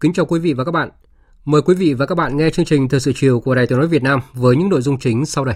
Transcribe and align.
Kính 0.00 0.12
chào 0.12 0.26
quý 0.26 0.40
vị 0.40 0.52
và 0.52 0.64
các 0.64 0.72
bạn. 0.72 0.88
Mời 1.44 1.62
quý 1.62 1.74
vị 1.74 1.94
và 1.94 2.06
các 2.06 2.14
bạn 2.14 2.36
nghe 2.36 2.50
chương 2.50 2.64
trình 2.64 2.88
Thời 2.88 3.00
sự 3.00 3.12
chiều 3.14 3.40
của 3.40 3.54
Đài 3.54 3.66
Tiếng 3.66 3.78
nói 3.78 3.86
Việt 3.86 4.02
Nam 4.02 4.20
với 4.32 4.56
những 4.56 4.68
nội 4.68 4.80
dung 4.80 4.98
chính 4.98 5.26
sau 5.26 5.44
đây. 5.44 5.54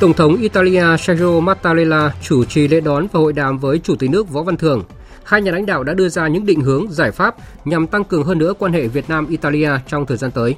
Tổng 0.00 0.14
thống 0.14 0.36
Italia 0.36 0.84
Sergio 0.98 1.40
Mattarella 1.40 2.14
chủ 2.22 2.44
trì 2.44 2.68
lễ 2.68 2.80
đón 2.80 3.06
và 3.12 3.20
hội 3.20 3.32
đàm 3.32 3.58
với 3.58 3.78
Chủ 3.78 3.96
tịch 3.96 4.10
nước 4.10 4.30
Võ 4.30 4.42
Văn 4.42 4.56
Thưởng. 4.56 4.84
Hai 5.24 5.42
nhà 5.42 5.52
lãnh 5.52 5.66
đạo 5.66 5.84
đã 5.84 5.94
đưa 5.94 6.08
ra 6.08 6.28
những 6.28 6.46
định 6.46 6.60
hướng, 6.60 6.92
giải 6.92 7.10
pháp 7.10 7.34
nhằm 7.64 7.86
tăng 7.86 8.04
cường 8.04 8.24
hơn 8.24 8.38
nữa 8.38 8.52
quan 8.58 8.72
hệ 8.72 8.88
Việt 8.88 9.08
Nam-Italia 9.08 9.70
trong 9.86 10.06
thời 10.06 10.16
gian 10.16 10.30
tới. 10.30 10.56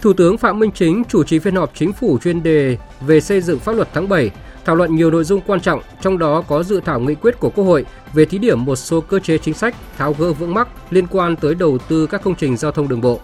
Thủ 0.00 0.12
tướng 0.12 0.38
Phạm 0.38 0.58
Minh 0.58 0.70
Chính 0.74 1.02
chủ 1.08 1.24
trì 1.24 1.38
phiên 1.38 1.54
họp 1.54 1.70
chính 1.74 1.92
phủ 1.92 2.18
chuyên 2.18 2.42
đề 2.42 2.76
về 3.00 3.20
xây 3.20 3.40
dựng 3.40 3.58
pháp 3.58 3.72
luật 3.72 3.88
tháng 3.92 4.08
7, 4.08 4.30
thảo 4.64 4.76
luận 4.76 4.96
nhiều 4.96 5.10
nội 5.10 5.24
dung 5.24 5.40
quan 5.46 5.60
trọng, 5.60 5.80
trong 6.02 6.18
đó 6.18 6.42
có 6.48 6.62
dự 6.62 6.80
thảo 6.84 7.00
nghị 7.00 7.14
quyết 7.14 7.40
của 7.40 7.50
Quốc 7.50 7.64
hội 7.64 7.84
về 8.12 8.24
thí 8.24 8.38
điểm 8.38 8.64
một 8.64 8.76
số 8.76 9.00
cơ 9.00 9.18
chế 9.18 9.38
chính 9.38 9.54
sách 9.54 9.74
tháo 9.96 10.14
gỡ 10.18 10.32
vướng 10.32 10.54
mắc 10.54 10.68
liên 10.90 11.06
quan 11.06 11.36
tới 11.36 11.54
đầu 11.54 11.78
tư 11.78 12.06
các 12.06 12.22
công 12.22 12.34
trình 12.34 12.56
giao 12.56 12.72
thông 12.72 12.88
đường 12.88 13.00
bộ. 13.00 13.20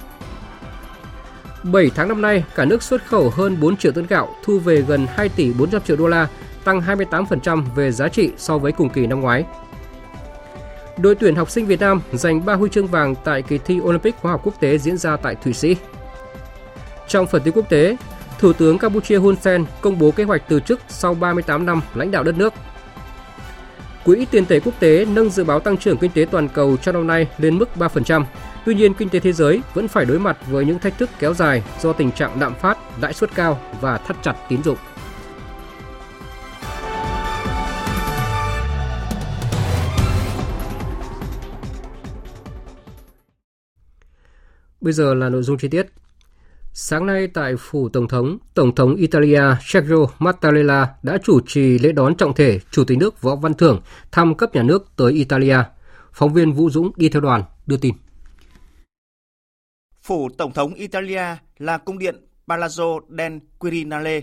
7 1.63 1.91
tháng 1.95 2.09
năm 2.09 2.23
nay, 2.23 2.45
cả 2.55 2.65
nước 2.65 2.83
xuất 2.83 3.07
khẩu 3.07 3.31
hơn 3.31 3.61
4 3.61 3.77
triệu 3.77 3.93
tấn 3.93 4.07
gạo, 4.07 4.29
thu 4.45 4.59
về 4.59 4.83
gần 4.83 5.07
2 5.11 5.29
tỷ 5.29 5.53
400 5.53 5.83
triệu 5.83 5.97
đô 5.97 6.07
la, 6.07 6.29
tăng 6.65 6.81
28% 6.81 7.63
về 7.75 7.93
giá 7.93 8.09
trị 8.09 8.31
so 8.37 8.59
với 8.59 8.73
cùng 8.73 8.91
kỳ 8.91 9.07
năm 9.07 9.21
ngoái. 9.21 9.45
Đội 10.99 11.15
tuyển 11.15 11.35
học 11.35 11.51
sinh 11.51 11.67
Việt 11.67 11.81
Nam 11.81 12.01
giành 12.13 12.45
3 12.45 12.55
huy 12.55 12.71
chương 12.71 12.87
vàng 12.87 13.15
tại 13.25 13.43
kỳ 13.43 13.59
thi 13.59 13.81
Olympic 13.81 14.17
khoa 14.17 14.33
học 14.33 14.41
quốc 14.45 14.61
tế 14.61 14.79
diễn 14.79 14.97
ra 14.97 15.17
tại 15.17 15.35
Thụy 15.35 15.53
Sĩ. 15.53 15.77
Trong 17.09 17.27
phần 17.27 17.43
tin 17.43 17.55
quốc 17.55 17.69
tế, 17.69 17.97
Thủ 18.39 18.53
tướng 18.53 18.79
Campuchia 18.79 19.17
Hun 19.17 19.37
Sen 19.37 19.65
công 19.81 19.99
bố 19.99 20.11
kế 20.11 20.25
hoạch 20.25 20.43
từ 20.49 20.61
chức 20.61 20.81
sau 20.89 21.15
38 21.15 21.67
năm 21.67 21.81
lãnh 21.95 22.11
đạo 22.11 22.23
đất 22.23 22.37
nước. 22.39 22.53
Quỹ 24.05 24.27
tiền 24.31 24.47
tệ 24.47 24.61
quốc 24.61 24.75
tế 24.81 25.05
nâng 25.05 25.31
dự 25.31 25.45
báo 25.45 25.61
tăng 25.61 25.77
trưởng 25.77 25.99
kinh 25.99 26.11
tế 26.11 26.27
toàn 26.31 26.49
cầu 26.49 26.77
cho 26.77 26.93
năm 26.93 27.07
nay 27.07 27.29
lên 27.39 27.59
mức 27.59 27.69
3%. 27.77 28.25
Tuy 28.65 28.75
nhiên, 28.75 28.95
kinh 28.95 29.09
tế 29.09 29.21
thế 29.21 29.33
giới 29.33 29.63
vẫn 29.75 29.89
phải 29.89 30.05
đối 30.05 30.19
mặt 30.19 30.39
với 30.47 30.65
những 30.65 30.79
thách 30.79 30.99
thức 30.99 31.11
kéo 31.19 31.35
dài 31.35 31.63
do 31.81 31.93
tình 31.93 32.13
trạng 32.13 32.41
lạm 32.41 32.55
phát, 32.55 32.79
lãi 33.01 33.13
suất 33.13 33.35
cao 33.35 33.61
và 33.81 33.99
thắt 33.99 34.17
chặt 34.23 34.37
tín 34.49 34.63
dụng. 34.63 34.77
Bây 44.81 44.93
giờ 44.93 45.15
là 45.15 45.29
nội 45.29 45.43
dung 45.43 45.59
chi 45.59 45.69
tiết. 45.69 45.87
Sáng 46.77 47.07
nay 47.07 47.27
tại 47.27 47.55
phủ 47.59 47.89
Tổng 47.89 48.09
thống, 48.09 48.39
Tổng 48.55 48.75
thống 48.75 48.95
Italia 48.95 49.43
Sergio 49.67 50.07
Mattarella 50.19 50.95
đã 51.03 51.19
chủ 51.25 51.41
trì 51.47 51.79
lễ 51.79 51.93
đón 51.93 52.17
trọng 52.17 52.35
thể 52.35 52.61
Chủ 52.71 52.85
tịch 52.85 52.99
nước 52.99 53.23
Võ 53.23 53.37
Văn 53.37 53.55
Thưởng 53.55 53.81
thăm 54.13 54.35
cấp 54.35 54.55
nhà 54.55 54.63
nước 54.63 54.97
tới 54.97 55.13
Italia. 55.13 55.59
Phóng 56.13 56.33
viên 56.33 56.53
Vũ 56.53 56.71
Dũng 56.71 56.93
đi 56.97 57.09
theo 57.09 57.21
đoàn 57.21 57.43
đưa 57.67 57.77
tin. 57.77 57.95
Phủ 60.03 60.29
Tổng 60.39 60.53
thống 60.53 60.75
Italia 60.75 61.23
là 61.59 61.79
cung 61.79 61.99
điện 61.99 62.27
Palazzo 62.47 63.01
del 63.19 63.33
Quirinale, 63.59 64.21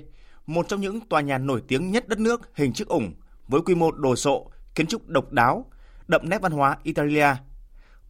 một 0.47 0.67
trong 0.67 0.81
những 0.81 0.99
tòa 1.09 1.21
nhà 1.21 1.37
nổi 1.37 1.61
tiếng 1.67 1.91
nhất 1.91 2.07
đất 2.07 2.19
nước 2.19 2.41
hình 2.53 2.73
chiếc 2.73 2.87
ủng 2.87 3.13
với 3.47 3.61
quy 3.61 3.75
mô 3.75 3.91
đồ 3.91 4.15
sộ, 4.15 4.51
kiến 4.75 4.87
trúc 4.87 5.07
độc 5.07 5.31
đáo, 5.31 5.65
đậm 6.07 6.29
nét 6.29 6.41
văn 6.41 6.51
hóa 6.51 6.77
Italia. 6.83 7.27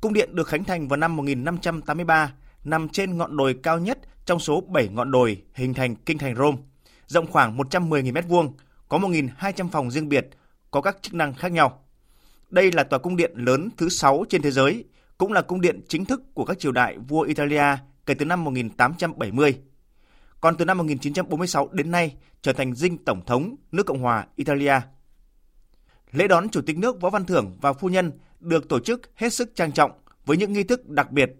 Cung 0.01 0.13
điện 0.13 0.35
được 0.35 0.47
khánh 0.47 0.63
thành 0.63 0.87
vào 0.87 0.97
năm 0.97 1.15
1583, 1.15 2.33
nằm 2.63 2.89
trên 2.89 3.17
ngọn 3.17 3.37
đồi 3.37 3.55
cao 3.63 3.79
nhất 3.79 3.97
trong 4.31 4.39
số 4.39 4.61
7 4.61 4.87
ngọn 4.87 5.11
đồi 5.11 5.41
hình 5.53 5.73
thành 5.73 5.95
kinh 5.95 6.17
thành 6.17 6.35
Rome, 6.35 6.57
rộng 7.07 7.27
khoảng 7.27 7.57
110.000 7.57 8.13
m2, 8.13 8.51
có 8.89 8.97
1.200 8.97 9.69
phòng 9.69 9.91
riêng 9.91 10.09
biệt, 10.09 10.29
có 10.71 10.81
các 10.81 10.97
chức 11.01 11.13
năng 11.13 11.33
khác 11.33 11.51
nhau. 11.51 11.83
Đây 12.49 12.71
là 12.71 12.83
tòa 12.83 12.99
cung 12.99 13.15
điện 13.15 13.31
lớn 13.35 13.69
thứ 13.77 13.89
6 13.89 14.25
trên 14.29 14.41
thế 14.41 14.51
giới, 14.51 14.85
cũng 15.17 15.31
là 15.31 15.41
cung 15.41 15.61
điện 15.61 15.81
chính 15.87 16.05
thức 16.05 16.21
của 16.33 16.45
các 16.45 16.59
triều 16.59 16.71
đại 16.71 16.97
vua 16.97 17.21
Italia 17.21 17.63
kể 18.05 18.13
từ 18.13 18.25
năm 18.25 18.43
1870. 18.43 19.59
Còn 20.41 20.57
từ 20.57 20.65
năm 20.65 20.77
1946 20.77 21.69
đến 21.71 21.91
nay 21.91 22.15
trở 22.41 22.53
thành 22.53 22.75
dinh 22.75 22.97
tổng 22.97 23.25
thống 23.25 23.55
nước 23.71 23.85
Cộng 23.85 24.01
hòa 24.01 24.27
Italia. 24.35 24.79
Lễ 26.11 26.27
đón 26.27 26.49
Chủ 26.49 26.61
tịch 26.61 26.77
nước 26.77 27.01
Võ 27.01 27.09
Văn 27.09 27.25
Thưởng 27.25 27.57
và 27.61 27.73
phu 27.73 27.89
nhân 27.89 28.11
được 28.39 28.69
tổ 28.69 28.79
chức 28.79 29.01
hết 29.15 29.33
sức 29.33 29.55
trang 29.55 29.71
trọng 29.71 29.91
với 30.25 30.37
những 30.37 30.53
nghi 30.53 30.63
thức 30.63 30.89
đặc 30.89 31.11
biệt. 31.11 31.31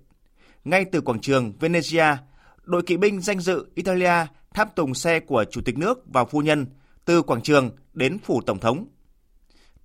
Ngay 0.63 0.85
từ 0.85 1.01
quảng 1.01 1.21
trường 1.21 1.53
Venezia, 1.59 2.15
đội 2.63 2.81
kỵ 2.81 2.97
binh 2.97 3.21
danh 3.21 3.39
dự 3.39 3.65
Italia 3.75 4.25
tháp 4.53 4.75
tùng 4.75 4.93
xe 4.93 5.19
của 5.19 5.45
Chủ 5.51 5.61
tịch 5.65 5.77
nước 5.77 6.03
và 6.05 6.25
phu 6.25 6.39
nhân 6.39 6.65
từ 7.05 7.21
quảng 7.21 7.41
trường 7.41 7.71
đến 7.93 8.17
phủ 8.19 8.41
Tổng 8.41 8.59
thống. 8.59 8.85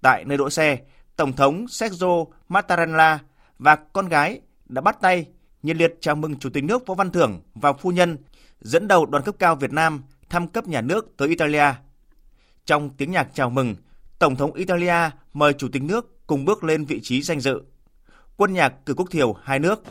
Tại 0.01 0.25
nơi 0.25 0.39
đỗ 0.39 0.51
xe, 0.51 0.79
Tổng 1.17 1.33
thống 1.33 1.69
Sergio 1.69 2.25
Mattarella 2.49 3.19
và 3.59 3.77
con 3.77 4.09
gái 4.09 4.41
đã 4.67 4.81
bắt 4.81 4.99
tay 5.01 5.27
nhiệt 5.63 5.77
liệt 5.77 5.95
chào 6.01 6.15
mừng 6.15 6.39
Chủ 6.39 6.51
tịch 6.51 6.65
nước 6.65 6.87
Võ 6.87 6.95
Văn 6.95 7.11
Thưởng 7.11 7.41
và 7.55 7.73
phu 7.73 7.91
nhân 7.91 8.19
dẫn 8.61 8.89
đầu 8.89 9.07
đoàn 9.07 9.25
cấp 9.25 9.35
cao 9.39 9.57
Việt 9.57 9.73
Nam 9.73 10.03
thăm 10.29 10.49
cấp 10.49 10.67
nhà 10.67 10.81
nước 10.81 11.17
tới 11.17 11.29
Italia. 11.29 11.73
Trong 12.65 12.91
tiếng 12.91 13.11
nhạc 13.11 13.29
chào 13.35 13.51
mừng, 13.51 13.75
Tổng 14.19 14.37
thống 14.37 14.55
Italia 14.55 15.11
mời 15.33 15.53
Chủ 15.53 15.69
tịch 15.73 15.83
nước 15.83 16.27
cùng 16.27 16.45
bước 16.45 16.65
lên 16.65 16.85
vị 16.85 17.01
trí 17.03 17.23
danh 17.23 17.41
dự. 17.41 17.63
Quân 18.37 18.53
nhạc 18.53 18.87
cử 18.87 18.95
quốc 18.95 19.11
thiều 19.11 19.33
hai 19.33 19.59
nước. 19.59 19.83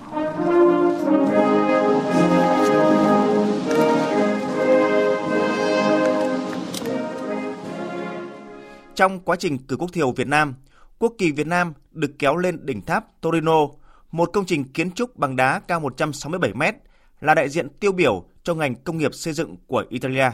Trong 8.96 9.20
quá 9.20 9.36
trình 9.36 9.58
cử 9.58 9.76
quốc 9.80 9.94
thiều 9.94 10.12
Việt 10.12 10.28
Nam, 10.28 10.54
quốc 11.00 11.14
kỳ 11.18 11.32
Việt 11.32 11.48
Nam 11.48 11.74
được 11.92 12.12
kéo 12.20 12.38
lên 12.38 12.66
đỉnh 12.66 12.82
tháp 12.82 13.22
Torino, 13.22 13.68
một 14.12 14.30
công 14.34 14.46
trình 14.46 14.64
kiến 14.64 14.92
trúc 14.92 15.18
bằng 15.18 15.36
đá 15.36 15.60
cao 15.60 15.80
167 15.80 16.54
mét, 16.54 16.76
là 17.22 17.34
đại 17.34 17.50
diện 17.50 17.70
tiêu 17.80 17.92
biểu 17.92 18.26
cho 18.44 18.54
ngành 18.54 18.76
công 18.76 18.98
nghiệp 18.98 19.14
xây 19.14 19.34
dựng 19.34 19.56
của 19.68 19.86
Italia. 19.90 20.32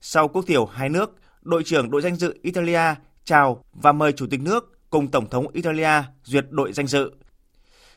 Sau 0.00 0.28
quốc 0.28 0.44
thiều 0.46 0.66
hai 0.66 0.88
nước, 0.88 1.16
đội 1.42 1.64
trưởng 1.64 1.90
đội 1.90 2.02
danh 2.02 2.16
dự 2.16 2.38
Italia 2.42 2.94
chào 3.24 3.64
và 3.72 3.92
mời 3.92 4.12
Chủ 4.12 4.26
tịch 4.30 4.40
nước 4.40 4.90
cùng 4.90 5.08
Tổng 5.08 5.30
thống 5.30 5.48
Italia 5.48 6.02
duyệt 6.24 6.46
đội 6.50 6.72
danh 6.72 6.86
dự. 6.86 7.10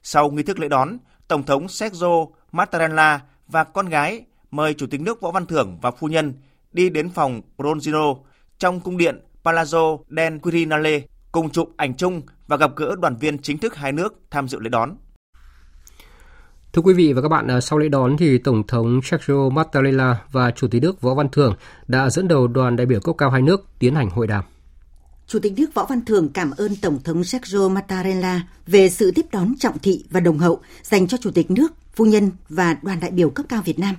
Sau 0.03 0.31
nghi 0.31 0.43
thức 0.43 0.59
lễ 0.59 0.67
đón, 0.67 0.97
Tổng 1.27 1.43
thống 1.43 1.67
Sergio 1.67 2.25
Mattarella 2.51 3.21
và 3.47 3.63
con 3.63 3.89
gái 3.89 4.25
mời 4.51 4.73
Chủ 4.73 4.87
tịch 4.87 5.01
nước 5.01 5.21
Võ 5.21 5.31
Văn 5.31 5.45
Thưởng 5.45 5.77
và 5.81 5.91
phu 5.91 6.07
nhân 6.07 6.33
đi 6.71 6.89
đến 6.89 7.09
phòng 7.09 7.41
Bronzino 7.57 8.17
trong 8.57 8.79
cung 8.79 8.97
điện 8.97 9.19
Palazzo 9.43 9.99
del 10.09 10.37
Quirinale 10.37 11.01
cùng 11.31 11.49
chụp 11.49 11.69
ảnh 11.77 11.93
chung 11.97 12.21
và 12.47 12.57
gặp 12.57 12.71
gỡ 12.75 12.95
đoàn 13.01 13.17
viên 13.17 13.37
chính 13.37 13.57
thức 13.57 13.75
hai 13.75 13.91
nước 13.91 14.21
tham 14.31 14.47
dự 14.47 14.59
lễ 14.59 14.69
đón. 14.69 14.95
Thưa 16.73 16.81
quý 16.81 16.93
vị 16.93 17.13
và 17.13 17.21
các 17.21 17.27
bạn, 17.27 17.61
sau 17.61 17.79
lễ 17.79 17.89
đón 17.89 18.17
thì 18.17 18.37
Tổng 18.37 18.67
thống 18.67 19.01
Sergio 19.03 19.49
Mattarella 19.49 20.17
và 20.31 20.51
Chủ 20.51 20.67
tịch 20.67 20.81
nước 20.81 21.01
Võ 21.01 21.13
Văn 21.13 21.29
Thưởng 21.29 21.55
đã 21.87 22.09
dẫn 22.09 22.27
đầu 22.27 22.47
đoàn 22.47 22.75
đại 22.75 22.85
biểu 22.85 22.99
cấp 22.99 23.15
cao 23.17 23.29
hai 23.29 23.41
nước 23.41 23.65
tiến 23.79 23.95
hành 23.95 24.09
hội 24.09 24.27
đàm. 24.27 24.43
Chủ 25.27 25.39
tịch 25.39 25.53
nước 25.57 25.73
Võ 25.73 25.85
Văn 25.85 26.05
Thưởng 26.05 26.29
cảm 26.33 26.51
ơn 26.57 26.75
Tổng 26.75 26.99
thống 27.03 27.23
Sergio 27.23 27.69
Mattarella 27.69 28.41
về 28.67 28.89
sự 28.89 29.11
tiếp 29.11 29.25
đón 29.31 29.53
trọng 29.59 29.79
thị 29.79 30.05
và 30.09 30.19
đồng 30.19 30.37
hậu 30.37 30.59
dành 30.83 31.07
cho 31.07 31.17
Chủ 31.17 31.31
tịch 31.31 31.51
nước, 31.51 31.73
phu 31.95 32.05
nhân 32.05 32.31
và 32.49 32.77
đoàn 32.81 32.99
đại 32.99 33.11
biểu 33.11 33.29
cấp 33.29 33.45
cao 33.49 33.61
Việt 33.65 33.79
Nam. 33.79 33.95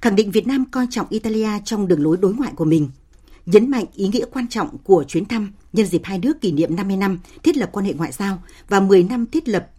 Khẳng 0.00 0.16
định 0.16 0.30
Việt 0.30 0.46
Nam 0.46 0.64
coi 0.70 0.86
trọng 0.90 1.06
Italia 1.10 1.48
trong 1.64 1.88
đường 1.88 2.02
lối 2.02 2.16
đối 2.16 2.34
ngoại 2.34 2.52
của 2.56 2.64
mình– 2.64 2.88
nhấn 3.46 3.70
mạnh 3.70 3.84
ý 3.94 4.08
nghĩa 4.08 4.24
quan 4.32 4.48
trọng 4.48 4.78
của 4.78 5.04
chuyến 5.08 5.24
thăm 5.24 5.52
nhân 5.72 5.86
dịp 5.86 6.00
hai 6.04 6.18
nước 6.18 6.40
kỷ 6.40 6.52
niệm 6.52 6.76
50 6.76 6.96
năm 6.96 7.18
thiết 7.42 7.56
lập 7.56 7.68
quan 7.72 7.86
hệ 7.86 7.92
ngoại 7.92 8.12
giao 8.12 8.42
và 8.68 8.80
10 8.80 9.02
năm 9.02 9.26
thiết 9.26 9.48
lập 9.48 9.70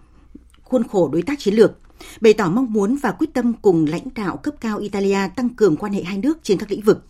khuôn 0.65 0.87
khổ 0.87 1.09
đối 1.13 1.21
tác 1.21 1.39
chiến 1.39 1.53
lược, 1.53 1.71
bày 2.21 2.33
tỏ 2.33 2.49
mong 2.49 2.73
muốn 2.73 2.95
và 2.95 3.11
quyết 3.11 3.33
tâm 3.33 3.53
cùng 3.61 3.85
lãnh 3.85 4.07
đạo 4.15 4.37
cấp 4.37 4.53
cao 4.61 4.77
Italia 4.77 5.19
tăng 5.35 5.49
cường 5.49 5.77
quan 5.77 5.93
hệ 5.93 6.03
hai 6.03 6.17
nước 6.17 6.37
trên 6.43 6.57
các 6.57 6.71
lĩnh 6.71 6.81
vực. 6.81 7.05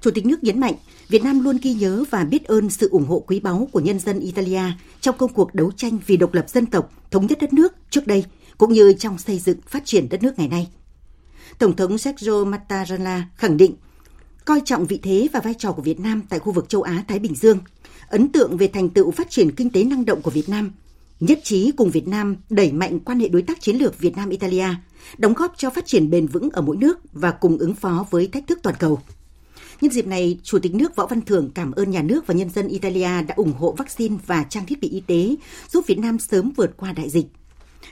Chủ 0.00 0.10
tịch 0.10 0.26
nước 0.26 0.44
nhấn 0.44 0.60
mạnh, 0.60 0.74
Việt 1.08 1.24
Nam 1.24 1.40
luôn 1.40 1.58
ghi 1.62 1.74
nhớ 1.74 2.04
và 2.10 2.24
biết 2.24 2.44
ơn 2.44 2.70
sự 2.70 2.88
ủng 2.88 3.06
hộ 3.06 3.24
quý 3.26 3.40
báu 3.40 3.68
của 3.72 3.80
nhân 3.80 3.98
dân 3.98 4.20
Italia 4.20 4.62
trong 5.00 5.16
công 5.18 5.32
cuộc 5.32 5.54
đấu 5.54 5.72
tranh 5.76 5.98
vì 6.06 6.16
độc 6.16 6.34
lập 6.34 6.48
dân 6.48 6.66
tộc, 6.66 6.92
thống 7.10 7.26
nhất 7.26 7.38
đất 7.40 7.52
nước 7.52 7.74
trước 7.90 8.06
đây, 8.06 8.24
cũng 8.58 8.72
như 8.72 8.92
trong 8.92 9.18
xây 9.18 9.38
dựng 9.38 9.58
phát 9.66 9.82
triển 9.84 10.08
đất 10.08 10.22
nước 10.22 10.38
ngày 10.38 10.48
nay. 10.48 10.68
Tổng 11.58 11.76
thống 11.76 11.98
Sergio 11.98 12.44
Mattarella 12.44 13.28
khẳng 13.36 13.56
định 13.56 13.74
coi 14.48 14.62
trọng 14.64 14.86
vị 14.86 15.00
thế 15.02 15.28
và 15.32 15.40
vai 15.40 15.54
trò 15.54 15.72
của 15.72 15.82
Việt 15.82 16.00
Nam 16.00 16.22
tại 16.28 16.38
khu 16.38 16.52
vực 16.52 16.68
châu 16.68 16.82
Á 16.82 17.04
Thái 17.08 17.18
Bình 17.18 17.34
Dương, 17.34 17.58
ấn 18.08 18.28
tượng 18.28 18.56
về 18.56 18.68
thành 18.68 18.88
tựu 18.88 19.10
phát 19.10 19.30
triển 19.30 19.52
kinh 19.52 19.70
tế 19.70 19.84
năng 19.84 20.04
động 20.04 20.22
của 20.22 20.30
Việt 20.30 20.48
Nam, 20.48 20.72
nhất 21.20 21.40
trí 21.42 21.72
cùng 21.76 21.90
Việt 21.90 22.08
Nam 22.08 22.36
đẩy 22.50 22.72
mạnh 22.72 23.00
quan 23.00 23.20
hệ 23.20 23.28
đối 23.28 23.42
tác 23.42 23.60
chiến 23.60 23.76
lược 23.76 23.98
Việt 23.98 24.16
Nam 24.16 24.28
Italia, 24.28 24.68
đóng 25.18 25.34
góp 25.34 25.54
cho 25.56 25.70
phát 25.70 25.86
triển 25.86 26.10
bền 26.10 26.26
vững 26.26 26.50
ở 26.50 26.62
mỗi 26.62 26.76
nước 26.76 26.98
và 27.12 27.30
cùng 27.30 27.58
ứng 27.58 27.74
phó 27.74 28.06
với 28.10 28.26
thách 28.26 28.46
thức 28.46 28.58
toàn 28.62 28.76
cầu. 28.78 29.00
Nhân 29.80 29.92
dịp 29.92 30.06
này, 30.06 30.38
Chủ 30.42 30.58
tịch 30.58 30.74
nước 30.74 30.96
Võ 30.96 31.06
Văn 31.06 31.20
Thưởng 31.20 31.50
cảm 31.54 31.72
ơn 31.72 31.90
nhà 31.90 32.02
nước 32.02 32.26
và 32.26 32.34
nhân 32.34 32.50
dân 32.50 32.68
Italia 32.68 33.22
đã 33.22 33.34
ủng 33.36 33.52
hộ 33.52 33.74
vaccine 33.78 34.16
và 34.26 34.42
trang 34.42 34.66
thiết 34.66 34.80
bị 34.80 34.88
y 34.88 35.00
tế, 35.00 35.34
giúp 35.70 35.84
Việt 35.86 35.98
Nam 35.98 36.18
sớm 36.18 36.52
vượt 36.56 36.76
qua 36.76 36.92
đại 36.92 37.10
dịch. 37.10 37.26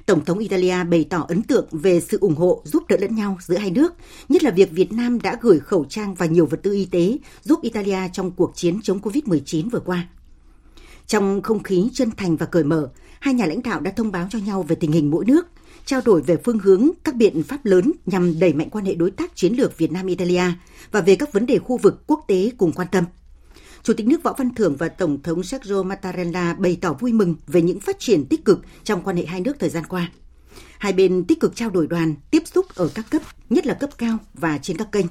Tổng 0.06 0.24
thống 0.24 0.38
Italia 0.38 0.84
bày 0.84 1.06
tỏ 1.10 1.24
ấn 1.28 1.42
tượng 1.42 1.66
về 1.70 2.00
sự 2.00 2.18
ủng 2.20 2.34
hộ 2.34 2.62
giúp 2.64 2.82
đỡ 2.88 2.96
lẫn 3.00 3.14
nhau 3.14 3.38
giữa 3.40 3.56
hai 3.56 3.70
nước, 3.70 3.94
nhất 4.28 4.44
là 4.44 4.50
việc 4.50 4.70
Việt 4.72 4.92
Nam 4.92 5.20
đã 5.20 5.38
gửi 5.40 5.58
khẩu 5.58 5.84
trang 5.88 6.14
và 6.14 6.26
nhiều 6.26 6.46
vật 6.46 6.60
tư 6.62 6.72
y 6.72 6.84
tế 6.84 7.18
giúp 7.42 7.62
Italia 7.62 7.98
trong 8.12 8.30
cuộc 8.30 8.52
chiến 8.54 8.80
chống 8.82 8.98
COVID-19 8.98 9.70
vừa 9.70 9.80
qua. 9.80 10.08
Trong 11.06 11.42
không 11.42 11.62
khí 11.62 11.88
chân 11.92 12.10
thành 12.16 12.36
và 12.36 12.46
cởi 12.46 12.64
mở, 12.64 12.90
hai 13.20 13.34
nhà 13.34 13.46
lãnh 13.46 13.62
đạo 13.62 13.80
đã 13.80 13.90
thông 13.90 14.12
báo 14.12 14.26
cho 14.30 14.38
nhau 14.38 14.62
về 14.62 14.76
tình 14.76 14.92
hình 14.92 15.10
mỗi 15.10 15.24
nước, 15.24 15.46
trao 15.84 16.00
đổi 16.04 16.22
về 16.22 16.36
phương 16.44 16.58
hướng, 16.58 16.90
các 17.04 17.14
biện 17.14 17.42
pháp 17.42 17.64
lớn 17.64 17.92
nhằm 18.06 18.38
đẩy 18.38 18.52
mạnh 18.52 18.70
quan 18.70 18.84
hệ 18.84 18.94
đối 18.94 19.10
tác 19.10 19.36
chiến 19.36 19.54
lược 19.54 19.78
Việt 19.78 19.92
Nam-Italia 19.92 20.44
và 20.90 21.00
về 21.00 21.16
các 21.16 21.32
vấn 21.32 21.46
đề 21.46 21.58
khu 21.58 21.76
vực 21.76 22.02
quốc 22.06 22.24
tế 22.28 22.50
cùng 22.58 22.72
quan 22.72 22.88
tâm. 22.92 23.04
Chủ 23.86 23.92
tịch 23.94 24.06
nước 24.06 24.22
Võ 24.22 24.34
Văn 24.38 24.54
Thưởng 24.54 24.76
và 24.76 24.88
Tổng 24.88 25.22
thống 25.22 25.42
Sergio 25.42 25.82
Mattarella 25.82 26.54
bày 26.54 26.78
tỏ 26.80 26.92
vui 26.92 27.12
mừng 27.12 27.34
về 27.46 27.62
những 27.62 27.80
phát 27.80 27.98
triển 27.98 28.24
tích 28.24 28.44
cực 28.44 28.60
trong 28.84 29.02
quan 29.02 29.16
hệ 29.16 29.26
hai 29.26 29.40
nước 29.40 29.56
thời 29.58 29.70
gian 29.70 29.84
qua. 29.84 30.10
Hai 30.78 30.92
bên 30.92 31.24
tích 31.24 31.40
cực 31.40 31.56
trao 31.56 31.70
đổi 31.70 31.86
đoàn, 31.86 32.14
tiếp 32.30 32.42
xúc 32.46 32.66
ở 32.74 32.90
các 32.94 33.06
cấp, 33.10 33.22
nhất 33.50 33.66
là 33.66 33.74
cấp 33.74 33.90
cao 33.98 34.18
và 34.34 34.58
trên 34.58 34.76
các 34.76 34.92
kênh. 34.92 35.06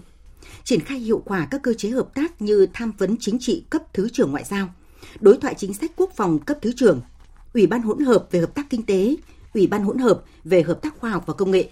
Triển 0.64 0.80
khai 0.80 1.00
hiệu 1.00 1.22
quả 1.26 1.48
các 1.52 1.62
cơ 1.64 1.74
chế 1.74 1.90
hợp 1.90 2.14
tác 2.14 2.42
như 2.42 2.68
tham 2.74 2.92
vấn 2.98 3.16
chính 3.20 3.38
trị 3.40 3.66
cấp 3.70 3.82
Thứ 3.94 4.10
trưởng 4.10 4.32
Ngoại 4.32 4.44
giao, 4.44 4.70
đối 5.20 5.38
thoại 5.38 5.56
chính 5.58 5.74
sách 5.74 5.92
quốc 5.96 6.12
phòng 6.16 6.40
cấp 6.40 6.58
Thứ 6.62 6.72
trưởng, 6.76 7.02
Ủy 7.54 7.68
ban 7.68 7.82
hỗn 7.82 8.00
hợp 8.00 8.28
về 8.32 8.40
hợp 8.40 8.56
tác 8.56 8.70
kinh 8.70 8.84
tế, 8.84 9.16
Ủy 9.54 9.68
ban 9.68 9.84
hỗn 9.84 9.98
hợp 9.98 10.24
về 10.44 10.62
hợp 10.62 10.82
tác 10.82 11.00
khoa 11.00 11.10
học 11.10 11.24
và 11.26 11.34
công 11.34 11.52
nghệ, 11.52 11.70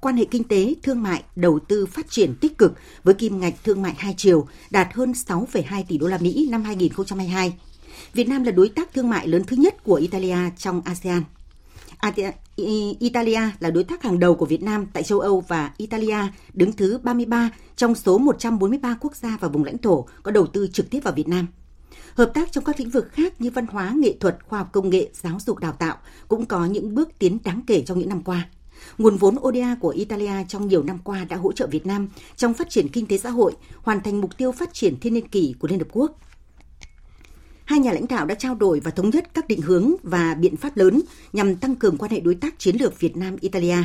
quan 0.00 0.16
hệ 0.16 0.24
kinh 0.24 0.44
tế, 0.44 0.74
thương 0.82 1.02
mại, 1.02 1.22
đầu 1.36 1.58
tư 1.58 1.86
phát 1.86 2.10
triển 2.10 2.34
tích 2.40 2.58
cực 2.58 2.72
với 3.04 3.14
kim 3.14 3.40
ngạch 3.40 3.54
thương 3.64 3.82
mại 3.82 3.94
hai 3.98 4.14
chiều 4.16 4.48
đạt 4.70 4.88
hơn 4.94 5.12
6,2 5.12 5.84
tỷ 5.88 5.98
đô 5.98 6.06
la 6.06 6.18
Mỹ 6.18 6.48
năm 6.50 6.64
2022. 6.64 7.54
Việt 8.12 8.28
Nam 8.28 8.44
là 8.44 8.50
đối 8.50 8.68
tác 8.68 8.94
thương 8.94 9.10
mại 9.10 9.28
lớn 9.28 9.42
thứ 9.46 9.56
nhất 9.56 9.84
của 9.84 9.94
Italia 9.94 10.38
trong 10.58 10.82
ASEAN. 10.84 11.22
Italia 12.98 13.40
là 13.60 13.70
đối 13.70 13.84
tác 13.84 14.02
hàng 14.02 14.18
đầu 14.18 14.34
của 14.34 14.46
Việt 14.46 14.62
Nam 14.62 14.86
tại 14.92 15.02
châu 15.02 15.20
Âu 15.20 15.44
và 15.48 15.72
Italia 15.76 16.18
đứng 16.52 16.72
thứ 16.72 16.98
33 17.02 17.50
trong 17.76 17.94
số 17.94 18.18
143 18.18 18.96
quốc 19.00 19.16
gia 19.16 19.36
và 19.40 19.48
vùng 19.48 19.64
lãnh 19.64 19.78
thổ 19.78 20.06
có 20.22 20.30
đầu 20.30 20.46
tư 20.46 20.68
trực 20.72 20.90
tiếp 20.90 21.00
vào 21.00 21.14
Việt 21.14 21.28
Nam. 21.28 21.46
Hợp 22.14 22.30
tác 22.34 22.52
trong 22.52 22.64
các 22.64 22.80
lĩnh 22.80 22.90
vực 22.90 23.08
khác 23.12 23.40
như 23.40 23.50
văn 23.50 23.66
hóa, 23.66 23.92
nghệ 23.96 24.14
thuật, 24.20 24.38
khoa 24.48 24.58
học 24.58 24.68
công 24.72 24.90
nghệ, 24.90 25.08
giáo 25.12 25.38
dục 25.46 25.58
đào 25.58 25.72
tạo 25.72 25.96
cũng 26.28 26.46
có 26.46 26.66
những 26.66 26.94
bước 26.94 27.08
tiến 27.18 27.38
đáng 27.44 27.62
kể 27.66 27.82
trong 27.86 27.98
những 27.98 28.08
năm 28.08 28.22
qua. 28.22 28.48
Nguồn 28.98 29.16
vốn 29.16 29.36
ODA 29.40 29.76
của 29.80 29.88
Italia 29.88 30.44
trong 30.48 30.68
nhiều 30.68 30.82
năm 30.82 30.98
qua 31.04 31.24
đã 31.24 31.36
hỗ 31.36 31.52
trợ 31.52 31.66
Việt 31.66 31.86
Nam 31.86 32.08
trong 32.36 32.54
phát 32.54 32.70
triển 32.70 32.88
kinh 32.88 33.06
tế 33.06 33.18
xã 33.18 33.30
hội, 33.30 33.52
hoàn 33.82 34.00
thành 34.00 34.20
mục 34.20 34.36
tiêu 34.36 34.52
phát 34.52 34.74
triển 34.74 35.00
thiên 35.00 35.14
niên 35.14 35.28
kỷ 35.28 35.54
của 35.58 35.68
Liên 35.68 35.78
Hợp 35.78 35.88
Quốc. 35.92 36.18
Hai 37.64 37.78
nhà 37.78 37.92
lãnh 37.92 38.06
đạo 38.08 38.26
đã 38.26 38.34
trao 38.34 38.54
đổi 38.54 38.80
và 38.80 38.90
thống 38.90 39.10
nhất 39.10 39.34
các 39.34 39.48
định 39.48 39.60
hướng 39.60 39.94
và 40.02 40.34
biện 40.34 40.56
pháp 40.56 40.76
lớn 40.76 41.02
nhằm 41.32 41.56
tăng 41.56 41.74
cường 41.74 41.96
quan 41.96 42.10
hệ 42.10 42.20
đối 42.20 42.34
tác 42.34 42.58
chiến 42.58 42.76
lược 42.76 43.00
Việt 43.00 43.16
Nam-Italia. 43.16 43.78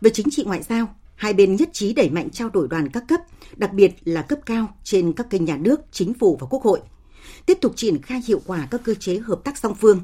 Về 0.00 0.10
chính 0.10 0.30
trị 0.30 0.44
ngoại 0.44 0.62
giao, 0.62 0.94
hai 1.14 1.32
bên 1.32 1.56
nhất 1.56 1.68
trí 1.72 1.94
đẩy 1.94 2.10
mạnh 2.10 2.30
trao 2.30 2.48
đổi 2.48 2.68
đoàn 2.68 2.88
các 2.88 3.04
cấp, 3.08 3.20
đặc 3.56 3.72
biệt 3.72 3.92
là 4.04 4.22
cấp 4.22 4.38
cao 4.46 4.74
trên 4.84 5.12
các 5.12 5.30
kênh 5.30 5.44
nhà 5.44 5.56
nước, 5.56 5.80
chính 5.92 6.14
phủ 6.14 6.36
và 6.40 6.46
quốc 6.50 6.62
hội. 6.62 6.80
Tiếp 7.46 7.58
tục 7.60 7.72
triển 7.76 8.02
khai 8.02 8.22
hiệu 8.26 8.40
quả 8.46 8.68
các 8.70 8.80
cơ 8.84 8.94
chế 8.94 9.18
hợp 9.18 9.40
tác 9.44 9.58
song 9.58 9.74
phương, 9.74 10.00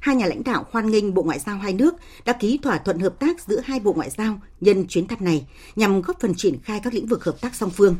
hai 0.00 0.16
nhà 0.16 0.26
lãnh 0.26 0.44
đạo 0.44 0.66
hoan 0.70 0.90
nghênh 0.90 1.14
Bộ 1.14 1.22
Ngoại 1.22 1.38
giao 1.38 1.58
hai 1.58 1.72
nước 1.72 1.94
đã 2.24 2.32
ký 2.32 2.58
thỏa 2.62 2.78
thuận 2.78 2.98
hợp 2.98 3.20
tác 3.20 3.40
giữa 3.40 3.60
hai 3.64 3.80
Bộ 3.80 3.92
Ngoại 3.92 4.10
giao 4.10 4.40
nhân 4.60 4.86
chuyến 4.88 5.06
thăm 5.06 5.18
này 5.24 5.46
nhằm 5.76 6.02
góp 6.02 6.20
phần 6.20 6.34
triển 6.36 6.58
khai 6.62 6.80
các 6.84 6.94
lĩnh 6.94 7.06
vực 7.06 7.24
hợp 7.24 7.40
tác 7.40 7.54
song 7.54 7.70
phương. 7.70 7.96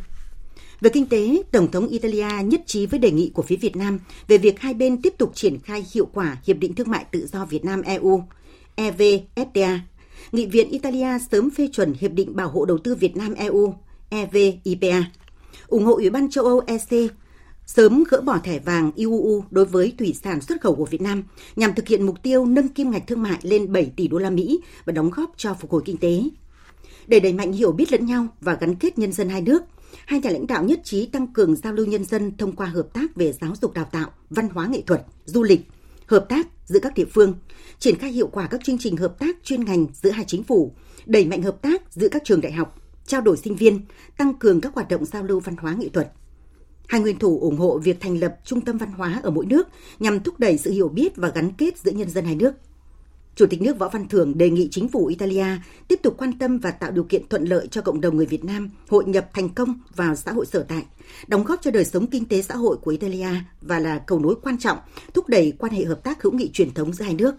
Về 0.80 0.90
kinh 0.90 1.06
tế, 1.06 1.42
Tổng 1.52 1.70
thống 1.70 1.88
Italia 1.88 2.42
nhất 2.44 2.60
trí 2.66 2.86
với 2.86 2.98
đề 2.98 3.10
nghị 3.10 3.30
của 3.34 3.42
phía 3.42 3.56
Việt 3.56 3.76
Nam 3.76 3.98
về 4.28 4.38
việc 4.38 4.60
hai 4.60 4.74
bên 4.74 5.02
tiếp 5.02 5.14
tục 5.18 5.34
triển 5.34 5.58
khai 5.64 5.86
hiệu 5.94 6.08
quả 6.12 6.36
Hiệp 6.44 6.58
định 6.58 6.74
Thương 6.74 6.90
mại 6.90 7.04
Tự 7.04 7.26
do 7.26 7.44
Việt 7.44 7.64
Nam-EU, 7.64 8.22
EVFTA. 8.76 9.78
Nghị 10.32 10.46
viện 10.46 10.70
Italia 10.70 11.18
sớm 11.30 11.50
phê 11.50 11.68
chuẩn 11.72 11.94
Hiệp 12.00 12.12
định 12.12 12.36
Bảo 12.36 12.48
hộ 12.48 12.64
Đầu 12.64 12.78
tư 12.78 12.94
Việt 12.94 13.16
Nam-EU, 13.16 13.74
EVIPA. 14.10 15.04
ủng 15.66 15.84
hộ 15.84 15.94
Ủy 15.94 16.10
ban 16.10 16.30
châu 16.30 16.44
Âu 16.44 16.62
EC 16.66 17.10
sớm 17.69 18.05
gỡ 18.11 18.20
bỏ 18.20 18.38
thẻ 18.44 18.59
vàng 18.59 18.93
IUU 18.94 19.44
đối 19.50 19.65
với 19.65 19.93
thủy 19.99 20.17
sản 20.23 20.41
xuất 20.41 20.61
khẩu 20.61 20.75
của 20.75 20.85
Việt 20.85 21.00
Nam 21.00 21.23
nhằm 21.56 21.75
thực 21.75 21.88
hiện 21.88 22.06
mục 22.06 22.23
tiêu 22.23 22.47
nâng 22.47 22.69
kim 22.69 22.91
ngạch 22.91 23.06
thương 23.06 23.23
mại 23.23 23.38
lên 23.43 23.73
7 23.73 23.93
tỷ 23.97 24.09
đô 24.09 24.19
la 24.19 24.31
Mỹ 24.31 24.61
và 24.85 24.93
đóng 24.93 25.11
góp 25.11 25.32
cho 25.37 25.55
phục 25.55 25.70
hồi 25.70 25.82
kinh 25.85 25.97
tế. 25.97 26.23
Để 27.06 27.20
đẩy 27.20 27.32
mạnh 27.32 27.53
hiểu 27.53 27.73
biết 27.73 27.93
lẫn 27.93 28.06
nhau 28.06 28.26
và 28.41 28.55
gắn 28.55 28.75
kết 28.75 28.99
nhân 28.99 29.12
dân 29.12 29.29
hai 29.29 29.41
nước, 29.41 29.62
hai 30.06 30.20
nhà 30.20 30.31
lãnh 30.31 30.47
đạo 30.47 30.65
nhất 30.65 30.81
trí 30.85 31.06
tăng 31.06 31.26
cường 31.26 31.56
giao 31.56 31.73
lưu 31.73 31.87
nhân 31.87 32.05
dân 32.05 32.37
thông 32.37 32.56
qua 32.56 32.67
hợp 32.67 32.88
tác 32.93 33.17
về 33.17 33.32
giáo 33.32 33.53
dục 33.62 33.75
đào 33.75 33.88
tạo, 33.93 34.11
văn 34.31 34.49
hóa 34.49 34.67
nghệ 34.67 34.82
thuật, 34.87 35.05
du 35.25 35.43
lịch, 35.43 35.61
hợp 36.06 36.26
tác 36.29 36.47
giữa 36.65 36.79
các 36.82 36.94
địa 36.94 37.06
phương, 37.15 37.35
triển 37.79 37.99
khai 37.99 38.12
hiệu 38.12 38.29
quả 38.32 38.47
các 38.47 38.65
chương 38.65 38.79
trình 38.79 38.97
hợp 38.97 39.19
tác 39.19 39.37
chuyên 39.44 39.65
ngành 39.65 39.87
giữa 39.93 40.11
hai 40.11 40.25
chính 40.29 40.43
phủ, 40.43 40.75
đẩy 41.06 41.25
mạnh 41.25 41.43
hợp 41.43 41.62
tác 41.62 41.82
giữa 41.93 42.09
các 42.09 42.23
trường 42.25 42.41
đại 42.41 42.53
học, 42.53 42.81
trao 43.06 43.20
đổi 43.20 43.37
sinh 43.37 43.56
viên, 43.56 43.81
tăng 44.19 44.35
cường 44.35 44.61
các 44.61 44.75
hoạt 44.75 44.88
động 44.88 45.05
giao 45.05 45.23
lưu 45.23 45.41
văn 45.41 45.56
hóa 45.56 45.75
nghệ 45.79 45.88
thuật, 45.88 46.12
Hai 46.88 47.00
nguyên 47.00 47.19
thủ 47.19 47.38
ủng 47.40 47.56
hộ 47.56 47.79
việc 47.79 48.00
thành 48.00 48.20
lập 48.20 48.37
trung 48.44 48.61
tâm 48.61 48.79
văn 48.79 48.93
hóa 48.93 49.20
ở 49.23 49.31
mỗi 49.31 49.46
nước 49.46 49.69
nhằm 49.99 50.20
thúc 50.20 50.38
đẩy 50.38 50.58
sự 50.58 50.70
hiểu 50.70 50.88
biết 50.88 51.17
và 51.17 51.29
gắn 51.29 51.52
kết 51.52 51.79
giữa 51.79 51.90
nhân 51.90 52.11
dân 52.11 52.25
hai 52.25 52.35
nước. 52.35 52.52
Chủ 53.37 53.46
tịch 53.46 53.62
nước 53.62 53.79
Võ 53.79 53.88
Văn 53.88 54.08
Thưởng 54.08 54.38
đề 54.38 54.50
nghị 54.50 54.69
chính 54.70 54.88
phủ 54.88 55.06
Italia 55.06 55.46
tiếp 55.88 56.00
tục 56.02 56.14
quan 56.19 56.38
tâm 56.38 56.58
và 56.58 56.70
tạo 56.70 56.90
điều 56.90 57.05
kiện 57.05 57.29
thuận 57.29 57.44
lợi 57.44 57.67
cho 57.70 57.82
cộng 57.82 58.00
đồng 58.00 58.17
người 58.17 58.26
Việt 58.26 58.44
Nam 58.44 58.70
hội 58.88 59.05
nhập 59.05 59.31
thành 59.34 59.48
công 59.48 59.81
vào 59.94 60.17
xã 60.17 60.32
hội 60.32 60.46
sở 60.46 60.65
tại, 60.69 60.84
đóng 61.27 61.44
góp 61.44 61.62
cho 61.62 61.70
đời 61.70 61.84
sống 61.84 62.06
kinh 62.06 62.24
tế 62.24 62.43
xã 62.43 62.56
hội 62.56 62.77
của 62.77 62.91
Italia 62.91 63.29
và 63.60 63.79
là 63.79 63.98
cầu 63.98 64.19
nối 64.19 64.34
quan 64.43 64.58
trọng 64.58 64.79
thúc 65.15 65.29
đẩy 65.29 65.53
quan 65.58 65.72
hệ 65.72 65.84
hợp 65.84 66.03
tác 66.05 66.22
hữu 66.22 66.32
nghị 66.32 66.51
truyền 66.53 66.74
thống 66.74 66.93
giữa 66.93 67.05
hai 67.05 67.15
nước. 67.15 67.34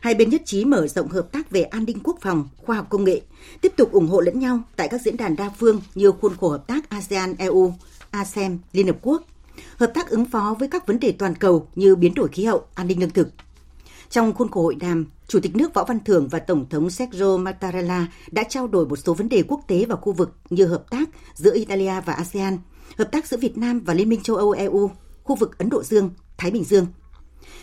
Hai 0.00 0.14
bên 0.14 0.30
nhất 0.30 0.42
trí 0.44 0.64
mở 0.64 0.86
rộng 0.86 1.08
hợp 1.08 1.32
tác 1.32 1.50
về 1.50 1.62
an 1.62 1.84
ninh 1.84 1.98
quốc 2.04 2.18
phòng, 2.20 2.48
khoa 2.56 2.76
học 2.76 2.86
công 2.90 3.04
nghệ, 3.04 3.20
tiếp 3.60 3.72
tục 3.76 3.92
ủng 3.92 4.08
hộ 4.08 4.20
lẫn 4.20 4.38
nhau 4.38 4.62
tại 4.76 4.88
các 4.88 5.00
diễn 5.00 5.16
đàn 5.16 5.36
đa 5.36 5.50
phương 5.58 5.80
như 5.94 6.12
khuôn 6.12 6.36
khổ 6.36 6.48
hợp 6.48 6.66
tác 6.66 6.90
ASEAN-EU, 6.90 7.72
ASEM, 8.10 8.58
Liên 8.72 8.86
Hợp 8.86 8.96
Quốc, 9.02 9.22
hợp 9.76 9.90
tác 9.94 10.10
ứng 10.10 10.24
phó 10.24 10.56
với 10.58 10.68
các 10.68 10.86
vấn 10.86 11.00
đề 11.00 11.12
toàn 11.12 11.34
cầu 11.34 11.68
như 11.74 11.96
biến 11.96 12.14
đổi 12.14 12.28
khí 12.28 12.44
hậu, 12.44 12.64
an 12.74 12.86
ninh 12.86 13.00
lương 13.00 13.10
thực. 13.10 13.28
Trong 14.10 14.32
khuôn 14.32 14.50
khổ 14.50 14.62
hội 14.62 14.74
đàm, 14.74 15.06
Chủ 15.28 15.40
tịch 15.40 15.56
nước 15.56 15.74
Võ 15.74 15.84
Văn 15.84 15.98
Thưởng 16.04 16.28
và 16.28 16.38
Tổng 16.38 16.68
thống 16.70 16.90
Sergio 16.90 17.36
Mattarella 17.36 18.06
đã 18.30 18.42
trao 18.48 18.66
đổi 18.66 18.86
một 18.86 18.96
số 18.96 19.14
vấn 19.14 19.28
đề 19.28 19.42
quốc 19.48 19.60
tế 19.66 19.84
và 19.84 19.96
khu 19.96 20.12
vực 20.12 20.36
như 20.50 20.66
hợp 20.66 20.90
tác 20.90 21.08
giữa 21.34 21.54
Italia 21.54 22.00
và 22.06 22.12
ASEAN, 22.12 22.58
hợp 22.98 23.12
tác 23.12 23.26
giữa 23.26 23.36
Việt 23.36 23.58
Nam 23.58 23.80
và 23.80 23.94
Liên 23.94 24.08
minh 24.08 24.20
châu 24.22 24.36
Âu 24.36 24.50
EU, 24.50 24.90
khu 25.24 25.36
vực 25.36 25.58
Ấn 25.58 25.68
Độ 25.68 25.82
Dương, 25.82 26.10
Thái 26.38 26.50
Bình 26.50 26.64
Dương. 26.64 26.86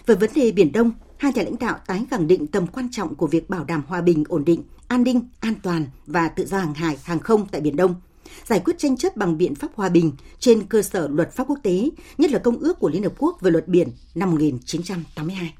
Về 0.05 0.15
vấn 0.15 0.29
đề 0.35 0.51
Biển 0.51 0.71
Đông, 0.71 0.91
hai 1.17 1.33
nhà 1.35 1.43
lãnh 1.43 1.59
đạo 1.59 1.77
tái 1.87 2.05
khẳng 2.11 2.27
định 2.27 2.47
tầm 2.47 2.67
quan 2.67 2.91
trọng 2.91 3.15
của 3.15 3.27
việc 3.27 3.49
bảo 3.49 3.63
đảm 3.63 3.83
hòa 3.87 4.01
bình, 4.01 4.23
ổn 4.27 4.45
định, 4.45 4.63
an 4.87 5.03
ninh, 5.03 5.29
an 5.39 5.53
toàn 5.63 5.85
và 6.05 6.27
tự 6.27 6.45
do 6.45 6.57
hàng 6.57 6.73
hải, 6.73 6.97
hàng 7.03 7.19
không 7.19 7.47
tại 7.51 7.61
Biển 7.61 7.75
Đông– 7.75 7.95
giải 8.45 8.59
quyết 8.65 8.77
tranh 8.77 8.97
chấp 8.97 9.17
bằng 9.17 9.37
biện 9.37 9.55
pháp 9.55 9.67
hòa 9.75 9.89
bình 9.89 10.11
trên 10.39 10.63
cơ 10.63 10.81
sở 10.81 11.07
luật 11.11 11.33
pháp 11.33 11.43
quốc 11.47 11.59
tế, 11.63 11.89
nhất 12.17 12.31
là 12.31 12.39
Công 12.39 12.59
ước 12.59 12.79
của 12.79 12.89
Liên 12.89 13.03
Hợp 13.03 13.13
Quốc 13.17 13.37
về 13.41 13.51
luật 13.51 13.67
biển 13.67 13.87
năm 14.15 14.31
1982. 14.31 15.53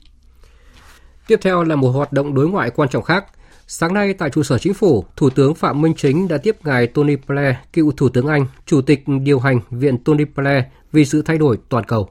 Tiếp 1.28 1.40
theo 1.42 1.64
là 1.64 1.76
một 1.76 1.90
hoạt 1.90 2.14
động 2.14 2.34
đối 2.34 2.48
ngoại 2.48 2.70
quan 2.70 2.90
trọng 2.90 3.04
khác. 3.04 3.26
Sáng 3.68 3.94
nay 3.94 4.14
tại 4.14 4.30
trụ 4.30 4.44
sở 4.44 4.58
chính 4.58 4.74
phủ, 4.74 5.06
Thủ 5.16 5.30
tướng 5.30 5.56
Phạm 5.56 5.82
Minh 5.82 5.94
Chính 5.98 6.28
đã 6.28 6.38
tiếp 6.38 6.56
ngài 6.64 6.88
Tony 6.88 7.16
Blair, 7.28 7.56
cựu 7.74 7.92
Thủ 7.92 8.10
tướng 8.10 8.28
Anh, 8.28 8.46
Chủ 8.66 8.82
tịch 8.82 9.04
điều 9.22 9.40
hành 9.40 9.60
Viện 9.72 10.04
Tony 10.04 10.24
Blair 10.36 10.64
vì 10.92 11.06
sự 11.06 11.22
thay 11.22 11.38
đổi 11.38 11.58
toàn 11.70 11.84
cầu. 11.84 12.10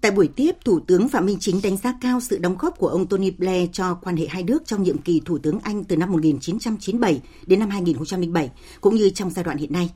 Tại 0.00 0.10
buổi 0.10 0.28
tiếp, 0.28 0.56
Thủ 0.64 0.80
tướng 0.80 1.08
Phạm 1.08 1.26
Minh 1.26 1.36
Chính 1.40 1.62
đánh 1.62 1.76
giá 1.76 1.94
cao 2.00 2.20
sự 2.20 2.38
đóng 2.38 2.56
góp 2.58 2.78
của 2.78 2.88
ông 2.88 3.06
Tony 3.06 3.30
Blair 3.30 3.70
cho 3.72 3.94
quan 3.94 4.16
hệ 4.16 4.26
hai 4.26 4.42
nước 4.42 4.62
trong 4.66 4.82
nhiệm 4.82 4.98
kỳ 4.98 5.20
Thủ 5.24 5.38
tướng 5.38 5.58
Anh 5.62 5.84
từ 5.84 5.96
năm 5.96 6.12
1997 6.12 7.20
đến 7.46 7.58
năm 7.58 7.70
2007, 7.70 8.50
cũng 8.80 8.94
như 8.94 9.10
trong 9.10 9.30
giai 9.30 9.44
đoạn 9.44 9.58
hiện 9.58 9.72
nay. 9.72 9.90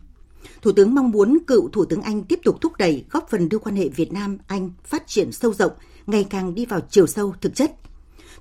Thủ 0.62 0.72
tướng 0.72 0.94
mong 0.94 1.10
muốn 1.10 1.38
cựu 1.46 1.68
Thủ 1.68 1.84
tướng 1.84 2.02
Anh 2.02 2.24
tiếp 2.24 2.40
tục 2.44 2.60
thúc 2.60 2.72
đẩy 2.78 3.04
góp 3.10 3.30
phần 3.30 3.48
đưa 3.48 3.58
quan 3.58 3.76
hệ 3.76 3.88
Việt 3.88 4.12
Nam-Anh 4.12 4.70
phát 4.84 5.06
triển 5.06 5.32
sâu 5.32 5.54
rộng, 5.54 5.72
ngày 6.06 6.26
càng 6.30 6.54
đi 6.54 6.66
vào 6.66 6.80
chiều 6.90 7.06
sâu 7.06 7.34
thực 7.40 7.54
chất. 7.54 7.72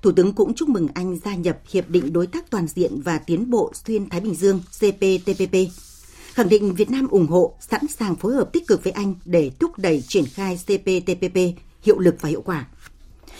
Thủ 0.02 0.12
tướng 0.12 0.32
cũng 0.32 0.54
chúc 0.54 0.68
mừng 0.68 0.88
Anh 0.94 1.18
gia 1.24 1.34
nhập 1.34 1.58
Hiệp 1.70 1.90
định 1.90 2.12
Đối 2.12 2.26
tác 2.26 2.50
Toàn 2.50 2.66
diện 2.66 3.00
và 3.00 3.18
Tiến 3.18 3.50
bộ 3.50 3.72
Xuyên 3.86 4.08
Thái 4.08 4.20
Bình 4.20 4.34
Dương 4.34 4.60
CPTPP, 4.60 5.54
khẳng 6.34 6.48
định 6.48 6.74
Việt 6.74 6.90
Nam 6.90 7.08
ủng 7.08 7.26
hộ, 7.26 7.54
sẵn 7.60 7.86
sàng 7.88 8.16
phối 8.16 8.34
hợp 8.34 8.52
tích 8.52 8.66
cực 8.66 8.84
với 8.84 8.92
Anh 8.92 9.14
để 9.24 9.50
thúc 9.60 9.78
đẩy 9.78 10.02
triển 10.08 10.24
khai 10.26 10.58
CPTPP 10.64 11.36
hiệu 11.82 11.98
lực 11.98 12.14
và 12.20 12.28
hiệu 12.28 12.42
quả. 12.42 12.66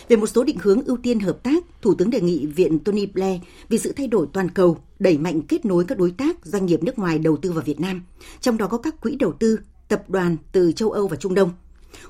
Về 0.08 0.16
một 0.16 0.26
số 0.26 0.44
định 0.44 0.58
hướng 0.62 0.84
ưu 0.84 0.96
tiên 0.96 1.20
hợp 1.20 1.42
tác, 1.42 1.64
Thủ 1.82 1.94
tướng 1.94 2.10
đề 2.10 2.20
nghị 2.20 2.46
Viện 2.46 2.78
Tony 2.78 3.06
Blair 3.06 3.40
vì 3.68 3.78
sự 3.78 3.92
thay 3.92 4.06
đổi 4.06 4.26
toàn 4.32 4.50
cầu 4.50 4.78
đẩy 4.98 5.18
mạnh 5.18 5.40
kết 5.42 5.64
nối 5.64 5.84
các 5.84 5.98
đối 5.98 6.10
tác 6.10 6.46
doanh 6.46 6.66
nghiệp 6.66 6.82
nước 6.82 6.98
ngoài 6.98 7.18
đầu 7.18 7.36
tư 7.36 7.52
vào 7.52 7.64
Việt 7.64 7.80
Nam, 7.80 8.04
trong 8.40 8.56
đó 8.56 8.66
có 8.66 8.78
các 8.78 9.00
quỹ 9.00 9.16
đầu 9.16 9.32
tư, 9.32 9.58
tập 9.88 10.04
đoàn 10.08 10.36
từ 10.52 10.72
châu 10.72 10.90
Âu 10.90 11.08
và 11.08 11.16
Trung 11.16 11.34
Đông– 11.34 11.50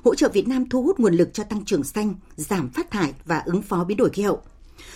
hỗ 0.03 0.15
trợ 0.15 0.29
Việt 0.29 0.47
Nam 0.47 0.69
thu 0.69 0.83
hút 0.83 0.99
nguồn 0.99 1.13
lực 1.13 1.33
cho 1.33 1.43
tăng 1.43 1.65
trưởng 1.65 1.83
xanh, 1.83 2.13
giảm 2.35 2.69
phát 2.69 2.91
thải 2.91 3.13
và 3.25 3.41
ứng 3.45 3.61
phó 3.61 3.83
biến 3.83 3.97
đổi 3.97 4.09
khí 4.09 4.21
hậu. 4.21 4.41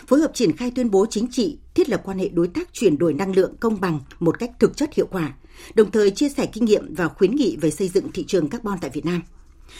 Phối 0.07 0.19
hợp 0.19 0.31
triển 0.33 0.57
khai 0.57 0.71
tuyên 0.71 0.91
bố 0.91 1.05
chính 1.09 1.27
trị, 1.31 1.57
thiết 1.75 1.89
lập 1.89 2.01
quan 2.05 2.19
hệ 2.19 2.29
đối 2.29 2.47
tác 2.47 2.73
chuyển 2.73 2.97
đổi 2.97 3.13
năng 3.13 3.35
lượng 3.35 3.55
công 3.59 3.81
bằng 3.81 3.99
một 4.19 4.39
cách 4.39 4.51
thực 4.59 4.77
chất 4.77 4.93
hiệu 4.93 5.07
quả, 5.11 5.33
đồng 5.73 5.91
thời 5.91 6.11
chia 6.11 6.29
sẻ 6.29 6.45
kinh 6.45 6.65
nghiệm 6.65 6.93
và 6.95 7.07
khuyến 7.07 7.35
nghị 7.35 7.57
về 7.61 7.71
xây 7.71 7.89
dựng 7.89 8.11
thị 8.11 8.25
trường 8.27 8.49
carbon 8.49 8.77
tại 8.81 8.91
Việt 8.93 9.05
Nam. 9.05 9.21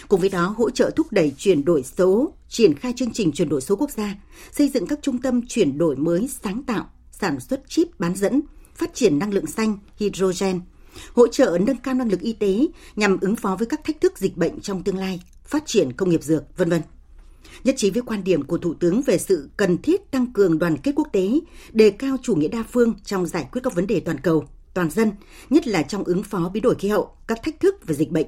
Cùng 0.07 0.19
với 0.19 0.29
đó, 0.29 0.55
hỗ 0.57 0.69
trợ 0.69 0.91
thúc 0.95 1.07
đẩy 1.11 1.33
chuyển 1.37 1.65
đổi 1.65 1.83
số, 1.83 2.33
triển 2.49 2.73
khai 2.73 2.93
chương 2.95 3.11
trình 3.13 3.31
chuyển 3.31 3.49
đổi 3.49 3.61
số 3.61 3.75
quốc 3.75 3.91
gia, 3.91 4.15
xây 4.51 4.69
dựng 4.69 4.87
các 4.87 4.99
trung 5.01 5.21
tâm 5.21 5.47
chuyển 5.47 5.77
đổi 5.77 5.95
mới 5.95 6.29
sáng 6.43 6.63
tạo, 6.63 6.89
sản 7.11 7.39
xuất 7.39 7.61
chip 7.69 7.99
bán 7.99 8.15
dẫn, 8.15 8.41
phát 8.75 8.93
triển 8.93 9.19
năng 9.19 9.33
lượng 9.33 9.45
xanh, 9.45 9.77
hydrogen, 9.97 10.61
hỗ 11.13 11.27
trợ 11.27 11.57
nâng 11.61 11.77
cao 11.77 11.93
năng 11.93 12.11
lực 12.11 12.19
y 12.19 12.33
tế 12.33 12.67
nhằm 12.95 13.17
ứng 13.21 13.35
phó 13.35 13.55
với 13.55 13.67
các 13.67 13.83
thách 13.83 14.01
thức 14.01 14.17
dịch 14.17 14.37
bệnh 14.37 14.59
trong 14.59 14.83
tương 14.83 14.97
lai, 14.97 15.21
phát 15.45 15.63
triển 15.65 15.93
công 15.93 16.09
nghiệp 16.09 16.23
dược, 16.23 16.57
vân 16.57 16.69
vân. 16.69 16.81
Nhất 17.63 17.75
trí 17.77 17.89
với 17.89 18.01
quan 18.01 18.23
điểm 18.23 18.43
của 18.43 18.57
Thủ 18.57 18.73
tướng 18.73 19.01
về 19.01 19.17
sự 19.17 19.49
cần 19.57 19.77
thiết 19.77 20.11
tăng 20.11 20.33
cường 20.33 20.59
đoàn 20.59 20.77
kết 20.77 20.91
quốc 20.95 21.07
tế, 21.11 21.39
đề 21.71 21.89
cao 21.89 22.17
chủ 22.21 22.35
nghĩa 22.35 22.47
đa 22.47 22.63
phương 22.71 22.93
trong 23.05 23.25
giải 23.25 23.47
quyết 23.51 23.61
các 23.63 23.75
vấn 23.75 23.87
đề 23.87 23.99
toàn 23.99 24.17
cầu, 24.19 24.45
toàn 24.79 24.89
dân, 24.89 25.11
nhất 25.49 25.67
là 25.67 25.81
trong 25.81 26.03
ứng 26.03 26.23
phó 26.23 26.49
biến 26.53 26.63
đổi 26.63 26.75
khí 26.75 26.87
hậu, 26.87 27.15
các 27.27 27.39
thách 27.43 27.59
thức 27.59 27.75
và 27.87 27.93
dịch 27.93 28.11
bệnh 28.11 28.27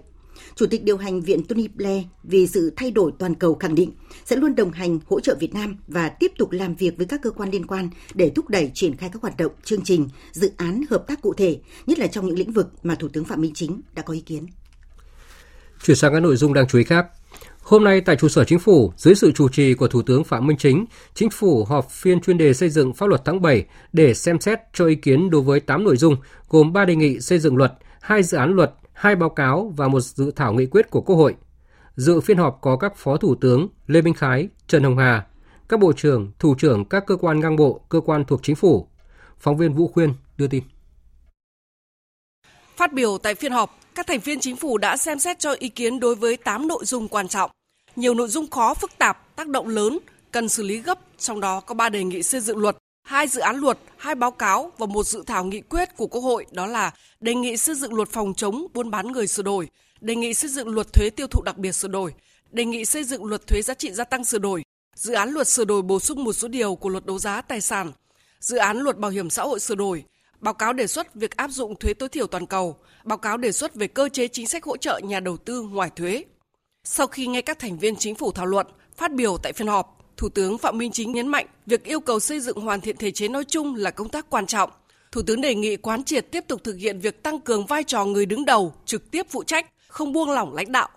Chủ 0.56 0.66
tịch 0.66 0.84
điều 0.84 0.98
hành 0.98 1.22
Viện 1.22 1.44
Tony 1.44 1.68
Blair 1.68 2.04
vì 2.24 2.48
sự 2.48 2.74
thay 2.76 2.92
đổi 2.92 3.12
toàn 3.20 3.36
cầu 3.36 3.56
khẳng 3.56 3.76
định 3.76 3.92
sẽ 4.26 4.36
luôn 4.36 4.56
đồng 4.56 4.72
hành 4.72 5.00
hỗ 5.08 5.20
trợ 5.20 5.36
Việt 5.40 5.54
Nam 5.54 5.78
và 5.88 6.10
tiếp 6.10 6.32
tục 6.38 6.52
làm 6.52 6.76
việc 6.76 6.98
với 6.98 7.06
các 7.06 7.22
cơ 7.24 7.32
quan 7.32 7.50
liên 7.50 7.68
quan 7.68 7.90
để 8.14 8.32
thúc 8.36 8.50
đẩy 8.50 8.72
triển 8.74 8.98
khai 8.98 9.10
các 9.14 9.22
hoạt 9.22 9.38
động, 9.38 9.52
chương 9.64 9.82
trình, 9.82 10.10
dự 10.32 10.52
án 10.58 10.84
hợp 10.90 11.04
tác 11.08 11.22
cụ 11.22 11.34
thể, 11.34 11.60
nhất 11.86 12.00
là 12.00 12.08
trong 12.08 12.28
những 12.28 12.38
lĩnh 12.38 12.52
vực 12.52 12.68
mà 12.84 12.96
Thủ 12.96 13.08
tướng 13.08 13.26
Phạm 13.26 13.42
Minh 13.42 13.54
Chính 13.54 13.82
đã 13.94 14.02
có 14.02 14.14
ý 14.14 14.20
kiến. 14.20 14.46
Chuyển 15.84 15.98
sang 15.98 16.14
các 16.14 16.20
nội 16.20 16.36
dung 16.36 16.54
đang 16.54 16.68
chú 16.68 16.78
ý 16.78 16.84
khác. 16.84 17.06
Hôm 17.62 17.84
nay 17.84 18.02
tại 18.02 18.16
trụ 18.16 18.28
sở 18.28 18.44
chính 18.44 18.60
phủ, 18.60 18.94
dưới 18.98 19.16
sự 19.16 19.32
chủ 19.32 19.50
trì 19.50 19.74
của 19.74 19.88
Thủ 19.88 20.02
tướng 20.02 20.24
Phạm 20.24 20.48
Minh 20.48 20.58
Chính, 20.58 20.86
chính 21.14 21.30
phủ 21.30 21.66
họp 21.66 21.90
phiên 21.90 22.22
chuyên 22.22 22.38
đề 22.38 22.54
xây 22.54 22.70
dựng 22.70 22.94
pháp 22.94 23.06
luật 23.06 23.22
tháng 23.26 23.42
7 23.42 23.66
để 23.94 24.14
xem 24.14 24.40
xét 24.40 24.60
cho 24.74 24.86
ý 24.86 24.96
kiến 24.96 25.30
đối 25.30 25.42
với 25.42 25.60
8 25.60 25.84
nội 25.84 25.98
dung, 25.98 26.16
gồm 26.50 26.74
3 26.74 26.86
đề 26.86 26.96
nghị 26.96 27.20
xây 27.20 27.40
dựng 27.40 27.58
luật, 27.58 27.74
hai 28.02 28.24
dự 28.24 28.38
án 28.38 28.54
luật, 28.54 28.74
hai 28.94 29.16
báo 29.16 29.30
cáo 29.30 29.74
và 29.78 29.88
một 29.88 30.00
dự 30.00 30.32
thảo 30.32 30.54
nghị 30.54 30.66
quyết 30.66 30.90
của 30.90 31.02
Quốc 31.02 31.16
hội. 31.16 31.36
Dự 31.96 32.22
phiên 32.22 32.38
họp 32.38 32.58
có 32.62 32.78
các 32.78 32.96
Phó 32.96 33.18
Thủ 33.18 33.36
tướng 33.36 33.68
Lê 33.88 34.02
Minh 34.02 34.14
Khái, 34.14 34.48
Trần 34.68 34.84
Hồng 34.84 34.98
Hà, 34.98 35.26
các 35.70 35.80
Bộ 35.80 35.94
trưởng, 35.94 36.32
Thủ 36.40 36.56
trưởng 36.56 36.86
các 36.86 37.06
cơ 37.06 37.16
quan 37.16 37.40
ngang 37.40 37.56
bộ, 37.56 37.82
cơ 37.90 38.00
quan 38.00 38.26
thuộc 38.26 38.40
chính 38.44 38.56
phủ. 38.56 38.88
Phóng 39.40 39.58
viên 39.58 39.74
Vũ 39.74 39.88
Khuyên 39.88 40.14
đưa 40.38 40.48
tin. 40.48 40.64
Phát 42.82 42.94
biểu 42.94 43.18
tại 43.18 43.36
phiên 43.36 43.52
họp, 43.52 43.80
các 43.96 44.08
thành 44.08 44.20
viên 44.20 44.40
chính 44.40 44.56
phủ 44.56 44.78
đã 44.78 44.98
xem 44.98 45.20
xét 45.20 45.40
cho 45.40 45.52
ý 45.60 45.70
kiến 45.70 46.00
đối 46.00 46.16
với 46.16 46.38
8 46.38 46.68
nội 46.68 46.86
dung 46.86 47.08
quan 47.08 47.28
trọng. 47.28 47.52
Nhiều 47.96 48.14
nội 48.14 48.28
dung 48.28 48.50
khó 48.50 48.74
phức 48.74 48.98
tạp, 48.98 49.36
tác 49.36 49.48
động 49.48 49.68
lớn, 49.68 50.00
cần 50.32 50.50
xử 50.50 50.64
lý 50.64 50.78
gấp, 50.78 51.00
trong 51.18 51.40
đó 51.40 51.60
có 51.60 51.76
3 51.76 51.90
đề 51.90 52.04
nghị 52.04 52.24
xây 52.24 52.42
dựng 52.42 52.58
luật, 52.58 52.78
hai 53.04 53.28
dự 53.28 53.42
án 53.42 53.56
luật, 53.56 53.80
hai 53.98 54.16
báo 54.16 54.32
cáo 54.32 54.72
và 54.78 54.86
một 54.86 55.04
dự 55.04 55.24
thảo 55.28 55.44
nghị 55.44 55.62
quyết 55.62 55.98
của 55.98 56.08
Quốc 56.08 56.22
hội 56.22 56.46
đó 56.52 56.68
là 56.68 56.92
đề 57.20 57.36
nghị 57.36 57.58
xây 57.58 57.76
dựng 57.76 57.94
luật 57.94 58.10
phòng 58.10 58.34
chống 58.34 58.68
buôn 58.74 58.92
bán 58.92 59.12
người 59.12 59.28
sửa 59.28 59.44
đổi, 59.44 59.68
đề 60.00 60.16
nghị 60.16 60.34
xây 60.34 60.50
dựng 60.50 60.70
luật 60.70 60.94
thuế 60.94 61.10
tiêu 61.10 61.28
thụ 61.28 61.42
đặc 61.42 61.58
biệt 61.58 61.72
sửa 61.72 61.88
đổi, 61.88 62.14
đề 62.52 62.66
nghị 62.66 62.86
xây 62.86 63.04
dựng 63.04 63.26
luật 63.26 63.48
thuế 63.48 63.62
giá 63.62 63.74
trị 63.74 63.92
gia 63.92 64.04
tăng 64.04 64.26
sửa 64.26 64.40
đổi, 64.40 64.64
dự 64.96 65.14
án 65.14 65.30
luật 65.30 65.48
sửa 65.48 65.66
đổi 65.66 65.82
bổ 65.82 66.00
sung 66.00 66.24
một 66.24 66.34
số 66.34 66.48
điều 66.48 66.76
của 66.76 66.90
luật 66.90 67.06
đấu 67.06 67.20
giá 67.20 67.42
tài 67.42 67.62
sản, 67.62 67.92
dự 68.40 68.58
án 68.58 68.78
luật 68.78 68.98
bảo 68.98 69.12
hiểm 69.12 69.30
xã 69.30 69.44
hội 69.44 69.60
sửa 69.60 69.76
đổi, 69.76 70.04
báo 70.42 70.54
cáo 70.54 70.74
đề 70.74 70.88
xuất 70.88 71.16
việc 71.16 71.38
áp 71.38 71.52
dụng 71.52 71.76
thuế 71.76 71.94
tối 71.94 72.10
thiểu 72.10 72.28
toàn 72.28 72.46
cầu, 72.46 72.78
báo 73.04 73.18
cáo 73.18 73.38
đề 73.38 73.52
xuất 73.52 73.76
về 73.76 73.88
cơ 73.88 74.10
chế 74.10 74.28
chính 74.28 74.48
sách 74.48 74.64
hỗ 74.64 74.78
trợ 74.78 75.00
nhà 75.04 75.20
đầu 75.20 75.38
tư 75.38 75.62
ngoài 75.62 75.90
thuế. 75.96 76.24
Sau 76.84 77.08
khi 77.08 77.28
nghe 77.28 77.42
các 77.42 77.60
thành 77.60 77.80
viên 77.80 77.96
chính 77.96 78.16
phủ 78.16 78.32
thảo 78.32 78.46
luận, 78.46 78.68
phát 78.98 79.14
biểu 79.14 79.38
tại 79.44 79.54
phiên 79.54 79.68
họp, 79.68 79.98
Thủ 80.18 80.30
tướng 80.30 80.58
Phạm 80.58 80.78
Minh 80.78 80.92
Chính 80.92 81.12
nhấn 81.12 81.28
mạnh 81.28 81.46
việc 81.66 81.84
yêu 81.84 82.00
cầu 82.00 82.20
xây 82.20 82.40
dựng 82.40 82.62
hoàn 82.62 82.82
thiện 82.82 82.98
thể 82.98 83.12
chế 83.12 83.28
nói 83.28 83.44
chung 83.44 83.76
là 83.76 83.92
công 83.92 84.10
tác 84.10 84.30
quan 84.30 84.46
trọng. 84.46 84.70
Thủ 85.12 85.22
tướng 85.22 85.42
đề 85.42 85.56
nghị 85.56 85.78
quán 85.78 86.04
triệt 86.04 86.32
tiếp 86.32 86.44
tục 86.48 86.64
thực 86.64 86.76
hiện 86.76 87.00
việc 87.00 87.24
tăng 87.24 87.40
cường 87.40 87.66
vai 87.66 87.84
trò 87.84 88.06
người 88.06 88.26
đứng 88.26 88.46
đầu, 88.46 88.74
trực 88.86 89.12
tiếp 89.12 89.28
phụ 89.30 89.44
trách, 89.44 89.66
không 89.88 90.14
buông 90.14 90.30
lỏng 90.30 90.54
lãnh 90.54 90.72
đạo, 90.72 90.90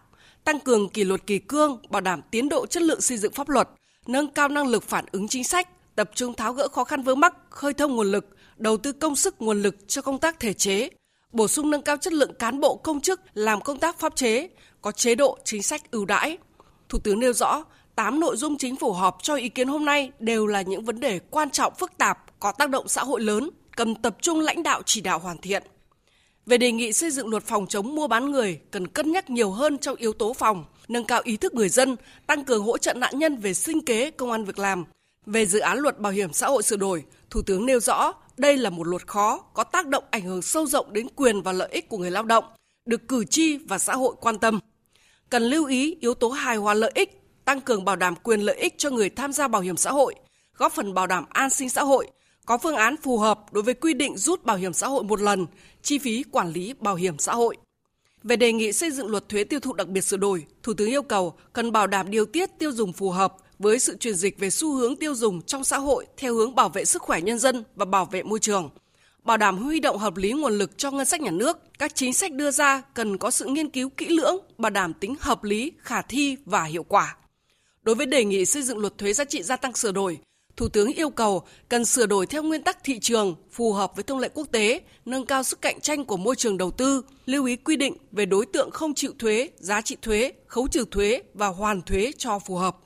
tăng 0.45 0.61
cường 0.61 0.89
kỷ 0.89 1.05
luật 1.05 1.27
kỳ 1.27 1.39
cương, 1.39 1.79
bảo 1.89 2.01
đảm 2.01 2.21
tiến 2.31 2.49
độ 2.49 2.67
chất 2.67 2.83
lượng 2.83 3.01
xây 3.01 3.19
dựng 3.19 3.33
pháp 3.33 3.49
luật, 3.49 3.69
nâng 4.07 4.29
cao 4.29 4.49
năng 4.49 4.69
lực 4.69 4.83
phản 4.83 5.05
ứng 5.13 5.29
chính 5.29 5.45
sách, 5.45 5.69
tập 5.97 6.11
trung 6.15 6.35
tháo 6.35 6.53
gỡ 6.53 6.69
khó 6.69 6.85
khăn 6.85 7.03
vướng 7.03 7.21
mắc, 7.21 7.35
khơi 7.51 7.75
thông 7.75 7.97
nguồn 7.97 8.13
lực, 8.13 8.27
đầu 8.57 8.77
tư 8.77 8.93
công 8.93 9.17
sức 9.17 9.43
nguồn 9.43 9.63
lực 9.63 9.89
cho 9.89 10.03
công 10.03 10.19
tác 10.19 10.41
thể 10.41 10.53
chế, 10.53 10.89
bổ 11.33 11.49
sung 11.49 11.71
nâng 11.71 11.83
cao 11.83 11.97
chất 11.97 12.13
lượng 12.13 12.35
cán 12.39 12.61
bộ 12.61 12.77
công 12.77 13.01
chức 13.01 13.21
làm 13.35 13.61
công 13.61 13.79
tác 13.79 13.99
pháp 13.99 14.17
chế, 14.17 14.49
có 14.83 14.93
chế 14.93 15.15
độ 15.15 15.39
chính 15.45 15.63
sách 15.63 15.91
ưu 15.91 16.05
đãi. 16.05 16.39
Thủ 16.89 16.99
tướng 16.99 17.21
nêu 17.21 17.33
rõ, 17.33 17.65
8 17.95 18.21
nội 18.21 18.37
dung 18.37 18.59
chính 18.59 18.77
phủ 18.77 18.93
họp 18.93 19.19
cho 19.23 19.35
ý 19.35 19.49
kiến 19.49 19.69
hôm 19.69 19.85
nay 19.85 20.11
đều 20.19 20.47
là 20.47 20.63
những 20.63 20.85
vấn 20.85 21.01
đề 21.01 21.19
quan 21.31 21.51
trọng 21.51 21.75
phức 21.75 21.99
tạp, 21.99 22.41
có 22.41 22.53
tác 22.53 22.71
động 22.71 22.89
xã 22.89 23.05
hội 23.05 23.21
lớn, 23.21 23.51
cần 23.77 23.95
tập 23.95 24.17
trung 24.21 24.41
lãnh 24.41 24.63
đạo 24.63 24.83
chỉ 24.87 25.01
đạo 25.01 25.19
hoàn 25.19 25.39
thiện. 25.39 25.63
Về 26.47 26.59
đề 26.59 26.73
nghị 26.73 26.93
xây 26.93 27.11
dựng 27.11 27.29
luật 27.29 27.43
phòng 27.43 27.67
chống 27.67 27.95
mua 27.95 28.09
bán 28.09 28.31
người 28.31 28.61
cần 28.71 28.89
cân 28.89 29.13
nhắc 29.13 29.31
nhiều 29.31 29.51
hơn 29.51 29.79
trong 29.79 29.97
yếu 29.97 30.13
tố 30.13 30.33
phòng, 30.33 30.65
nâng 30.89 31.05
cao 31.05 31.21
ý 31.25 31.37
thức 31.37 31.55
người 31.55 31.69
dân, 31.69 31.97
tăng 32.27 32.45
cường 32.45 32.65
hỗ 32.65 32.79
trợ 32.79 32.95
nạn 32.95 33.19
nhân 33.19 33.37
về 33.37 33.55
sinh 33.55 33.85
kế, 33.85 34.11
công 34.11 34.31
an 34.31 34.45
việc 34.45 34.59
làm. 34.59 34.85
Về 35.27 35.47
dự 35.47 35.59
án 35.59 35.79
luật 35.79 36.01
bảo 36.01 36.13
hiểm 36.13 36.33
xã 36.33 36.47
hội 36.47 36.63
sửa 36.63 36.77
đổi, 36.77 37.05
Thủ 37.31 37.43
tướng 37.43 37.67
nêu 37.67 37.81
rõ 37.81 38.13
đây 38.37 38.57
là 38.57 38.71
một 38.71 38.87
luật 38.87 39.07
khó, 39.07 39.39
có 39.39 39.65
tác 39.65 39.87
động 39.87 40.05
ảnh 40.11 40.23
hưởng 40.23 40.43
sâu 40.43 40.67
rộng 40.67 40.93
đến 40.93 41.07
quyền 41.17 41.43
và 41.43 41.53
lợi 41.53 41.69
ích 41.73 41.89
của 41.89 41.99
người 41.99 42.11
lao 42.11 42.23
động, 42.23 42.45
được 42.87 43.09
cử 43.09 43.25
tri 43.25 43.57
và 43.57 43.79
xã 43.79 43.97
hội 43.97 44.15
quan 44.21 44.39
tâm. 44.39 44.61
Cần 45.31 45.43
lưu 45.43 45.67
ý 45.67 45.97
yếu 46.01 46.15
tố 46.15 46.29
hài 46.29 46.57
hòa 46.57 46.75
lợi 46.75 46.93
ích 46.95 47.21
tăng 47.45 47.61
cường 47.61 47.85
bảo 47.85 47.97
đảm 47.97 48.15
quyền 48.23 48.41
lợi 48.41 48.57
ích 48.57 48.75
cho 48.79 48.91
người 48.91 49.11
tham 49.11 49.33
gia 49.33 49.49
bảo 49.49 49.63
hiểm 49.63 49.77
xã 49.77 49.91
hội, 49.91 50.15
góp 50.57 50.73
phần 50.73 50.95
bảo 50.95 51.07
đảm 51.07 51.25
an 51.31 51.51
sinh 51.51 51.71
xã 51.71 51.83
hội, 51.83 52.07
có 52.47 52.59
phương 52.59 52.77
án 52.77 52.97
phù 52.97 53.19
hợp 53.19 53.53
đối 53.53 53.63
với 53.63 53.75
quy 53.75 53.95
định 53.95 54.17
rút 54.17 54.45
bảo 54.45 54.57
hiểm 54.57 54.73
xã 54.73 54.87
hội 54.89 55.05
một 55.05 55.21
lần, 55.21 55.47
chi 55.83 55.99
phí 55.99 56.23
quản 56.23 56.53
lý 56.53 56.75
bảo 56.81 56.95
hiểm 56.95 57.19
xã 57.19 57.35
hội. 57.35 57.57
Về 58.25 58.37
đề 58.37 58.53
nghị 58.53 58.73
xây 58.73 58.91
dựng 58.91 59.09
luật 59.09 59.29
thuế 59.29 59.45
tiêu 59.45 59.61
thụ 59.61 59.73
đặc 59.73 59.89
biệt 59.89 60.01
sửa 60.01 60.17
đổi, 60.17 60.47
Thủ 60.63 60.75
tướng 60.75 60.89
yêu 60.89 61.03
cầu 61.03 61.35
cần 61.53 61.73
bảo 61.73 61.87
đảm 61.87 62.11
điều 62.11 62.27
tiết 62.27 62.51
tiêu 62.59 62.73
dùng 62.73 62.93
phù 62.93 63.11
hợp 63.11 63.37
với 63.59 63.79
sự 63.79 63.97
chuyển 63.97 64.15
dịch 64.15 64.39
về 64.39 64.51
xu 64.51 64.75
hướng 64.75 64.97
tiêu 64.97 65.15
dùng 65.15 65.43
trong 65.43 65.65
xã 65.65 65.79
hội 65.79 66.07
theo 66.17 66.35
hướng 66.35 66.55
bảo 66.55 66.69
vệ 66.69 66.85
sức 66.85 67.03
khỏe 67.03 67.21
nhân 67.21 67.39
dân 67.39 67.65
và 67.77 67.85
bảo 67.85 68.05
vệ 68.05 68.23
môi 68.23 68.39
trường. 68.39 68.71
Bảo 69.23 69.37
đảm 69.37 69.59
huy 69.59 69.81
động 69.81 69.99
hợp 69.99 70.17
lý 70.17 70.33
nguồn 70.33 70.53
lực 70.53 70.79
cho 70.79 70.91
ngân 70.91 71.07
sách 71.07 71.21
nhà 71.21 71.31
nước, 71.31 71.59
các 71.79 71.95
chính 71.95 72.15
sách 72.15 72.33
đưa 72.33 72.51
ra 72.51 72.83
cần 72.95 73.19
có 73.19 73.31
sự 73.31 73.45
nghiên 73.45 73.71
cứu 73.71 73.89
kỹ 73.89 74.09
lưỡng, 74.09 74.37
bảo 74.59 74.71
đảm 74.71 74.93
tính 74.95 75.15
hợp 75.21 75.45
lý, 75.45 75.73
khả 75.79 76.03
thi 76.03 76.37
và 76.45 76.65
hiệu 76.65 76.83
quả. 76.83 77.17
Đối 77.83 77.95
với 77.95 78.07
đề 78.07 78.25
nghị 78.25 78.45
xây 78.45 78.63
dựng 78.63 78.79
luật 78.79 78.99
thuế 78.99 79.13
giá 79.13 79.25
trị 79.25 79.43
gia 79.43 79.57
tăng 79.57 79.75
sửa 79.75 79.93
đổi, 79.93 80.19
Thủ 80.57 80.69
tướng 80.69 80.93
yêu 80.93 81.11
cầu 81.11 81.43
cần 81.69 81.85
sửa 81.85 82.07
đổi 82.07 82.27
theo 82.27 82.43
nguyên 82.43 82.63
tắc 82.63 82.85
thị 82.85 82.99
trường 82.99 83.35
phù 83.51 83.73
hợp 83.73 83.93
với 83.95 84.03
thông 84.05 84.19
lệ 84.19 84.29
quốc 84.35 84.49
tế, 84.53 84.81
nâng 85.05 85.27
cao 85.27 85.43
sức 85.43 85.63
cạnh 85.63 85.81
tranh 85.81 86.05
của 86.05 86.17
môi 86.17 86.37
trường 86.37 86.59
đầu 86.59 86.71
tư, 86.71 87.03
lưu 87.27 87.45
ý 87.45 87.57
quy 87.57 87.77
định 87.77 87.97
về 88.13 88.27
đối 88.27 88.47
tượng 88.47 88.71
không 88.71 88.95
chịu 88.95 89.13
thuế, 89.19 89.49
giá 89.57 89.81
trị 89.81 89.97
thuế, 90.03 90.33
khấu 90.47 90.69
trừ 90.69 90.85
thuế 90.91 91.23
và 91.35 91.47
hoàn 91.47 91.83
thuế 91.83 92.13
cho 92.19 92.39
phù 92.39 92.57
hợp. 92.57 92.77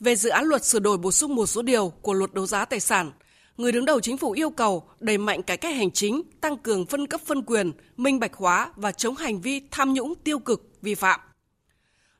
Về 0.00 0.16
dự 0.16 0.30
án 0.30 0.44
luật 0.44 0.64
sửa 0.64 0.78
đổi 0.78 0.98
bổ 0.98 1.12
sung 1.12 1.34
một 1.34 1.46
số 1.46 1.62
điều 1.62 1.88
của 2.02 2.12
luật 2.12 2.34
đấu 2.34 2.46
giá 2.46 2.64
tài 2.64 2.80
sản, 2.80 3.12
người 3.56 3.72
đứng 3.72 3.84
đầu 3.84 4.00
chính 4.00 4.18
phủ 4.18 4.30
yêu 4.30 4.50
cầu 4.50 4.88
đẩy 5.00 5.18
mạnh 5.18 5.42
cải 5.42 5.56
cách 5.56 5.76
hành 5.76 5.90
chính, 5.90 6.22
tăng 6.40 6.56
cường 6.56 6.86
phân 6.86 7.06
cấp 7.06 7.20
phân 7.26 7.42
quyền, 7.42 7.72
minh 7.96 8.20
bạch 8.20 8.34
hóa 8.34 8.72
và 8.76 8.92
chống 8.92 9.16
hành 9.16 9.40
vi 9.40 9.60
tham 9.70 9.94
nhũng 9.94 10.14
tiêu 10.24 10.38
cực, 10.38 10.68
vi 10.82 10.94
phạm. 10.94 11.20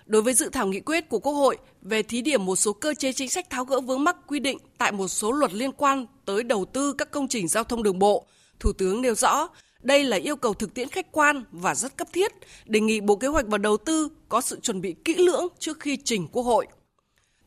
Đối 0.06 0.22
với 0.22 0.34
dự 0.34 0.48
thảo 0.48 0.66
nghị 0.66 0.80
quyết 0.80 1.08
của 1.08 1.18
Quốc 1.18 1.32
hội 1.32 1.58
về 1.82 2.02
thí 2.02 2.22
điểm 2.22 2.46
một 2.46 2.56
số 2.56 2.72
cơ 2.72 2.94
chế 2.94 3.12
chính 3.12 3.28
sách 3.28 3.50
tháo 3.50 3.64
gỡ 3.64 3.80
vướng 3.80 4.04
mắc 4.04 4.16
quy 4.26 4.40
định 4.40 4.58
tại 4.78 4.92
một 4.92 5.08
số 5.08 5.32
luật 5.32 5.52
liên 5.52 5.72
quan 5.72 6.06
tới 6.24 6.42
đầu 6.42 6.64
tư 6.64 6.92
các 6.92 7.10
công 7.10 7.28
trình 7.28 7.48
giao 7.48 7.64
thông 7.64 7.82
đường 7.82 7.98
bộ, 7.98 8.26
Thủ 8.60 8.72
tướng 8.72 9.02
nêu 9.02 9.14
rõ 9.14 9.48
đây 9.82 10.04
là 10.04 10.16
yêu 10.16 10.36
cầu 10.36 10.54
thực 10.54 10.74
tiễn 10.74 10.88
khách 10.88 11.12
quan 11.12 11.44
và 11.52 11.74
rất 11.74 11.96
cấp 11.96 12.08
thiết, 12.12 12.32
đề 12.66 12.80
nghị 12.80 13.00
Bộ 13.00 13.16
Kế 13.16 13.28
hoạch 13.28 13.46
và 13.46 13.58
Đầu 13.58 13.76
tư 13.76 14.08
có 14.28 14.40
sự 14.40 14.60
chuẩn 14.60 14.80
bị 14.80 14.94
kỹ 15.04 15.14
lưỡng 15.14 15.48
trước 15.58 15.80
khi 15.80 15.98
trình 16.04 16.28
Quốc 16.32 16.42
hội. 16.42 16.66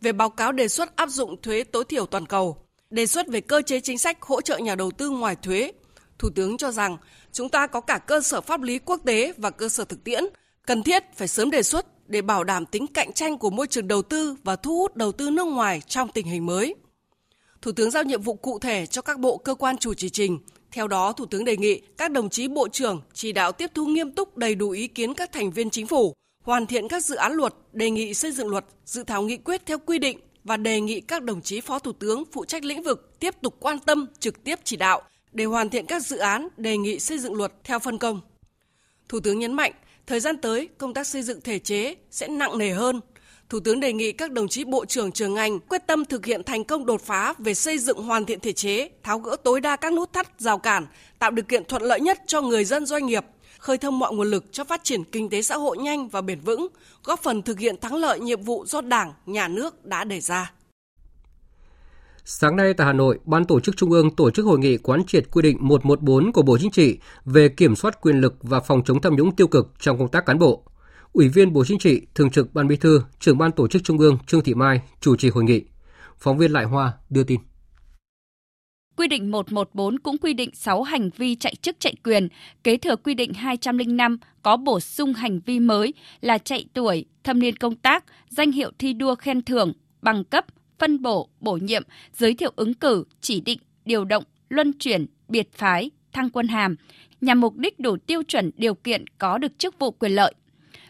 Về 0.01 0.11
báo 0.11 0.29
cáo 0.29 0.51
đề 0.51 0.67
xuất 0.67 0.95
áp 0.95 1.09
dụng 1.09 1.41
thuế 1.41 1.63
tối 1.63 1.83
thiểu 1.83 2.05
toàn 2.05 2.25
cầu, 2.25 2.57
đề 2.89 3.05
xuất 3.05 3.27
về 3.27 3.41
cơ 3.41 3.61
chế 3.61 3.79
chính 3.79 3.97
sách 3.97 4.21
hỗ 4.21 4.41
trợ 4.41 4.57
nhà 4.57 4.75
đầu 4.75 4.91
tư 4.91 5.09
ngoài 5.09 5.35
thuế, 5.35 5.71
Thủ 6.19 6.29
tướng 6.35 6.57
cho 6.57 6.71
rằng 6.71 6.97
chúng 7.31 7.49
ta 7.49 7.67
có 7.67 7.81
cả 7.81 7.97
cơ 7.97 8.21
sở 8.21 8.41
pháp 8.41 8.61
lý 8.61 8.79
quốc 8.79 9.01
tế 9.05 9.33
và 9.37 9.49
cơ 9.49 9.69
sở 9.69 9.85
thực 9.85 10.03
tiễn, 10.03 10.23
cần 10.65 10.83
thiết 10.83 11.03
phải 11.15 11.27
sớm 11.27 11.51
đề 11.51 11.63
xuất 11.63 11.85
để 12.07 12.21
bảo 12.21 12.43
đảm 12.43 12.65
tính 12.65 12.87
cạnh 12.87 13.13
tranh 13.13 13.37
của 13.37 13.49
môi 13.49 13.67
trường 13.67 13.87
đầu 13.87 14.01
tư 14.01 14.35
và 14.43 14.55
thu 14.55 14.77
hút 14.77 14.95
đầu 14.95 15.11
tư 15.11 15.29
nước 15.29 15.47
ngoài 15.47 15.81
trong 15.87 16.09
tình 16.11 16.27
hình 16.27 16.45
mới. 16.45 16.75
Thủ 17.61 17.71
tướng 17.71 17.91
giao 17.91 18.03
nhiệm 18.03 18.21
vụ 18.21 18.33
cụ 18.33 18.59
thể 18.59 18.85
cho 18.85 19.01
các 19.01 19.19
bộ 19.19 19.37
cơ 19.37 19.55
quan 19.55 19.77
chủ 19.77 19.93
trì 19.93 20.09
trình. 20.09 20.39
Theo 20.71 20.87
đó, 20.87 21.11
Thủ 21.11 21.25
tướng 21.25 21.45
đề 21.45 21.57
nghị 21.57 21.81
các 21.97 22.11
đồng 22.11 22.29
chí 22.29 22.47
bộ 22.47 22.67
trưởng 22.67 23.01
chỉ 23.13 23.31
đạo 23.31 23.51
tiếp 23.51 23.71
thu 23.73 23.85
nghiêm 23.85 24.11
túc 24.11 24.37
đầy 24.37 24.55
đủ 24.55 24.69
ý 24.69 24.87
kiến 24.87 25.13
các 25.13 25.31
thành 25.31 25.51
viên 25.51 25.69
chính 25.69 25.87
phủ, 25.87 26.13
hoàn 26.43 26.65
thiện 26.65 26.87
các 26.87 27.05
dự 27.05 27.15
án 27.15 27.33
luật, 27.33 27.53
đề 27.73 27.89
nghị 27.89 28.13
xây 28.13 28.31
dựng 28.31 28.47
luật, 28.47 28.65
dự 28.85 29.03
thảo 29.03 29.21
nghị 29.21 29.37
quyết 29.37 29.65
theo 29.65 29.77
quy 29.79 29.99
định 29.99 30.19
và 30.43 30.57
đề 30.57 30.81
nghị 30.81 31.01
các 31.01 31.23
đồng 31.23 31.41
chí 31.41 31.61
phó 31.61 31.79
thủ 31.79 31.91
tướng 31.91 32.23
phụ 32.31 32.45
trách 32.45 32.63
lĩnh 32.63 32.83
vực 32.83 33.19
tiếp 33.19 33.35
tục 33.41 33.55
quan 33.59 33.79
tâm, 33.79 34.07
trực 34.19 34.43
tiếp 34.43 34.59
chỉ 34.63 34.75
đạo 34.75 35.01
để 35.31 35.45
hoàn 35.45 35.69
thiện 35.69 35.85
các 35.85 36.05
dự 36.05 36.17
án, 36.17 36.47
đề 36.57 36.77
nghị 36.77 36.99
xây 36.99 37.19
dựng 37.19 37.33
luật 37.33 37.53
theo 37.63 37.79
phân 37.79 37.97
công. 37.97 38.21
Thủ 39.09 39.19
tướng 39.19 39.39
nhấn 39.39 39.53
mạnh, 39.53 39.71
thời 40.07 40.19
gian 40.19 40.37
tới 40.37 40.69
công 40.77 40.93
tác 40.93 41.07
xây 41.07 41.23
dựng 41.23 41.41
thể 41.41 41.59
chế 41.59 41.95
sẽ 42.11 42.27
nặng 42.27 42.57
nề 42.57 42.71
hơn. 42.71 43.01
Thủ 43.49 43.59
tướng 43.59 43.79
đề 43.79 43.93
nghị 43.93 44.11
các 44.11 44.31
đồng 44.31 44.47
chí 44.47 44.63
bộ 44.63 44.85
trưởng 44.85 45.11
trường 45.11 45.33
ngành 45.33 45.59
quyết 45.59 45.87
tâm 45.87 46.05
thực 46.05 46.25
hiện 46.25 46.43
thành 46.43 46.63
công 46.63 46.85
đột 46.85 47.01
phá 47.01 47.33
về 47.37 47.53
xây 47.53 47.77
dựng 47.77 47.97
hoàn 47.97 48.25
thiện 48.25 48.39
thể 48.39 48.53
chế, 48.53 48.89
tháo 49.03 49.19
gỡ 49.19 49.35
tối 49.43 49.61
đa 49.61 49.75
các 49.75 49.93
nút 49.93 50.13
thắt, 50.13 50.39
rào 50.39 50.57
cản, 50.57 50.85
tạo 51.19 51.31
điều 51.31 51.43
kiện 51.43 51.65
thuận 51.65 51.81
lợi 51.81 51.99
nhất 52.01 52.19
cho 52.27 52.41
người 52.41 52.65
dân 52.65 52.85
doanh 52.85 53.05
nghiệp, 53.05 53.25
khơi 53.59 53.77
thông 53.77 53.99
mọi 53.99 54.13
nguồn 54.13 54.31
lực 54.31 54.45
cho 54.51 54.63
phát 54.63 54.83
triển 54.83 55.03
kinh 55.03 55.29
tế 55.29 55.41
xã 55.41 55.55
hội 55.57 55.77
nhanh 55.77 56.09
và 56.09 56.21
bền 56.21 56.39
vững, 56.39 56.67
góp 57.03 57.23
phần 57.23 57.41
thực 57.41 57.59
hiện 57.59 57.77
thắng 57.81 57.95
lợi 57.95 58.19
nhiệm 58.19 58.41
vụ 58.41 58.65
do 58.65 58.81
Đảng, 58.81 59.13
Nhà 59.25 59.47
nước 59.47 59.85
đã 59.85 60.03
đề 60.03 60.21
ra. 60.21 60.51
Sáng 62.29 62.55
nay 62.55 62.73
tại 62.73 62.87
Hà 62.87 62.93
Nội, 62.93 63.19
Ban 63.25 63.45
Tổ 63.45 63.59
chức 63.59 63.77
Trung 63.77 63.91
ương 63.91 64.15
tổ 64.15 64.31
chức 64.31 64.45
hội 64.45 64.59
nghị 64.59 64.77
quán 64.77 65.03
triệt 65.07 65.31
quy 65.31 65.41
định 65.41 65.57
114 65.59 66.31
của 66.31 66.41
Bộ 66.41 66.57
Chính 66.57 66.71
trị 66.71 66.97
về 67.25 67.49
kiểm 67.49 67.75
soát 67.75 68.01
quyền 68.01 68.21
lực 68.21 68.35
và 68.41 68.59
phòng 68.59 68.83
chống 68.85 69.01
tham 69.01 69.15
nhũng 69.15 69.35
tiêu 69.35 69.47
cực 69.47 69.73
trong 69.79 69.97
công 69.97 70.07
tác 70.07 70.25
cán 70.25 70.39
bộ. 70.39 70.63
Ủy 71.13 71.27
viên 71.27 71.53
Bộ 71.53 71.65
Chính 71.65 71.79
trị, 71.79 72.01
Thường 72.15 72.29
trực 72.29 72.53
Ban 72.53 72.67
Bí 72.67 72.75
thư, 72.75 73.01
Trưởng 73.19 73.37
Ban 73.37 73.51
Tổ 73.51 73.67
chức 73.67 73.83
Trung 73.83 73.97
ương 73.97 74.17
Trương 74.27 74.43
Thị 74.43 74.53
Mai 74.53 74.81
chủ 75.01 75.15
trì 75.15 75.29
hội 75.29 75.43
nghị. 75.43 75.63
Phóng 76.17 76.37
viên 76.37 76.51
Lại 76.51 76.65
Hoa 76.65 76.93
đưa 77.09 77.23
tin. 77.23 77.39
Quy 78.97 79.07
định 79.07 79.31
114 79.31 79.99
cũng 79.99 80.17
quy 80.17 80.33
định 80.33 80.49
6 80.53 80.83
hành 80.83 81.09
vi 81.17 81.35
chạy 81.35 81.55
chức 81.55 81.79
chạy 81.79 81.93
quyền, 82.03 82.27
kế 82.63 82.77
thừa 82.77 82.95
quy 82.95 83.13
định 83.13 83.33
205 83.33 84.17
có 84.41 84.57
bổ 84.57 84.79
sung 84.79 85.13
hành 85.13 85.39
vi 85.45 85.59
mới 85.59 85.93
là 86.21 86.37
chạy 86.37 86.65
tuổi, 86.73 87.05
thâm 87.23 87.39
niên 87.39 87.55
công 87.55 87.75
tác, 87.75 88.05
danh 88.29 88.51
hiệu 88.51 88.71
thi 88.79 88.93
đua 88.93 89.15
khen 89.15 89.41
thưởng, 89.41 89.73
bằng 90.01 90.23
cấp, 90.23 90.45
phân 90.79 91.01
bổ, 91.01 91.29
bổ 91.39 91.53
nhiệm, 91.53 91.83
giới 92.13 92.33
thiệu 92.33 92.51
ứng 92.55 92.73
cử, 92.73 93.03
chỉ 93.21 93.41
định, 93.41 93.59
điều 93.85 94.05
động, 94.05 94.23
luân 94.49 94.73
chuyển, 94.73 95.05
biệt 95.27 95.53
phái, 95.53 95.91
thăng 96.13 96.29
quân 96.29 96.47
hàm, 96.47 96.75
nhằm 97.21 97.41
mục 97.41 97.55
đích 97.57 97.79
đủ 97.79 97.97
tiêu 97.97 98.23
chuẩn 98.23 98.51
điều 98.57 98.73
kiện 98.73 99.05
có 99.17 99.37
được 99.37 99.59
chức 99.59 99.79
vụ 99.79 99.91
quyền 99.91 100.11
lợi. 100.11 100.33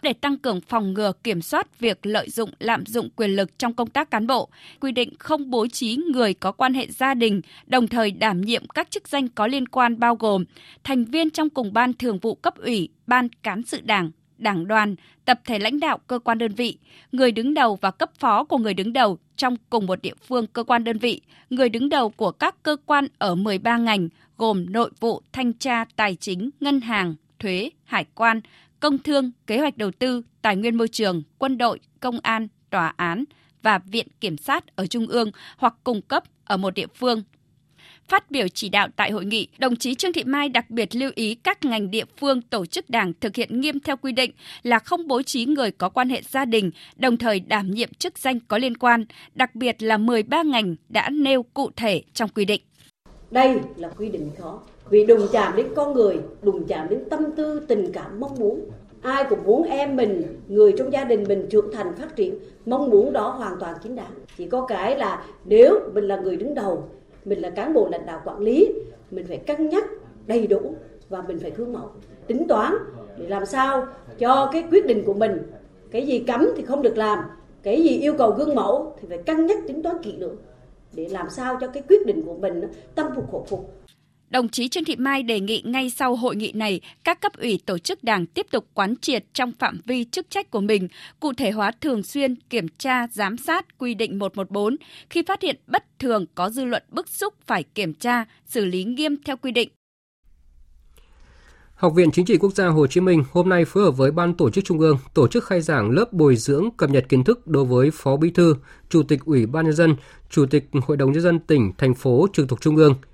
Để 0.02 0.14
tăng 0.14 0.38
cường 0.38 0.62
phòng 0.62 0.94
ngừa 0.94 1.12
kiểm 1.24 1.42
soát 1.42 1.80
việc 1.80 2.06
lợi 2.06 2.30
dụng 2.30 2.50
lạm 2.60 2.86
dụng 2.86 3.10
quyền 3.16 3.32
lực 3.32 3.60
trong 3.60 3.74
công 3.74 3.90
tác 3.90 4.12
cán 4.12 4.28
bộ, 4.28 4.50
quy 4.80 4.92
định 4.92 5.14
không 5.20 5.50
bố 5.50 5.68
trí 5.68 5.96
người 5.96 6.34
có 6.34 6.52
quan 6.52 6.74
hệ 6.74 6.88
gia 6.88 7.14
đình, 7.14 7.42
đồng 7.66 7.88
thời 7.88 8.12
đảm 8.12 8.42
nhiệm 8.42 8.68
các 8.68 8.92
chức 8.92 9.08
danh 9.08 9.28
có 9.28 9.48
liên 9.48 9.68
quan 9.68 10.00
bao 10.00 10.16
gồm 10.16 10.46
thành 10.84 11.06
viên 11.06 11.30
trong 11.30 11.50
cùng 11.50 11.74
ban 11.74 11.94
thường 11.94 12.20
vụ 12.20 12.36
cấp 12.36 12.58
ủy, 12.58 12.90
ban 13.08 13.30
cán 13.30 13.64
sự 13.64 13.82
đảng, 13.82 14.12
đảng 14.38 14.68
đoàn, 14.68 14.96
tập 15.26 15.40
thể 15.46 15.60
lãnh 15.60 15.80
đạo 15.80 15.98
cơ 16.08 16.20
quan 16.20 16.38
đơn 16.38 16.52
vị, 16.52 16.78
người 17.12 17.32
đứng 17.32 17.54
đầu 17.54 17.76
và 17.82 17.92
cấp 17.92 18.12
phó 18.20 18.44
của 18.44 18.58
người 18.58 18.74
đứng 18.74 18.94
đầu 18.94 19.18
trong 19.36 19.56
cùng 19.70 19.86
một 19.86 20.02
địa 20.02 20.14
phương 20.28 20.48
cơ 20.48 20.64
quan 20.64 20.84
đơn 20.84 20.98
vị, 20.98 21.22
người 21.50 21.70
đứng 21.70 21.90
đầu 21.90 22.10
của 22.10 22.32
các 22.32 22.64
cơ 22.64 22.78
quan 22.86 23.08
ở 23.18 23.36
13 23.36 23.78
ngành 23.78 24.10
gồm 24.38 24.66
nội 24.72 24.92
vụ, 25.00 25.22
thanh 25.34 25.54
tra, 25.54 25.86
tài 25.96 26.16
chính, 26.16 26.50
ngân 26.60 26.82
hàng, 26.82 27.16
thuế, 27.40 27.70
hải 27.84 28.06
quan, 28.16 28.42
công 28.80 28.98
thương, 28.98 29.32
kế 29.48 29.60
hoạch 29.60 29.78
đầu 29.78 29.92
tư, 29.92 30.22
tài 30.42 30.56
nguyên 30.56 30.76
môi 30.76 30.88
trường, 30.88 31.24
quân 31.38 31.58
đội, 31.58 31.80
công 32.00 32.20
an, 32.20 32.48
tòa 32.70 32.94
án 32.98 33.24
và 33.64 33.80
viện 33.80 34.08
kiểm 34.22 34.38
sát 34.38 34.76
ở 34.76 34.88
trung 34.88 35.08
ương 35.08 35.32
hoặc 35.58 35.76
cung 35.84 36.02
cấp 36.02 36.24
ở 36.44 36.58
một 36.58 36.74
địa 36.74 36.88
phương. 36.96 37.24
Phát 38.08 38.32
biểu 38.32 38.48
chỉ 38.48 38.70
đạo 38.70 38.88
tại 38.96 39.12
hội 39.12 39.26
nghị, 39.26 39.48
đồng 39.58 39.76
chí 39.76 39.96
Trương 39.96 40.14
Thị 40.14 40.24
Mai 40.24 40.50
đặc 40.50 40.70
biệt 40.70 40.96
lưu 40.96 41.12
ý 41.16 41.36
các 41.36 41.66
ngành 41.66 41.92
địa 41.92 42.06
phương 42.18 42.42
tổ 42.42 42.66
chức 42.66 42.90
đảng 42.90 43.14
thực 43.22 43.36
hiện 43.36 43.62
nghiêm 43.62 43.80
theo 43.80 43.98
quy 43.98 44.12
định 44.12 44.32
là 44.64 44.80
không 44.80 45.08
bố 45.08 45.22
trí 45.22 45.46
người 45.46 45.72
có 45.72 45.90
quan 45.90 46.10
hệ 46.10 46.22
gia 46.30 46.46
đình, 46.46 46.72
đồng 46.96 47.18
thời 47.18 47.40
đảm 47.40 47.72
nhiệm 47.72 47.94
chức 47.94 48.18
danh 48.18 48.40
có 48.48 48.58
liên 48.58 48.78
quan, 48.78 49.06
đặc 49.36 49.56
biệt 49.56 49.84
là 49.84 49.98
13 49.98 50.44
ngành 50.44 50.76
đã 50.90 51.10
nêu 51.10 51.44
cụ 51.44 51.70
thể 51.76 52.04
trong 52.14 52.30
quy 52.36 52.46
định. 52.46 52.62
Đây 53.32 53.58
là 53.76 53.90
quy 53.98 54.10
định 54.10 54.30
khó, 54.40 54.60
vì 54.90 55.06
đùng 55.06 55.28
chạm 55.32 55.56
đến 55.56 55.68
con 55.76 55.94
người, 55.94 56.18
đùng 56.42 56.68
chạm 56.68 56.90
đến 56.90 57.04
tâm 57.10 57.20
tư, 57.36 57.66
tình 57.68 57.92
cảm, 57.94 58.20
mong 58.20 58.36
muốn. 58.40 58.70
Ai 59.02 59.24
cũng 59.30 59.44
muốn 59.44 59.64
em 59.64 59.96
mình, 59.96 60.22
người 60.48 60.74
trong 60.78 60.94
gia 60.94 61.04
đình 61.04 61.24
mình 61.28 61.48
trưởng 61.50 61.74
thành 61.74 61.96
phát 61.96 62.16
triển, 62.16 62.36
mong 62.66 62.90
muốn 62.90 63.14
đó 63.14 63.30
hoàn 63.30 63.60
toàn 63.60 63.76
chính 63.84 63.96
đáng. 63.96 64.12
Chỉ 64.38 64.48
có 64.48 64.66
cái 64.66 64.98
là 64.98 65.26
nếu 65.46 65.80
mình 65.94 66.08
là 66.08 66.18
người 66.18 66.38
đứng 66.38 66.54
đầu, 66.54 66.90
mình 67.26 67.40
là 67.40 67.50
cán 67.50 67.74
bộ 67.74 67.88
lãnh 67.92 68.06
đạo 68.06 68.22
quản 68.26 68.40
lý, 68.40 68.74
mình 69.12 69.26
phải 69.28 69.38
cân 69.38 69.70
nhắc 69.70 69.84
đầy 70.28 70.48
đủ 70.48 70.76
và 71.10 71.22
mình 71.22 71.40
phải 71.40 71.52
gương 71.52 71.74
mẫu, 71.74 71.90
tính 72.28 72.48
toán 72.48 72.74
để 73.18 73.28
làm 73.28 73.46
sao 73.46 73.86
cho 74.18 74.50
cái 74.52 74.64
quyết 74.72 74.86
định 74.86 75.04
của 75.06 75.14
mình, 75.14 75.52
cái 75.92 76.08
gì 76.08 76.20
cấm 76.20 76.50
thì 76.58 76.64
không 76.64 76.82
được 76.82 76.98
làm, 76.98 77.20
cái 77.64 77.84
gì 77.84 77.98
yêu 77.98 78.14
cầu 78.18 78.32
gương 78.32 78.56
mẫu 78.56 78.96
thì 79.02 79.08
phải 79.10 79.18
cân 79.18 79.46
nhắc 79.46 79.58
tính 79.68 79.84
toán 79.84 79.98
kỹ 80.04 80.18
lưỡng 80.18 80.36
để 80.94 81.08
làm 81.12 81.30
sao 81.30 81.58
cho 81.62 81.68
cái 81.68 81.84
quyết 81.90 82.06
định 82.06 82.22
của 82.26 82.36
mình 82.36 82.62
tâm 82.96 83.08
phục 83.16 83.32
khẩu 83.32 83.46
phục 83.50 83.74
Đồng 84.30 84.50
chí 84.50 84.68
Trương 84.68 84.84
Thị 84.84 84.96
Mai 84.96 85.24
đề 85.24 85.40
nghị 85.40 85.62
ngay 85.66 85.90
sau 85.90 86.16
hội 86.16 86.36
nghị 86.36 86.52
này, 86.52 86.82
các 87.04 87.22
cấp 87.22 87.32
ủy 87.38 87.60
tổ 87.66 87.78
chức 87.78 88.04
đảng 88.04 88.26
tiếp 88.26 88.48
tục 88.52 88.66
quán 88.74 88.96
triệt 89.02 89.26
trong 89.34 89.52
phạm 89.60 89.80
vi 89.86 90.04
chức 90.04 90.30
trách 90.30 90.52
của 90.52 90.62
mình, 90.62 90.88
cụ 91.20 91.34
thể 91.34 91.52
hóa 91.52 91.72
thường 91.82 92.04
xuyên 92.04 92.36
kiểm 92.36 92.68
tra, 92.78 93.08
giám 93.08 93.38
sát 93.38 93.78
quy 93.78 93.94
định 93.94 94.20
114, 94.20 94.76
khi 95.10 95.24
phát 95.28 95.42
hiện 95.42 95.56
bất 95.68 96.00
thường 96.00 96.26
có 96.36 96.50
dư 96.50 96.66
luận 96.66 96.84
bức 96.90 97.08
xúc 97.10 97.34
phải 97.48 97.64
kiểm 97.64 97.94
tra, 97.94 98.26
xử 98.46 98.66
lý 98.66 98.84
nghiêm 98.84 99.16
theo 99.26 99.38
quy 99.38 99.52
định. 99.52 99.70
Học 101.76 101.94
viện 101.96 102.12
Chính 102.12 102.26
trị 102.26 102.38
Quốc 102.38 102.54
gia 102.54 102.68
Hồ 102.68 102.88
Chí 102.88 103.02
Minh 103.02 103.24
hôm 103.32 103.50
nay 103.50 103.66
phối 103.66 103.84
hợp 103.84 103.92
với 103.92 104.12
Ban 104.12 104.34
Tổ 104.34 104.50
chức 104.50 104.66
Trung 104.66 104.80
ương 104.80 104.98
tổ 105.14 105.28
chức 105.28 105.44
khai 105.44 105.62
giảng 105.62 105.90
lớp 105.90 106.14
bồi 106.14 106.36
dưỡng 106.36 106.70
cập 106.78 106.90
nhật 106.90 107.06
kiến 107.10 107.24
thức 107.24 107.48
đối 107.48 107.66
với 107.66 107.92
Phó 107.94 108.18
Bí 108.18 108.32
thư, 108.32 108.56
Chủ 108.90 109.04
tịch 109.04 109.20
Ủy 109.26 109.46
ban 109.46 109.66
Nhân 109.66 109.74
dân, 109.74 109.96
Chủ 110.30 110.46
tịch 110.46 110.70
Hội 110.88 110.98
đồng 110.98 111.12
Nhân 111.12 111.22
dân 111.22 111.40
tỉnh, 111.40 111.72
thành 111.78 111.94
phố 111.94 112.28
trực 112.34 112.50
thuộc 112.50 112.62
Trung 112.62 112.76
ương– 112.76 112.96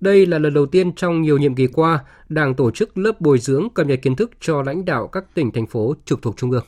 đây 0.00 0.26
là 0.26 0.38
lần 0.38 0.54
đầu 0.54 0.66
tiên 0.66 0.92
trong 0.96 1.22
nhiều 1.22 1.38
nhiệm 1.38 1.54
kỳ 1.54 1.66
qua, 1.66 2.04
Đảng 2.28 2.54
tổ 2.54 2.70
chức 2.70 2.98
lớp 2.98 3.20
bồi 3.20 3.38
dưỡng 3.38 3.68
cập 3.74 3.86
nhật 3.86 4.00
kiến 4.02 4.16
thức 4.16 4.30
cho 4.40 4.62
lãnh 4.62 4.84
đạo 4.84 5.08
các 5.08 5.24
tỉnh, 5.34 5.52
thành 5.52 5.66
phố 5.66 5.94
trực 6.04 6.22
thuộc 6.22 6.36
Trung 6.36 6.50
ương. 6.50 6.64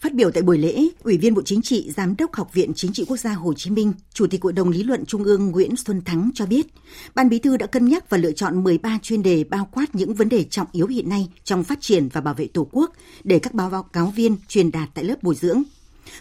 Phát 0.00 0.14
biểu 0.14 0.30
tại 0.30 0.42
buổi 0.42 0.58
lễ, 0.58 0.88
Ủy 1.02 1.18
viên 1.18 1.34
Bộ 1.34 1.42
Chính 1.42 1.62
trị, 1.62 1.90
Giám 1.96 2.14
đốc 2.18 2.34
Học 2.34 2.54
viện 2.54 2.72
Chính 2.74 2.92
trị 2.92 3.04
Quốc 3.08 3.16
gia 3.16 3.32
Hồ 3.32 3.54
Chí 3.54 3.70
Minh, 3.70 3.92
Chủ 4.14 4.26
tịch 4.26 4.42
Hội 4.42 4.52
đồng 4.52 4.68
Lý 4.68 4.82
luận 4.82 5.06
Trung 5.06 5.24
ương 5.24 5.50
Nguyễn 5.50 5.76
Xuân 5.76 6.02
Thắng 6.04 6.30
cho 6.34 6.46
biết, 6.46 6.66
Ban 7.14 7.28
Bí 7.28 7.38
thư 7.38 7.56
đã 7.56 7.66
cân 7.66 7.88
nhắc 7.88 8.10
và 8.10 8.18
lựa 8.18 8.32
chọn 8.32 8.64
13 8.64 8.98
chuyên 9.02 9.22
đề 9.22 9.44
bao 9.44 9.68
quát 9.72 9.94
những 9.94 10.14
vấn 10.14 10.28
đề 10.28 10.44
trọng 10.44 10.66
yếu 10.72 10.86
hiện 10.86 11.08
nay 11.08 11.28
trong 11.44 11.64
phát 11.64 11.80
triển 11.80 12.08
và 12.12 12.20
bảo 12.20 12.34
vệ 12.34 12.46
Tổ 12.46 12.68
quốc 12.72 12.92
để 13.24 13.38
các 13.38 13.54
báo 13.54 13.82
cáo 13.92 14.12
viên 14.16 14.36
truyền 14.48 14.70
đạt 14.70 14.88
tại 14.94 15.04
lớp 15.04 15.22
bồi 15.22 15.34
dưỡng. 15.34 15.62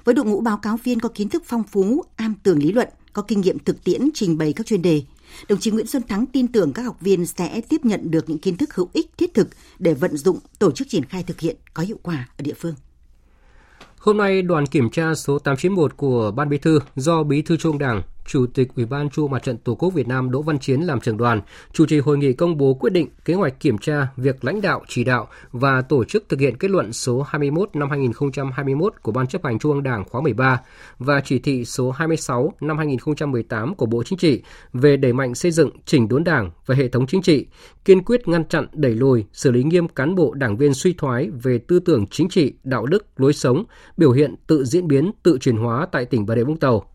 Với 0.03 0.15
đội 0.15 0.25
ngũ 0.25 0.41
báo 0.41 0.57
cáo 0.57 0.77
viên 0.83 0.99
có 0.99 1.09
kiến 1.09 1.29
thức 1.29 1.43
phong 1.45 1.63
phú, 1.63 2.03
am 2.15 2.33
tường 2.43 2.59
lý 2.59 2.71
luận, 2.71 2.87
có 3.13 3.21
kinh 3.21 3.41
nghiệm 3.41 3.59
thực 3.59 3.83
tiễn 3.83 4.09
trình 4.13 4.37
bày 4.37 4.53
các 4.53 4.67
chuyên 4.67 4.81
đề, 4.81 5.01
Đồng 5.49 5.59
chí 5.59 5.71
Nguyễn 5.71 5.87
Xuân 5.87 6.03
Thắng 6.07 6.25
tin 6.25 6.47
tưởng 6.47 6.73
các 6.73 6.81
học 6.81 6.97
viên 7.01 7.25
sẽ 7.25 7.61
tiếp 7.69 7.85
nhận 7.85 8.11
được 8.11 8.29
những 8.29 8.39
kiến 8.39 8.57
thức 8.57 8.73
hữu 8.73 8.89
ích 8.93 9.11
thiết 9.17 9.33
thực 9.33 9.47
để 9.79 9.93
vận 9.93 10.17
dụng 10.17 10.39
tổ 10.59 10.71
chức 10.71 10.89
triển 10.89 11.05
khai 11.05 11.23
thực 11.23 11.39
hiện 11.39 11.55
có 11.73 11.83
hiệu 11.83 11.97
quả 12.03 12.29
ở 12.37 12.41
địa 12.41 12.53
phương. 12.53 12.75
Hôm 13.97 14.17
nay, 14.17 14.41
đoàn 14.41 14.65
kiểm 14.65 14.89
tra 14.89 15.15
số 15.15 15.39
891 15.39 15.97
của 15.97 16.31
Ban 16.31 16.49
Bí 16.49 16.57
thư 16.57 16.79
do 16.95 17.23
Bí 17.23 17.41
thư 17.41 17.57
Trung 17.57 17.77
Đảng, 17.77 18.01
Chủ 18.25 18.45
tịch 18.53 18.67
Ủy 18.75 18.85
ban 18.85 19.09
Trung 19.09 19.31
Mặt 19.31 19.43
trận 19.43 19.57
Tổ 19.57 19.75
quốc 19.75 19.89
Việt 19.89 20.07
Nam 20.07 20.31
Đỗ 20.31 20.41
Văn 20.41 20.59
Chiến 20.59 20.81
làm 20.81 20.99
trưởng 20.99 21.17
đoàn, 21.17 21.41
chủ 21.73 21.85
trì 21.85 21.99
hội 21.99 22.17
nghị 22.17 22.33
công 22.33 22.57
bố 22.57 22.73
quyết 22.73 22.93
định 22.93 23.07
kế 23.25 23.33
hoạch 23.33 23.59
kiểm 23.59 23.77
tra 23.77 24.07
việc 24.17 24.45
lãnh 24.45 24.61
đạo, 24.61 24.81
chỉ 24.87 25.03
đạo 25.03 25.27
và 25.51 25.81
tổ 25.81 26.03
chức 26.03 26.29
thực 26.29 26.39
hiện 26.39 26.57
kết 26.57 26.71
luận 26.71 26.93
số 26.93 27.21
21 27.21 27.69
năm 27.73 27.89
2021 27.89 28.93
của 29.01 29.11
Ban 29.11 29.27
chấp 29.27 29.43
hành 29.43 29.59
Trung 29.59 29.71
ương 29.71 29.83
Đảng 29.83 30.05
khóa 30.09 30.21
13 30.21 30.61
và 30.99 31.21
chỉ 31.25 31.39
thị 31.39 31.65
số 31.65 31.91
26 31.91 32.53
năm 32.61 32.77
2018 32.77 33.75
của 33.75 33.85
Bộ 33.85 34.03
Chính 34.03 34.17
trị 34.17 34.41
về 34.73 34.97
đẩy 34.97 35.13
mạnh 35.13 35.35
xây 35.35 35.51
dựng 35.51 35.69
chỉnh 35.85 36.07
đốn 36.07 36.23
Đảng 36.23 36.51
và 36.65 36.75
hệ 36.75 36.87
thống 36.87 37.07
chính 37.07 37.21
trị, 37.21 37.45
kiên 37.85 38.03
quyết 38.03 38.27
ngăn 38.27 38.45
chặn, 38.45 38.67
đẩy 38.73 38.95
lùi, 38.95 39.25
xử 39.33 39.51
lý 39.51 39.63
nghiêm 39.63 39.87
cán 39.87 40.15
bộ 40.15 40.33
đảng 40.33 40.57
viên 40.57 40.73
suy 40.73 40.93
thoái 40.93 41.29
về 41.43 41.57
tư 41.57 41.79
tưởng 41.79 42.07
chính 42.07 42.29
trị, 42.29 42.53
đạo 42.63 42.85
đức, 42.85 43.05
lối 43.17 43.33
sống, 43.33 43.63
biểu 43.97 44.11
hiện 44.11 44.35
tự 44.47 44.65
diễn 44.65 44.87
biến, 44.87 45.11
tự 45.23 45.37
chuyển 45.41 45.57
hóa 45.57 45.87
tại 45.91 46.05
tỉnh 46.05 46.25
Bà 46.25 46.35
Rịa 46.35 46.43
Vũng 46.43 46.59
Tàu 46.59 46.90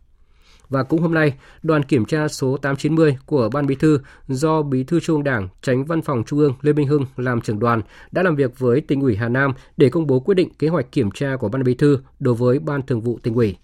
và 0.69 0.83
cũng 0.83 1.01
hôm 1.01 1.15
nay, 1.15 1.35
đoàn 1.63 1.83
kiểm 1.83 2.05
tra 2.05 2.29
số 2.29 2.57
890 2.57 3.17
của 3.27 3.49
Ban 3.53 3.67
Bí 3.67 3.75
thư 3.75 4.01
do 4.29 4.63
Bí 4.63 4.85
thư 4.85 5.01
Trung 5.01 5.17
ương 5.17 5.25
Đảng, 5.25 5.49
Tránh 5.63 5.85
Văn 5.85 6.03
phòng 6.03 6.23
Trung 6.27 6.39
ương 6.39 6.55
Lê 6.63 6.73
Minh 6.73 6.89
Hưng 6.89 7.05
làm 7.17 7.41
trưởng 7.41 7.59
đoàn 7.59 7.83
đã 8.13 8.23
làm 8.23 8.37
việc 8.37 8.59
với 8.59 8.81
tỉnh 8.81 9.01
ủy 9.01 9.17
Hà 9.17 9.29
Nam 9.29 9.53
để 9.77 9.89
công 9.89 10.07
bố 10.07 10.21
quyết 10.21 10.35
định 10.35 10.55
kế 10.59 10.69
hoạch 10.69 10.93
kiểm 10.93 11.11
tra 11.11 11.37
của 11.37 11.49
Ban 11.49 11.65
Bí 11.65 11.75
thư 11.75 11.99
đối 12.19 12.35
với 12.35 12.59
Ban 12.59 12.83
Thường 12.83 13.01
vụ 13.01 13.19
tỉnh 13.23 13.35
ủy. 13.35 13.57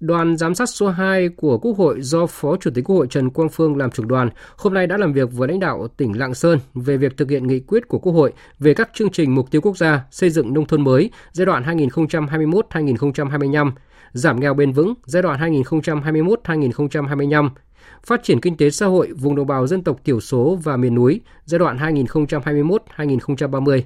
Đoàn 0.00 0.36
giám 0.36 0.54
sát 0.54 0.66
số 0.66 0.88
2 0.88 1.28
của 1.28 1.58
Quốc 1.58 1.76
hội 1.76 2.00
do 2.00 2.26
Phó 2.26 2.56
Chủ 2.56 2.70
tịch 2.74 2.84
Quốc 2.84 2.96
hội 2.96 3.06
Trần 3.10 3.30
Quang 3.30 3.48
Phương 3.48 3.76
làm 3.76 3.90
trưởng 3.90 4.08
đoàn 4.08 4.30
hôm 4.56 4.74
nay 4.74 4.86
đã 4.86 4.96
làm 4.96 5.12
việc 5.12 5.32
với 5.32 5.48
lãnh 5.48 5.60
đạo 5.60 5.88
tỉnh 5.96 6.18
Lạng 6.18 6.34
Sơn 6.34 6.58
về 6.74 6.96
việc 6.96 7.16
thực 7.16 7.30
hiện 7.30 7.46
nghị 7.46 7.60
quyết 7.60 7.88
của 7.88 7.98
Quốc 7.98 8.12
hội 8.12 8.32
về 8.58 8.74
các 8.74 8.90
chương 8.94 9.10
trình 9.10 9.34
mục 9.34 9.50
tiêu 9.50 9.60
quốc 9.60 9.76
gia 9.76 10.04
xây 10.10 10.30
dựng 10.30 10.54
nông 10.54 10.66
thôn 10.66 10.84
mới 10.84 11.10
giai 11.32 11.46
đoạn 11.46 11.62
2021-2025, 11.62 13.72
giảm 14.12 14.40
nghèo 14.40 14.54
bền 14.54 14.72
vững 14.72 14.94
giai 15.04 15.22
đoạn 15.22 15.40
2021-2025, 15.40 17.50
phát 18.02 18.22
triển 18.22 18.40
kinh 18.40 18.56
tế 18.56 18.70
xã 18.70 18.86
hội 18.86 19.12
vùng 19.12 19.36
đồng 19.36 19.46
bào 19.46 19.66
dân 19.66 19.84
tộc 19.84 19.96
thiểu 20.04 20.20
số 20.20 20.58
và 20.62 20.76
miền 20.76 20.94
núi 20.94 21.20
giai 21.44 21.58
đoạn 21.58 21.76
2021-2030. 21.76 23.82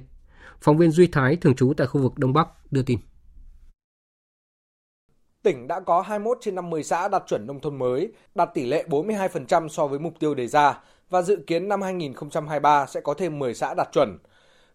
Phóng 0.61 0.77
viên 0.77 0.91
Duy 0.91 1.07
Thái 1.07 1.35
thường 1.35 1.55
trú 1.55 1.73
tại 1.77 1.87
khu 1.87 2.01
vực 2.01 2.17
Đông 2.17 2.33
Bắc 2.33 2.47
đưa 2.71 2.81
tin. 2.81 2.99
Tỉnh 5.43 5.67
đã 5.67 5.79
có 5.79 6.01
21 6.01 6.37
trên 6.41 6.55
50 6.55 6.83
xã 6.83 7.07
đạt 7.07 7.23
chuẩn 7.27 7.47
nông 7.47 7.59
thôn 7.59 7.79
mới, 7.79 8.11
đạt 8.35 8.49
tỷ 8.53 8.65
lệ 8.65 8.85
42% 8.89 9.67
so 9.67 9.87
với 9.87 9.99
mục 9.99 10.13
tiêu 10.19 10.35
đề 10.35 10.47
ra 10.47 10.79
và 11.09 11.21
dự 11.21 11.43
kiến 11.47 11.67
năm 11.67 11.81
2023 11.81 12.85
sẽ 12.85 13.01
có 13.01 13.13
thêm 13.13 13.39
10 13.39 13.53
xã 13.53 13.73
đạt 13.73 13.87
chuẩn. 13.93 14.17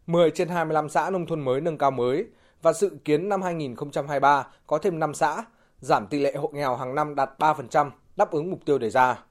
10 0.06 0.30
trên 0.30 0.48
25 0.48 0.88
xã 0.88 1.10
nông 1.10 1.26
thôn 1.26 1.40
mới 1.40 1.60
nâng 1.60 1.78
cao 1.78 1.90
mới 1.90 2.26
và 2.62 2.72
dự 2.72 2.90
kiến 3.04 3.28
năm 3.28 3.42
2023 3.42 4.46
có 4.66 4.78
thêm 4.78 4.98
5 4.98 5.14
xã, 5.14 5.44
giảm 5.80 6.06
tỷ 6.06 6.18
lệ 6.18 6.34
hộ 6.34 6.50
nghèo 6.54 6.76
hàng 6.76 6.94
năm 6.94 7.14
đạt 7.14 7.30
3%, 7.38 7.90
đáp 8.16 8.30
ứng 8.30 8.50
mục 8.50 8.60
tiêu 8.64 8.78
đề 8.78 8.90
ra. 8.90 9.24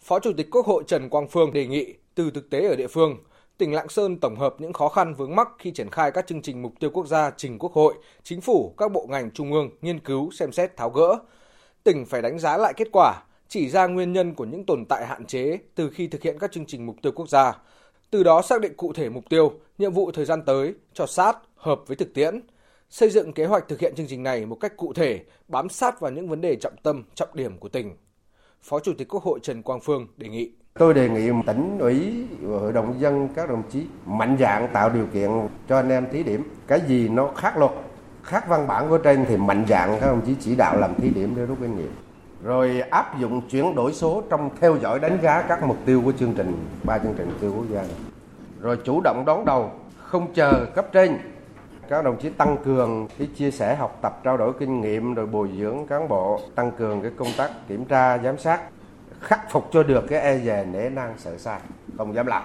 Phó 0.00 0.18
Chủ 0.18 0.32
tịch 0.36 0.50
Quốc 0.50 0.66
hội 0.66 0.84
Trần 0.86 1.08
Quang 1.08 1.28
Phương 1.28 1.52
đề 1.52 1.66
nghị 1.66 1.94
từ 2.14 2.30
thực 2.30 2.50
tế 2.50 2.68
ở 2.68 2.76
địa 2.76 2.88
phương, 2.88 3.16
tỉnh 3.58 3.74
Lạng 3.74 3.88
Sơn 3.88 4.20
tổng 4.20 4.36
hợp 4.36 4.54
những 4.58 4.72
khó 4.72 4.88
khăn 4.88 5.14
vướng 5.14 5.36
mắc 5.36 5.48
khi 5.58 5.70
triển 5.70 5.90
khai 5.90 6.10
các 6.10 6.26
chương 6.26 6.42
trình 6.42 6.62
mục 6.62 6.72
tiêu 6.80 6.90
quốc 6.90 7.06
gia 7.06 7.30
trình 7.30 7.58
Quốc 7.58 7.72
hội, 7.72 7.94
chính 8.22 8.40
phủ, 8.40 8.74
các 8.78 8.92
bộ 8.92 9.06
ngành 9.10 9.30
trung 9.30 9.52
ương 9.52 9.70
nghiên 9.82 10.00
cứu 10.00 10.30
xem 10.30 10.52
xét 10.52 10.76
tháo 10.76 10.90
gỡ. 10.90 11.18
Tỉnh 11.84 12.06
phải 12.06 12.22
đánh 12.22 12.38
giá 12.38 12.56
lại 12.56 12.74
kết 12.76 12.88
quả, 12.92 13.22
chỉ 13.48 13.68
ra 13.68 13.86
nguyên 13.86 14.12
nhân 14.12 14.34
của 14.34 14.44
những 14.44 14.66
tồn 14.66 14.84
tại 14.88 15.06
hạn 15.06 15.26
chế 15.26 15.58
từ 15.74 15.90
khi 15.90 16.08
thực 16.08 16.22
hiện 16.22 16.38
các 16.38 16.52
chương 16.52 16.66
trình 16.66 16.86
mục 16.86 16.96
tiêu 17.02 17.12
quốc 17.12 17.28
gia. 17.28 17.58
Từ 18.10 18.22
đó 18.22 18.42
xác 18.42 18.60
định 18.60 18.76
cụ 18.76 18.92
thể 18.92 19.08
mục 19.08 19.24
tiêu, 19.28 19.52
nhiệm 19.78 19.92
vụ 19.92 20.10
thời 20.10 20.24
gian 20.24 20.42
tới 20.46 20.74
cho 20.92 21.06
sát, 21.06 21.38
hợp 21.56 21.80
với 21.86 21.96
thực 21.96 22.14
tiễn, 22.14 22.40
xây 22.92 23.10
dựng 23.10 23.32
kế 23.32 23.46
hoạch 23.46 23.68
thực 23.68 23.80
hiện 23.80 23.94
chương 23.94 24.06
trình 24.06 24.22
này 24.22 24.46
một 24.46 24.56
cách 24.60 24.76
cụ 24.76 24.92
thể, 24.92 25.20
bám 25.48 25.68
sát 25.68 26.00
vào 26.00 26.10
những 26.10 26.28
vấn 26.28 26.40
đề 26.40 26.56
trọng 26.56 26.72
tâm, 26.82 27.04
trọng 27.14 27.28
điểm 27.34 27.58
của 27.58 27.68
tỉnh. 27.68 27.96
Phó 28.62 28.80
Chủ 28.80 28.92
tịch 28.98 29.08
Quốc 29.08 29.22
hội 29.22 29.38
Trần 29.42 29.62
Quang 29.62 29.80
Phương 29.80 30.06
đề 30.16 30.28
nghị. 30.28 30.52
Tôi 30.78 30.94
đề 30.94 31.08
nghị 31.08 31.30
tỉnh 31.46 31.78
ủy 31.78 32.26
và 32.40 32.58
hội 32.58 32.72
đồng 32.72 33.00
dân 33.00 33.28
các 33.34 33.48
đồng 33.48 33.62
chí 33.70 33.86
mạnh 34.06 34.36
dạng 34.40 34.68
tạo 34.72 34.90
điều 34.90 35.06
kiện 35.06 35.30
cho 35.68 35.76
anh 35.76 35.88
em 35.88 36.06
thí 36.12 36.22
điểm. 36.22 36.42
Cái 36.66 36.80
gì 36.88 37.08
nó 37.08 37.30
khác 37.36 37.56
luật, 37.56 37.70
khác 38.22 38.44
văn 38.48 38.66
bản 38.66 38.88
của 38.88 38.98
trên 38.98 39.24
thì 39.28 39.36
mạnh 39.36 39.64
dạng 39.68 39.98
các 40.00 40.06
đồng 40.06 40.20
chí 40.26 40.34
chỉ 40.40 40.56
đạo 40.56 40.76
làm 40.78 40.94
thí 40.94 41.10
điểm 41.10 41.34
để 41.36 41.46
rút 41.46 41.58
kinh 41.60 41.76
nghiệm. 41.76 41.92
Rồi 42.42 42.80
áp 42.80 43.20
dụng 43.20 43.40
chuyển 43.50 43.74
đổi 43.74 43.92
số 43.92 44.22
trong 44.30 44.50
theo 44.60 44.76
dõi 44.82 45.00
đánh 45.00 45.18
giá 45.22 45.42
các 45.42 45.62
mục 45.62 45.78
tiêu 45.86 46.02
của 46.04 46.12
chương 46.12 46.34
trình, 46.36 46.52
ba 46.84 46.98
chương 46.98 47.14
trình 47.18 47.26
mục 47.26 47.40
tiêu 47.40 47.52
quốc 47.56 47.66
gia 47.70 47.82
này. 47.82 47.96
Rồi 48.60 48.78
chủ 48.84 49.00
động 49.04 49.24
đón 49.26 49.44
đầu, 49.44 49.70
không 49.96 50.34
chờ 50.34 50.66
cấp 50.74 50.86
trên 50.92 51.18
các 51.88 52.04
đồng 52.04 52.18
chí 52.20 52.28
tăng 52.28 52.56
cường 52.64 53.08
cái 53.18 53.28
chia 53.36 53.50
sẻ 53.50 53.76
học 53.76 53.98
tập 54.02 54.20
trao 54.24 54.36
đổi 54.36 54.52
kinh 54.58 54.80
nghiệm 54.80 55.14
rồi 55.14 55.26
bồi 55.26 55.50
dưỡng 55.58 55.86
cán 55.86 56.08
bộ 56.08 56.40
tăng 56.54 56.72
cường 56.72 57.02
cái 57.02 57.10
công 57.16 57.28
tác 57.36 57.50
kiểm 57.68 57.84
tra 57.84 58.18
giám 58.18 58.38
sát 58.38 58.60
khắc 59.20 59.50
phục 59.50 59.68
cho 59.72 59.82
được 59.82 60.04
cái 60.08 60.20
e 60.20 60.38
dè 60.38 60.64
nể 60.64 60.88
nang 60.90 61.14
sợ 61.18 61.38
sai 61.38 61.60
không 61.98 62.14
dám 62.14 62.26
làm 62.26 62.42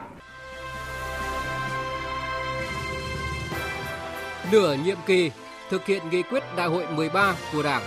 nửa 4.52 4.76
nhiệm 4.86 4.98
kỳ 5.06 5.32
thực 5.70 5.86
hiện 5.86 6.04
nghị 6.10 6.24
quyết 6.24 6.44
đại 6.58 6.68
hội 6.68 6.86
13 6.96 7.36
của 7.54 7.64
Đảng. 7.64 7.82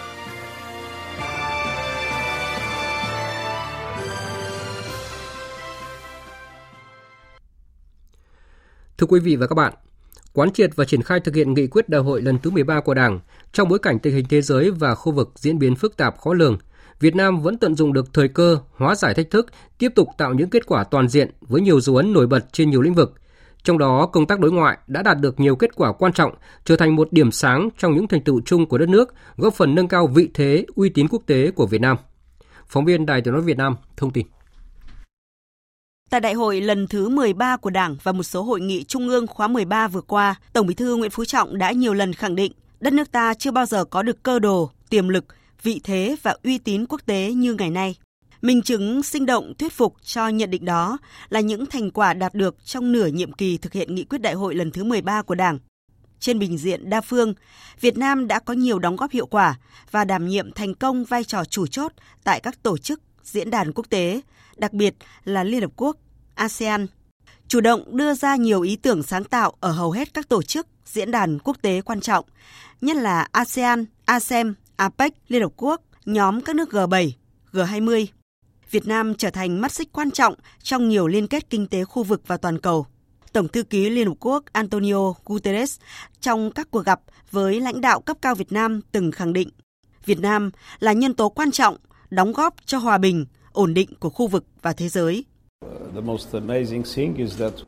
Thưa 8.98 9.06
quý 9.06 9.20
vị 9.20 9.36
và 9.36 9.46
các 9.46 9.54
bạn, 9.54 9.72
quán 10.32 10.50
triệt 10.50 10.70
và 10.76 10.84
triển 10.84 11.02
khai 11.02 11.20
thực 11.20 11.34
hiện 11.34 11.54
nghị 11.54 11.66
quyết 11.66 11.88
đại 11.88 12.00
hội 12.00 12.22
lần 12.22 12.38
thứ 12.38 12.50
13 12.50 12.80
của 12.80 12.94
Đảng 12.94 13.20
trong 13.52 13.68
bối 13.68 13.78
cảnh 13.78 13.98
tình 13.98 14.14
hình 14.14 14.26
thế 14.30 14.42
giới 14.42 14.70
và 14.70 14.94
khu 14.94 15.12
vực 15.12 15.32
diễn 15.34 15.58
biến 15.58 15.76
phức 15.76 15.96
tạp 15.96 16.18
khó 16.18 16.32
lường, 16.32 16.58
Việt 17.00 17.14
Nam 17.16 17.40
vẫn 17.40 17.58
tận 17.58 17.74
dụng 17.74 17.92
được 17.92 18.14
thời 18.14 18.28
cơ, 18.28 18.58
hóa 18.76 18.94
giải 18.94 19.14
thách 19.14 19.30
thức, 19.30 19.46
tiếp 19.78 19.92
tục 19.94 20.08
tạo 20.18 20.34
những 20.34 20.50
kết 20.50 20.66
quả 20.66 20.84
toàn 20.84 21.08
diện 21.08 21.30
với 21.40 21.60
nhiều 21.60 21.80
dấu 21.80 21.96
ấn 21.96 22.12
nổi 22.12 22.26
bật 22.26 22.52
trên 22.52 22.70
nhiều 22.70 22.82
lĩnh 22.82 22.94
vực. 22.94 23.14
Trong 23.62 23.78
đó, 23.78 24.06
công 24.06 24.26
tác 24.26 24.40
đối 24.40 24.52
ngoại 24.52 24.78
đã 24.86 25.02
đạt 25.02 25.20
được 25.20 25.40
nhiều 25.40 25.56
kết 25.56 25.74
quả 25.74 25.92
quan 25.92 26.12
trọng, 26.12 26.34
trở 26.64 26.76
thành 26.76 26.96
một 26.96 27.12
điểm 27.12 27.30
sáng 27.30 27.68
trong 27.78 27.94
những 27.94 28.08
thành 28.08 28.24
tựu 28.24 28.40
chung 28.40 28.66
của 28.66 28.78
đất 28.78 28.88
nước, 28.88 29.14
góp 29.36 29.54
phần 29.54 29.74
nâng 29.74 29.88
cao 29.88 30.06
vị 30.06 30.28
thế, 30.34 30.64
uy 30.74 30.88
tín 30.88 31.08
quốc 31.08 31.22
tế 31.26 31.50
của 31.50 31.66
Việt 31.66 31.80
Nam. 31.80 31.96
Phóng 32.66 32.84
viên 32.84 33.06
Đài 33.06 33.20
Tiếng 33.20 33.34
nói 33.34 33.42
Việt 33.42 33.56
Nam 33.56 33.76
thông 33.96 34.10
tin. 34.10 34.26
Tại 36.10 36.20
đại 36.20 36.34
hội 36.34 36.60
lần 36.60 36.86
thứ 36.86 37.08
13 37.08 37.56
của 37.56 37.70
Đảng 37.70 37.96
và 38.02 38.12
một 38.12 38.22
số 38.22 38.42
hội 38.42 38.60
nghị 38.60 38.84
trung 38.84 39.08
ương 39.08 39.26
khóa 39.26 39.48
13 39.48 39.88
vừa 39.88 40.00
qua, 40.00 40.34
Tổng 40.52 40.66
Bí 40.66 40.74
thư 40.74 40.96
Nguyễn 40.96 41.10
Phú 41.10 41.24
Trọng 41.24 41.58
đã 41.58 41.72
nhiều 41.72 41.94
lần 41.94 42.12
khẳng 42.12 42.34
định 42.34 42.52
đất 42.80 42.92
nước 42.92 43.12
ta 43.12 43.34
chưa 43.34 43.50
bao 43.50 43.66
giờ 43.66 43.84
có 43.84 44.02
được 44.02 44.22
cơ 44.22 44.38
đồ, 44.38 44.70
tiềm 44.88 45.08
lực, 45.08 45.24
vị 45.62 45.80
thế 45.84 46.16
và 46.22 46.36
uy 46.42 46.58
tín 46.58 46.86
quốc 46.88 47.00
tế 47.06 47.32
như 47.32 47.54
ngày 47.54 47.70
nay. 47.70 47.94
Minh 48.42 48.62
chứng 48.62 49.02
sinh 49.02 49.26
động 49.26 49.52
thuyết 49.58 49.72
phục 49.72 49.94
cho 50.02 50.28
nhận 50.28 50.50
định 50.50 50.64
đó 50.64 50.98
là 51.28 51.40
những 51.40 51.66
thành 51.66 51.90
quả 51.90 52.14
đạt 52.14 52.34
được 52.34 52.64
trong 52.64 52.92
nửa 52.92 53.06
nhiệm 53.06 53.32
kỳ 53.32 53.58
thực 53.58 53.72
hiện 53.72 53.94
nghị 53.94 54.04
quyết 54.04 54.18
đại 54.18 54.34
hội 54.34 54.54
lần 54.54 54.70
thứ 54.70 54.84
13 54.84 55.22
của 55.22 55.34
Đảng. 55.34 55.58
Trên 56.20 56.38
bình 56.38 56.58
diện 56.58 56.90
đa 56.90 57.00
phương, 57.00 57.34
Việt 57.80 57.98
Nam 57.98 58.28
đã 58.28 58.38
có 58.38 58.54
nhiều 58.54 58.78
đóng 58.78 58.96
góp 58.96 59.10
hiệu 59.10 59.26
quả 59.26 59.58
và 59.90 60.04
đảm 60.04 60.28
nhiệm 60.28 60.52
thành 60.52 60.74
công 60.74 61.04
vai 61.04 61.24
trò 61.24 61.44
chủ 61.44 61.66
chốt 61.66 61.92
tại 62.24 62.40
các 62.40 62.62
tổ 62.62 62.78
chức, 62.78 63.00
diễn 63.22 63.50
đàn 63.50 63.72
quốc 63.72 63.86
tế, 63.90 64.20
đặc 64.60 64.72
biệt 64.72 64.94
là 65.24 65.44
Liên 65.44 65.60
Hợp 65.60 65.70
Quốc, 65.76 65.96
ASEAN. 66.34 66.86
Chủ 67.48 67.60
động 67.60 67.96
đưa 67.96 68.14
ra 68.14 68.36
nhiều 68.36 68.62
ý 68.62 68.76
tưởng 68.76 69.02
sáng 69.02 69.24
tạo 69.24 69.52
ở 69.60 69.72
hầu 69.72 69.90
hết 69.90 70.14
các 70.14 70.28
tổ 70.28 70.42
chức, 70.42 70.66
diễn 70.84 71.10
đàn 71.10 71.38
quốc 71.38 71.56
tế 71.62 71.80
quan 71.80 72.00
trọng, 72.00 72.24
nhất 72.80 72.96
là 72.96 73.28
ASEAN, 73.32 73.84
ASEM, 74.04 74.54
APEC, 74.76 75.12
Liên 75.28 75.42
Hợp 75.42 75.52
Quốc, 75.56 75.80
nhóm 76.04 76.40
các 76.40 76.56
nước 76.56 76.68
G7, 76.70 77.10
G20. 77.52 78.06
Việt 78.70 78.86
Nam 78.86 79.14
trở 79.14 79.30
thành 79.30 79.60
mắt 79.60 79.72
xích 79.72 79.88
quan 79.92 80.10
trọng 80.10 80.34
trong 80.62 80.88
nhiều 80.88 81.06
liên 81.06 81.26
kết 81.26 81.50
kinh 81.50 81.66
tế 81.66 81.84
khu 81.84 82.02
vực 82.02 82.22
và 82.26 82.36
toàn 82.36 82.58
cầu. 82.58 82.86
Tổng 83.32 83.48
thư 83.48 83.62
ký 83.62 83.90
Liên 83.90 84.06
Hợp 84.06 84.14
Quốc 84.20 84.44
Antonio 84.52 85.12
Guterres 85.24 85.78
trong 86.20 86.50
các 86.50 86.70
cuộc 86.70 86.84
gặp 86.84 87.00
với 87.30 87.60
lãnh 87.60 87.80
đạo 87.80 88.00
cấp 88.00 88.16
cao 88.22 88.34
Việt 88.34 88.52
Nam 88.52 88.80
từng 88.92 89.12
khẳng 89.12 89.32
định 89.32 89.48
Việt 90.04 90.20
Nam 90.20 90.50
là 90.78 90.92
nhân 90.92 91.14
tố 91.14 91.28
quan 91.28 91.50
trọng 91.50 91.76
đóng 92.10 92.32
góp 92.32 92.54
cho 92.66 92.78
hòa 92.78 92.98
bình, 92.98 93.26
ổn 93.52 93.74
định 93.74 93.88
của 94.00 94.10
khu 94.10 94.26
vực 94.26 94.44
và 94.62 94.72
thế 94.72 94.88
giới. 94.88 95.24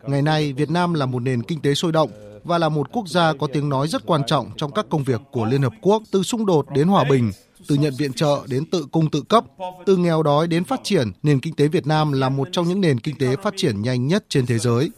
Ngày 0.06 0.22
nay, 0.22 0.52
Việt 0.52 0.70
Nam 0.70 0.94
là 0.94 1.06
một 1.06 1.22
nền 1.22 1.42
kinh 1.42 1.60
tế 1.60 1.74
sôi 1.74 1.92
động 1.92 2.10
và 2.44 2.58
là 2.58 2.68
một 2.68 2.92
quốc 2.92 3.08
gia 3.08 3.32
có 3.32 3.46
tiếng 3.52 3.68
nói 3.68 3.88
rất 3.88 4.06
quan 4.06 4.22
trọng 4.26 4.50
trong 4.56 4.72
các 4.72 4.86
công 4.90 5.04
việc 5.04 5.20
của 5.32 5.44
Liên 5.44 5.62
Hợp 5.62 5.72
Quốc, 5.82 6.02
từ 6.10 6.22
xung 6.22 6.46
đột 6.46 6.66
đến 6.70 6.88
hòa 6.88 7.04
bình, 7.10 7.32
từ 7.68 7.74
nhận 7.74 7.94
viện 7.98 8.12
trợ 8.12 8.40
đến 8.46 8.64
tự 8.64 8.86
cung 8.92 9.10
tự 9.10 9.22
cấp, 9.22 9.44
từ 9.86 9.96
nghèo 9.96 10.22
đói 10.22 10.46
đến 10.46 10.64
phát 10.64 10.80
triển, 10.84 11.12
nền 11.22 11.40
kinh 11.40 11.54
tế 11.54 11.68
Việt 11.68 11.86
Nam 11.86 12.12
là 12.12 12.28
một 12.28 12.48
trong 12.52 12.68
những 12.68 12.80
nền 12.80 13.00
kinh 13.00 13.18
tế 13.18 13.36
phát 13.42 13.54
triển 13.56 13.82
nhanh 13.82 14.06
nhất 14.06 14.24
trên 14.28 14.46
thế 14.46 14.58
giới. 14.58 14.90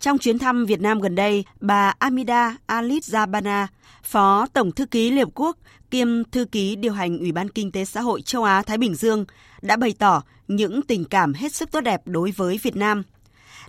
Trong 0.00 0.18
chuyến 0.18 0.38
thăm 0.38 0.66
Việt 0.66 0.80
Nam 0.80 1.00
gần 1.00 1.14
đây, 1.14 1.44
bà 1.60 1.94
Amida 1.98 2.56
Alizabana, 2.66 3.66
Phó 4.02 4.46
Tổng 4.52 4.72
Thư 4.72 4.86
ký 4.86 5.10
Liên 5.10 5.18
Hợp 5.18 5.30
Quốc 5.34 5.56
kiêm 5.90 6.24
Thư 6.24 6.44
ký 6.44 6.76
điều 6.76 6.92
hành 6.92 7.18
Ủy 7.18 7.32
ban 7.32 7.48
Kinh 7.48 7.72
tế 7.72 7.84
Xã 7.84 8.00
hội 8.00 8.22
Châu 8.22 8.44
Á-Thái 8.44 8.78
Bình 8.78 8.94
Dương 8.94 9.24
đã 9.62 9.76
bày 9.76 9.94
tỏ 9.98 10.22
những 10.48 10.82
tình 10.82 11.04
cảm 11.04 11.34
hết 11.34 11.54
sức 11.54 11.70
tốt 11.70 11.80
đẹp 11.80 12.00
đối 12.04 12.30
với 12.30 12.60
Việt 12.62 12.76
Nam, 12.76 13.02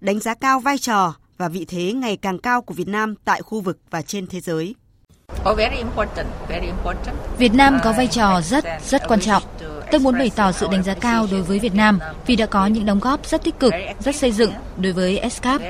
đánh 0.01 0.19
giá 0.19 0.33
cao 0.33 0.59
vai 0.59 0.77
trò 0.77 1.13
và 1.37 1.47
vị 1.47 1.65
thế 1.65 1.93
ngày 1.93 2.17
càng 2.17 2.39
cao 2.39 2.61
của 2.61 2.73
Việt 2.73 2.87
Nam 2.87 3.15
tại 3.25 3.41
khu 3.41 3.61
vực 3.61 3.77
và 3.89 4.01
trên 4.01 4.27
thế 4.27 4.39
giới. 4.39 4.75
Việt 7.37 7.53
Nam 7.53 7.79
có 7.83 7.93
vai 7.97 8.07
trò 8.07 8.41
rất, 8.41 8.65
rất 8.89 9.01
quan 9.07 9.19
trọng. 9.19 9.43
Tôi 9.91 9.99
muốn 9.99 10.17
bày 10.17 10.31
tỏ 10.35 10.51
sự 10.51 10.67
đánh 10.71 10.83
giá 10.83 10.93
cao 10.93 11.27
đối 11.31 11.41
với 11.41 11.59
Việt 11.59 11.75
Nam 11.75 11.99
vì 12.25 12.35
đã 12.35 12.45
có 12.45 12.67
những 12.67 12.85
đóng 12.85 12.99
góp 12.99 13.25
rất 13.25 13.43
tích 13.43 13.59
cực, 13.59 13.73
rất 13.99 14.15
xây 14.15 14.31
dựng 14.31 14.51
đối 14.77 14.93
với 14.93 15.17
ESCAP. 15.17 15.61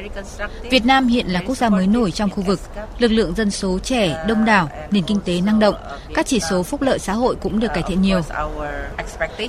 Việt 0.71 0.85
Nam 0.85 1.07
hiện 1.07 1.27
là 1.27 1.41
quốc 1.45 1.57
gia 1.57 1.69
mới 1.69 1.87
nổi 1.87 2.11
trong 2.11 2.29
khu 2.29 2.43
vực, 2.43 2.59
lực 2.99 3.11
lượng 3.11 3.35
dân 3.35 3.51
số 3.51 3.79
trẻ, 3.79 4.25
đông 4.27 4.45
đảo, 4.45 4.69
nền 4.91 5.03
kinh 5.03 5.19
tế 5.25 5.41
năng 5.41 5.59
động, 5.59 5.75
các 6.13 6.25
chỉ 6.25 6.39
số 6.39 6.63
phúc 6.63 6.81
lợi 6.81 6.99
xã 6.99 7.13
hội 7.13 7.35
cũng 7.35 7.59
được 7.59 7.67
cải 7.73 7.83
thiện 7.87 8.01
nhiều. 8.01 8.21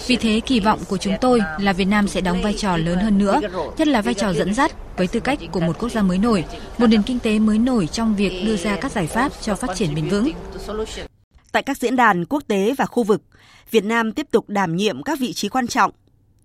Vì 0.06 0.16
thế, 0.16 0.40
kỳ 0.46 0.60
vọng 0.60 0.78
của 0.88 0.96
chúng 0.96 1.14
tôi 1.20 1.40
là 1.58 1.72
Việt 1.72 1.84
Nam 1.84 2.08
sẽ 2.08 2.20
đóng 2.20 2.42
vai 2.42 2.54
trò 2.58 2.76
lớn 2.76 2.98
hơn 2.98 3.18
nữa, 3.18 3.40
nhất 3.78 3.88
là 3.88 4.00
vai 4.00 4.14
trò 4.14 4.32
dẫn 4.32 4.54
dắt 4.54 4.72
với 4.96 5.06
tư 5.06 5.20
cách 5.20 5.38
của 5.52 5.60
một 5.60 5.78
quốc 5.78 5.88
gia 5.88 6.02
mới 6.02 6.18
nổi, 6.18 6.44
một 6.78 6.86
nền 6.86 7.02
kinh 7.02 7.18
tế 7.18 7.38
mới 7.38 7.58
nổi 7.58 7.86
trong 7.86 8.16
việc 8.16 8.42
đưa 8.46 8.56
ra 8.56 8.76
các 8.76 8.92
giải 8.92 9.06
pháp 9.06 9.32
cho 9.40 9.54
phát 9.54 9.70
triển 9.76 9.94
bền 9.94 10.08
vững. 10.08 10.30
Tại 11.52 11.62
các 11.62 11.78
diễn 11.78 11.96
đàn 11.96 12.24
quốc 12.24 12.42
tế 12.48 12.74
và 12.78 12.86
khu 12.86 13.02
vực, 13.02 13.22
Việt 13.70 13.84
Nam 13.84 14.12
tiếp 14.12 14.26
tục 14.30 14.48
đảm 14.48 14.76
nhiệm 14.76 15.02
các 15.02 15.18
vị 15.18 15.32
trí 15.32 15.48
quan 15.48 15.66
trọng. 15.66 15.90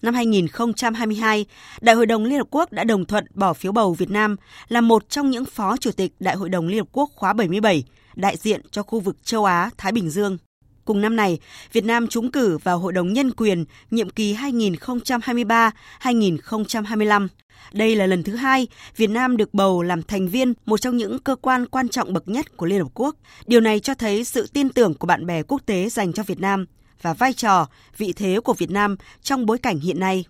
Năm 0.02 0.14
2022, 0.14 1.46
Đại 1.82 1.96
hội 1.96 2.06
đồng 2.06 2.26
Liên 2.26 2.38
Hợp 2.38 2.48
Quốc 2.52 2.72
đã 2.72 2.84
đồng 2.84 3.06
thuận 3.06 3.26
bỏ 3.34 3.54
phiếu 3.54 3.72
bầu 3.72 3.94
Việt 3.94 4.10
Nam 4.10 4.36
là 4.68 4.82
một 4.82 5.10
trong 5.10 5.30
những 5.30 5.46
phó 5.46 5.78
chủ 5.78 5.92
tịch 5.92 6.12
Đại 6.20 6.36
hội 6.36 6.50
đồng 6.50 6.68
Liên 6.68 6.78
Hợp 6.78 6.88
Quốc 6.92 7.10
khóa 7.16 7.34
77, 7.34 7.84
đại 8.16 8.38
diện 8.38 8.62
cho 8.72 8.84
khu 8.84 9.00
vực 9.00 9.26
châu 9.26 9.46
Á-Thái 9.46 9.92
Bình 9.92 10.10
Dương. 10.10 10.38
Cùng 10.86 11.02
năm 11.02 11.16
này, 11.16 11.40
Việt 11.74 11.86
Nam 11.86 12.08
trúng 12.08 12.32
cử 12.32 12.58
vào 12.58 12.80
Hội 12.80 12.94
đồng 12.94 13.14
Nhân 13.14 13.32
quyền 13.32 13.66
nhiệm 13.92 14.10
kỳ 14.10 14.36
2023-2025. 14.36 17.28
Đây 17.74 17.96
là 17.96 18.06
lần 18.06 18.24
thứ 18.24 18.36
hai 18.36 18.68
Việt 18.96 19.10
Nam 19.10 19.38
được 19.38 19.54
bầu 19.54 19.82
làm 19.82 20.04
thành 20.04 20.28
viên 20.28 20.54
một 20.66 20.78
trong 20.78 20.98
những 20.98 21.20
cơ 21.20 21.36
quan 21.36 21.66
quan 21.66 21.90
trọng 21.90 22.14
bậc 22.14 22.28
nhất 22.28 22.58
của 22.58 22.66
Liên 22.66 22.80
Hợp 22.80 22.90
Quốc. 22.94 23.16
Điều 23.48 23.62
này 23.62 23.80
cho 23.80 23.94
thấy 23.94 24.24
sự 24.24 24.48
tin 24.54 24.70
tưởng 24.70 24.94
của 24.94 25.08
bạn 25.08 25.26
bè 25.26 25.44
quốc 25.44 25.62
tế 25.66 25.90
dành 25.90 26.14
cho 26.14 26.24
Việt 26.24 26.40
Nam 26.40 26.66
và 27.06 27.14
vai 27.14 27.34
trò, 27.34 27.68
vị 27.98 28.14
thế 28.16 28.40
của 28.44 28.54
Việt 28.54 28.72
Nam 28.72 28.96
trong 29.22 29.46
bối 29.46 29.58
cảnh 29.58 29.80
hiện 29.80 30.00
nay. 30.00 30.26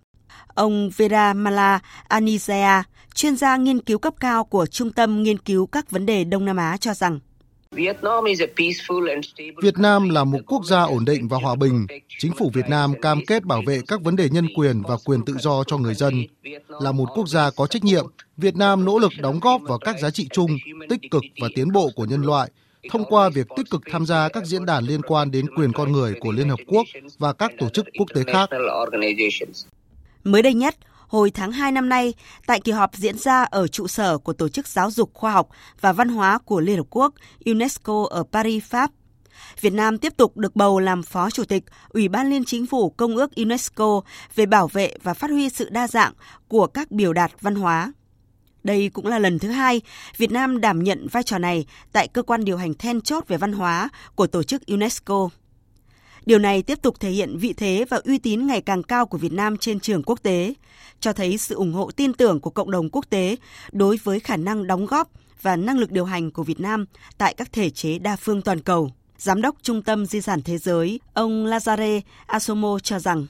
Ông 0.48 0.90
Vera 0.98 1.34
Mala 1.34 1.80
Anizaya, 2.10 2.84
chuyên 3.14 3.36
gia 3.36 3.58
nghiên 3.58 3.80
cứu 3.80 3.98
cấp 3.98 4.14
cao 4.20 4.44
của 4.44 4.66
Trung 4.66 4.92
tâm 4.92 5.24
Nghiên 5.24 5.38
cứu 5.38 5.66
các 5.66 5.92
vấn 5.92 6.06
đề 6.06 6.24
Đông 6.24 6.46
Nam 6.46 6.58
Á 6.58 6.78
cho 6.78 6.94
rằng 6.94 7.20
Việt 9.62 9.78
Nam 9.78 10.10
là 10.10 10.24
một 10.24 10.40
quốc 10.48 10.66
gia 10.66 10.84
ổn 10.84 11.06
định 11.06 11.28
và 11.28 11.38
hòa 11.38 11.56
bình. 11.56 11.88
Chính 12.20 12.32
phủ 12.38 12.52
Việt 12.54 12.70
Nam 12.70 12.94
cam 13.02 13.26
kết 13.28 13.44
bảo 13.44 13.62
vệ 13.66 13.82
các 13.88 14.02
vấn 14.02 14.16
đề 14.16 14.30
nhân 14.30 14.48
quyền 14.56 14.82
và 14.82 14.96
quyền 15.06 15.26
tự 15.26 15.34
do 15.40 15.64
cho 15.64 15.78
người 15.78 15.94
dân. 15.94 16.14
Là 16.68 16.92
một 16.92 17.06
quốc 17.16 17.28
gia 17.28 17.52
có 17.52 17.68
trách 17.68 17.84
nhiệm, 17.84 18.06
Việt 18.38 18.56
Nam 18.56 18.86
nỗ 18.86 19.00
lực 19.00 19.12
đóng 19.20 19.40
góp 19.40 19.62
vào 19.62 19.78
các 19.78 20.00
giá 20.00 20.10
trị 20.10 20.28
chung, 20.34 20.58
tích 20.90 21.02
cực 21.12 21.24
và 21.42 21.48
tiến 21.56 21.72
bộ 21.72 21.90
của 21.96 22.06
nhân 22.06 22.22
loại 22.22 22.50
thông 22.91 23.06
qua 23.06 23.30
việc 23.30 23.48
tích 23.56 23.69
cực 23.69 23.82
tham 23.91 24.06
gia 24.06 24.30
các 24.30 24.45
diễn 24.45 24.65
đàn 24.65 24.84
liên 24.84 25.02
quan 25.02 25.32
đến 25.32 25.45
quyền 25.56 25.74
con 25.74 25.91
người 25.91 26.13
của 26.19 26.32
Liên 26.32 26.50
Hợp 26.50 26.60
Quốc 26.67 26.86
và 27.17 27.34
các 27.34 27.52
tổ 27.60 27.69
chức 27.69 27.86
quốc 28.00 28.08
tế 28.15 28.24
khác. 28.34 28.50
Mới 30.24 30.41
đây 30.41 30.54
nhất, 30.54 30.76
hồi 31.08 31.32
tháng 31.32 31.52
2 31.52 31.71
năm 31.71 31.89
nay, 31.89 32.13
tại 32.48 32.60
kỳ 32.60 32.71
họp 32.71 32.95
diễn 32.95 33.17
ra 33.17 33.43
ở 33.43 33.67
trụ 33.67 33.88
sở 33.88 34.17
của 34.17 34.34
Tổ 34.34 34.50
chức 34.50 34.67
Giáo 34.67 34.91
dục 34.91 35.13
Khoa 35.13 35.32
học 35.32 35.48
và 35.82 35.93
Văn 35.93 36.10
hóa 36.10 36.38
của 36.38 36.60
Liên 36.60 36.78
Hợp 36.78 36.88
Quốc 36.89 37.13
UNESCO 37.45 38.08
ở 38.10 38.24
Paris, 38.32 38.63
Pháp, 38.63 38.91
Việt 39.62 39.74
Nam 39.74 39.98
tiếp 39.98 40.13
tục 40.17 40.38
được 40.38 40.56
bầu 40.56 40.80
làm 40.80 41.04
Phó 41.04 41.30
Chủ 41.30 41.45
tịch 41.45 41.63
Ủy 41.89 42.08
ban 42.08 42.30
Liên 42.30 42.45
Chính 42.45 42.65
phủ 42.65 42.89
Công 42.89 43.15
ước 43.15 43.36
UNESCO 43.36 44.02
về 44.36 44.45
bảo 44.45 44.67
vệ 44.67 44.93
và 45.04 45.13
phát 45.13 45.30
huy 45.30 45.50
sự 45.50 45.69
đa 45.69 45.88
dạng 45.88 46.13
của 46.48 46.67
các 46.67 46.91
biểu 46.91 47.13
đạt 47.13 47.32
văn 47.41 47.56
hóa. 47.56 47.93
Đây 48.65 48.89
cũng 48.89 49.08
là 49.08 49.19
lần 49.19 49.39
thứ 49.39 49.49
hai 49.49 49.82
Việt 50.17 50.32
Nam 50.32 50.62
đảm 50.62 50.84
nhận 50.84 51.08
vai 51.08 51.23
trò 51.23 51.38
này 51.38 51.65
tại 51.91 52.08
cơ 52.08 52.21
quan 52.21 52.45
điều 52.45 52.58
hành 52.58 52.73
then 52.73 53.01
chốt 53.01 53.23
về 53.28 53.38
văn 53.38 53.54
hóa 53.54 53.89
của 54.15 54.28
tổ 54.28 54.43
chức 54.43 54.67
UNESCO. 54.67 55.30
Điều 56.25 56.39
này 56.39 56.62
tiếp 56.62 56.82
tục 56.82 56.99
thể 56.99 57.10
hiện 57.10 57.38
vị 57.38 57.54
thế 57.54 57.86
và 57.89 58.01
uy 58.06 58.17
tín 58.17 58.47
ngày 58.47 58.62
càng 58.62 58.84
cao 58.84 59.06
của 59.06 59.17
Việt 59.17 59.32
Nam 59.34 59.58
trên 59.58 59.80
trường 59.80 60.04
quốc 60.04 60.23
tế, 60.23 60.54
cho 60.99 61.13
thấy 61.13 61.38
sự 61.38 61.56
ủng 61.56 61.73
hộ 61.73 61.91
tin 61.95 62.13
tưởng 62.13 62.39
của 62.39 62.49
cộng 62.49 62.71
đồng 62.71 62.89
quốc 62.89 63.06
tế 63.10 63.36
đối 63.71 63.99
với 64.04 64.19
khả 64.19 64.38
năng 64.38 64.67
đóng 64.67 64.86
góp 64.86 65.10
và 65.41 65.56
năng 65.56 65.78
lực 65.78 65.91
điều 65.91 66.06
hành 66.06 66.32
của 66.32 66.43
Việt 66.43 66.60
Nam 66.60 66.86
tại 67.17 67.34
các 67.34 67.54
thể 67.54 67.69
chế 67.69 67.99
đa 67.99 68.15
phương 68.15 68.41
toàn 68.41 68.60
cầu. 68.60 68.91
Giám 69.17 69.41
đốc 69.41 69.56
Trung 69.62 69.82
tâm 69.82 70.06
Di 70.06 70.21
sản 70.21 70.41
Thế 70.41 70.58
giới, 70.58 70.99
ông 71.13 71.45
Lazare 71.45 72.01
Asomo 72.25 72.80
cho 72.80 72.99
rằng 72.99 73.25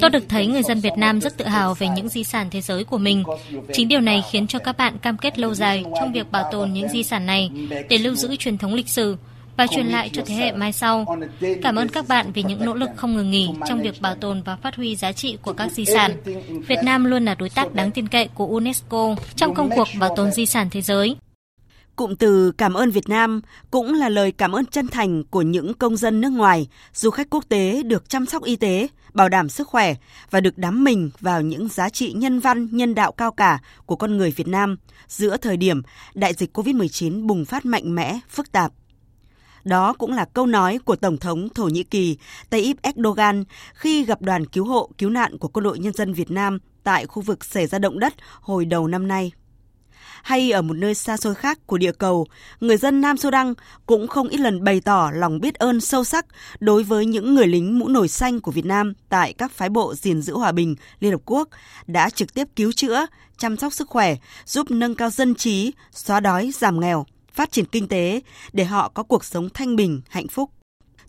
Tôi 0.00 0.10
được 0.10 0.24
thấy 0.28 0.46
người 0.46 0.62
dân 0.62 0.80
Việt 0.80 0.92
Nam 0.96 1.20
rất 1.20 1.36
tự 1.36 1.44
hào 1.44 1.74
về 1.74 1.88
những 1.88 2.08
di 2.08 2.24
sản 2.24 2.48
thế 2.50 2.60
giới 2.60 2.84
của 2.84 2.98
mình. 2.98 3.24
Chính 3.72 3.88
điều 3.88 4.00
này 4.00 4.22
khiến 4.30 4.46
cho 4.46 4.58
các 4.58 4.76
bạn 4.76 4.98
cam 4.98 5.18
kết 5.18 5.38
lâu 5.38 5.54
dài 5.54 5.84
trong 6.00 6.12
việc 6.12 6.30
bảo 6.30 6.48
tồn 6.52 6.72
những 6.72 6.88
di 6.88 7.02
sản 7.02 7.26
này 7.26 7.50
để 7.88 7.98
lưu 7.98 8.14
giữ 8.14 8.36
truyền 8.36 8.58
thống 8.58 8.74
lịch 8.74 8.88
sử 8.88 9.16
và 9.56 9.66
truyền 9.66 9.86
lại 9.86 10.10
cho 10.12 10.22
thế 10.26 10.34
hệ 10.34 10.52
mai 10.52 10.72
sau. 10.72 11.16
Cảm 11.62 11.76
ơn 11.76 11.88
các 11.88 12.08
bạn 12.08 12.32
vì 12.32 12.42
những 12.42 12.64
nỗ 12.64 12.74
lực 12.74 12.90
không 12.96 13.16
ngừng 13.16 13.30
nghỉ 13.30 13.48
trong 13.68 13.82
việc 13.82 14.00
bảo 14.00 14.14
tồn 14.14 14.42
và 14.42 14.56
phát 14.56 14.76
huy 14.76 14.96
giá 14.96 15.12
trị 15.12 15.38
của 15.42 15.52
các 15.52 15.72
di 15.72 15.84
sản. 15.84 16.12
Việt 16.66 16.78
Nam 16.82 17.04
luôn 17.04 17.24
là 17.24 17.34
đối 17.34 17.48
tác 17.48 17.74
đáng 17.74 17.90
tin 17.90 18.08
cậy 18.08 18.28
của 18.34 18.46
UNESCO 18.46 19.14
trong 19.36 19.54
công 19.54 19.70
cuộc 19.76 19.88
bảo 19.98 20.16
tồn 20.16 20.30
di 20.32 20.46
sản 20.46 20.68
thế 20.70 20.80
giới. 20.80 21.16
Cụm 21.98 22.14
từ 22.14 22.52
cảm 22.52 22.74
ơn 22.74 22.90
Việt 22.90 23.08
Nam 23.08 23.40
cũng 23.70 23.94
là 23.94 24.08
lời 24.08 24.32
cảm 24.32 24.52
ơn 24.52 24.66
chân 24.66 24.88
thành 24.88 25.24
của 25.24 25.42
những 25.42 25.74
công 25.74 25.96
dân 25.96 26.20
nước 26.20 26.32
ngoài, 26.32 26.68
du 26.94 27.10
khách 27.10 27.30
quốc 27.30 27.44
tế 27.48 27.82
được 27.82 28.08
chăm 28.08 28.26
sóc 28.26 28.44
y 28.44 28.56
tế, 28.56 28.88
bảo 29.12 29.28
đảm 29.28 29.48
sức 29.48 29.68
khỏe 29.68 29.94
và 30.30 30.40
được 30.40 30.58
đắm 30.58 30.84
mình 30.84 31.10
vào 31.20 31.42
những 31.42 31.68
giá 31.68 31.88
trị 31.88 32.12
nhân 32.12 32.40
văn, 32.40 32.68
nhân 32.72 32.94
đạo 32.94 33.12
cao 33.12 33.32
cả 33.32 33.58
của 33.86 33.96
con 33.96 34.16
người 34.16 34.30
Việt 34.30 34.48
Nam 34.48 34.76
giữa 35.08 35.36
thời 35.36 35.56
điểm 35.56 35.82
đại 36.14 36.34
dịch 36.34 36.56
COVID-19 36.58 37.26
bùng 37.26 37.44
phát 37.44 37.66
mạnh 37.66 37.94
mẽ, 37.94 38.18
phức 38.28 38.52
tạp. 38.52 38.72
Đó 39.64 39.92
cũng 39.92 40.12
là 40.12 40.24
câu 40.24 40.46
nói 40.46 40.78
của 40.84 40.96
Tổng 40.96 41.16
thống 41.16 41.48
Thổ 41.48 41.64
Nhĩ 41.64 41.82
Kỳ 41.82 42.18
Tayyip 42.50 42.76
Erdogan 42.82 43.44
khi 43.74 44.04
gặp 44.04 44.22
đoàn 44.22 44.46
cứu 44.46 44.64
hộ 44.64 44.90
cứu 44.98 45.10
nạn 45.10 45.38
của 45.38 45.48
Quân 45.48 45.64
đội 45.64 45.78
Nhân 45.78 45.92
dân 45.92 46.12
Việt 46.12 46.30
Nam 46.30 46.58
tại 46.84 47.06
khu 47.06 47.22
vực 47.22 47.44
xảy 47.44 47.66
ra 47.66 47.78
động 47.78 47.98
đất 47.98 48.14
hồi 48.40 48.64
đầu 48.64 48.88
năm 48.88 49.08
nay 49.08 49.32
hay 50.22 50.50
ở 50.50 50.62
một 50.62 50.74
nơi 50.74 50.94
xa 50.94 51.16
xôi 51.16 51.34
khác 51.34 51.58
của 51.66 51.78
địa 51.78 51.92
cầu, 51.92 52.26
người 52.60 52.76
dân 52.76 53.00
Nam 53.00 53.16
Sudan 53.16 53.54
cũng 53.86 54.08
không 54.08 54.28
ít 54.28 54.40
lần 54.40 54.64
bày 54.64 54.80
tỏ 54.80 55.10
lòng 55.14 55.40
biết 55.40 55.54
ơn 55.54 55.80
sâu 55.80 56.04
sắc 56.04 56.26
đối 56.60 56.82
với 56.82 57.06
những 57.06 57.34
người 57.34 57.46
lính 57.46 57.78
mũ 57.78 57.88
nổi 57.88 58.08
xanh 58.08 58.40
của 58.40 58.50
Việt 58.50 58.64
Nam 58.64 58.92
tại 59.08 59.32
các 59.32 59.52
phái 59.52 59.68
bộ 59.68 59.94
gìn 59.94 60.22
giữ 60.22 60.34
hòa 60.34 60.52
bình 60.52 60.76
Liên 61.00 61.12
Hợp 61.12 61.20
Quốc 61.24 61.48
đã 61.86 62.10
trực 62.10 62.34
tiếp 62.34 62.48
cứu 62.56 62.72
chữa, 62.72 63.06
chăm 63.38 63.56
sóc 63.56 63.72
sức 63.72 63.88
khỏe, 63.88 64.16
giúp 64.46 64.70
nâng 64.70 64.94
cao 64.94 65.10
dân 65.10 65.34
trí, 65.34 65.72
xóa 65.92 66.20
đói, 66.20 66.50
giảm 66.54 66.80
nghèo, 66.80 67.06
phát 67.32 67.52
triển 67.52 67.64
kinh 67.64 67.88
tế 67.88 68.20
để 68.52 68.64
họ 68.64 68.88
có 68.88 69.02
cuộc 69.02 69.24
sống 69.24 69.48
thanh 69.54 69.76
bình, 69.76 70.00
hạnh 70.08 70.28
phúc. 70.28 70.50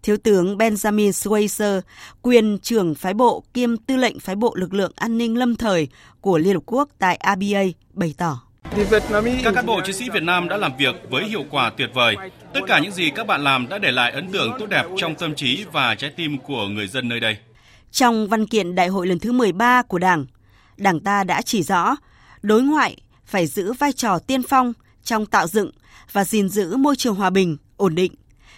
Thiếu 0.04 0.18
tướng 0.18 0.58
Benjamin 0.58 1.12
Schweizer, 1.12 1.82
quyền 2.22 2.58
trưởng 2.60 2.96
phái 2.96 3.14
bộ 3.14 3.44
kiêm 3.54 3.78
tư 3.78 3.96
lệnh 3.96 4.20
phái 4.20 4.36
bộ 4.36 4.56
lực 4.56 4.74
lượng 4.74 4.92
an 4.96 5.18
ninh 5.18 5.38
lâm 5.38 5.56
thời 5.56 5.88
của 6.22 6.38
Liên 6.38 6.54
Hợp 6.54 6.64
Quốc 6.66 6.90
tại 7.00 7.16
ABA, 7.16 7.64
bày 7.94 8.14
tỏ. 8.18 8.49
Các 9.44 9.54
cán 9.56 9.66
bộ 9.66 9.82
chiến 9.86 9.96
sĩ 9.96 10.10
Việt 10.10 10.24
Nam 10.24 10.50
đã 10.50 10.58
làm 10.58 10.78
việc 10.78 10.96
với 11.10 11.26
hiệu 11.26 11.46
quả 11.50 11.72
tuyệt 11.78 11.90
vời. 11.94 12.16
Tất 12.54 12.60
cả 12.68 12.80
những 12.80 12.92
gì 12.92 13.10
các 13.10 13.28
bạn 13.28 13.44
làm 13.44 13.70
đã 13.70 13.78
để 13.78 13.92
lại 13.92 14.12
ấn 14.12 14.32
tượng 14.32 14.52
tốt 14.60 14.66
đẹp 14.70 14.86
trong 14.98 15.16
tâm 15.16 15.36
trí 15.36 15.66
và 15.72 15.96
trái 15.96 16.12
tim 16.16 16.38
của 16.38 16.68
người 16.68 16.88
dân 16.88 17.10
nơi 17.10 17.20
đây. 17.20 17.38
Trong 17.92 18.28
văn 18.28 18.48
kiện 18.48 18.76
đại 18.76 18.88
hội 18.88 19.08
lần 19.08 19.20
thứ 19.20 19.32
13 19.32 19.82
của 19.82 20.00
Đảng, 20.00 20.26
Đảng 20.78 21.00
ta 21.00 21.24
đã 21.24 21.42
chỉ 21.42 21.64
rõ 21.64 21.96
đối 22.42 22.64
ngoại 22.64 22.98
phải 23.26 23.48
giữ 23.48 23.74
vai 23.74 23.94
trò 23.94 24.20
tiên 24.20 24.42
phong 24.50 24.74
trong 25.04 25.26
tạo 25.26 25.48
dựng 25.48 25.72
và 26.12 26.26
gìn 26.26 26.50
giữ 26.50 26.76
môi 26.76 26.96
trường 26.96 27.16
hòa 27.16 27.30
bình, 27.30 27.58
ổn 27.78 27.96
định, 27.96 28.16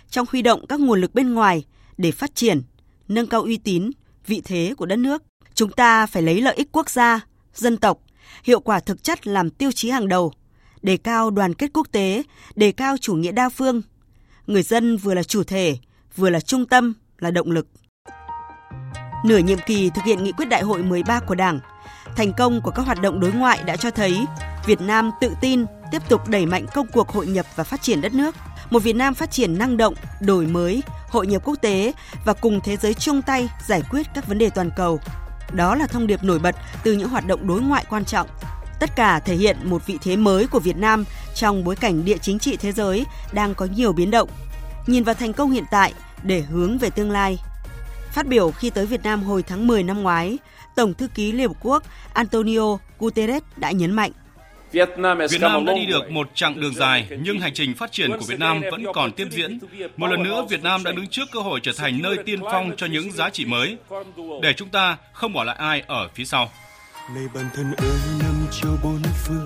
trong 0.10 0.26
huy 0.32 0.42
động 0.42 0.68
các 0.68 0.80
nguồn 0.80 1.02
lực 1.02 1.16
bên 1.16 1.34
ngoài 1.34 1.64
để 1.98 2.12
phát 2.12 2.36
triển, 2.36 2.62
nâng 3.08 3.28
cao 3.28 3.42
uy 3.42 3.58
tín, 3.58 3.92
vị 4.28 4.42
thế 4.46 4.74
của 4.78 4.86
đất 4.86 4.96
nước. 4.96 5.24
Chúng 5.54 5.72
ta 5.72 6.06
phải 6.06 6.24
lấy 6.24 6.42
lợi 6.42 6.56
ích 6.56 6.70
quốc 6.72 6.90
gia, 6.90 7.20
dân 7.54 7.78
tộc 7.78 7.98
hiệu 8.44 8.60
quả 8.60 8.80
thực 8.80 9.04
chất 9.04 9.28
làm 9.28 9.50
tiêu 9.50 9.72
chí 9.72 9.90
hàng 9.90 10.08
đầu, 10.08 10.34
đề 10.82 10.98
cao 10.98 11.30
đoàn 11.30 11.54
kết 11.54 11.70
quốc 11.74 11.88
tế, 11.92 12.24
đề 12.56 12.72
cao 12.72 12.98
chủ 12.98 13.16
nghĩa 13.16 13.32
đa 13.32 13.50
phương. 13.50 13.82
Người 14.48 14.64
dân 14.64 14.98
vừa 14.98 15.14
là 15.14 15.24
chủ 15.24 15.44
thể, 15.44 15.78
vừa 16.16 16.30
là 16.30 16.40
trung 16.40 16.66
tâm, 16.66 16.94
là 17.20 17.32
động 17.32 17.52
lực. 17.52 17.68
Nửa 19.26 19.38
nhiệm 19.38 19.60
kỳ 19.66 19.90
thực 19.90 20.04
hiện 20.06 20.24
nghị 20.24 20.32
quyết 20.32 20.46
đại 20.46 20.62
hội 20.62 20.84
13 20.84 21.20
của 21.20 21.36
Đảng, 21.36 21.60
thành 22.16 22.34
công 22.38 22.62
của 22.62 22.72
các 22.72 22.86
hoạt 22.86 23.02
động 23.02 23.20
đối 23.20 23.32
ngoại 23.32 23.64
đã 23.66 23.76
cho 23.76 23.92
thấy 23.92 24.26
Việt 24.66 24.82
Nam 24.82 25.12
tự 25.22 25.34
tin 25.42 25.66
tiếp 25.92 26.02
tục 26.10 26.30
đẩy 26.30 26.46
mạnh 26.46 26.66
công 26.74 26.88
cuộc 26.94 27.10
hội 27.10 27.28
nhập 27.28 27.46
và 27.56 27.64
phát 27.64 27.82
triển 27.82 28.02
đất 28.02 28.14
nước. 28.14 28.36
Một 28.70 28.80
Việt 28.84 28.96
Nam 28.96 29.14
phát 29.14 29.32
triển 29.32 29.58
năng 29.58 29.78
động, 29.78 29.94
đổi 30.22 30.48
mới, 30.48 30.84
hội 31.10 31.28
nhập 31.28 31.42
quốc 31.46 31.56
tế 31.62 31.94
và 32.26 32.34
cùng 32.34 32.60
thế 32.64 32.78
giới 32.78 32.94
chung 32.94 33.22
tay 33.22 33.50
giải 33.68 33.82
quyết 33.90 34.08
các 34.16 34.28
vấn 34.28 34.38
đề 34.38 34.50
toàn 34.50 34.70
cầu 34.76 35.00
đó 35.54 35.76
là 35.76 35.88
thông 35.88 36.08
điệp 36.08 36.24
nổi 36.24 36.40
bật 36.40 36.56
từ 36.84 36.94
những 36.94 37.10
hoạt 37.10 37.28
động 37.28 37.48
đối 37.48 37.62
ngoại 37.62 37.86
quan 37.90 38.06
trọng. 38.06 38.28
Tất 38.80 38.96
cả 38.96 39.20
thể 39.20 39.36
hiện 39.36 39.58
một 39.64 39.88
vị 39.88 39.98
thế 40.02 40.16
mới 40.18 40.48
của 40.48 40.60
Việt 40.60 40.78
Nam 40.78 41.06
trong 41.36 41.64
bối 41.64 41.76
cảnh 41.76 42.06
địa 42.06 42.18
chính 42.18 42.40
trị 42.40 42.58
thế 42.58 42.72
giới 42.72 43.06
đang 43.34 43.56
có 43.56 43.68
nhiều 43.76 43.94
biến 43.94 44.12
động. 44.12 44.30
Nhìn 44.88 45.04
vào 45.04 45.16
thành 45.16 45.34
công 45.34 45.52
hiện 45.52 45.64
tại 45.72 45.94
để 46.24 46.42
hướng 46.42 46.78
về 46.78 46.90
tương 46.90 47.12
lai. 47.12 47.38
Phát 48.12 48.28
biểu 48.28 48.52
khi 48.52 48.70
tới 48.70 48.86
Việt 48.86 49.04
Nam 49.04 49.24
hồi 49.24 49.44
tháng 49.44 49.68
10 49.68 49.84
năm 49.84 50.02
ngoái, 50.02 50.38
Tổng 50.76 50.94
thư 50.94 51.08
ký 51.08 51.32
Liên 51.32 51.48
Hợp 51.48 51.58
Quốc 51.62 51.84
Antonio 52.14 52.78
Guterres 53.00 53.44
đã 53.58 53.72
nhấn 53.72 53.92
mạnh 53.92 54.12
Việt 54.72 54.98
Nam 54.98 55.66
đã 55.66 55.74
đi 55.76 55.86
được 55.86 56.12
một 56.12 56.30
chặng 56.34 56.60
đường 56.60 56.74
dài, 56.74 57.08
nhưng 57.24 57.40
hành 57.40 57.54
trình 57.54 57.76
phát 57.76 57.92
triển 57.92 58.12
của 58.12 58.26
Việt 58.28 58.40
Nam 58.40 58.62
vẫn 58.72 58.86
còn 58.94 59.12
tiếp 59.12 59.28
diễn. 59.32 59.60
Một 59.98 60.08
lần 60.08 60.24
nữa, 60.24 60.46
Việt 60.50 60.64
Nam 60.64 60.84
đã 60.84 60.92
đứng 60.92 61.08
trước 61.08 61.32
cơ 61.32 61.40
hội 61.40 61.60
trở 61.64 61.72
thành 61.78 62.02
nơi 62.02 62.18
tiên 62.26 62.40
phong 62.52 62.72
cho 62.78 62.88
những 62.88 63.12
giá 63.12 63.30
trị 63.30 63.46
mới, 63.46 63.78
để 64.42 64.54
chúng 64.54 64.70
ta 64.70 64.98
không 65.14 65.34
bỏ 65.34 65.44
lại 65.44 65.56
ai 65.60 65.84
ở 65.88 66.10
phía 66.16 66.26
sau. 66.26 66.50
Này 67.16 67.24
bản 67.36 67.46
thân 67.56 67.74
ơi 67.78 67.98
năm 68.20 68.46
châu 68.62 68.72
bốn 68.84 69.02
phương, 69.26 69.46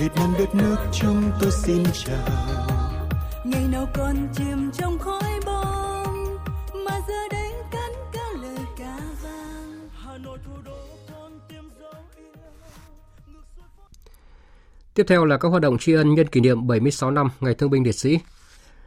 Việt 0.00 0.10
Nam 0.16 0.34
đất 0.38 0.54
nước 0.54 0.76
chúng 1.00 1.30
tôi 1.40 1.50
xin 1.50 1.84
chào. 2.04 2.16
Ngày 3.44 3.62
nào 3.72 3.88
còn 3.94 4.28
chìm 4.34 4.70
trong 4.78 4.85
Tiếp 14.96 15.06
theo 15.08 15.24
là 15.24 15.36
các 15.36 15.48
hoạt 15.48 15.62
động 15.62 15.78
tri 15.78 15.92
ân 15.92 16.14
nhân 16.14 16.26
kỷ 16.26 16.40
niệm 16.40 16.66
76 16.66 17.10
năm 17.10 17.28
Ngày 17.40 17.54
Thương 17.54 17.70
binh 17.70 17.84
Liệt 17.84 17.94
sĩ. 17.94 18.18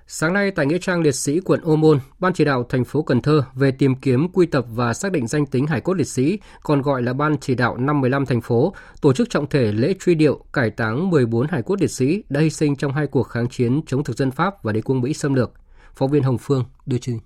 Sáng 0.08 0.34
nay 0.34 0.52
tại 0.52 0.66
Nghĩa 0.66 0.78
trang 0.78 1.02
liệt 1.02 1.16
sĩ 1.16 1.40
quận 1.40 1.62
Ô 1.64 1.76
Môn, 1.76 2.00
Ban 2.20 2.34
chỉ 2.34 2.46
đạo 2.46 2.66
thành 2.70 2.86
phố 2.86 3.02
Cần 3.02 3.22
Thơ 3.22 3.44
về 3.54 3.72
tìm 3.72 3.96
kiếm, 3.96 4.28
quy 4.34 4.46
tập 4.46 4.66
và 4.70 4.94
xác 4.94 5.12
định 5.12 5.28
danh 5.28 5.46
tính 5.46 5.68
hải 5.68 5.82
cốt 5.82 5.94
liệt 5.94 6.08
sĩ, 6.08 6.40
còn 6.64 6.82
gọi 6.82 7.02
là 7.04 7.14
Ban 7.14 7.38
chỉ 7.38 7.56
đạo 7.56 7.78
515 7.78 8.26
thành 8.26 8.42
phố, 8.42 8.74
tổ 9.02 9.14
chức 9.14 9.30
trọng 9.30 9.48
thể 9.50 9.72
lễ 9.72 9.94
truy 10.00 10.16
điệu, 10.16 10.44
cải 10.54 10.70
táng 10.70 11.10
14 11.10 11.48
hải 11.48 11.62
cốt 11.62 11.82
liệt 11.82 11.92
sĩ 11.92 12.24
đã 12.30 12.42
hy 12.42 12.50
sinh 12.50 12.76
trong 12.76 12.94
hai 12.94 13.08
cuộc 13.08 13.24
kháng 13.24 13.50
chiến 13.50 13.82
chống 13.88 14.04
thực 14.04 14.18
dân 14.18 14.32
Pháp 14.32 14.64
và 14.64 14.72
đế 14.74 14.82
quốc 14.82 14.96
Mỹ 14.96 15.14
xâm 15.14 15.34
lược. 15.34 15.52
Phóng 15.96 16.12
viên 16.12 16.24
Hồng 16.24 16.38
Phương 16.38 16.66
đưa 16.86 16.98
tin. 17.06 17.18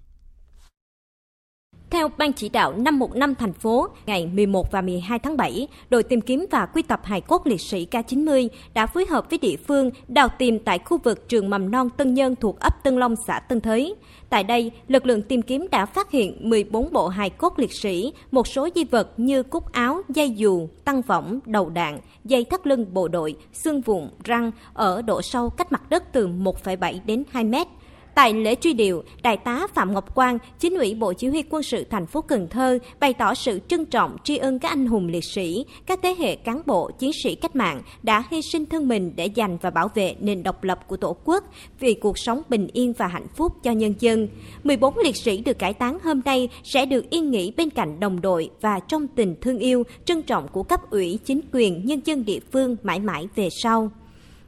Theo 1.93 2.09
Ban 2.17 2.33
chỉ 2.33 2.49
đạo 2.49 2.73
515 2.73 3.35
thành 3.35 3.53
phố, 3.53 3.87
ngày 4.05 4.27
11 4.33 4.71
và 4.71 4.81
12 4.81 5.19
tháng 5.19 5.37
7, 5.37 5.67
đội 5.89 6.03
tìm 6.03 6.21
kiếm 6.21 6.45
và 6.51 6.65
quy 6.65 6.81
tập 6.81 6.99
hài 7.03 7.21
cốt 7.21 7.47
liệt 7.47 7.61
sĩ 7.61 7.87
K90 7.91 8.47
đã 8.73 8.87
phối 8.87 9.05
hợp 9.05 9.29
với 9.29 9.39
địa 9.39 9.55
phương 9.67 9.89
đào 10.07 10.27
tìm 10.37 10.59
tại 10.59 10.79
khu 10.79 10.97
vực 10.97 11.29
trường 11.29 11.49
mầm 11.49 11.71
non 11.71 11.89
Tân 11.97 12.13
Nhân 12.13 12.35
thuộc 12.35 12.59
ấp 12.59 12.83
Tân 12.83 12.95
Long, 12.95 13.15
xã 13.27 13.39
Tân 13.39 13.61
Thới. 13.61 13.95
Tại 14.29 14.43
đây, 14.43 14.71
lực 14.87 15.05
lượng 15.05 15.21
tìm 15.21 15.41
kiếm 15.41 15.67
đã 15.71 15.85
phát 15.85 16.11
hiện 16.11 16.49
14 16.49 16.93
bộ 16.93 17.07
hài 17.07 17.29
cốt 17.29 17.59
liệt 17.59 17.73
sĩ, 17.73 18.13
một 18.31 18.47
số 18.47 18.69
di 18.75 18.83
vật 18.83 19.09
như 19.17 19.43
cúc 19.43 19.71
áo, 19.71 20.01
dây 20.09 20.29
dù, 20.29 20.67
tăng 20.85 21.01
võng, 21.01 21.39
đầu 21.45 21.69
đạn, 21.69 21.99
dây 22.25 22.45
thắt 22.45 22.67
lưng 22.67 22.85
bộ 22.93 23.07
đội, 23.07 23.35
xương 23.53 23.81
vụn, 23.81 24.09
răng 24.23 24.51
ở 24.73 25.01
độ 25.01 25.21
sâu 25.21 25.49
cách 25.49 25.71
mặt 25.71 25.89
đất 25.89 26.03
từ 26.11 26.27
1,7 26.27 26.99
đến 27.05 27.23
2 27.31 27.43
mét. 27.43 27.67
Tại 28.15 28.33
lễ 28.33 28.55
truy 28.55 28.73
điệu, 28.73 29.03
Đại 29.23 29.37
tá 29.37 29.67
Phạm 29.73 29.93
Ngọc 29.93 30.15
Quang, 30.15 30.37
Chính 30.59 30.75
ủy 30.75 30.95
Bộ 30.95 31.13
Chỉ 31.13 31.27
huy 31.27 31.43
Quân 31.49 31.63
sự 31.63 31.83
thành 31.83 32.05
phố 32.05 32.21
Cần 32.21 32.47
Thơ 32.47 32.79
bày 32.99 33.13
tỏ 33.13 33.33
sự 33.33 33.59
trân 33.67 33.85
trọng 33.85 34.17
tri 34.23 34.37
ân 34.37 34.59
các 34.59 34.69
anh 34.69 34.87
hùng 34.87 35.07
liệt 35.07 35.23
sĩ, 35.23 35.65
các 35.85 35.99
thế 36.03 36.15
hệ 36.19 36.35
cán 36.35 36.61
bộ, 36.65 36.91
chiến 36.99 37.11
sĩ 37.23 37.35
cách 37.35 37.55
mạng 37.55 37.81
đã 38.03 38.23
hy 38.31 38.41
sinh 38.41 38.65
thân 38.65 38.87
mình 38.87 39.13
để 39.15 39.29
giành 39.35 39.57
và 39.61 39.69
bảo 39.69 39.89
vệ 39.95 40.15
nền 40.19 40.43
độc 40.43 40.63
lập 40.63 40.87
của 40.87 40.97
Tổ 40.97 41.15
quốc 41.25 41.43
vì 41.79 41.93
cuộc 41.93 42.17
sống 42.17 42.41
bình 42.49 42.67
yên 42.73 42.93
và 42.93 43.07
hạnh 43.07 43.27
phúc 43.35 43.53
cho 43.63 43.71
nhân 43.71 43.93
dân. 43.99 44.27
14 44.63 44.97
liệt 44.97 45.15
sĩ 45.15 45.37
được 45.37 45.59
cải 45.59 45.73
táng 45.73 45.97
hôm 46.03 46.21
nay 46.25 46.49
sẽ 46.63 46.85
được 46.85 47.09
yên 47.09 47.31
nghỉ 47.31 47.51
bên 47.57 47.69
cạnh 47.69 47.99
đồng 47.99 48.21
đội 48.21 48.49
và 48.61 48.79
trong 48.87 49.07
tình 49.07 49.35
thương 49.41 49.57
yêu, 49.57 49.83
trân 50.05 50.21
trọng 50.21 50.47
của 50.47 50.63
cấp 50.63 50.79
ủy, 50.89 51.19
chính 51.25 51.41
quyền, 51.51 51.85
nhân 51.85 51.99
dân 52.05 52.25
địa 52.25 52.39
phương 52.51 52.75
mãi 52.83 52.99
mãi 52.99 53.27
về 53.35 53.49
sau. 53.49 53.91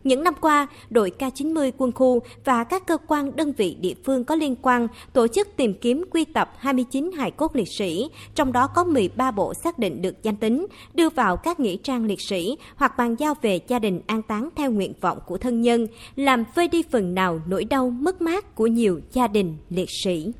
Những 0.05 0.23
năm 0.23 0.33
qua, 0.41 0.67
đội 0.89 1.11
K90 1.19 1.71
quân 1.77 1.91
khu 1.91 2.19
và 2.45 2.63
các 2.63 2.87
cơ 2.87 2.97
quan 3.07 3.35
đơn 3.35 3.53
vị 3.57 3.77
địa 3.79 3.93
phương 4.05 4.23
có 4.23 4.35
liên 4.35 4.55
quan 4.61 4.87
tổ 5.13 5.27
chức 5.27 5.47
tìm 5.57 5.73
kiếm 5.73 6.03
quy 6.11 6.25
tập 6.25 6.51
29 6.57 7.11
hài 7.11 7.31
cốt 7.31 7.55
liệt 7.55 7.67
sĩ, 7.77 8.09
trong 8.35 8.53
đó 8.53 8.67
có 8.67 8.83
13 8.83 9.31
bộ 9.31 9.53
xác 9.53 9.79
định 9.79 10.01
được 10.01 10.23
danh 10.23 10.35
tính, 10.35 10.67
đưa 10.93 11.09
vào 11.09 11.37
các 11.37 11.59
nghĩa 11.59 11.75
trang 11.83 12.05
liệt 12.05 12.21
sĩ 12.21 12.57
hoặc 12.75 12.97
bàn 12.97 13.15
giao 13.15 13.33
về 13.41 13.59
gia 13.67 13.79
đình 13.79 14.01
an 14.07 14.21
táng 14.21 14.49
theo 14.55 14.71
nguyện 14.71 14.93
vọng 15.01 15.17
của 15.27 15.37
thân 15.37 15.61
nhân, 15.61 15.87
làm 16.15 16.43
vơi 16.55 16.67
đi 16.67 16.83
phần 16.91 17.15
nào 17.15 17.41
nỗi 17.47 17.65
đau 17.65 17.89
mất 17.89 18.21
mát 18.21 18.55
của 18.55 18.67
nhiều 18.67 18.99
gia 19.13 19.27
đình 19.27 19.57
liệt 19.69 19.89
sĩ. 20.03 20.31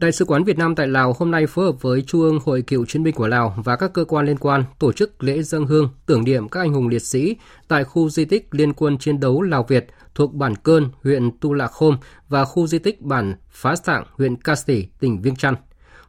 Đại 0.00 0.12
sứ 0.12 0.24
quán 0.24 0.44
Việt 0.44 0.58
Nam 0.58 0.74
tại 0.74 0.86
Lào 0.86 1.12
hôm 1.18 1.30
nay 1.30 1.46
phối 1.46 1.64
hợp 1.64 1.82
với 1.82 2.02
Trung 2.02 2.20
ương 2.20 2.38
Hội 2.44 2.62
Cựu 2.62 2.86
chiến 2.86 3.02
binh 3.02 3.14
của 3.14 3.26
Lào 3.26 3.54
và 3.64 3.76
các 3.76 3.92
cơ 3.92 4.04
quan 4.04 4.26
liên 4.26 4.38
quan 4.38 4.64
tổ 4.78 4.92
chức 4.92 5.24
lễ 5.24 5.42
dân 5.42 5.64
hương 5.66 5.88
tưởng 6.06 6.24
niệm 6.24 6.48
các 6.48 6.60
anh 6.60 6.72
hùng 6.72 6.88
liệt 6.88 7.02
sĩ 7.02 7.36
tại 7.68 7.84
khu 7.84 8.08
di 8.10 8.24
tích 8.24 8.48
Liên 8.50 8.72
quân 8.72 8.98
chiến 8.98 9.20
đấu 9.20 9.42
Lào 9.42 9.62
Việt 9.62 9.86
thuộc 10.14 10.34
bản 10.34 10.56
Cơn, 10.56 10.88
huyện 11.02 11.30
Tu 11.40 11.52
Lạ 11.52 11.66
Khôm 11.66 11.96
và 12.28 12.44
khu 12.44 12.66
di 12.66 12.78
tích 12.78 13.02
bản 13.02 13.34
Phá 13.50 13.76
Sạng, 13.76 14.04
huyện 14.12 14.36
Casti, 14.36 14.88
tỉnh 15.00 15.22
Viêng 15.22 15.36
Chăn. 15.36 15.54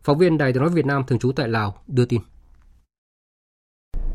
Phóng 0.03 0.17
viên 0.17 0.37
Đài 0.37 0.53
tiếng 0.53 0.63
nói 0.63 0.71
Việt 0.71 0.85
Nam 0.85 1.03
thường 1.07 1.19
trú 1.19 1.31
tại 1.31 1.47
Lào 1.47 1.75
đưa 1.87 2.05
tin. 2.05 2.21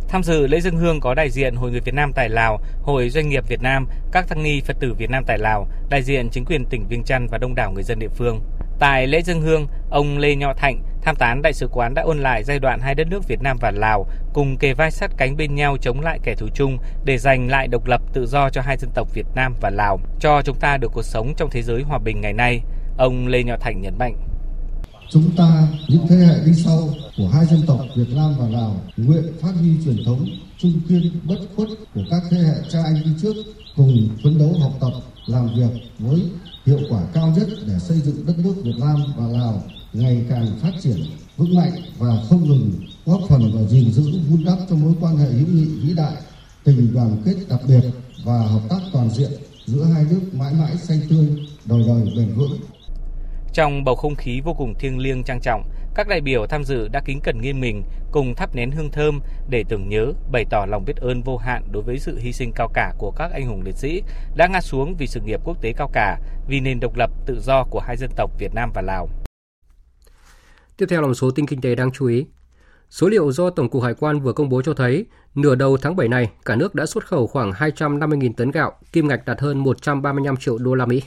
Tham 0.09 0.23
dự 0.23 0.47
lễ 0.47 0.61
dân 0.61 0.77
hương 0.77 1.01
có 1.01 1.15
đại 1.15 1.31
diện 1.31 1.57
Hội 1.57 1.71
người 1.71 1.81
Việt 1.81 1.95
Nam 1.95 2.11
tại 2.15 2.29
Lào, 2.29 2.61
Hội 2.83 3.11
Doanh 3.11 3.29
nghiệp 3.29 3.49
Việt 3.49 3.63
Nam, 3.63 3.87
các 4.13 4.29
tăng 4.29 4.43
ni 4.43 4.61
Phật 4.61 4.77
tử 4.81 4.95
Việt 4.99 5.11
Nam 5.11 5.25
tại 5.27 5.39
Lào, 5.39 5.69
đại 5.91 6.03
diện 6.03 6.29
chính 6.31 6.45
quyền 6.45 6.65
tỉnh 6.65 6.89
Viêng 6.89 7.05
Chăn 7.05 7.27
và 7.31 7.39
đông 7.39 7.55
đảo 7.55 7.73
người 7.73 7.83
dân 7.83 7.99
địa 7.99 8.09
phương. 8.09 8.41
Tại 8.79 9.07
lễ 9.07 9.23
dân 9.23 9.41
hương, 9.41 9.67
ông 9.91 10.19
Lê 10.19 10.37
Nho 10.37 10.55
Thạnh, 10.55 10.83
tham 11.03 11.17
tán 11.17 11.43
đại 11.43 11.53
sứ 11.53 11.69
quán 11.73 11.95
đã 11.95 12.03
ôn 12.03 12.19
lại 12.19 12.45
giai 12.45 12.59
đoạn 12.59 12.81
hai 12.81 12.95
đất 12.95 13.07
nước 13.11 13.29
Việt 13.29 13.43
Nam 13.43 13.59
và 13.61 13.71
Lào 13.71 14.07
cùng 14.33 14.57
kề 14.57 14.75
vai 14.75 14.91
sát 14.91 15.11
cánh 15.17 15.37
bên 15.37 15.55
nhau 15.55 15.77
chống 15.81 16.01
lại 16.01 16.19
kẻ 16.23 16.35
thù 16.35 16.47
chung 16.55 16.79
để 17.05 17.19
giành 17.19 17.49
lại 17.49 17.69
độc 17.69 17.87
lập 17.87 18.01
tự 18.13 18.27
do 18.27 18.51
cho 18.51 18.61
hai 18.61 18.77
dân 18.77 18.91
tộc 18.95 19.15
Việt 19.15 19.27
Nam 19.35 19.55
và 19.61 19.71
Lào, 19.71 20.01
cho 20.21 20.43
chúng 20.43 20.57
ta 20.61 20.77
được 20.77 20.91
cuộc 20.95 21.05
sống 21.05 21.35
trong 21.37 21.51
thế 21.51 21.63
giới 21.63 21.83
hòa 21.83 21.99
bình 21.99 22.21
ngày 22.21 22.33
nay. 22.33 22.61
Ông 22.99 23.27
Lê 23.27 23.43
Nho 23.43 23.57
Thạnh 23.57 23.81
nhấn 23.81 23.99
mạnh. 23.99 24.17
Chúng 25.11 25.31
ta, 25.37 25.69
những 25.89 26.07
thế 26.09 26.17
hệ 26.17 26.35
đi 26.47 26.53
sau 26.55 26.89
của 27.17 27.29
hai 27.29 27.47
dân 27.47 27.61
tộc 27.67 27.81
Việt 27.97 28.09
Nam 28.15 28.35
và 28.39 28.49
Lào 28.49 28.77
nguyện 28.97 29.25
phát 29.43 29.53
huy 29.61 29.69
truyền 29.85 29.97
thống 30.07 30.27
trung 30.59 30.73
kiên 30.89 31.03
bất 31.25 31.39
khuất 31.57 31.69
của 31.95 32.03
các 32.11 32.23
thế 32.31 32.37
hệ 32.37 32.55
cha 32.69 32.79
anh 32.85 32.95
đi 33.05 33.11
trước 33.23 33.35
cùng 33.77 34.09
phấn 34.25 34.39
đấu 34.39 34.55
học 34.61 34.73
tập, 34.81 34.93
làm 35.27 35.49
việc 35.57 35.81
với 35.99 36.21
hiệu 36.67 36.81
quả 36.89 37.01
cao 37.15 37.33
nhất 37.37 37.49
để 37.67 37.75
xây 37.79 38.01
dựng 38.01 38.27
đất 38.27 38.39
nước 38.39 38.55
Việt 38.65 38.79
Nam 38.79 39.03
và 39.17 39.27
Lào 39.27 39.63
ngày 39.93 40.25
càng 40.29 40.47
phát 40.63 40.73
triển 40.81 40.97
vững 41.37 41.55
mạnh 41.55 41.73
và 41.99 42.23
không 42.29 42.49
ngừng 42.49 42.73
góp 43.05 43.21
phần 43.29 43.53
vào 43.53 43.67
gìn 43.69 43.93
giữ 43.93 44.03
vun 44.29 44.45
đắp 44.45 44.59
cho 44.71 44.77
mối 44.77 44.93
quan 45.01 45.17
hệ 45.17 45.27
hữu 45.27 45.49
nghị 45.49 45.65
vĩ 45.65 45.95
đại, 45.95 46.17
tình 46.65 46.95
đoàn 46.95 47.23
kết 47.25 47.35
đặc 47.49 47.61
biệt 47.69 47.83
và 48.25 48.39
hợp 48.39 48.61
tác 48.69 48.81
toàn 48.93 49.11
diện 49.11 49.31
giữa 49.67 49.85
hai 49.85 50.05
nước 50.11 50.21
mãi 50.33 50.55
mãi 50.55 50.77
xanh 50.77 51.01
tươi, 51.11 51.29
đời 51.65 51.83
đời 51.87 52.03
bền 52.17 52.35
vững. 52.35 52.59
Trong 53.53 53.85
bầu 53.85 53.97
không 53.97 54.15
khí 54.17 54.41
vô 54.45 54.55
cùng 54.55 54.75
thiêng 54.79 54.99
liêng 54.99 55.23
trang 55.25 55.41
trọng, 55.41 55.63
các 55.97 56.09
đại 56.09 56.21
biểu 56.21 56.47
tham 56.47 56.65
dự 56.65 56.89
đã 56.89 57.01
kính 57.05 57.21
cẩn 57.21 57.41
nghiêng 57.41 57.61
mình 57.61 57.83
cùng 58.13 58.35
thắp 58.35 58.55
nén 58.55 58.71
hương 58.71 58.91
thơm 58.91 59.21
để 59.49 59.65
tưởng 59.69 59.89
nhớ, 59.89 60.13
bày 60.33 60.45
tỏ 60.51 60.67
lòng 60.69 60.85
biết 60.85 60.97
ơn 60.97 61.23
vô 61.23 61.37
hạn 61.37 61.63
đối 61.73 61.83
với 61.83 61.99
sự 61.99 62.19
hy 62.19 62.33
sinh 62.33 62.53
cao 62.55 62.69
cả 62.75 62.93
của 62.99 63.11
các 63.11 63.31
anh 63.33 63.47
hùng 63.47 63.63
liệt 63.65 63.77
sĩ 63.77 64.03
đã 64.37 64.47
ngã 64.47 64.61
xuống 64.61 64.97
vì 64.99 65.07
sự 65.07 65.21
nghiệp 65.21 65.41
quốc 65.45 65.63
tế 65.63 65.73
cao 65.77 65.91
cả, 65.93 66.19
vì 66.49 66.61
nền 66.61 66.81
độc 66.81 66.97
lập 66.97 67.11
tự 67.27 67.41
do 67.41 67.65
của 67.71 67.81
hai 67.81 67.97
dân 67.97 68.11
tộc 68.17 68.31
Việt 68.39 68.55
Nam 68.55 68.71
và 68.75 68.83
Lào. 68.83 69.09
Tiếp 70.77 70.87
theo 70.89 71.01
là 71.01 71.07
một 71.07 71.15
số 71.15 71.31
tin 71.31 71.47
kinh 71.47 71.61
tế 71.61 71.75
đáng 71.75 71.91
chú 71.93 72.07
ý. 72.07 72.27
Số 72.91 73.09
liệu 73.09 73.33
do 73.33 73.51
Tổng 73.51 73.71
cục 73.71 73.83
Hải 73.83 73.95
quan 73.95 74.21
vừa 74.21 74.33
công 74.33 74.49
bố 74.49 74.63
cho 74.63 74.75
thấy, 74.75 75.07
nửa 75.35 75.55
đầu 75.55 75.77
tháng 75.77 75.97
7 75.97 76.09
này, 76.09 76.31
cả 76.45 76.57
nước 76.57 76.75
đã 76.75 76.87
xuất 76.87 77.07
khẩu 77.07 77.27
khoảng 77.27 77.51
250.000 77.51 78.33
tấn 78.33 78.51
gạo, 78.51 78.73
kim 78.93 79.09
ngạch 79.09 79.25
đạt 79.27 79.41
hơn 79.41 79.59
135 79.59 80.37
triệu 80.37 80.59
đô 80.59 80.75
la 80.75 80.87
Mỹ. 80.87 81.03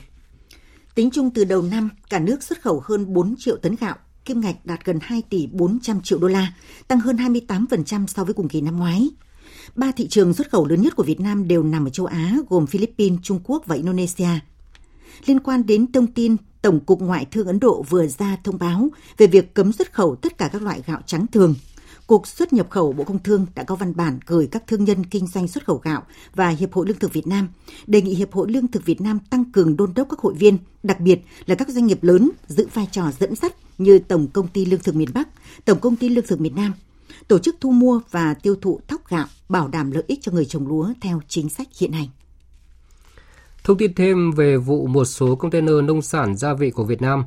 Tính 0.94 1.10
chung 1.12 1.30
từ 1.34 1.44
đầu 1.44 1.62
năm, 1.62 1.90
cả 2.10 2.18
nước 2.18 2.42
xuất 2.42 2.60
khẩu 2.62 2.82
hơn 2.84 3.12
4 3.12 3.34
triệu 3.38 3.56
tấn 3.56 3.76
gạo, 3.80 3.96
kim 4.30 4.40
ngạch 4.40 4.66
đạt 4.66 4.84
gần 4.84 4.98
2 5.02 5.22
tỷ 5.30 5.46
400 5.46 6.00
triệu 6.02 6.18
đô 6.18 6.28
la, 6.28 6.52
tăng 6.88 7.00
hơn 7.00 7.16
28% 7.16 8.06
so 8.06 8.24
với 8.24 8.34
cùng 8.34 8.48
kỳ 8.48 8.60
năm 8.60 8.78
ngoái. 8.78 9.10
Ba 9.76 9.92
thị 9.96 10.08
trường 10.08 10.34
xuất 10.34 10.50
khẩu 10.50 10.66
lớn 10.66 10.82
nhất 10.82 10.96
của 10.96 11.02
Việt 11.02 11.20
Nam 11.20 11.48
đều 11.48 11.62
nằm 11.62 11.86
ở 11.86 11.90
châu 11.90 12.06
Á, 12.06 12.36
gồm 12.48 12.66
Philippines, 12.66 13.18
Trung 13.22 13.40
Quốc 13.44 13.66
và 13.66 13.76
Indonesia. 13.76 14.28
Liên 15.26 15.40
quan 15.40 15.66
đến 15.66 15.92
thông 15.92 16.06
tin, 16.06 16.36
Tổng 16.62 16.80
cục 16.80 17.00
Ngoại 17.00 17.26
thương 17.30 17.46
Ấn 17.46 17.60
Độ 17.60 17.82
vừa 17.82 18.06
ra 18.06 18.36
thông 18.44 18.58
báo 18.58 18.88
về 19.16 19.26
việc 19.26 19.54
cấm 19.54 19.72
xuất 19.72 19.92
khẩu 19.92 20.16
tất 20.16 20.38
cả 20.38 20.48
các 20.52 20.62
loại 20.62 20.82
gạo 20.86 21.00
trắng 21.06 21.26
thường. 21.32 21.54
Cục 22.10 22.26
xuất 22.26 22.52
nhập 22.52 22.70
khẩu 22.70 22.92
Bộ 22.92 23.04
Công 23.04 23.18
Thương 23.18 23.46
đã 23.54 23.64
có 23.64 23.74
văn 23.74 23.96
bản 23.96 24.18
gửi 24.26 24.48
các 24.50 24.66
thương 24.66 24.84
nhân 24.84 25.04
kinh 25.06 25.26
doanh 25.26 25.48
xuất 25.48 25.64
khẩu 25.64 25.80
gạo 25.84 26.02
và 26.34 26.48
Hiệp 26.48 26.72
hội 26.72 26.86
Lương 26.86 26.98
thực 26.98 27.12
Việt 27.12 27.26
Nam, 27.26 27.48
đề 27.86 28.02
nghị 28.02 28.14
Hiệp 28.14 28.32
hội 28.32 28.50
Lương 28.50 28.68
thực 28.68 28.84
Việt 28.84 29.00
Nam 29.00 29.18
tăng 29.30 29.52
cường 29.52 29.76
đôn 29.76 29.92
đốc 29.94 30.08
các 30.10 30.18
hội 30.18 30.34
viên, 30.34 30.58
đặc 30.82 31.00
biệt 31.00 31.20
là 31.46 31.54
các 31.54 31.68
doanh 31.68 31.86
nghiệp 31.86 32.02
lớn 32.02 32.30
giữ 32.46 32.66
vai 32.74 32.88
trò 32.92 33.10
dẫn 33.18 33.34
dắt 33.34 33.54
như 33.78 33.98
Tổng 33.98 34.28
Công 34.32 34.48
ty 34.48 34.64
Lương 34.64 34.80
thực 34.80 34.94
miền 34.94 35.08
Bắc, 35.14 35.28
Tổng 35.64 35.80
Công 35.80 35.96
ty 35.96 36.08
Lương 36.08 36.26
thực 36.26 36.40
miền 36.40 36.54
Nam, 36.54 36.72
tổ 37.28 37.38
chức 37.38 37.56
thu 37.60 37.70
mua 37.70 38.00
và 38.10 38.34
tiêu 38.34 38.54
thụ 38.60 38.80
thóc 38.88 39.08
gạo, 39.08 39.26
bảo 39.48 39.68
đảm 39.68 39.90
lợi 39.90 40.04
ích 40.06 40.18
cho 40.22 40.32
người 40.32 40.44
trồng 40.44 40.68
lúa 40.68 40.88
theo 41.00 41.20
chính 41.28 41.48
sách 41.48 41.68
hiện 41.80 41.92
hành. 41.92 42.08
Thông 43.64 43.78
tin 43.78 43.94
thêm 43.94 44.32
về 44.32 44.56
vụ 44.56 44.86
một 44.86 45.04
số 45.04 45.34
container 45.34 45.74
nông 45.84 46.02
sản 46.02 46.36
gia 46.36 46.54
vị 46.54 46.70
của 46.70 46.84
Việt 46.84 47.02
Nam 47.02 47.24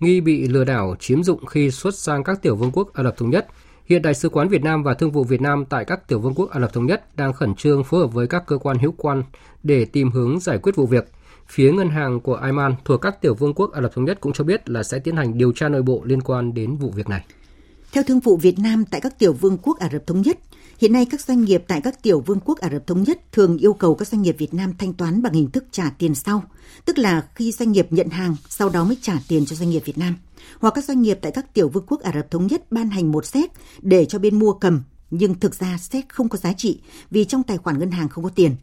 nghi 0.00 0.20
bị 0.20 0.48
lừa 0.48 0.64
đảo 0.64 0.96
chiếm 1.00 1.22
dụng 1.22 1.46
khi 1.46 1.70
xuất 1.70 1.94
sang 1.98 2.24
các 2.24 2.42
tiểu 2.42 2.56
vương 2.56 2.72
quốc 2.72 2.92
Ả 2.92 3.02
Rập 3.02 3.16
Thống 3.16 3.30
Nhất. 3.30 3.46
Hiện 3.88 4.02
Đại 4.02 4.14
sứ 4.14 4.28
quán 4.28 4.48
Việt 4.48 4.62
Nam 4.62 4.82
và 4.82 4.94
Thương 4.94 5.10
vụ 5.10 5.24
Việt 5.24 5.40
Nam 5.40 5.64
tại 5.64 5.84
các 5.84 6.08
tiểu 6.08 6.20
vương 6.20 6.34
quốc 6.34 6.50
Ả 6.50 6.60
Rập 6.60 6.72
Thống 6.72 6.86
Nhất 6.86 7.16
đang 7.16 7.32
khẩn 7.32 7.54
trương 7.54 7.84
phối 7.84 8.00
hợp 8.00 8.06
với 8.06 8.26
các 8.26 8.46
cơ 8.46 8.58
quan 8.58 8.78
hữu 8.78 8.94
quan 8.96 9.22
để 9.62 9.84
tìm 9.84 10.10
hướng 10.10 10.40
giải 10.40 10.58
quyết 10.58 10.76
vụ 10.76 10.86
việc. 10.86 11.08
Phía 11.48 11.72
ngân 11.72 11.88
hàng 11.88 12.20
của 12.20 12.34
Oman 12.34 12.74
thuộc 12.84 13.00
các 13.00 13.20
tiểu 13.20 13.34
vương 13.34 13.54
quốc 13.54 13.72
Ả 13.72 13.82
Rập 13.82 13.94
Thống 13.94 14.04
Nhất 14.04 14.20
cũng 14.20 14.32
cho 14.32 14.44
biết 14.44 14.70
là 14.70 14.82
sẽ 14.82 14.98
tiến 14.98 15.16
hành 15.16 15.38
điều 15.38 15.52
tra 15.52 15.68
nội 15.68 15.82
bộ 15.82 16.02
liên 16.04 16.22
quan 16.22 16.54
đến 16.54 16.76
vụ 16.76 16.90
việc 16.90 17.08
này. 17.08 17.24
Theo 17.92 18.04
Thương 18.06 18.20
vụ 18.20 18.36
Việt 18.36 18.58
Nam 18.58 18.84
tại 18.90 19.00
các 19.00 19.18
tiểu 19.18 19.32
vương 19.32 19.58
quốc 19.58 19.78
Ả 19.78 19.88
Rập 19.92 20.06
Thống 20.06 20.22
Nhất, 20.22 20.38
hiện 20.78 20.92
nay 20.92 21.06
các 21.10 21.20
doanh 21.20 21.44
nghiệp 21.44 21.64
tại 21.68 21.80
các 21.80 22.02
tiểu 22.02 22.20
vương 22.20 22.40
quốc 22.44 22.58
Ả 22.58 22.68
Rập 22.72 22.86
Thống 22.86 23.02
Nhất 23.02 23.32
thường 23.32 23.58
yêu 23.58 23.72
cầu 23.72 23.94
các 23.94 24.08
doanh 24.08 24.22
nghiệp 24.22 24.36
Việt 24.38 24.54
Nam 24.54 24.72
thanh 24.78 24.92
toán 24.92 25.22
bằng 25.22 25.32
hình 25.32 25.50
thức 25.50 25.64
trả 25.70 25.90
tiền 25.90 26.14
sau, 26.14 26.42
tức 26.84 26.98
là 26.98 27.28
khi 27.34 27.52
doanh 27.52 27.72
nghiệp 27.72 27.86
nhận 27.90 28.08
hàng, 28.08 28.36
sau 28.48 28.68
đó 28.68 28.84
mới 28.84 28.96
trả 29.02 29.20
tiền 29.28 29.46
cho 29.46 29.56
doanh 29.56 29.70
nghiệp 29.70 29.82
Việt 29.84 29.98
Nam. 29.98 30.16
Hoặc 30.60 30.74
các 30.74 30.84
doanh 30.84 31.02
nghiệp 31.02 31.18
tại 31.22 31.32
các 31.32 31.54
tiểu 31.54 31.68
vương 31.68 31.84
quốc 31.86 32.00
Ả 32.00 32.12
Rập 32.14 32.30
Thống 32.30 32.46
Nhất 32.46 32.72
ban 32.72 32.90
hành 32.90 33.12
một 33.12 33.26
séc 33.26 33.50
để 33.82 34.04
cho 34.04 34.18
bên 34.18 34.38
mua 34.38 34.52
cầm, 34.52 34.82
nhưng 35.10 35.40
thực 35.40 35.54
ra 35.54 35.78
séc 35.78 36.08
không 36.08 36.28
có 36.28 36.38
giá 36.38 36.52
trị 36.52 36.80
vì 37.10 37.24
trong 37.24 37.42
tài 37.42 37.58
khoản 37.58 37.78
ngân 37.78 37.90
hàng 37.90 38.08
không 38.08 38.24
có 38.24 38.30
tiền. 38.30 38.56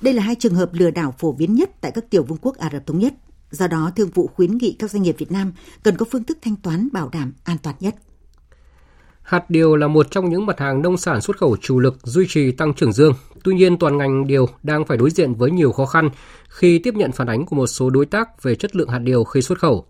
Đây 0.00 0.14
là 0.14 0.22
hai 0.22 0.34
trường 0.34 0.54
hợp 0.54 0.74
lừa 0.74 0.90
đảo 0.90 1.14
phổ 1.18 1.32
biến 1.32 1.54
nhất 1.54 1.70
tại 1.80 1.90
các 1.90 2.10
tiểu 2.10 2.22
vương 2.22 2.38
quốc 2.38 2.56
Ả 2.56 2.70
Rập 2.72 2.86
Thống 2.86 2.98
Nhất. 2.98 3.14
Do 3.50 3.66
đó, 3.66 3.92
Thương 3.96 4.10
vụ 4.14 4.30
khuyến 4.34 4.58
nghị 4.58 4.72
các 4.72 4.90
doanh 4.90 5.02
nghiệp 5.02 5.14
Việt 5.18 5.32
Nam 5.32 5.52
cần 5.82 5.96
có 5.96 6.06
phương 6.10 6.24
thức 6.24 6.38
thanh 6.42 6.56
toán 6.56 6.88
bảo 6.92 7.08
đảm 7.08 7.32
an 7.44 7.56
toàn 7.62 7.76
nhất. 7.80 7.94
Hạt 9.26 9.50
điều 9.50 9.76
là 9.76 9.88
một 9.88 10.10
trong 10.10 10.30
những 10.30 10.46
mặt 10.46 10.60
hàng 10.60 10.82
nông 10.82 10.96
sản 10.96 11.20
xuất 11.20 11.36
khẩu 11.36 11.56
chủ 11.56 11.78
lực 11.78 11.98
duy 12.02 12.26
trì 12.28 12.52
tăng 12.52 12.74
trưởng 12.74 12.92
dương. 12.92 13.12
Tuy 13.44 13.54
nhiên, 13.54 13.78
toàn 13.78 13.98
ngành 13.98 14.26
điều 14.26 14.48
đang 14.62 14.84
phải 14.84 14.96
đối 14.96 15.10
diện 15.10 15.34
với 15.34 15.50
nhiều 15.50 15.72
khó 15.72 15.86
khăn 15.86 16.10
khi 16.48 16.78
tiếp 16.78 16.94
nhận 16.94 17.12
phản 17.12 17.26
ánh 17.26 17.46
của 17.46 17.56
một 17.56 17.66
số 17.66 17.90
đối 17.90 18.06
tác 18.06 18.42
về 18.42 18.54
chất 18.54 18.76
lượng 18.76 18.88
hạt 18.88 18.98
điều 18.98 19.24
khi 19.24 19.42
xuất 19.42 19.58
khẩu. 19.58 19.86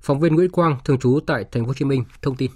Phóng 0.00 0.20
viên 0.20 0.34
Nguyễn 0.34 0.50
Quang, 0.50 0.76
thường 0.84 0.98
trú 0.98 1.20
tại 1.26 1.44
Thành 1.52 1.62
phố 1.62 1.66
Hồ 1.66 1.74
Chí 1.74 1.84
Minh, 1.84 2.04
thông 2.22 2.36
tin. 2.36 2.50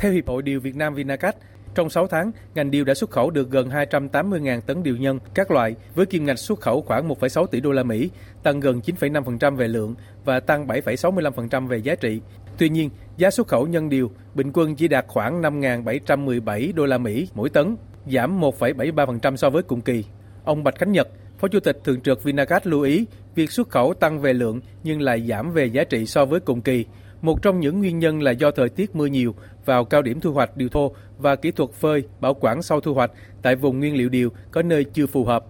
Theo 0.00 0.12
Hiệp 0.12 0.26
hội 0.26 0.42
Điều 0.42 0.60
Việt 0.60 0.76
Nam 0.76 0.94
Vinacat, 0.94 1.36
trong 1.74 1.90
6 1.90 2.06
tháng, 2.06 2.30
ngành 2.54 2.70
điều 2.70 2.84
đã 2.84 2.94
xuất 2.94 3.10
khẩu 3.10 3.30
được 3.30 3.50
gần 3.50 3.68
280.000 3.68 4.60
tấn 4.60 4.82
điều 4.82 4.96
nhân 4.96 5.18
các 5.34 5.50
loại 5.50 5.74
với 5.94 6.06
kim 6.06 6.24
ngạch 6.24 6.38
xuất 6.38 6.60
khẩu 6.60 6.82
khoảng 6.82 7.08
1,6 7.08 7.46
tỷ 7.46 7.60
đô 7.60 7.72
la 7.72 7.82
Mỹ, 7.82 8.10
tăng 8.42 8.60
gần 8.60 8.80
9,5% 8.86 9.56
về 9.56 9.68
lượng 9.68 9.94
và 10.24 10.40
tăng 10.40 10.66
7,65% 10.66 11.66
về 11.66 11.78
giá 11.78 11.94
trị. 11.94 12.20
Tuy 12.58 12.68
nhiên, 12.68 12.90
giá 13.16 13.30
xuất 13.30 13.48
khẩu 13.48 13.66
nhân 13.66 13.88
điều 13.88 14.10
bình 14.34 14.50
quân 14.54 14.76
chỉ 14.76 14.88
đạt 14.88 15.04
khoảng 15.08 15.42
5.717 15.42 16.74
đô 16.74 16.86
la 16.86 16.98
Mỹ 16.98 17.28
mỗi 17.34 17.50
tấn, 17.50 17.76
giảm 18.06 18.40
1,73% 18.40 19.36
so 19.36 19.50
với 19.50 19.62
cùng 19.62 19.80
kỳ. 19.80 20.04
Ông 20.44 20.64
Bạch 20.64 20.78
Khánh 20.78 20.92
Nhật, 20.92 21.08
Phó 21.38 21.48
Chủ 21.48 21.60
tịch 21.60 21.80
Thường 21.84 22.00
trực 22.00 22.22
Vinacat 22.22 22.66
lưu 22.66 22.82
ý 22.82 23.06
việc 23.34 23.50
xuất 23.50 23.68
khẩu 23.68 23.94
tăng 23.94 24.20
về 24.20 24.32
lượng 24.32 24.60
nhưng 24.84 25.00
lại 25.00 25.26
giảm 25.28 25.52
về 25.52 25.66
giá 25.66 25.84
trị 25.84 26.06
so 26.06 26.24
với 26.24 26.40
cùng 26.40 26.60
kỳ. 26.60 26.84
Một 27.22 27.42
trong 27.42 27.60
những 27.60 27.78
nguyên 27.78 27.98
nhân 27.98 28.22
là 28.22 28.30
do 28.30 28.50
thời 28.50 28.68
tiết 28.68 28.96
mưa 28.96 29.06
nhiều 29.06 29.34
vào 29.64 29.84
cao 29.84 30.02
điểm 30.02 30.20
thu 30.20 30.32
hoạch 30.32 30.56
điều 30.56 30.68
thô 30.68 30.94
và 31.18 31.36
kỹ 31.36 31.50
thuật 31.50 31.70
phơi, 31.70 32.02
bảo 32.20 32.34
quản 32.34 32.62
sau 32.62 32.80
thu 32.80 32.94
hoạch 32.94 33.10
tại 33.42 33.56
vùng 33.56 33.78
nguyên 33.78 33.96
liệu 33.96 34.08
điều 34.08 34.30
có 34.50 34.62
nơi 34.62 34.84
chưa 34.84 35.06
phù 35.06 35.24
hợp. 35.24 35.44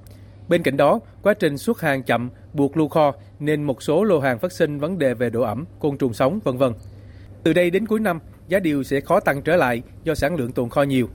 Bên 0.48 0.62
cạnh 0.62 0.76
đó, 0.76 1.00
quá 1.22 1.34
trình 1.34 1.58
xuất 1.58 1.80
hàng 1.80 2.02
chậm, 2.02 2.30
buộc 2.52 2.76
lưu 2.76 2.88
kho 2.88 3.12
nên 3.40 3.62
một 3.62 3.82
số 3.82 4.04
lô 4.04 4.20
hàng 4.20 4.38
phát 4.38 4.52
sinh 4.52 4.78
vấn 4.78 4.98
đề 4.98 5.14
về 5.14 5.30
độ 5.30 5.42
ẩm, 5.42 5.64
côn 5.78 5.98
trùng 5.98 6.12
sống, 6.12 6.38
vân 6.44 6.56
vân. 6.58 6.72
Từ 7.44 7.52
đây 7.52 7.70
đến 7.70 7.86
cuối 7.86 8.00
năm, 8.00 8.18
giá 8.48 8.58
điều 8.58 8.82
sẽ 8.82 9.00
khó 9.00 9.20
tăng 9.20 9.42
trở 9.42 9.56
lại 9.56 9.82
do 10.04 10.14
sản 10.14 10.36
lượng 10.36 10.52
tồn 10.52 10.68
kho 10.68 10.82
nhiều. 10.82 11.08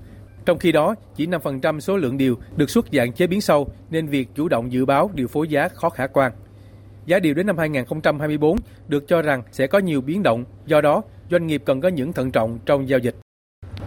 Trong 0.46 0.58
khi 0.58 0.72
đó, 0.72 0.96
chỉ 1.16 1.28
5% 1.28 1.80
số 1.80 1.98
lượng 1.98 2.18
điều 2.18 2.38
được 2.56 2.70
xuất 2.70 2.86
dạng 2.92 3.14
chế 3.14 3.28
biến 3.28 3.42
sâu 3.42 3.70
nên 3.90 4.08
việc 4.08 4.28
chủ 4.36 4.48
động 4.48 4.72
dự 4.72 4.86
báo 4.86 5.10
điều 5.14 5.28
phối 5.28 5.48
giá 5.48 5.68
khó 5.70 5.90
khả 5.90 6.08
quan. 6.08 6.32
Giá 7.06 7.20
điều 7.20 7.34
đến 7.34 7.46
năm 7.46 7.58
2024 7.58 8.58
được 8.88 9.08
cho 9.08 9.22
rằng 9.22 9.44
sẽ 9.52 9.68
có 9.68 9.80
nhiều 9.80 10.02
biến 10.02 10.24
động, 10.24 10.46
do 10.66 10.82
đó 10.82 11.04
doanh 11.32 11.48
nghiệp 11.48 11.62
cần 11.66 11.82
có 11.82 11.88
những 11.88 12.14
thận 12.14 12.32
trọng 12.32 12.60
trong 12.66 12.90
giao 12.90 13.00
dịch. 13.00 13.16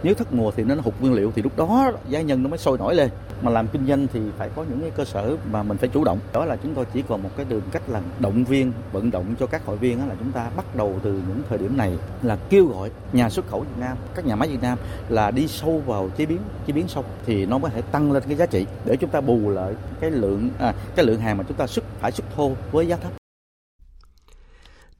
Nếu 0.03 0.13
thất 0.13 0.33
mùa 0.33 0.51
thì 0.51 0.63
nó 0.63 0.75
hụt 0.83 0.93
nguyên 0.99 1.13
liệu 1.13 1.31
thì 1.35 1.41
lúc 1.41 1.57
đó 1.57 1.91
giá 2.09 2.21
nhân 2.21 2.43
nó 2.43 2.49
mới 2.49 2.57
sôi 2.57 2.77
nổi 2.77 2.95
lên. 2.95 3.09
Mà 3.41 3.51
làm 3.51 3.67
kinh 3.67 3.87
doanh 3.87 4.07
thì 4.13 4.19
phải 4.37 4.49
có 4.55 4.65
những 4.69 4.81
cái 4.81 4.89
cơ 4.89 5.05
sở 5.05 5.35
mà 5.51 5.63
mình 5.63 5.77
phải 5.77 5.89
chủ 5.89 6.03
động. 6.03 6.19
Đó 6.33 6.45
là 6.45 6.55
chúng 6.55 6.75
tôi 6.75 6.85
chỉ 6.93 7.03
còn 7.07 7.23
một 7.23 7.29
cái 7.37 7.45
đường 7.49 7.61
cách 7.71 7.89
là 7.89 8.01
động 8.19 8.43
viên, 8.43 8.71
vận 8.91 9.11
động 9.11 9.25
cho 9.39 9.47
các 9.47 9.65
hội 9.65 9.77
viên 9.77 10.09
là 10.09 10.15
chúng 10.19 10.31
ta 10.31 10.49
bắt 10.55 10.75
đầu 10.75 10.95
từ 11.03 11.11
những 11.11 11.41
thời 11.49 11.57
điểm 11.57 11.77
này 11.77 11.93
là 12.21 12.37
kêu 12.49 12.65
gọi 12.65 12.91
nhà 13.13 13.29
xuất 13.29 13.47
khẩu 13.47 13.59
Việt 13.59 13.79
Nam, 13.79 13.97
các 14.15 14.25
nhà 14.25 14.35
máy 14.35 14.47
Việt 14.49 14.61
Nam 14.61 14.77
là 15.09 15.31
đi 15.31 15.47
sâu 15.47 15.81
vào 15.85 16.09
chế 16.17 16.25
biến, 16.25 16.39
chế 16.67 16.73
biến 16.73 16.87
sâu 16.87 17.03
thì 17.25 17.45
nó 17.45 17.57
mới 17.57 17.71
thể 17.71 17.81
tăng 17.81 18.11
lên 18.11 18.23
cái 18.27 18.37
giá 18.37 18.45
trị 18.45 18.65
để 18.85 18.97
chúng 18.97 19.09
ta 19.09 19.21
bù 19.21 19.49
lại 19.49 19.73
cái 19.99 20.11
lượng 20.11 20.49
à, 20.59 20.73
cái 20.95 21.05
lượng 21.05 21.19
hàng 21.19 21.37
mà 21.37 21.43
chúng 21.47 21.57
ta 21.57 21.67
xuất 21.67 21.85
phải 21.99 22.11
xuất 22.11 22.25
thô 22.35 22.51
với 22.71 22.87
giá 22.87 22.95
thấp. 22.95 23.20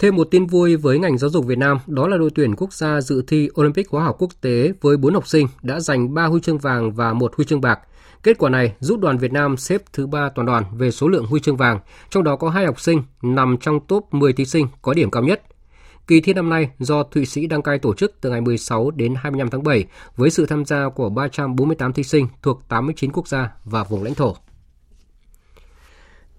Thêm 0.01 0.15
một 0.15 0.27
tin 0.31 0.45
vui 0.45 0.75
với 0.75 0.99
ngành 0.99 1.17
giáo 1.17 1.29
dục 1.29 1.45
Việt 1.45 1.57
Nam, 1.57 1.79
đó 1.87 2.07
là 2.07 2.17
đội 2.17 2.29
tuyển 2.35 2.55
quốc 2.55 2.73
gia 2.73 3.01
dự 3.01 3.23
thi 3.27 3.49
Olympic 3.59 3.89
hóa 3.89 4.03
học 4.03 4.15
quốc 4.19 4.31
tế 4.41 4.73
với 4.81 4.97
4 4.97 5.13
học 5.13 5.27
sinh 5.27 5.47
đã 5.61 5.79
giành 5.79 6.13
3 6.13 6.25
huy 6.25 6.41
chương 6.41 6.57
vàng 6.57 6.91
và 6.91 7.13
một 7.13 7.35
huy 7.35 7.45
chương 7.45 7.61
bạc. 7.61 7.79
Kết 8.23 8.37
quả 8.37 8.49
này 8.49 8.73
giúp 8.79 8.99
đoàn 8.99 9.17
Việt 9.17 9.31
Nam 9.31 9.57
xếp 9.57 9.81
thứ 9.93 10.07
ba 10.07 10.29
toàn 10.35 10.45
đoàn 10.45 10.63
về 10.77 10.91
số 10.91 11.07
lượng 11.07 11.25
huy 11.25 11.39
chương 11.39 11.57
vàng, 11.57 11.79
trong 12.09 12.23
đó 12.23 12.35
có 12.35 12.49
hai 12.49 12.65
học 12.65 12.79
sinh 12.79 13.03
nằm 13.21 13.57
trong 13.57 13.79
top 13.87 14.07
10 14.11 14.33
thí 14.33 14.45
sinh 14.45 14.67
có 14.81 14.93
điểm 14.93 15.11
cao 15.11 15.23
nhất. 15.23 15.41
Kỳ 16.07 16.21
thi 16.21 16.33
năm 16.33 16.49
nay 16.49 16.69
do 16.79 17.03
Thụy 17.03 17.25
Sĩ 17.25 17.47
đăng 17.47 17.61
cai 17.61 17.79
tổ 17.79 17.93
chức 17.93 18.13
từ 18.21 18.29
ngày 18.29 18.41
16 18.41 18.91
đến 18.91 19.15
25 19.17 19.49
tháng 19.49 19.63
7 19.63 19.85
với 20.17 20.29
sự 20.29 20.45
tham 20.45 20.65
gia 20.65 20.89
của 20.89 21.09
348 21.09 21.93
thí 21.93 22.03
sinh 22.03 22.27
thuộc 22.41 22.61
89 22.69 23.11
quốc 23.11 23.27
gia 23.27 23.51
và 23.65 23.83
vùng 23.83 24.03
lãnh 24.03 24.15
thổ. 24.15 24.35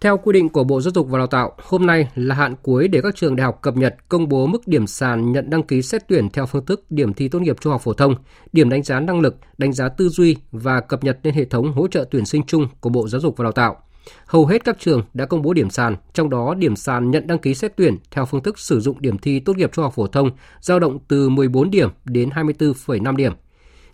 Theo 0.03 0.19
quy 0.19 0.33
định 0.33 0.49
của 0.49 0.65
Bộ 0.65 0.81
Giáo 0.81 0.93
dục 0.95 1.09
và 1.09 1.19
Đào 1.19 1.27
tạo, 1.27 1.53
hôm 1.63 1.87
nay 1.87 2.09
là 2.15 2.35
hạn 2.35 2.55
cuối 2.63 2.89
để 2.89 3.01
các 3.03 3.17
trường 3.17 3.37
đại 3.37 3.45
học 3.45 3.59
cập 3.63 3.77
nhật 3.77 3.97
công 4.09 4.29
bố 4.29 4.47
mức 4.47 4.69
điểm 4.69 4.87
sàn 4.87 5.33
nhận 5.33 5.51
đăng 5.51 5.63
ký 5.63 5.83
xét 5.83 6.09
tuyển 6.09 6.31
theo 6.31 6.47
phương 6.47 6.67
thức 6.67 6.85
điểm 6.91 7.15
thi 7.15 7.29
tốt 7.29 7.39
nghiệp 7.39 7.57
trung 7.61 7.73
học 7.73 7.83
phổ 7.83 7.93
thông, 7.93 8.15
điểm 8.53 8.69
đánh 8.71 8.83
giá 8.83 9.01
năng 9.01 9.21
lực, 9.21 9.37
đánh 9.59 9.73
giá 9.73 9.89
tư 9.89 10.09
duy 10.09 10.37
và 10.53 10.81
cập 10.81 11.05
nhật 11.05 11.19
lên 11.23 11.35
hệ 11.35 11.45
thống 11.45 11.73
hỗ 11.73 11.89
trợ 11.89 12.05
tuyển 12.11 12.27
sinh 12.27 12.43
chung 12.47 12.69
của 12.81 12.91
Bộ 12.91 13.09
Giáo 13.09 13.21
dục 13.21 13.37
và 13.37 13.43
Đào 13.43 13.53
tạo. 13.53 13.77
Hầu 14.27 14.47
hết 14.47 14.65
các 14.65 14.77
trường 14.79 15.03
đã 15.15 15.27
công 15.27 15.43
bố 15.43 15.53
điểm 15.53 15.71
sàn, 15.71 15.97
trong 16.13 16.31
đó 16.31 16.55
điểm 16.55 16.77
sàn 16.77 17.11
nhận 17.11 17.27
đăng 17.27 17.39
ký 17.39 17.55
xét 17.55 17.77
tuyển 17.77 17.99
theo 18.11 18.27
phương 18.27 18.43
thức 18.43 18.59
sử 18.59 18.81
dụng 18.81 19.01
điểm 19.01 19.19
thi 19.19 19.41
tốt 19.41 19.57
nghiệp 19.57 19.71
trung 19.73 19.83
học 19.83 19.95
phổ 19.95 20.07
thông 20.07 20.31
dao 20.61 20.79
động 20.79 20.99
từ 21.09 21.29
14 21.29 21.71
điểm 21.71 21.89
đến 22.05 22.29
24,5 22.29 23.17
điểm. 23.17 23.33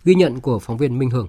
Ghi 0.03 0.15
nhận 0.15 0.39
của 0.39 0.59
phóng 0.59 0.77
viên 0.77 0.99
Minh 0.99 1.09
Hường. 1.09 1.27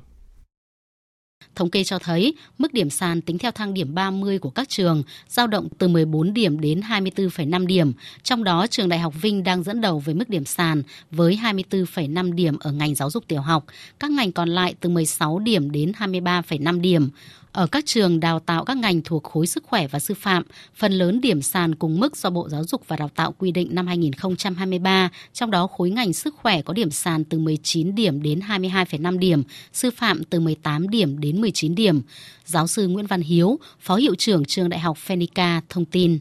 Thống 1.54 1.70
kê 1.70 1.84
cho 1.84 1.98
thấy, 1.98 2.34
mức 2.58 2.72
điểm 2.74 2.90
sàn 2.90 3.20
tính 3.20 3.38
theo 3.38 3.50
thang 3.50 3.74
điểm 3.74 3.94
30 3.94 4.38
của 4.38 4.50
các 4.50 4.68
trường 4.68 5.02
giao 5.28 5.46
động 5.46 5.68
từ 5.78 5.88
14 5.88 6.34
điểm 6.34 6.60
đến 6.60 6.80
24,5 6.80 7.66
điểm, 7.66 7.92
trong 8.22 8.44
đó 8.44 8.66
trường 8.66 8.88
Đại 8.88 8.98
học 8.98 9.14
Vinh 9.22 9.44
đang 9.44 9.62
dẫn 9.62 9.80
đầu 9.80 9.98
với 9.98 10.14
mức 10.14 10.28
điểm 10.28 10.44
sàn 10.44 10.82
với 11.10 11.38
24,5 11.42 12.32
điểm 12.32 12.56
ở 12.60 12.72
ngành 12.72 12.94
giáo 12.94 13.10
dục 13.10 13.24
tiểu 13.28 13.40
học, 13.40 13.64
các 13.98 14.10
ngành 14.10 14.32
còn 14.32 14.48
lại 14.48 14.74
từ 14.80 14.88
16 14.88 15.38
điểm 15.38 15.70
đến 15.70 15.92
23,5 15.98 16.80
điểm. 16.80 17.10
Ở 17.52 17.66
các 17.66 17.86
trường 17.86 18.20
đào 18.20 18.40
tạo 18.40 18.64
các 18.64 18.76
ngành 18.76 19.00
thuộc 19.04 19.24
khối 19.24 19.46
sức 19.46 19.64
khỏe 19.66 19.86
và 19.86 19.98
sư 19.98 20.14
phạm, 20.14 20.42
phần 20.74 20.92
lớn 20.92 21.20
điểm 21.20 21.42
sàn 21.42 21.74
cùng 21.74 22.00
mức 22.00 22.16
do 22.16 22.30
Bộ 22.30 22.48
Giáo 22.48 22.64
dục 22.64 22.82
và 22.88 22.96
Đào 22.96 23.10
tạo 23.14 23.34
quy 23.38 23.52
định 23.52 23.68
năm 23.70 23.86
2023, 23.86 25.10
trong 25.32 25.50
đó 25.50 25.66
khối 25.66 25.90
ngành 25.90 26.12
sức 26.12 26.34
khỏe 26.36 26.62
có 26.62 26.72
điểm 26.72 26.90
sàn 26.90 27.24
từ 27.24 27.38
19 27.38 27.94
điểm 27.94 28.22
đến 28.22 28.40
22,5 28.48 29.18
điểm, 29.18 29.42
sư 29.72 29.90
phạm 29.96 30.24
từ 30.24 30.40
18 30.40 30.88
điểm 30.88 31.20
đến 31.20 31.40
19 31.40 31.74
điểm. 31.74 32.02
Giáo 32.44 32.66
sư 32.66 32.88
Nguyễn 32.88 33.06
Văn 33.06 33.20
Hiếu, 33.20 33.58
Phó 33.80 33.96
Hiệu 33.96 34.14
trưởng 34.14 34.44
Trường 34.44 34.68
Đại 34.68 34.80
học 34.80 34.98
Phenica 34.98 35.60
thông 35.68 35.84
tin. 35.84 36.18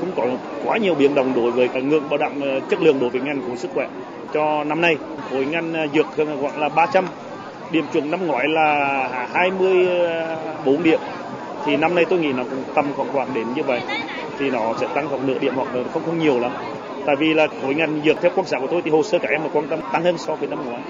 Cũng 0.00 0.10
có 0.16 0.38
quá 0.64 0.78
nhiều 0.78 0.94
biến 0.94 1.14
động 1.14 1.32
đối 1.34 1.50
với 1.50 1.82
ngưỡng 1.82 2.08
bảo 2.08 2.18
đảm 2.18 2.40
ờ, 2.40 2.60
chất 2.70 2.80
lượng 2.80 3.00
đối 3.00 3.10
với 3.10 3.20
ngành 3.20 3.42
của 3.42 3.56
sức 3.56 3.70
khỏe. 3.74 3.88
Cho 4.34 4.64
năm 4.64 4.80
nay, 4.80 4.94
khối 5.30 5.46
ngành 5.46 5.72
ờ, 5.72 5.86
dược 5.94 6.16
gọi 6.16 6.58
là 6.58 6.68
300 6.68 7.04
điểm 7.72 7.84
chuẩn 7.92 8.10
năm 8.10 8.26
ngoái 8.26 8.48
là 8.48 9.28
24 9.32 10.82
điểm. 10.82 11.00
Thì 11.66 11.76
năm 11.76 11.94
nay 11.94 12.04
tôi 12.10 12.18
nghĩ 12.18 12.32
nó 12.32 12.44
cũng 12.44 12.64
tầm 12.74 12.92
khoảng 12.96 13.12
khoảng 13.12 13.34
đến 13.34 13.46
như 13.56 13.62
vậy. 13.62 13.80
Thì 14.38 14.50
nó 14.50 14.74
sẽ 14.80 14.88
tăng 14.94 15.08
khoảng 15.08 15.26
nửa 15.26 15.38
điểm 15.38 15.54
hoặc 15.54 15.74
là 15.74 15.84
không 15.92 16.02
không 16.04 16.18
nhiều 16.18 16.40
lắm. 16.40 16.52
Tại 17.06 17.16
vì 17.16 17.34
là 17.34 17.46
khối 17.62 17.74
ngành 17.74 18.00
dược 18.04 18.16
theo 18.22 18.32
quan 18.34 18.46
sát 18.46 18.58
của 18.60 18.68
tôi 18.70 18.82
thì 18.84 18.90
hồ 18.90 19.02
sơ 19.02 19.18
các 19.18 19.28
em 19.30 19.42
mà 19.42 19.48
quan 19.52 19.68
tâm 19.68 19.80
tăng 19.92 20.04
hơn 20.04 20.18
so 20.18 20.36
với 20.36 20.48
năm 20.48 20.64
ngoái. 20.64 20.82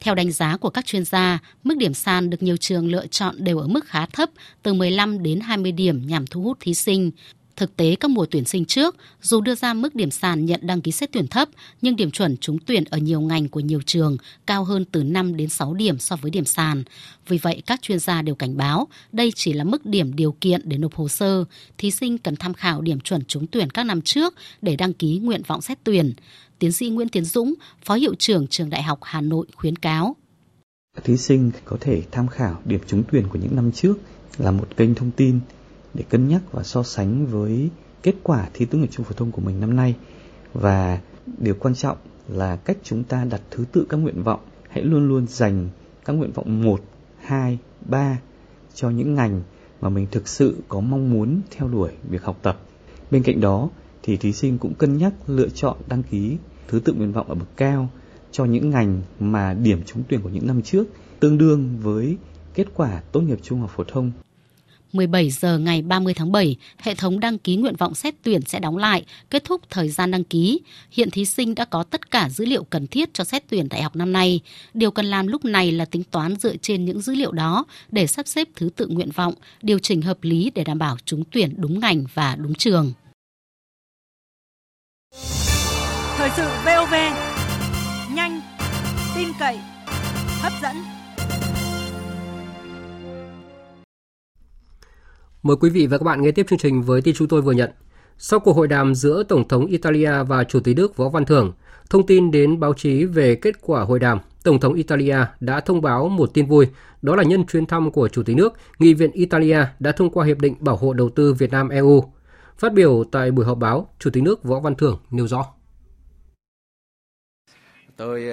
Theo 0.00 0.14
đánh 0.14 0.32
giá 0.32 0.56
của 0.56 0.70
các 0.70 0.86
chuyên 0.86 1.04
gia, 1.04 1.38
mức 1.64 1.74
điểm 1.78 1.94
sàn 1.94 2.30
được 2.30 2.42
nhiều 2.42 2.56
trường 2.56 2.86
lựa 2.86 3.06
chọn 3.06 3.34
đều 3.38 3.58
ở 3.58 3.66
mức 3.66 3.84
khá 3.84 4.06
thấp, 4.06 4.30
từ 4.62 4.74
15 4.74 5.22
đến 5.22 5.40
20 5.40 5.72
điểm 5.72 6.02
nhằm 6.06 6.26
thu 6.26 6.42
hút 6.42 6.58
thí 6.60 6.74
sinh. 6.74 7.10
Thực 7.56 7.76
tế 7.76 7.96
các 8.00 8.10
mùa 8.10 8.26
tuyển 8.30 8.44
sinh 8.44 8.64
trước, 8.64 8.96
dù 9.22 9.40
đưa 9.40 9.54
ra 9.54 9.74
mức 9.74 9.94
điểm 9.94 10.10
sàn 10.10 10.46
nhận 10.46 10.60
đăng 10.62 10.80
ký 10.80 10.92
xét 10.92 11.12
tuyển 11.12 11.26
thấp, 11.26 11.48
nhưng 11.82 11.96
điểm 11.96 12.10
chuẩn 12.10 12.36
trúng 12.36 12.58
tuyển 12.58 12.84
ở 12.84 12.98
nhiều 12.98 13.20
ngành 13.20 13.48
của 13.48 13.60
nhiều 13.60 13.80
trường 13.86 14.16
cao 14.46 14.64
hơn 14.64 14.84
từ 14.84 15.02
5 15.02 15.36
đến 15.36 15.48
6 15.48 15.74
điểm 15.74 15.98
so 15.98 16.16
với 16.16 16.30
điểm 16.30 16.44
sàn. 16.44 16.82
Vì 17.28 17.38
vậy, 17.38 17.62
các 17.66 17.82
chuyên 17.82 17.98
gia 17.98 18.22
đều 18.22 18.34
cảnh 18.34 18.56
báo 18.56 18.88
đây 19.12 19.32
chỉ 19.34 19.52
là 19.52 19.64
mức 19.64 19.86
điểm 19.86 20.16
điều 20.16 20.32
kiện 20.40 20.60
để 20.64 20.78
nộp 20.78 20.94
hồ 20.94 21.08
sơ. 21.08 21.44
Thí 21.78 21.90
sinh 21.90 22.18
cần 22.18 22.36
tham 22.36 22.54
khảo 22.54 22.80
điểm 22.80 23.00
chuẩn 23.00 23.24
trúng 23.24 23.46
tuyển 23.46 23.70
các 23.70 23.84
năm 23.84 24.02
trước 24.02 24.34
để 24.62 24.76
đăng 24.76 24.92
ký 24.92 25.18
nguyện 25.18 25.42
vọng 25.46 25.62
xét 25.62 25.78
tuyển. 25.84 26.14
Tiến 26.58 26.72
sĩ 26.72 26.88
Nguyễn 26.88 27.08
Tiến 27.08 27.24
Dũng, 27.24 27.54
Phó 27.84 27.94
Hiệu 27.94 28.14
trưởng 28.18 28.46
Trường 28.46 28.70
Đại 28.70 28.82
học 28.82 28.98
Hà 29.02 29.20
Nội 29.20 29.46
khuyến 29.54 29.76
cáo. 29.76 30.16
Thí 31.04 31.16
sinh 31.16 31.50
có 31.64 31.76
thể 31.80 32.02
tham 32.10 32.28
khảo 32.28 32.60
điểm 32.64 32.80
trúng 32.86 33.02
tuyển 33.12 33.28
của 33.28 33.38
những 33.38 33.56
năm 33.56 33.72
trước 33.72 33.94
là 34.38 34.50
một 34.50 34.76
kênh 34.76 34.94
thông 34.94 35.10
tin 35.10 35.40
để 35.94 36.04
cân 36.08 36.28
nhắc 36.28 36.42
và 36.52 36.62
so 36.62 36.82
sánh 36.82 37.26
với 37.26 37.70
kết 38.02 38.14
quả 38.22 38.48
thi 38.54 38.64
tốt 38.64 38.78
nghiệp 38.78 38.88
trung 38.90 39.06
phổ 39.06 39.12
thông 39.12 39.32
của 39.32 39.40
mình 39.40 39.60
năm 39.60 39.76
nay. 39.76 39.94
Và 40.52 41.00
điều 41.38 41.54
quan 41.54 41.74
trọng 41.74 41.96
là 42.28 42.56
cách 42.56 42.76
chúng 42.82 43.04
ta 43.04 43.24
đặt 43.24 43.40
thứ 43.50 43.64
tự 43.72 43.86
các 43.88 43.96
nguyện 43.96 44.22
vọng. 44.22 44.40
Hãy 44.68 44.84
luôn 44.84 45.08
luôn 45.08 45.26
dành 45.26 45.68
các 46.04 46.12
nguyện 46.12 46.32
vọng 46.32 46.62
1, 46.62 46.80
2, 47.20 47.58
3 47.80 48.18
cho 48.74 48.90
những 48.90 49.14
ngành 49.14 49.42
mà 49.80 49.88
mình 49.88 50.06
thực 50.10 50.28
sự 50.28 50.56
có 50.68 50.80
mong 50.80 51.10
muốn 51.10 51.40
theo 51.50 51.68
đuổi 51.68 51.90
việc 52.10 52.22
học 52.22 52.38
tập. 52.42 52.60
Bên 53.10 53.22
cạnh 53.22 53.40
đó 53.40 53.68
thì 54.02 54.16
thí 54.16 54.32
sinh 54.32 54.58
cũng 54.58 54.74
cân 54.74 54.98
nhắc 54.98 55.12
lựa 55.26 55.48
chọn 55.48 55.76
đăng 55.86 56.02
ký 56.02 56.36
thứ 56.68 56.80
tự 56.80 56.92
nguyện 56.92 57.12
vọng 57.12 57.28
ở 57.28 57.34
bậc 57.34 57.56
cao 57.56 57.88
cho 58.32 58.44
những 58.44 58.70
ngành 58.70 59.02
mà 59.20 59.54
điểm 59.54 59.82
trúng 59.86 60.02
tuyển 60.08 60.20
của 60.22 60.28
những 60.28 60.46
năm 60.46 60.62
trước 60.62 60.84
tương 61.20 61.38
đương 61.38 61.78
với 61.82 62.16
kết 62.54 62.66
quả 62.74 63.02
tốt 63.12 63.20
nghiệp 63.20 63.38
trung 63.42 63.60
học 63.60 63.70
phổ 63.74 63.84
thông. 63.84 64.12
17 64.94 65.30
giờ 65.30 65.58
ngày 65.58 65.82
30 65.82 66.14
tháng 66.14 66.32
7, 66.32 66.56
hệ 66.78 66.94
thống 66.94 67.20
đăng 67.20 67.38
ký 67.38 67.56
nguyện 67.56 67.76
vọng 67.76 67.94
xét 67.94 68.14
tuyển 68.22 68.40
sẽ 68.46 68.58
đóng 68.58 68.76
lại, 68.76 69.04
kết 69.30 69.44
thúc 69.44 69.60
thời 69.70 69.88
gian 69.88 70.10
đăng 70.10 70.24
ký. 70.24 70.60
Hiện 70.90 71.10
thí 71.10 71.24
sinh 71.24 71.54
đã 71.54 71.64
có 71.64 71.82
tất 71.82 72.10
cả 72.10 72.28
dữ 72.28 72.44
liệu 72.44 72.64
cần 72.64 72.86
thiết 72.86 73.14
cho 73.14 73.24
xét 73.24 73.42
tuyển 73.48 73.68
đại 73.68 73.82
học 73.82 73.96
năm 73.96 74.12
nay. 74.12 74.40
Điều 74.74 74.90
cần 74.90 75.06
làm 75.06 75.26
lúc 75.26 75.44
này 75.44 75.72
là 75.72 75.84
tính 75.84 76.02
toán 76.10 76.36
dựa 76.36 76.56
trên 76.56 76.84
những 76.84 77.00
dữ 77.00 77.14
liệu 77.14 77.32
đó 77.32 77.64
để 77.88 78.06
sắp 78.06 78.28
xếp 78.28 78.48
thứ 78.56 78.70
tự 78.76 78.86
nguyện 78.86 79.10
vọng, 79.10 79.34
điều 79.62 79.78
chỉnh 79.78 80.02
hợp 80.02 80.18
lý 80.22 80.50
để 80.54 80.64
đảm 80.64 80.78
bảo 80.78 80.96
trúng 81.04 81.24
tuyển 81.30 81.54
đúng 81.56 81.80
ngành 81.80 82.04
và 82.14 82.36
đúng 82.36 82.54
trường. 82.54 82.92
Thời 86.16 86.30
sự 86.36 86.48
VOV, 86.64 86.94
nhanh, 88.14 88.40
tin 89.16 89.28
cậy, 89.38 89.58
hấp 90.40 90.52
dẫn. 90.62 91.03
Mời 95.44 95.56
quý 95.60 95.70
vị 95.70 95.86
và 95.86 95.98
các 95.98 96.04
bạn 96.04 96.22
nghe 96.22 96.30
tiếp 96.30 96.46
chương 96.48 96.58
trình 96.58 96.82
với 96.82 97.02
tin 97.02 97.14
chúng 97.14 97.28
tôi 97.28 97.42
vừa 97.42 97.52
nhận. 97.52 97.70
Sau 98.18 98.40
cuộc 98.40 98.52
hội 98.52 98.68
đàm 98.68 98.94
giữa 98.94 99.22
Tổng 99.22 99.48
thống 99.48 99.66
Italia 99.66 100.22
và 100.22 100.44
Chủ 100.44 100.60
tịch 100.60 100.76
Đức 100.76 100.96
Võ 100.96 101.08
Văn 101.08 101.24
Thưởng, 101.24 101.52
thông 101.90 102.06
tin 102.06 102.30
đến 102.30 102.60
báo 102.60 102.74
chí 102.74 103.04
về 103.04 103.34
kết 103.34 103.54
quả 103.60 103.82
hội 103.82 103.98
đàm, 103.98 104.18
Tổng 104.44 104.60
thống 104.60 104.74
Italia 104.74 105.16
đã 105.40 105.60
thông 105.60 105.80
báo 105.80 106.08
một 106.08 106.30
tin 106.34 106.46
vui, 106.46 106.66
đó 107.02 107.16
là 107.16 107.22
nhân 107.22 107.46
chuyến 107.46 107.66
thăm 107.66 107.90
của 107.90 108.08
Chủ 108.08 108.22
tịch 108.22 108.36
nước, 108.36 108.52
Nghị 108.78 108.94
viện 108.94 109.10
Italia 109.12 109.58
đã 109.78 109.92
thông 109.92 110.10
qua 110.10 110.26
Hiệp 110.26 110.38
định 110.38 110.54
Bảo 110.60 110.76
hộ 110.76 110.92
Đầu 110.92 111.10
tư 111.10 111.32
Việt 111.32 111.50
Nam-EU. 111.50 112.04
Phát 112.58 112.72
biểu 112.72 113.04
tại 113.12 113.30
buổi 113.30 113.44
họp 113.44 113.58
báo, 113.58 113.88
Chủ 113.98 114.10
tịch 114.10 114.22
nước 114.22 114.44
Võ 114.44 114.60
Văn 114.60 114.74
Thưởng 114.74 114.98
nêu 115.10 115.26
rõ. 115.26 115.46
Tôi 117.96 118.28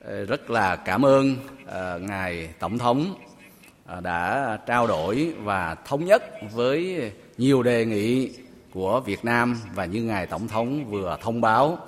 ờ, 0.00 0.24
rất 0.24 0.50
là 0.50 0.76
cảm 0.76 1.04
ơn 1.04 1.36
ờ, 1.66 1.98
Ngài 1.98 2.48
Tổng 2.58 2.78
thống 2.78 3.14
À, 3.88 4.00
đã 4.00 4.58
trao 4.66 4.86
đổi 4.86 5.32
và 5.42 5.76
thống 5.84 6.04
nhất 6.04 6.22
với 6.52 7.12
nhiều 7.38 7.62
đề 7.62 7.84
nghị 7.84 8.30
của 8.72 9.00
Việt 9.00 9.24
Nam 9.24 9.56
và 9.74 9.84
như 9.84 10.02
Ngài 10.02 10.26
Tổng 10.26 10.48
thống 10.48 10.84
vừa 10.90 11.16
thông 11.20 11.40
báo, 11.40 11.78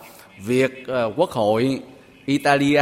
việc 0.45 0.87
à, 0.87 1.05
Quốc 1.17 1.31
hội 1.31 1.83
Italia 2.25 2.79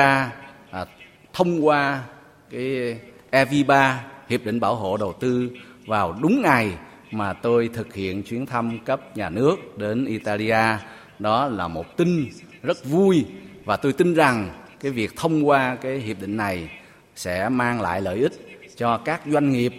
à, 0.71 0.87
thông 1.33 1.66
qua 1.66 2.03
cái 2.51 2.99
EVA 3.31 4.05
Hiệp 4.29 4.45
định 4.45 4.61
Bảo 4.61 4.75
hộ 4.75 4.97
Đầu 4.97 5.12
tư 5.12 5.51
vào 5.87 6.19
đúng 6.23 6.43
ngày 6.43 6.73
mà 7.11 7.33
tôi 7.33 7.71
thực 7.75 7.95
hiện 7.95 8.23
chuyến 8.23 8.47
thăm 8.47 8.79
cấp 8.85 9.16
nhà 9.16 9.31
nước 9.31 9.79
đến 9.79 10.05
Italia. 10.05 10.77
Đó 11.19 11.49
là 11.49 11.69
một 11.69 11.97
tin 11.97 12.29
rất 12.62 12.85
vui 12.85 13.25
và 13.64 13.77
tôi 13.77 13.93
tin 13.93 14.14
rằng 14.14 14.51
cái 14.81 14.93
việc 14.93 15.16
thông 15.16 15.49
qua 15.49 15.77
cái 15.81 15.99
hiệp 15.99 16.21
định 16.21 16.37
này 16.37 16.71
sẽ 17.16 17.49
mang 17.49 17.81
lại 17.81 18.01
lợi 18.01 18.19
ích 18.19 18.48
cho 18.79 18.99
các 19.05 19.20
doanh 19.26 19.53
nghiệp 19.53 19.72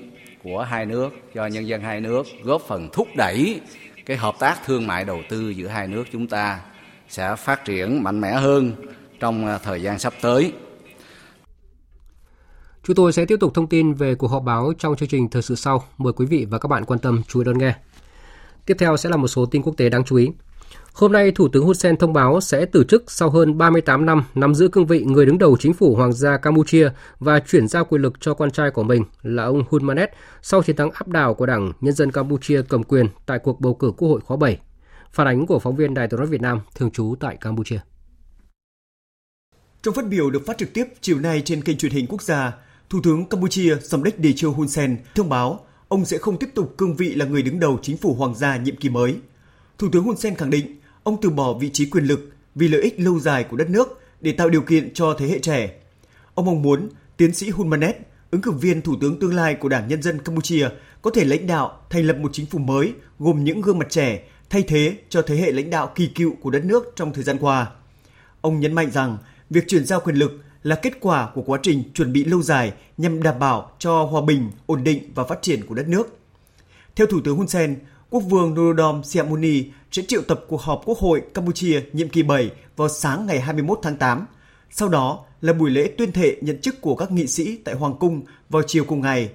của 0.43 0.61
hai 0.61 0.85
nước, 0.85 1.09
cho 1.33 1.45
nhân 1.45 1.67
dân 1.67 1.81
hai 1.81 2.01
nước, 2.01 2.27
góp 2.43 2.61
phần 2.61 2.89
thúc 2.93 3.07
đẩy 3.17 3.61
cái 4.05 4.17
hợp 4.17 4.35
tác 4.39 4.59
thương 4.65 4.87
mại 4.87 5.05
đầu 5.05 5.21
tư 5.29 5.49
giữa 5.49 5.67
hai 5.67 5.87
nước 5.87 6.03
chúng 6.11 6.27
ta 6.27 6.59
sẽ 7.09 7.35
phát 7.35 7.65
triển 7.65 8.03
mạnh 8.03 8.21
mẽ 8.21 8.31
hơn 8.31 8.71
trong 9.19 9.45
à, 9.45 9.57
thời 9.57 9.81
gian 9.81 9.99
sắp 9.99 10.13
tới. 10.21 10.53
Chúng 12.83 12.95
tôi 12.95 13.13
sẽ 13.13 13.25
tiếp 13.25 13.37
tục 13.39 13.53
thông 13.53 13.67
tin 13.67 13.93
về 13.93 14.15
cuộc 14.15 14.27
họp 14.27 14.43
báo 14.43 14.73
trong 14.79 14.95
chương 14.95 15.09
trình 15.09 15.29
thời 15.29 15.41
sự 15.41 15.55
sau. 15.55 15.83
Mời 15.97 16.13
quý 16.13 16.25
vị 16.25 16.45
và 16.49 16.59
các 16.59 16.67
bạn 16.67 16.85
quan 16.85 16.99
tâm 16.99 17.21
chú 17.27 17.39
ý 17.39 17.45
đón 17.45 17.57
nghe. 17.57 17.75
Tiếp 18.65 18.77
theo 18.79 18.97
sẽ 18.97 19.09
là 19.09 19.17
một 19.17 19.27
số 19.27 19.45
tin 19.45 19.61
quốc 19.61 19.73
tế 19.77 19.89
đáng 19.89 20.03
chú 20.03 20.15
ý. 20.15 20.29
Hôm 20.93 21.11
nay, 21.11 21.31
Thủ 21.31 21.47
tướng 21.47 21.65
Hun 21.65 21.75
Sen 21.75 21.97
thông 21.97 22.13
báo 22.13 22.41
sẽ 22.41 22.65
từ 22.65 22.83
chức 22.83 23.11
sau 23.11 23.29
hơn 23.29 23.57
38 23.57 24.05
năm 24.05 24.23
nắm 24.35 24.55
giữ 24.55 24.67
cương 24.67 24.85
vị 24.85 25.03
người 25.03 25.25
đứng 25.25 25.37
đầu 25.37 25.57
chính 25.59 25.73
phủ 25.73 25.95
Hoàng 25.95 26.13
gia 26.13 26.37
Campuchia 26.37 26.89
và 27.19 27.39
chuyển 27.39 27.67
giao 27.67 27.85
quyền 27.85 28.01
lực 28.01 28.13
cho 28.19 28.33
con 28.33 28.51
trai 28.51 28.71
của 28.71 28.83
mình 28.83 29.03
là 29.21 29.43
ông 29.43 29.63
Hun 29.69 29.85
Manet 29.85 30.09
sau 30.41 30.63
chiến 30.63 30.75
thắng 30.75 30.91
áp 30.91 31.07
đảo 31.07 31.33
của 31.33 31.45
Đảng 31.45 31.73
Nhân 31.81 31.93
dân 31.93 32.11
Campuchia 32.11 32.61
cầm 32.69 32.83
quyền 32.83 33.07
tại 33.25 33.39
cuộc 33.39 33.59
bầu 33.59 33.73
cử 33.73 33.91
Quốc 33.97 34.09
hội 34.09 34.21
khóa 34.21 34.37
7. 34.37 34.59
Phản 35.11 35.27
ánh 35.27 35.45
của 35.45 35.59
phóng 35.59 35.75
viên 35.75 35.93
Đài 35.93 36.07
tiếng 36.07 36.17
nói 36.17 36.27
Việt 36.27 36.41
Nam 36.41 36.59
thường 36.75 36.91
trú 36.91 37.15
tại 37.19 37.37
Campuchia. 37.41 37.79
Trong 39.83 39.93
phát 39.93 40.07
biểu 40.07 40.29
được 40.29 40.45
phát 40.45 40.57
trực 40.57 40.73
tiếp 40.73 40.85
chiều 41.01 41.19
nay 41.19 41.41
trên 41.45 41.61
kênh 41.61 41.77
truyền 41.77 41.91
hình 41.91 42.07
quốc 42.07 42.21
gia, 42.21 42.53
Thủ 42.89 42.99
tướng 43.03 43.25
Campuchia 43.25 43.75
Samdech 43.81 44.23
Techo 44.23 44.49
Hun 44.49 44.67
Sen 44.67 44.97
thông 45.15 45.29
báo 45.29 45.65
ông 45.87 46.05
sẽ 46.05 46.17
không 46.17 46.37
tiếp 46.37 46.49
tục 46.55 46.73
cương 46.77 46.95
vị 46.95 47.13
là 47.15 47.25
người 47.25 47.41
đứng 47.41 47.59
đầu 47.59 47.79
chính 47.81 47.97
phủ 47.97 48.13
hoàng 48.13 48.35
gia 48.35 48.57
nhiệm 48.57 48.75
kỳ 48.75 48.89
mới. 48.89 49.15
Thủ 49.79 49.89
tướng 49.91 50.03
Hun 50.03 50.17
Sen 50.17 50.35
khẳng 50.35 50.49
định 50.49 50.79
ông 51.03 51.21
từ 51.21 51.29
bỏ 51.29 51.53
vị 51.53 51.69
trí 51.73 51.89
quyền 51.89 52.03
lực 52.03 52.29
vì 52.55 52.67
lợi 52.67 52.81
ích 52.81 52.99
lâu 52.99 53.19
dài 53.19 53.43
của 53.43 53.57
đất 53.57 53.69
nước 53.69 54.01
để 54.21 54.31
tạo 54.31 54.49
điều 54.49 54.61
kiện 54.61 54.93
cho 54.93 55.15
thế 55.19 55.27
hệ 55.27 55.39
trẻ. 55.39 55.71
Ông 56.33 56.45
mong 56.45 56.61
muốn 56.61 56.89
tiến 57.17 57.33
sĩ 57.33 57.49
Hun 57.49 57.67
Manet, 57.67 57.97
ứng 58.31 58.41
cử 58.41 58.51
viên 58.51 58.81
thủ 58.81 58.95
tướng 59.01 59.19
tương 59.19 59.35
lai 59.35 59.55
của 59.55 59.69
Đảng 59.69 59.87
Nhân 59.87 60.01
dân 60.01 60.19
Campuchia, 60.19 60.69
có 61.01 61.11
thể 61.11 61.25
lãnh 61.25 61.47
đạo 61.47 61.81
thành 61.89 62.03
lập 62.03 62.17
một 62.17 62.29
chính 62.33 62.45
phủ 62.45 62.59
mới 62.59 62.93
gồm 63.19 63.43
những 63.43 63.61
gương 63.61 63.79
mặt 63.79 63.87
trẻ 63.89 64.23
thay 64.49 64.63
thế 64.63 64.97
cho 65.09 65.21
thế 65.21 65.35
hệ 65.35 65.51
lãnh 65.51 65.69
đạo 65.69 65.91
kỳ 65.95 66.07
cựu 66.07 66.35
của 66.41 66.49
đất 66.49 66.65
nước 66.65 66.93
trong 66.95 67.13
thời 67.13 67.23
gian 67.23 67.37
qua. 67.39 67.71
Ông 68.41 68.59
nhấn 68.59 68.73
mạnh 68.73 68.91
rằng 68.91 69.17
việc 69.49 69.63
chuyển 69.67 69.85
giao 69.85 69.99
quyền 69.99 70.15
lực 70.15 70.31
là 70.63 70.75
kết 70.75 70.93
quả 70.99 71.29
của 71.35 71.41
quá 71.41 71.59
trình 71.63 71.83
chuẩn 71.93 72.13
bị 72.13 72.23
lâu 72.23 72.41
dài 72.41 72.73
nhằm 72.97 73.23
đảm 73.23 73.39
bảo 73.39 73.71
cho 73.79 74.03
hòa 74.03 74.21
bình, 74.21 74.51
ổn 74.65 74.83
định 74.83 75.11
và 75.15 75.23
phát 75.23 75.41
triển 75.41 75.65
của 75.65 75.75
đất 75.75 75.87
nước. 75.87 76.17
Theo 76.95 77.07
Thủ 77.07 77.21
tướng 77.23 77.37
Hun 77.37 77.47
Sen, 77.47 77.79
Quốc 78.09 78.19
vương 78.19 78.53
Norodom 78.53 79.03
Sihamoni 79.03 79.63
sẽ 79.91 80.01
triệu 80.07 80.21
tập 80.21 80.45
cuộc 80.47 80.61
họp 80.61 80.81
Quốc 80.85 80.97
hội 80.97 81.21
Campuchia 81.33 81.81
nhiệm 81.93 82.09
kỳ 82.09 82.23
7 82.23 82.51
vào 82.75 82.89
sáng 82.89 83.25
ngày 83.25 83.39
21 83.39 83.79
tháng 83.83 83.95
8. 83.95 84.25
Sau 84.69 84.89
đó 84.89 85.19
là 85.41 85.53
buổi 85.53 85.69
lễ 85.69 85.91
tuyên 85.97 86.11
thệ 86.11 86.35
nhận 86.41 86.61
chức 86.61 86.81
của 86.81 86.95
các 86.95 87.11
nghị 87.11 87.27
sĩ 87.27 87.57
tại 87.57 87.75
Hoàng 87.75 87.95
cung 87.99 88.21
vào 88.49 88.61
chiều 88.67 88.83
cùng 88.83 89.01
ngày. 89.01 89.29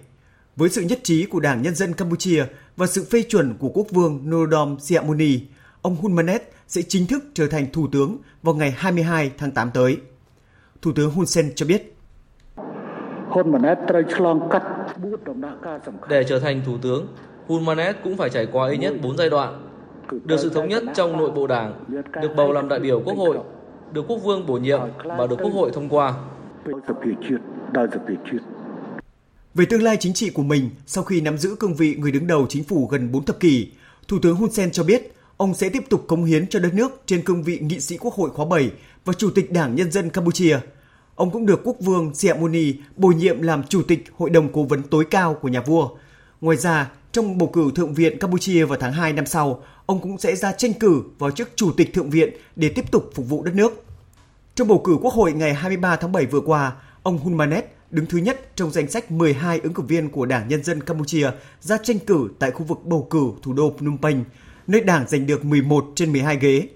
Với 0.56 0.68
sự 0.68 0.82
nhất 0.82 1.00
trí 1.02 1.26
của 1.26 1.40
Đảng 1.40 1.62
Nhân 1.62 1.74
dân 1.74 1.92
Campuchia 1.92 2.44
và 2.76 2.86
sự 2.86 3.04
phê 3.10 3.22
chuẩn 3.22 3.56
của 3.58 3.68
Quốc 3.68 3.86
vương 3.90 4.30
Norodom 4.30 4.78
Sihamoni, 4.80 5.40
ông 5.82 5.96
Hun 5.96 6.12
Manet 6.12 6.42
sẽ 6.68 6.82
chính 6.82 7.06
thức 7.06 7.24
trở 7.34 7.48
thành 7.48 7.66
thủ 7.72 7.88
tướng 7.92 8.18
vào 8.42 8.54
ngày 8.54 8.74
22 8.76 9.30
tháng 9.38 9.50
8 9.50 9.70
tới. 9.74 9.96
Thủ 10.82 10.92
tướng 10.94 11.10
Hun 11.10 11.26
Sen 11.26 11.52
cho 11.54 11.66
biết. 11.66 11.96
Để 16.08 16.24
trở 16.28 16.40
thành 16.40 16.62
thủ 16.66 16.78
tướng, 16.82 17.06
Hun 17.46 17.64
Manet 17.64 17.96
cũng 18.04 18.16
phải 18.16 18.30
trải 18.30 18.46
qua 18.52 18.70
ít 18.70 18.76
nhất 18.76 18.94
4 19.02 19.16
giai 19.16 19.30
đoạn. 19.30 19.70
Được 20.24 20.36
sự 20.42 20.50
thống 20.50 20.68
nhất 20.68 20.82
trong 20.94 21.18
nội 21.18 21.30
bộ 21.30 21.46
đảng, 21.46 21.84
được 22.22 22.28
bầu 22.36 22.52
làm 22.52 22.68
đại 22.68 22.80
biểu 22.80 23.02
quốc 23.04 23.14
hội, 23.16 23.38
được 23.92 24.04
quốc 24.08 24.18
vương 24.18 24.46
bổ 24.46 24.54
nhiệm 24.54 24.80
và 25.04 25.26
được 25.26 25.36
quốc 25.42 25.52
hội 25.54 25.70
thông 25.74 25.88
qua. 25.88 26.14
Về 29.54 29.64
tương 29.64 29.82
lai 29.82 29.96
chính 30.00 30.14
trị 30.14 30.30
của 30.30 30.42
mình 30.42 30.70
sau 30.86 31.04
khi 31.04 31.20
nắm 31.20 31.38
giữ 31.38 31.56
cương 31.60 31.74
vị 31.74 31.96
người 31.98 32.12
đứng 32.12 32.26
đầu 32.26 32.46
chính 32.48 32.64
phủ 32.64 32.88
gần 32.90 33.12
4 33.12 33.24
thập 33.24 33.40
kỷ, 33.40 33.68
Thủ 34.08 34.18
tướng 34.22 34.36
Hun 34.36 34.50
Sen 34.50 34.70
cho 34.70 34.84
biết 34.84 35.12
ông 35.36 35.54
sẽ 35.54 35.68
tiếp 35.68 35.84
tục 35.90 36.04
cống 36.06 36.24
hiến 36.24 36.46
cho 36.46 36.58
đất 36.58 36.74
nước 36.74 37.02
trên 37.06 37.22
cương 37.22 37.42
vị 37.42 37.58
nghị 37.58 37.80
sĩ 37.80 37.96
quốc 37.96 38.14
hội 38.14 38.30
khóa 38.30 38.46
7 38.46 38.70
và 39.04 39.12
chủ 39.12 39.30
tịch 39.30 39.52
Đảng 39.52 39.74
Nhân 39.74 39.90
dân 39.90 40.10
Campuchia. 40.10 40.58
Ông 41.14 41.30
cũng 41.30 41.46
được 41.46 41.60
quốc 41.64 41.76
vương 41.80 42.14
Siamoni 42.14 42.74
bổ 42.96 43.08
nhiệm 43.08 43.42
làm 43.42 43.62
chủ 43.62 43.82
tịch 43.82 44.04
Hội 44.16 44.30
đồng 44.30 44.48
Cố 44.52 44.62
vấn 44.62 44.82
tối 44.82 45.04
cao 45.10 45.34
của 45.34 45.48
nhà 45.48 45.60
vua. 45.60 45.88
Ngoài 46.40 46.56
ra, 46.56 46.90
trong 47.14 47.38
bầu 47.38 47.48
cử 47.48 47.70
Thượng 47.74 47.94
viện 47.94 48.18
Campuchia 48.18 48.64
vào 48.64 48.78
tháng 48.80 48.92
2 48.92 49.12
năm 49.12 49.26
sau, 49.26 49.62
ông 49.86 50.00
cũng 50.00 50.18
sẽ 50.18 50.36
ra 50.36 50.52
tranh 50.52 50.72
cử 50.72 51.02
vào 51.18 51.30
chức 51.30 51.50
Chủ 51.56 51.72
tịch 51.76 51.94
Thượng 51.94 52.10
viện 52.10 52.30
để 52.56 52.68
tiếp 52.68 52.90
tục 52.90 53.10
phục 53.14 53.28
vụ 53.28 53.42
đất 53.42 53.54
nước. 53.54 53.84
Trong 54.54 54.68
bầu 54.68 54.82
cử 54.84 54.96
Quốc 55.02 55.14
hội 55.14 55.32
ngày 55.32 55.54
23 55.54 55.96
tháng 55.96 56.12
7 56.12 56.26
vừa 56.26 56.40
qua, 56.40 56.72
ông 57.02 57.18
Hun 57.18 57.34
Manet 57.34 57.64
đứng 57.90 58.06
thứ 58.06 58.18
nhất 58.18 58.56
trong 58.56 58.70
danh 58.70 58.90
sách 58.90 59.10
12 59.10 59.60
ứng 59.62 59.74
cử 59.74 59.82
viên 59.82 60.10
của 60.10 60.26
Đảng 60.26 60.48
Nhân 60.48 60.64
dân 60.64 60.82
Campuchia 60.82 61.30
ra 61.60 61.78
tranh 61.82 61.98
cử 61.98 62.28
tại 62.38 62.50
khu 62.50 62.64
vực 62.64 62.78
bầu 62.84 63.06
cử 63.10 63.26
thủ 63.42 63.52
đô 63.52 63.74
Phnom 63.78 63.98
Penh, 64.02 64.24
nơi 64.66 64.80
đảng 64.80 65.08
giành 65.08 65.26
được 65.26 65.44
11 65.44 65.86
trên 65.94 66.12
12 66.12 66.38
ghế. 66.40 66.68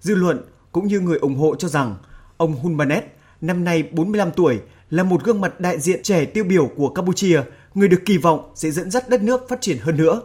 Dư 0.00 0.14
luận 0.14 0.40
cũng 0.72 0.86
như 0.86 1.00
người 1.00 1.18
ủng 1.18 1.36
hộ 1.36 1.54
cho 1.54 1.68
rằng 1.68 1.96
ông 2.36 2.52
Hun 2.52 2.74
Manet, 2.74 3.04
năm 3.40 3.64
nay 3.64 3.82
45 3.92 4.30
tuổi, 4.30 4.60
là 4.90 5.02
một 5.02 5.24
gương 5.24 5.40
mặt 5.40 5.60
đại 5.60 5.80
diện 5.80 6.02
trẻ 6.02 6.24
tiêu 6.24 6.44
biểu 6.44 6.70
của 6.76 6.88
Campuchia– 6.88 7.42
người 7.74 7.88
được 7.88 8.02
kỳ 8.06 8.18
vọng 8.18 8.52
sẽ 8.54 8.70
dẫn 8.70 8.90
dắt 8.90 9.08
đất 9.08 9.22
nước 9.22 9.48
phát 9.48 9.60
triển 9.60 9.78
hơn 9.78 9.96
nữa. 9.96 10.22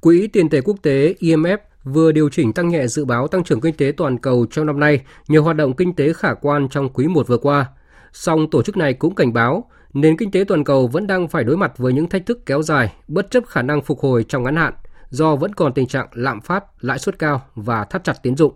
Quỹ 0.00 0.26
tiền 0.26 0.48
tệ 0.48 0.60
quốc 0.60 0.76
tế 0.82 1.14
IMF 1.20 1.58
vừa 1.84 2.12
điều 2.12 2.28
chỉnh 2.28 2.52
tăng 2.52 2.68
nhẹ 2.68 2.86
dự 2.86 3.04
báo 3.04 3.28
tăng 3.28 3.44
trưởng 3.44 3.60
kinh 3.60 3.76
tế 3.76 3.92
toàn 3.96 4.18
cầu 4.18 4.46
trong 4.50 4.66
năm 4.66 4.80
nay 4.80 5.00
nhờ 5.28 5.40
hoạt 5.40 5.56
động 5.56 5.76
kinh 5.76 5.94
tế 5.94 6.12
khả 6.12 6.34
quan 6.34 6.68
trong 6.68 6.88
quý 6.88 7.06
1 7.06 7.28
vừa 7.28 7.38
qua. 7.38 7.66
Song 8.12 8.50
tổ 8.50 8.62
chức 8.62 8.76
này 8.76 8.94
cũng 8.94 9.14
cảnh 9.14 9.32
báo 9.32 9.70
nền 9.92 10.16
kinh 10.16 10.30
tế 10.30 10.44
toàn 10.48 10.64
cầu 10.64 10.86
vẫn 10.86 11.06
đang 11.06 11.28
phải 11.28 11.44
đối 11.44 11.56
mặt 11.56 11.78
với 11.78 11.92
những 11.92 12.08
thách 12.08 12.26
thức 12.26 12.46
kéo 12.46 12.62
dài 12.62 12.92
bất 13.08 13.30
chấp 13.30 13.46
khả 13.46 13.62
năng 13.62 13.82
phục 13.82 14.00
hồi 14.00 14.24
trong 14.28 14.42
ngắn 14.42 14.56
hạn 14.56 14.74
do 15.10 15.36
vẫn 15.36 15.54
còn 15.54 15.74
tình 15.74 15.86
trạng 15.86 16.08
lạm 16.12 16.40
phát, 16.40 16.64
lãi 16.80 16.98
suất 16.98 17.18
cao 17.18 17.42
và 17.54 17.84
thắt 17.84 18.04
chặt 18.04 18.22
tín 18.22 18.36
dụng. 18.36 18.52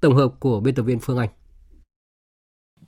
Tổng 0.00 0.16
hợp 0.16 0.32
của 0.40 0.60
biên 0.60 0.74
tập 0.74 0.82
viên 0.82 0.98
Phương 0.98 1.18
Anh. 1.18 1.28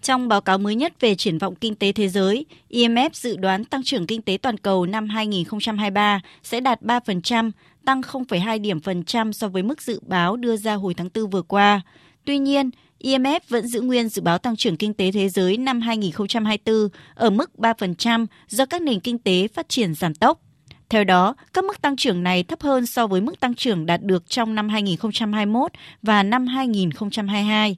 Trong 0.05 0.29
báo 0.29 0.41
cáo 0.41 0.59
mới 0.59 0.75
nhất 0.75 1.01
về 1.01 1.15
triển 1.15 1.39
vọng 1.39 1.55
kinh 1.55 1.75
tế 1.75 1.93
thế 1.93 2.09
giới, 2.09 2.47
IMF 2.71 3.11
dự 3.13 3.37
đoán 3.37 3.65
tăng 3.65 3.83
trưởng 3.85 4.07
kinh 4.07 4.23
tế 4.23 4.39
toàn 4.43 4.59
cầu 4.59 4.87
năm 4.87 5.09
2023 5.09 6.21
sẽ 6.43 6.61
đạt 6.61 6.83
3%, 6.83 7.51
tăng 7.85 8.01
0,2 8.01 8.61
điểm 8.61 8.81
phần 8.81 9.05
trăm 9.05 9.33
so 9.33 9.49
với 9.49 9.63
mức 9.63 9.83
dự 9.83 10.01
báo 10.07 10.37
đưa 10.37 10.57
ra 10.57 10.75
hồi 10.75 10.95
tháng 10.95 11.09
4 11.15 11.31
vừa 11.31 11.43
qua. 11.43 11.81
Tuy 12.25 12.39
nhiên, 12.39 12.71
IMF 13.01 13.41
vẫn 13.49 13.67
giữ 13.67 13.81
nguyên 13.81 14.09
dự 14.09 14.23
báo 14.23 14.39
tăng 14.39 14.57
trưởng 14.57 14.77
kinh 14.77 14.95
tế 14.95 15.13
thế 15.13 15.29
giới 15.29 15.57
năm 15.57 15.81
2024 15.81 16.89
ở 17.15 17.31
mức 17.31 17.51
3% 17.59 18.27
do 18.49 18.67
các 18.67 18.83
nền 18.83 19.01
kinh 19.01 19.19
tế 19.19 19.49
phát 19.55 19.69
triển 19.69 19.95
giảm 19.95 20.15
tốc. 20.15 20.41
Theo 20.89 21.05
đó, 21.05 21.35
các 21.53 21.65
mức 21.65 21.83
tăng 21.83 21.97
trưởng 21.97 22.23
này 22.23 22.43
thấp 22.43 22.63
hơn 22.63 22.87
so 22.87 23.07
với 23.07 23.21
mức 23.21 23.41
tăng 23.41 23.55
trưởng 23.55 23.87
đạt 23.87 24.03
được 24.03 24.29
trong 24.29 24.55
năm 24.55 24.69
2021 24.69 25.73
và 26.03 26.23
năm 26.23 26.47
2022. 26.47 27.77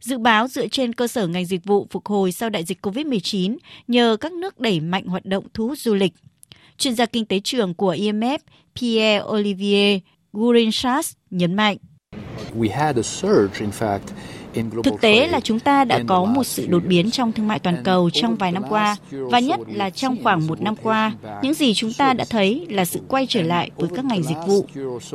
Dự 0.00 0.18
báo 0.18 0.48
dựa 0.48 0.68
trên 0.68 0.92
cơ 0.92 1.06
sở 1.06 1.26
ngành 1.26 1.46
dịch 1.46 1.64
vụ 1.64 1.86
phục 1.90 2.06
hồi 2.06 2.32
sau 2.32 2.50
đại 2.50 2.64
dịch 2.64 2.86
COVID-19 2.86 3.56
nhờ 3.88 4.16
các 4.20 4.32
nước 4.32 4.60
đẩy 4.60 4.80
mạnh 4.80 5.06
hoạt 5.06 5.24
động 5.24 5.44
thu 5.54 5.68
hút 5.68 5.78
du 5.78 5.94
lịch. 5.94 6.12
Chuyên 6.78 6.94
gia 6.94 7.06
kinh 7.06 7.24
tế 7.24 7.40
trưởng 7.44 7.74
của 7.74 7.94
IMF 7.94 8.38
Pierre 8.80 9.22
Olivier 9.22 10.00
Gourinchas 10.32 11.12
nhấn 11.30 11.54
mạnh. 11.54 11.76
We 12.58 12.70
had 12.76 12.96
a 12.96 13.02
surge, 13.02 13.60
in 13.60 13.70
fact, 13.70 14.00
Thực 14.84 15.00
tế 15.00 15.26
là 15.26 15.40
chúng 15.40 15.60
ta 15.60 15.84
đã 15.84 16.00
có 16.06 16.24
một 16.24 16.44
sự 16.44 16.66
đột 16.66 16.82
biến 16.86 17.10
trong 17.10 17.32
thương 17.32 17.48
mại 17.48 17.58
toàn 17.58 17.76
cầu 17.84 18.10
trong 18.10 18.36
vài 18.36 18.52
năm 18.52 18.62
qua, 18.68 18.96
và 19.10 19.38
nhất 19.38 19.60
là 19.66 19.90
trong 19.90 20.16
khoảng 20.22 20.46
một 20.46 20.60
năm 20.60 20.76
qua, 20.82 21.12
những 21.42 21.54
gì 21.54 21.74
chúng 21.74 21.92
ta 21.92 22.12
đã 22.12 22.24
thấy 22.30 22.66
là 22.70 22.84
sự 22.84 23.00
quay 23.08 23.26
trở 23.26 23.42
lại 23.42 23.70
với 23.76 23.88
các 23.94 24.04
ngành 24.04 24.22
dịch 24.22 24.38
vụ. 24.46 24.66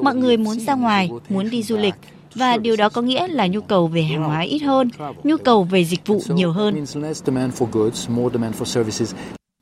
Mọi 0.02 0.16
người 0.16 0.38
muốn 0.38 0.60
ra 0.60 0.76
ngoài, 0.76 1.10
muốn 1.30 1.50
đi 1.50 1.64
du 1.64 1.78
lịch, 1.78 1.96
và 2.36 2.58
điều 2.58 2.76
đó 2.76 2.90
có 2.90 3.02
nghĩa 3.02 3.28
là 3.28 3.48
nhu 3.48 3.62
cầu 3.62 3.88
về 3.88 4.02
hàng 4.02 4.24
hóa 4.24 4.40
ít 4.40 4.60
hơn, 4.60 4.90
nhu 5.24 5.38
cầu 5.38 5.64
về 5.64 5.86
dịch 5.86 6.08
vụ 6.08 6.22
nhiều 6.28 6.52
hơn. 6.52 6.86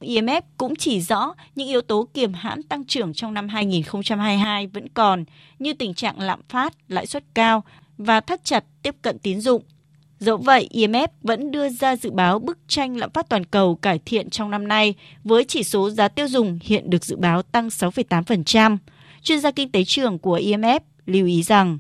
IMF 0.02 0.42
cũng 0.58 0.76
chỉ 0.76 1.02
rõ 1.02 1.34
những 1.56 1.68
yếu 1.68 1.82
tố 1.82 2.08
kiềm 2.14 2.34
hãm 2.34 2.64
tăng 2.64 2.86
trưởng 2.86 3.14
trong 3.14 3.34
năm 3.34 3.48
2022 3.48 4.68
vẫn 4.68 4.90
còn, 4.90 5.26
như 5.60 5.74
tình 5.74 5.94
trạng 5.94 6.20
lạm 6.20 6.40
phát, 6.50 6.74
lãi 6.88 7.06
suất 7.06 7.24
cao 7.34 7.64
và 7.98 8.20
thắt 8.20 8.44
chặt 8.44 8.64
tiếp 8.84 8.96
cận 9.02 9.20
tín 9.20 9.42
dụng. 9.42 9.64
Dẫu 10.20 10.38
vậy, 10.38 10.70
IMF 10.74 11.08
vẫn 11.22 11.52
đưa 11.52 11.70
ra 11.70 11.96
dự 11.96 12.12
báo 12.12 12.40
bức 12.40 12.58
tranh 12.68 12.98
lạm 12.98 13.12
phát 13.12 13.30
toàn 13.30 13.46
cầu 13.46 13.76
cải 13.76 14.00
thiện 14.06 14.30
trong 14.30 14.52
năm 14.52 14.68
nay, 14.68 14.94
với 15.24 15.44
chỉ 15.44 15.64
số 15.64 15.90
giá 15.90 16.08
tiêu 16.08 16.28
dùng 16.28 16.60
hiện 16.64 16.90
được 16.90 17.06
dự 17.06 17.16
báo 17.16 17.42
tăng 17.42 17.68
6,8%. 17.68 18.78
Chuyên 19.22 19.40
gia 19.40 19.52
kinh 19.52 19.72
tế 19.72 19.84
trưởng 19.84 20.20
của 20.20 20.38
IMF 20.38 20.80
lưu 21.06 21.28
ý 21.28 21.44
rằng 21.44 21.78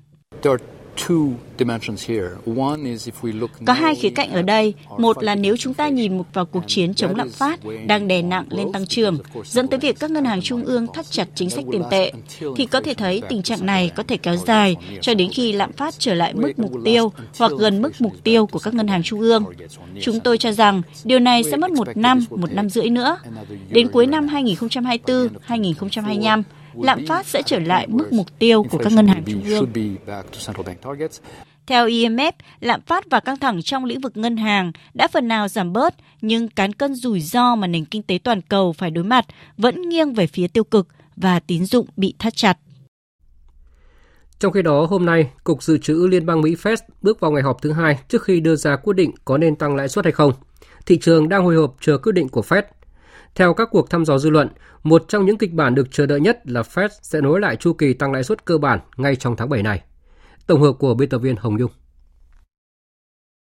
có 3.65 3.73
hai 3.73 3.95
khía 3.95 4.09
cạnh 4.09 4.31
ở 4.31 4.41
đây. 4.41 4.73
Một 4.97 5.23
là 5.23 5.35
nếu 5.35 5.57
chúng 5.57 5.73
ta 5.73 5.87
nhìn 5.87 6.21
vào 6.33 6.45
cuộc 6.45 6.63
chiến 6.67 6.93
chống 6.93 7.15
lạm 7.15 7.29
phát 7.29 7.59
đang 7.87 8.07
đè 8.07 8.21
nặng 8.21 8.45
lên 8.49 8.71
tăng 8.71 8.87
trưởng, 8.87 9.17
dẫn 9.45 9.67
tới 9.67 9.79
việc 9.79 9.99
các 9.99 10.11
ngân 10.11 10.25
hàng 10.25 10.41
trung 10.41 10.63
ương 10.63 10.87
thắt 10.93 11.05
chặt 11.11 11.27
chính 11.35 11.49
sách 11.49 11.65
tiền 11.71 11.83
tệ, 11.91 12.11
thì 12.55 12.65
có 12.65 12.81
thể 12.81 12.93
thấy 12.93 13.21
tình 13.29 13.43
trạng 13.43 13.65
này 13.65 13.91
có 13.95 14.03
thể 14.03 14.17
kéo 14.17 14.35
dài 14.35 14.75
cho 15.01 15.13
đến 15.13 15.29
khi 15.33 15.53
lạm 15.53 15.71
phát 15.71 15.93
trở 15.99 16.13
lại 16.13 16.33
mức 16.33 16.59
mục 16.59 16.71
tiêu 16.85 17.11
hoặc 17.37 17.51
gần 17.59 17.81
mức 17.81 17.91
mục 17.99 18.13
tiêu 18.23 18.45
của 18.45 18.59
các 18.59 18.73
ngân 18.73 18.87
hàng 18.87 19.03
trung 19.03 19.19
ương. 19.19 19.43
Chúng 20.01 20.19
tôi 20.19 20.37
cho 20.37 20.51
rằng 20.51 20.81
điều 21.03 21.19
này 21.19 21.43
sẽ 21.43 21.57
mất 21.57 21.71
một 21.71 21.97
năm, 21.97 22.25
một 22.29 22.53
năm 22.53 22.69
rưỡi 22.69 22.89
nữa. 22.89 23.17
Đến 23.69 23.87
cuối 23.87 24.07
năm 24.07 24.27
2024, 24.27 25.27
2025, 25.41 26.43
lạm 26.73 27.05
phát 27.07 27.25
sẽ 27.25 27.41
trở 27.45 27.59
lại 27.59 27.87
mức 27.87 28.13
mục 28.13 28.39
tiêu 28.39 28.63
của 28.63 28.77
các 28.77 28.93
ngân 28.93 29.07
hàng 29.07 29.23
trung 29.25 29.43
ương. 29.43 29.67
Theo 31.67 31.87
IMF, 31.87 32.31
lạm 32.59 32.81
phát 32.81 33.05
và 33.09 33.19
căng 33.19 33.37
thẳng 33.37 33.61
trong 33.61 33.85
lĩnh 33.85 33.99
vực 33.99 34.17
ngân 34.17 34.37
hàng 34.37 34.71
đã 34.93 35.07
phần 35.07 35.27
nào 35.27 35.47
giảm 35.47 35.73
bớt, 35.73 35.95
nhưng 36.21 36.47
cán 36.47 36.73
cân 36.73 36.95
rủi 36.95 37.21
ro 37.21 37.55
mà 37.55 37.67
nền 37.67 37.85
kinh 37.85 38.03
tế 38.03 38.19
toàn 38.23 38.41
cầu 38.41 38.73
phải 38.73 38.91
đối 38.91 39.03
mặt 39.03 39.25
vẫn 39.57 39.89
nghiêng 39.89 40.13
về 40.13 40.27
phía 40.27 40.47
tiêu 40.47 40.63
cực 40.63 40.87
và 41.15 41.39
tín 41.39 41.65
dụng 41.65 41.87
bị 41.97 42.13
thắt 42.19 42.35
chặt. 42.35 42.57
Trong 44.39 44.51
khi 44.51 44.61
đó, 44.61 44.85
hôm 44.85 45.05
nay, 45.05 45.29
Cục 45.43 45.63
Dự 45.63 45.77
trữ 45.77 46.07
Liên 46.11 46.25
bang 46.25 46.41
Mỹ 46.41 46.55
Fed 46.55 46.75
bước 47.01 47.19
vào 47.19 47.31
ngày 47.31 47.43
họp 47.43 47.61
thứ 47.61 47.71
hai 47.71 47.99
trước 48.07 48.23
khi 48.23 48.39
đưa 48.39 48.55
ra 48.55 48.75
quyết 48.75 48.95
định 48.95 49.11
có 49.25 49.37
nên 49.37 49.55
tăng 49.55 49.75
lãi 49.75 49.89
suất 49.89 50.05
hay 50.05 50.11
không. 50.11 50.33
Thị 50.85 50.97
trường 50.97 51.29
đang 51.29 51.43
hồi 51.43 51.55
hộp 51.55 51.75
chờ 51.81 51.97
quyết 51.97 52.11
định 52.11 52.29
của 52.29 52.41
Fed. 52.41 52.63
Theo 53.35 53.53
các 53.53 53.69
cuộc 53.71 53.89
thăm 53.89 54.05
dò 54.05 54.17
dư 54.17 54.29
luận, 54.29 54.47
một 54.83 55.05
trong 55.07 55.25
những 55.25 55.37
kịch 55.37 55.53
bản 55.53 55.75
được 55.75 55.87
chờ 55.91 56.05
đợi 56.05 56.19
nhất 56.19 56.39
là 56.43 56.61
Fed 56.61 56.89
sẽ 57.01 57.21
nối 57.21 57.39
lại 57.39 57.55
chu 57.55 57.73
kỳ 57.73 57.93
tăng 57.93 58.11
lãi 58.11 58.23
suất 58.23 58.45
cơ 58.45 58.57
bản 58.57 58.79
ngay 58.97 59.15
trong 59.15 59.35
tháng 59.35 59.49
7 59.49 59.63
này. 59.63 59.81
Tổng 60.47 60.61
hợp 60.61 60.73
của 60.79 60.93
biên 60.93 61.09
tập 61.09 61.17
viên 61.17 61.35
Hồng 61.35 61.59
Dung. 61.59 61.71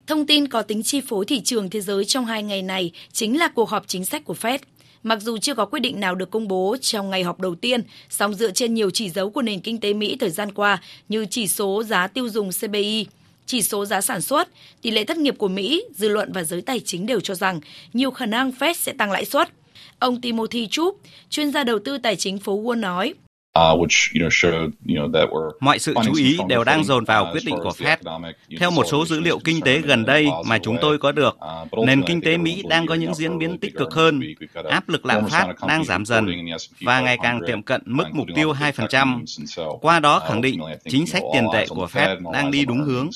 Thông 0.07 0.27
tin 0.27 0.47
có 0.47 0.61
tính 0.61 0.83
chi 0.83 1.01
phối 1.01 1.25
thị 1.25 1.41
trường 1.41 1.69
thế 1.69 1.81
giới 1.81 2.05
trong 2.05 2.25
hai 2.25 2.43
ngày 2.43 2.61
này 2.61 2.91
chính 3.11 3.39
là 3.39 3.47
cuộc 3.47 3.69
họp 3.69 3.87
chính 3.87 4.05
sách 4.05 4.25
của 4.25 4.35
Fed. 4.41 4.59
Mặc 5.03 5.21
dù 5.21 5.37
chưa 5.37 5.53
có 5.55 5.65
quyết 5.65 5.79
định 5.79 5.99
nào 5.99 6.15
được 6.15 6.31
công 6.31 6.47
bố 6.47 6.77
trong 6.81 7.09
ngày 7.09 7.23
họp 7.23 7.39
đầu 7.39 7.55
tiên, 7.55 7.83
song 8.09 8.33
dựa 8.33 8.51
trên 8.51 8.73
nhiều 8.73 8.89
chỉ 8.89 9.09
dấu 9.09 9.29
của 9.29 9.41
nền 9.41 9.61
kinh 9.61 9.79
tế 9.79 9.93
Mỹ 9.93 10.17
thời 10.19 10.29
gian 10.29 10.51
qua 10.51 10.81
như 11.09 11.25
chỉ 11.25 11.47
số 11.47 11.83
giá 11.83 12.07
tiêu 12.07 12.29
dùng 12.29 12.49
CPI, 12.61 13.07
chỉ 13.45 13.61
số 13.61 13.85
giá 13.85 14.01
sản 14.01 14.21
xuất, 14.21 14.49
tỷ 14.81 14.91
lệ 14.91 15.03
thất 15.03 15.17
nghiệp 15.17 15.35
của 15.37 15.47
Mỹ, 15.47 15.83
dư 15.95 16.09
luận 16.09 16.31
và 16.31 16.43
giới 16.43 16.61
tài 16.61 16.79
chính 16.79 17.05
đều 17.05 17.19
cho 17.19 17.35
rằng 17.35 17.59
nhiều 17.93 18.11
khả 18.11 18.25
năng 18.25 18.51
Fed 18.51 18.73
sẽ 18.73 18.93
tăng 18.93 19.11
lãi 19.11 19.25
suất. 19.25 19.49
Ông 19.99 20.21
Timothy 20.21 20.67
Chup, 20.67 20.97
chuyên 21.29 21.51
gia 21.51 21.63
đầu 21.63 21.79
tư 21.79 21.97
tài 21.97 22.15
chính 22.15 22.39
phố 22.39 22.61
Wall 22.61 22.79
nói, 22.79 23.13
Mọi 25.59 25.79
sự 25.79 25.93
chú 26.05 26.13
ý 26.13 26.37
đều 26.47 26.63
đang 26.63 26.83
dồn 26.83 27.05
vào 27.05 27.29
quyết 27.31 27.43
định 27.45 27.55
của 27.63 27.71
Fed. 27.77 27.97
Theo 28.59 28.71
một 28.71 28.83
số 28.91 29.05
dữ 29.05 29.19
liệu 29.19 29.39
kinh 29.39 29.61
tế 29.61 29.79
gần 29.79 30.05
đây 30.05 30.27
mà 30.45 30.57
chúng 30.57 30.77
tôi 30.81 30.97
có 30.97 31.11
được, 31.11 31.37
nền 31.85 32.03
kinh 32.03 32.21
tế 32.21 32.37
Mỹ 32.37 32.63
đang 32.69 32.85
có 32.85 32.95
những 32.95 33.13
diễn 33.13 33.37
biến 33.37 33.57
tích 33.57 33.73
cực 33.75 33.93
hơn, 33.93 34.21
áp 34.69 34.89
lực 34.89 35.05
lạm 35.05 35.29
phát 35.29 35.47
đang 35.67 35.83
giảm 35.83 36.05
dần 36.05 36.27
và 36.81 36.99
ngày 36.99 37.17
càng 37.23 37.39
tiệm 37.47 37.61
cận 37.61 37.81
mức 37.85 38.05
mục 38.13 38.27
tiêu 38.35 38.53
2%. 38.53 39.23
Qua 39.81 39.99
đó 39.99 40.19
khẳng 40.19 40.41
định 40.41 40.59
chính 40.89 41.07
sách 41.07 41.23
tiền 41.33 41.45
tệ 41.53 41.65
của 41.67 41.87
Fed 41.91 42.31
đang 42.31 42.51
đi 42.51 42.65
đúng 42.65 42.83
hướng. 42.83 43.09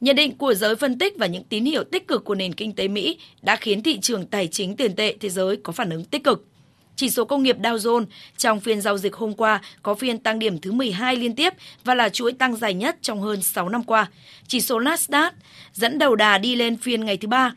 Nhận 0.00 0.16
định 0.16 0.36
của 0.38 0.54
giới 0.54 0.76
phân 0.76 0.98
tích 0.98 1.14
và 1.18 1.26
những 1.26 1.44
tín 1.44 1.64
hiệu 1.64 1.84
tích 1.84 2.08
cực 2.08 2.24
của 2.24 2.34
nền 2.34 2.52
kinh 2.52 2.74
tế 2.74 2.88
Mỹ 2.88 3.18
đã 3.42 3.56
khiến 3.56 3.82
thị 3.82 3.98
trường 4.00 4.26
tài 4.26 4.46
chính 4.46 4.76
tiền 4.76 4.96
tệ 4.96 5.16
thế 5.20 5.28
giới 5.28 5.56
có 5.56 5.72
phản 5.72 5.90
ứng 5.90 6.04
tích 6.04 6.24
cực. 6.24 6.44
Chỉ 6.96 7.10
số 7.10 7.24
công 7.24 7.42
nghiệp 7.42 7.56
Dow 7.58 7.76
Jones 7.76 8.06
trong 8.36 8.60
phiên 8.60 8.80
giao 8.80 8.98
dịch 8.98 9.14
hôm 9.14 9.34
qua 9.34 9.60
có 9.82 9.94
phiên 9.94 10.18
tăng 10.18 10.38
điểm 10.38 10.58
thứ 10.58 10.72
12 10.72 11.16
liên 11.16 11.34
tiếp 11.34 11.52
và 11.84 11.94
là 11.94 12.08
chuỗi 12.08 12.32
tăng 12.32 12.56
dài 12.56 12.74
nhất 12.74 12.96
trong 13.02 13.20
hơn 13.20 13.42
6 13.42 13.68
năm 13.68 13.82
qua. 13.82 14.06
Chỉ 14.46 14.60
số 14.60 14.80
Nasdaq 14.80 15.30
dẫn 15.72 15.98
đầu 15.98 16.16
đà 16.16 16.38
đi 16.38 16.54
lên 16.54 16.76
phiên 16.76 17.04
ngày 17.04 17.16
thứ 17.16 17.28
ba. 17.28 17.54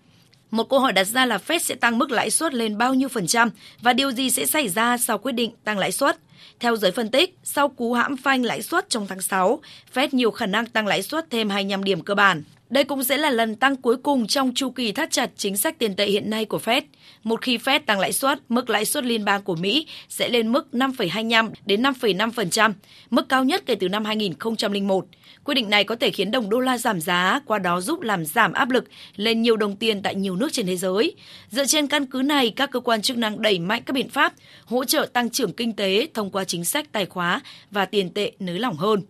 Một 0.52 0.70
câu 0.70 0.80
hỏi 0.80 0.94
đặt 0.94 1.04
ra 1.04 1.26
là 1.26 1.38
Fed 1.48 1.60
sẽ 1.60 1.76
tăng 1.76 1.98
mức 1.98 2.12
lãi 2.12 2.30
suất 2.30 2.54
lên 2.54 2.78
bao 2.78 2.94
nhiêu 2.94 3.10
phần 3.10 3.28
trăm 3.28 3.50
và 3.82 3.94
điều 3.94 4.12
gì 4.12 4.30
sẽ 4.30 4.46
xảy 4.46 4.70
ra 4.70 4.98
sau 4.98 5.18
quyết 5.18 5.32
định 5.32 5.52
tăng 5.64 5.78
lãi 5.78 5.92
suất? 5.92 6.18
Theo 6.60 6.76
giới 6.76 6.92
phân 6.92 7.12
tích, 7.12 7.38
sau 7.44 7.70
cú 7.70 7.94
hãm 7.94 8.18
phanh 8.18 8.46
lãi 8.46 8.62
suất 8.62 8.90
trong 8.90 9.08
tháng 9.08 9.22
6, 9.22 9.60
Fed 9.94 10.08
nhiều 10.12 10.32
khả 10.32 10.46
năng 10.46 10.66
tăng 10.66 10.88
lãi 10.88 11.02
suất 11.02 11.30
thêm 11.30 11.50
25 11.50 11.84
điểm 11.84 12.02
cơ 12.02 12.16
bản. 12.16 12.44
Đây 12.70 12.84
cũng 12.84 13.04
sẽ 13.04 13.18
là 13.18 13.30
lần 13.30 13.56
tăng 13.56 13.76
cuối 13.76 13.98
cùng 13.98 14.28
trong 14.28 14.52
chu 14.56 14.70
kỳ 14.70 14.92
thắt 14.92 15.12
chặt 15.12 15.30
chính 15.38 15.58
sách 15.58 15.80
tiền 15.80 15.96
tệ 15.96 16.06
hiện 16.06 16.30
nay 16.30 16.46
của 16.46 16.58
Fed. 16.58 16.82
Một 17.24 17.42
khi 17.42 17.58
Fed 17.58 17.80
tăng 17.86 18.00
lãi 18.00 18.14
suất, 18.14 18.40
mức 18.50 18.70
lãi 18.70 18.86
suất 18.86 19.04
liên 19.04 19.26
bang 19.26 19.42
của 19.42 19.56
Mỹ 19.56 19.88
sẽ 20.10 20.30
lên 20.30 20.52
mức 20.52 20.68
5,25 20.72 21.50
đến 21.66 21.82
5,5%, 21.82 22.74
mức 23.10 23.30
cao 23.30 23.44
nhất 23.44 23.64
kể 23.66 23.76
từ 23.76 23.90
năm 23.90 24.06
2001. 24.06 25.06
Quyết 25.44 25.56
định 25.56 25.70
này 25.70 25.84
có 25.84 25.96
thể 25.96 26.12
khiến 26.12 26.32
đồng 26.32 26.50
đô 26.50 26.60
la 26.60 26.78
giảm 26.78 27.02
giá, 27.02 27.40
qua 27.46 27.60
đó 27.60 27.82
giúp 27.82 28.02
làm 28.02 28.26
giảm 28.26 28.54
áp 28.54 28.70
lực 28.70 28.84
lên 29.16 29.42
nhiều 29.42 29.58
đồng 29.58 29.76
tiền 29.76 30.02
tại 30.02 30.16
nhiều 30.16 30.36
nước 30.36 30.54
trên 30.54 30.66
thế 30.66 30.78
giới. 30.78 31.16
Dựa 31.50 31.66
trên 31.66 31.88
căn 31.88 32.06
cứ 32.06 32.22
này, 32.22 32.50
các 32.56 32.72
cơ 32.72 32.80
quan 32.80 33.02
chức 33.02 33.18
năng 33.18 33.42
đẩy 33.42 33.60
mạnh 33.60 33.84
các 33.86 33.94
biện 33.94 34.10
pháp 34.10 34.34
hỗ 34.66 34.86
trợ 34.86 35.08
tăng 35.14 35.30
trưởng 35.30 35.54
kinh 35.54 35.74
tế 35.74 36.08
thông 36.14 36.32
qua 36.32 36.44
chính 36.44 36.66
sách 36.66 36.92
tài 36.92 37.06
khóa 37.06 37.42
và 37.72 37.86
tiền 37.86 38.14
tệ 38.14 38.32
nới 38.40 38.60
lỏng 38.60 38.78
hơn. 38.78 39.02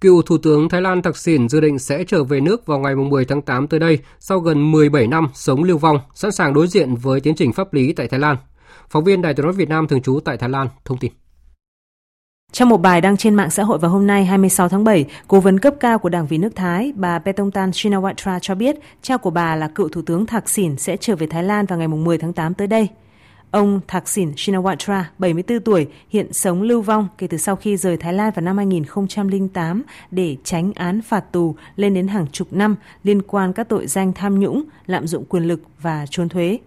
Cựu 0.00 0.22
Thủ 0.22 0.38
tướng 0.38 0.68
Thái 0.68 0.82
Lan 0.82 1.02
Thaksin 1.02 1.48
dự 1.48 1.60
định 1.60 1.78
sẽ 1.78 2.04
trở 2.04 2.24
về 2.24 2.40
nước 2.40 2.66
vào 2.66 2.78
ngày 2.78 2.94
10 2.96 3.24
tháng 3.24 3.42
8 3.42 3.66
tới 3.66 3.80
đây 3.80 3.98
sau 4.20 4.38
gần 4.38 4.72
17 4.72 5.06
năm 5.06 5.28
sống 5.34 5.64
lưu 5.64 5.78
vong, 5.78 5.98
sẵn 6.14 6.32
sàng 6.32 6.54
đối 6.54 6.66
diện 6.66 6.94
với 6.94 7.20
tiến 7.20 7.34
trình 7.34 7.52
pháp 7.52 7.74
lý 7.74 7.92
tại 7.92 8.08
Thái 8.08 8.20
Lan. 8.20 8.36
Phóng 8.90 9.04
viên 9.04 9.22
Đài 9.22 9.34
tiếng 9.34 9.46
nói 9.46 9.52
Việt 9.52 9.68
Nam 9.68 9.88
thường 9.88 10.02
trú 10.02 10.20
tại 10.24 10.36
Thái 10.36 10.48
Lan 10.48 10.68
thông 10.84 10.98
tin. 10.98 11.12
Trong 12.52 12.68
một 12.68 12.76
bài 12.76 13.00
đăng 13.00 13.16
trên 13.16 13.34
mạng 13.34 13.50
xã 13.50 13.62
hội 13.62 13.78
vào 13.78 13.90
hôm 13.90 14.06
nay 14.06 14.24
26 14.24 14.68
tháng 14.68 14.84
7, 14.84 15.06
cố 15.28 15.40
vấn 15.40 15.58
cấp 15.58 15.74
cao 15.80 15.98
của 15.98 16.08
Đảng 16.08 16.26
Vì 16.26 16.38
nước 16.38 16.56
Thái, 16.56 16.92
bà 16.96 17.18
Petongtan 17.18 17.70
Shinawatra 17.70 18.38
cho 18.38 18.54
biết 18.54 18.76
cha 19.02 19.16
của 19.16 19.30
bà 19.30 19.56
là 19.56 19.68
cựu 19.68 19.88
Thủ 19.88 20.02
tướng 20.06 20.26
Thaksin 20.26 20.76
sẽ 20.76 20.96
trở 20.96 21.16
về 21.16 21.26
Thái 21.26 21.42
Lan 21.42 21.66
vào 21.66 21.78
ngày 21.78 21.88
10 21.88 22.18
tháng 22.18 22.32
8 22.32 22.54
tới 22.54 22.66
đây. 22.66 22.88
Ông 23.50 23.80
Thaksin 23.88 24.30
Shinawatra, 24.30 25.02
74 25.18 25.60
tuổi, 25.60 25.86
hiện 26.08 26.32
sống 26.32 26.62
lưu 26.62 26.82
vong 26.82 27.08
kể 27.18 27.26
từ 27.26 27.36
sau 27.36 27.56
khi 27.56 27.76
rời 27.76 27.96
Thái 27.96 28.12
Lan 28.12 28.32
vào 28.34 28.42
năm 28.42 28.56
2008 28.56 29.82
để 30.10 30.36
tránh 30.44 30.72
án 30.74 31.02
phạt 31.02 31.32
tù 31.32 31.54
lên 31.76 31.94
đến 31.94 32.08
hàng 32.08 32.26
chục 32.32 32.52
năm 32.52 32.76
liên 33.04 33.22
quan 33.22 33.52
các 33.52 33.68
tội 33.68 33.86
danh 33.86 34.12
tham 34.12 34.40
nhũng, 34.40 34.64
lạm 34.86 35.06
dụng 35.06 35.24
quyền 35.24 35.42
lực 35.42 35.60
và 35.80 36.06
trốn 36.10 36.28
thuế. 36.28 36.58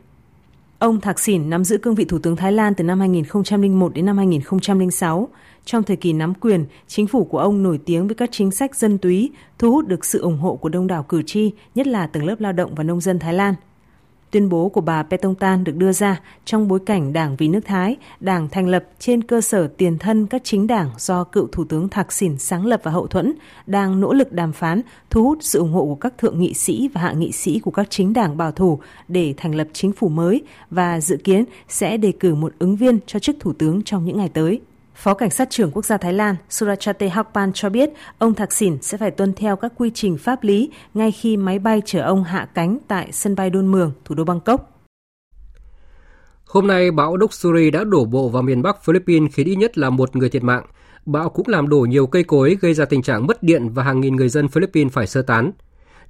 Ông 0.79 1.01
Thaksin 1.01 1.49
nắm 1.49 1.63
giữ 1.63 1.77
cương 1.77 1.95
vị 1.95 2.05
Thủ 2.05 2.19
tướng 2.19 2.35
Thái 2.35 2.51
Lan 2.51 2.73
từ 2.73 2.83
năm 2.83 2.99
2001 2.99 3.93
đến 3.93 4.05
năm 4.05 4.17
2006. 4.17 5.27
Trong 5.65 5.83
thời 5.83 5.97
kỳ 5.97 6.13
nắm 6.13 6.33
quyền, 6.33 6.65
chính 6.87 7.07
phủ 7.07 7.23
của 7.23 7.39
ông 7.39 7.63
nổi 7.63 7.79
tiếng 7.85 8.07
với 8.07 8.15
các 8.15 8.29
chính 8.31 8.51
sách 8.51 8.75
dân 8.75 8.97
túy, 8.97 9.31
thu 9.59 9.71
hút 9.71 9.87
được 9.87 10.05
sự 10.05 10.21
ủng 10.21 10.37
hộ 10.37 10.55
của 10.55 10.69
đông 10.69 10.87
đảo 10.87 11.03
cử 11.03 11.21
tri, 11.25 11.51
nhất 11.75 11.87
là 11.87 12.07
tầng 12.07 12.25
lớp 12.25 12.35
lao 12.39 12.53
động 12.53 12.75
và 12.75 12.83
nông 12.83 13.01
dân 13.01 13.19
Thái 13.19 13.33
Lan– 13.33 13.55
Tuyên 14.31 14.49
bố 14.49 14.69
của 14.69 14.81
bà 14.81 15.03
Petongtan 15.03 15.63
được 15.63 15.75
đưa 15.75 15.91
ra 15.91 16.19
trong 16.45 16.67
bối 16.67 16.79
cảnh 16.85 17.13
Đảng 17.13 17.35
Vì 17.35 17.47
nước 17.47 17.59
Thái, 17.65 17.97
đảng 18.19 18.49
thành 18.49 18.67
lập 18.67 18.83
trên 18.99 19.23
cơ 19.23 19.41
sở 19.41 19.67
tiền 19.67 19.97
thân 19.97 20.27
các 20.27 20.41
chính 20.43 20.67
đảng 20.67 20.89
do 20.97 21.23
cựu 21.23 21.47
Thủ 21.51 21.65
tướng 21.65 21.89
Thạc 21.89 22.11
Sìn 22.11 22.37
sáng 22.37 22.65
lập 22.65 22.81
và 22.83 22.91
hậu 22.91 23.07
thuẫn, 23.07 23.33
đang 23.67 23.99
nỗ 23.99 24.13
lực 24.13 24.31
đàm 24.31 24.53
phán, 24.53 24.81
thu 25.09 25.23
hút 25.23 25.37
sự 25.41 25.59
ủng 25.59 25.73
hộ 25.73 25.85
của 25.85 25.95
các 25.95 26.17
thượng 26.17 26.39
nghị 26.39 26.53
sĩ 26.53 26.89
và 26.93 27.01
hạ 27.01 27.11
nghị 27.11 27.31
sĩ 27.31 27.59
của 27.59 27.71
các 27.71 27.87
chính 27.89 28.13
đảng 28.13 28.37
bảo 28.37 28.51
thủ 28.51 28.79
để 29.07 29.33
thành 29.37 29.55
lập 29.55 29.67
chính 29.73 29.91
phủ 29.91 30.09
mới 30.09 30.41
và 30.69 31.01
dự 31.01 31.17
kiến 31.17 31.45
sẽ 31.67 31.97
đề 31.97 32.11
cử 32.11 32.35
một 32.35 32.53
ứng 32.59 32.75
viên 32.75 32.99
cho 33.05 33.19
chức 33.19 33.35
Thủ 33.39 33.53
tướng 33.53 33.81
trong 33.83 34.05
những 34.05 34.17
ngày 34.17 34.29
tới. 34.29 34.61
Phó 34.95 35.13
Cảnh 35.13 35.29
sát 35.29 35.49
trưởng 35.49 35.71
Quốc 35.71 35.85
gia 35.85 35.97
Thái 35.97 36.13
Lan 36.13 36.35
Surachate 36.49 37.09
Hakpan 37.09 37.51
cho 37.53 37.69
biết 37.69 37.89
ông 38.17 38.33
Thạc 38.33 38.51
Sỉn 38.53 38.77
sẽ 38.81 38.97
phải 38.97 39.11
tuân 39.11 39.33
theo 39.33 39.55
các 39.55 39.73
quy 39.77 39.91
trình 39.93 40.17
pháp 40.17 40.43
lý 40.43 40.71
ngay 40.93 41.11
khi 41.11 41.37
máy 41.37 41.59
bay 41.59 41.81
chở 41.85 42.01
ông 42.01 42.23
hạ 42.23 42.49
cánh 42.53 42.77
tại 42.87 43.11
sân 43.11 43.35
bay 43.35 43.49
Đôn 43.49 43.67
Mường, 43.67 43.91
thủ 44.05 44.15
đô 44.15 44.23
Bangkok. 44.23 44.71
Hôm 46.45 46.67
nay, 46.67 46.91
bão 46.91 47.17
Doksuri 47.19 47.71
đã 47.71 47.83
đổ 47.83 48.05
bộ 48.05 48.29
vào 48.29 48.43
miền 48.43 48.61
Bắc 48.61 48.83
Philippines 48.83 49.33
khiến 49.33 49.47
ít 49.47 49.55
nhất 49.55 49.77
là 49.77 49.89
một 49.89 50.15
người 50.15 50.29
thiệt 50.29 50.43
mạng. 50.43 50.65
Bão 51.05 51.29
cũng 51.29 51.47
làm 51.47 51.69
đổ 51.69 51.79
nhiều 51.79 52.07
cây 52.07 52.23
cối 52.23 52.57
gây 52.61 52.73
ra 52.73 52.85
tình 52.85 53.01
trạng 53.01 53.27
mất 53.27 53.43
điện 53.43 53.69
và 53.69 53.83
hàng 53.83 54.01
nghìn 54.01 54.15
người 54.15 54.29
dân 54.29 54.47
Philippines 54.47 54.93
phải 54.93 55.07
sơ 55.07 55.21
tán. 55.21 55.51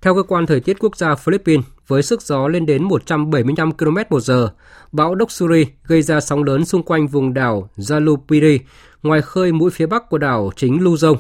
Theo 0.01 0.15
cơ 0.15 0.23
quan 0.23 0.45
thời 0.45 0.59
tiết 0.59 0.79
quốc 0.79 0.97
gia 0.97 1.15
Philippines, 1.15 1.65
với 1.87 2.03
sức 2.03 2.21
gió 2.21 2.47
lên 2.47 2.65
đến 2.65 2.83
175 2.83 3.71
km 3.71 3.97
một 4.09 4.19
giờ, 4.19 4.49
bão 4.91 5.15
Doksuri 5.19 5.65
gây 5.83 6.01
ra 6.01 6.19
sóng 6.19 6.43
lớn 6.43 6.65
xung 6.65 6.83
quanh 6.83 7.07
vùng 7.07 7.33
đảo 7.33 7.69
Jalupiri, 7.77 8.59
ngoài 9.03 9.21
khơi 9.21 9.51
mũi 9.51 9.71
phía 9.71 9.85
bắc 9.85 10.09
của 10.09 10.17
đảo 10.17 10.51
chính 10.55 10.79
Luzon. 10.79 11.15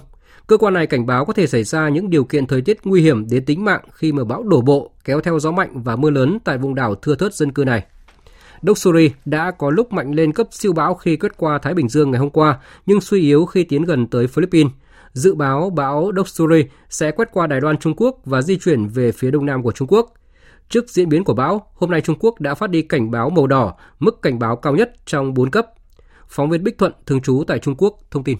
Cơ 0.47 0.57
quan 0.57 0.73
này 0.73 0.87
cảnh 0.87 1.05
báo 1.05 1.25
có 1.25 1.33
thể 1.33 1.47
xảy 1.47 1.63
ra 1.63 1.89
những 1.89 2.09
điều 2.09 2.23
kiện 2.23 2.47
thời 2.47 2.61
tiết 2.61 2.77
nguy 2.83 3.01
hiểm 3.01 3.29
đến 3.29 3.45
tính 3.45 3.65
mạng 3.65 3.81
khi 3.93 4.11
mà 4.11 4.23
bão 4.23 4.43
đổ 4.43 4.61
bộ 4.61 4.91
kéo 5.03 5.21
theo 5.21 5.39
gió 5.39 5.51
mạnh 5.51 5.83
và 5.83 5.95
mưa 5.95 6.09
lớn 6.09 6.37
tại 6.43 6.57
vùng 6.57 6.75
đảo 6.75 6.95
thưa 6.95 7.15
thớt 7.15 7.33
dân 7.33 7.51
cư 7.51 7.63
này. 7.63 7.85
Doksuri 8.61 9.11
đã 9.25 9.51
có 9.51 9.69
lúc 9.69 9.93
mạnh 9.93 10.11
lên 10.11 10.33
cấp 10.33 10.47
siêu 10.51 10.73
bão 10.73 10.95
khi 10.95 11.15
quét 11.15 11.37
qua 11.37 11.57
Thái 11.57 11.73
Bình 11.73 11.89
Dương 11.89 12.11
ngày 12.11 12.19
hôm 12.19 12.29
qua, 12.29 12.59
nhưng 12.85 13.01
suy 13.01 13.21
yếu 13.21 13.45
khi 13.45 13.63
tiến 13.63 13.83
gần 13.83 14.07
tới 14.07 14.27
Philippines. 14.27 14.71
Dự 15.13 15.35
báo 15.35 15.69
bão 15.69 16.11
Doksuri 16.15 16.63
sẽ 16.89 17.11
quét 17.11 17.29
qua 17.31 17.47
Đài 17.47 17.61
Loan 17.61 17.77
Trung 17.77 17.93
Quốc 17.97 18.21
và 18.25 18.41
di 18.41 18.57
chuyển 18.57 18.87
về 18.87 19.11
phía 19.11 19.31
đông 19.31 19.45
nam 19.45 19.63
của 19.63 19.71
Trung 19.71 19.87
Quốc. 19.87 20.13
Trước 20.69 20.89
diễn 20.89 21.09
biến 21.09 21.23
của 21.23 21.33
bão, 21.33 21.71
hôm 21.73 21.91
nay 21.91 22.01
Trung 22.01 22.15
Quốc 22.19 22.39
đã 22.39 22.55
phát 22.55 22.69
đi 22.69 22.81
cảnh 22.81 23.11
báo 23.11 23.29
màu 23.29 23.47
đỏ, 23.47 23.75
mức 23.99 24.21
cảnh 24.21 24.39
báo 24.39 24.55
cao 24.55 24.75
nhất 24.75 24.93
trong 25.05 25.33
4 25.33 25.51
cấp. 25.51 25.67
Phóng 26.27 26.49
viên 26.49 26.63
Bích 26.63 26.77
Thuận, 26.77 26.93
thường 27.05 27.21
trú 27.21 27.43
tại 27.47 27.59
Trung 27.59 27.75
Quốc, 27.77 27.99
thông 28.11 28.23
tin. 28.23 28.37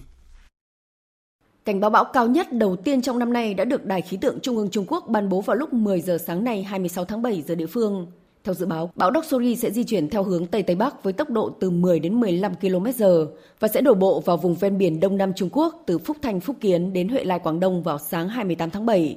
Cảnh 1.64 1.80
báo 1.80 1.90
bão 1.90 2.04
cao 2.04 2.26
nhất 2.26 2.52
đầu 2.52 2.76
tiên 2.76 3.02
trong 3.02 3.18
năm 3.18 3.32
nay 3.32 3.54
đã 3.54 3.64
được 3.64 3.84
Đài 3.84 4.02
khí 4.02 4.16
tượng 4.16 4.40
Trung 4.40 4.56
ương 4.56 4.70
Trung 4.70 4.84
Quốc 4.88 5.04
ban 5.08 5.28
bố 5.28 5.40
vào 5.40 5.56
lúc 5.56 5.72
10 5.72 6.00
giờ 6.00 6.18
sáng 6.26 6.44
nay 6.44 6.62
26 6.62 7.04
tháng 7.04 7.22
7 7.22 7.42
giờ 7.42 7.54
địa 7.54 7.66
phương. 7.66 8.06
Theo 8.44 8.54
dự 8.54 8.66
báo, 8.66 8.90
bão 8.96 9.10
Doksuri 9.14 9.56
sẽ 9.56 9.70
di 9.70 9.84
chuyển 9.84 10.08
theo 10.08 10.22
hướng 10.22 10.46
Tây 10.46 10.62
Tây 10.62 10.76
Bắc 10.76 11.04
với 11.04 11.12
tốc 11.12 11.30
độ 11.30 11.50
từ 11.60 11.70
10 11.70 11.98
đến 11.98 12.20
15 12.20 12.52
km/h 12.60 13.26
và 13.60 13.68
sẽ 13.68 13.80
đổ 13.80 13.94
bộ 13.94 14.20
vào 14.20 14.36
vùng 14.36 14.54
ven 14.54 14.78
biển 14.78 15.00
Đông 15.00 15.16
Nam 15.16 15.32
Trung 15.36 15.48
Quốc 15.52 15.82
từ 15.86 15.98
Phúc 15.98 16.16
Thanh 16.22 16.40
Phúc 16.40 16.56
Kiến 16.60 16.92
đến 16.92 17.08
Huệ 17.08 17.24
Lai 17.24 17.38
Quảng 17.38 17.60
Đông 17.60 17.82
vào 17.82 17.98
sáng 17.98 18.28
28 18.28 18.70
tháng 18.70 18.86
7. 18.86 19.16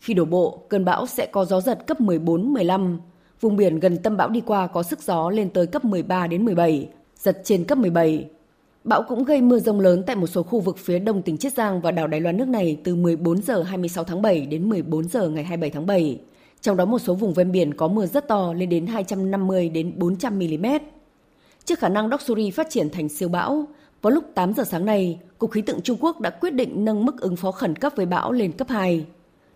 Khi 0.00 0.14
đổ 0.14 0.24
bộ, 0.24 0.62
cơn 0.68 0.84
bão 0.84 1.06
sẽ 1.06 1.26
có 1.26 1.44
gió 1.44 1.60
giật 1.60 1.86
cấp 1.86 2.00
14-15. 2.00 2.98
Vùng 3.40 3.56
biển 3.56 3.80
gần 3.80 3.96
tâm 3.96 4.16
bão 4.16 4.28
đi 4.28 4.40
qua 4.40 4.66
có 4.66 4.82
sức 4.82 5.02
gió 5.02 5.30
lên 5.30 5.50
tới 5.50 5.66
cấp 5.66 5.84
13 5.84 6.26
đến 6.26 6.44
17, 6.44 6.88
giật 7.16 7.40
trên 7.44 7.64
cấp 7.64 7.78
17. 7.78 8.28
Bão 8.84 9.02
cũng 9.02 9.24
gây 9.24 9.40
mưa 9.42 9.58
rông 9.58 9.80
lớn 9.80 10.02
tại 10.06 10.16
một 10.16 10.26
số 10.26 10.42
khu 10.42 10.60
vực 10.60 10.78
phía 10.78 10.98
đông 10.98 11.22
tỉnh 11.22 11.36
Chiết 11.36 11.52
Giang 11.52 11.80
và 11.80 11.90
đảo 11.90 12.06
Đài 12.06 12.20
Loan 12.20 12.36
nước 12.36 12.48
này 12.48 12.78
từ 12.84 12.94
14 12.94 13.42
giờ 13.42 13.62
26 13.62 14.04
tháng 14.04 14.22
7 14.22 14.46
đến 14.46 14.68
14 14.68 15.08
giờ 15.08 15.28
ngày 15.28 15.44
27 15.44 15.70
tháng 15.70 15.86
7. 15.86 16.18
Trong 16.62 16.76
đó 16.76 16.84
một 16.84 16.98
số 16.98 17.14
vùng 17.14 17.34
ven 17.34 17.52
biển 17.52 17.74
có 17.74 17.88
mưa 17.88 18.06
rất 18.06 18.28
to 18.28 18.52
lên 18.52 18.68
đến 18.68 18.86
250 18.86 19.68
đến 19.68 19.92
400 19.96 20.38
mm. 20.38 20.66
Trước 21.64 21.78
khả 21.78 21.88
năng 21.88 22.10
Doksuri 22.10 22.50
phát 22.50 22.70
triển 22.70 22.90
thành 22.90 23.08
siêu 23.08 23.28
bão, 23.28 23.66
vào 24.02 24.10
lúc 24.10 24.24
8 24.34 24.54
giờ 24.54 24.64
sáng 24.64 24.84
nay, 24.84 25.20
Cục 25.38 25.50
Khí 25.50 25.62
tượng 25.62 25.80
Trung 25.80 25.96
Quốc 26.00 26.20
đã 26.20 26.30
quyết 26.30 26.50
định 26.50 26.84
nâng 26.84 27.04
mức 27.04 27.20
ứng 27.20 27.36
phó 27.36 27.52
khẩn 27.52 27.76
cấp 27.76 27.92
với 27.96 28.06
bão 28.06 28.32
lên 28.32 28.52
cấp 28.52 28.68
2. 28.68 29.06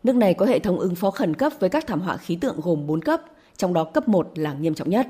Nước 0.02 0.16
này 0.16 0.34
có 0.34 0.46
hệ 0.46 0.58
thống 0.58 0.78
ứng 0.78 0.94
phó 0.94 1.10
khẩn 1.10 1.34
cấp 1.34 1.52
với 1.60 1.70
các 1.70 1.86
thảm 1.86 2.00
họa 2.00 2.16
khí 2.16 2.36
tượng 2.36 2.60
gồm 2.62 2.86
4 2.86 3.00
cấp, 3.00 3.22
trong 3.56 3.74
đó 3.74 3.84
cấp 3.84 4.08
1 4.08 4.30
là 4.34 4.52
nghiêm 4.52 4.74
trọng 4.74 4.90
nhất. 4.90 5.06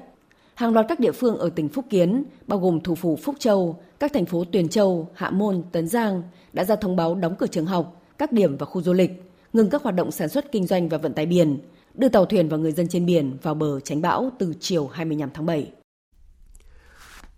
Hàng 0.55 0.73
loạt 0.73 0.87
các 0.89 1.01
địa 1.01 1.13
phương 1.13 1.39
ở 1.39 1.51
tỉnh 1.51 1.69
Phúc 1.69 1.85
Kiến, 1.91 2.25
bao 2.47 2.59
gồm 2.59 2.81
thủ 2.81 2.95
phủ 2.95 3.17
Phúc 3.17 3.35
Châu, 3.39 3.77
các 3.99 4.13
thành 4.13 4.27
phố 4.27 4.45
Tuyền 4.45 4.69
Châu, 4.69 5.09
Hạ 5.15 5.31
Môn, 5.31 5.63
Tấn 5.73 5.89
Giang 5.89 6.23
đã 6.53 6.65
ra 6.65 6.77
thông 6.77 6.97
báo 6.97 7.15
đóng 7.15 7.35
cửa 7.39 7.47
trường 7.47 7.67
học, 7.67 8.03
các 8.19 8.33
điểm 8.33 8.57
và 8.57 8.67
khu 8.67 8.83
du 8.83 8.93
lịch, 8.93 9.23
ngừng 9.53 9.71
các 9.71 9.83
hoạt 9.83 9.95
động 9.95 10.11
sản 10.11 10.29
xuất 10.29 10.53
kinh 10.53 10.67
doanh 10.67 10.89
và 10.89 10.99
vận 10.99 11.13
tải 11.13 11.27
biển, 11.27 11.59
đưa 11.95 12.09
tàu 12.09 12.27
thuyền 12.27 12.49
và 12.49 12.57
người 12.57 12.73
dân 12.73 12.89
trên 12.89 13.07
biển 13.07 13.37
vào 13.43 13.55
bờ 13.55 13.81
tránh 13.81 14.03
bão 14.03 14.31
từ 14.39 14.55
chiều 14.61 14.87
25 14.87 15.31
tháng 15.35 15.47
7. 15.47 15.73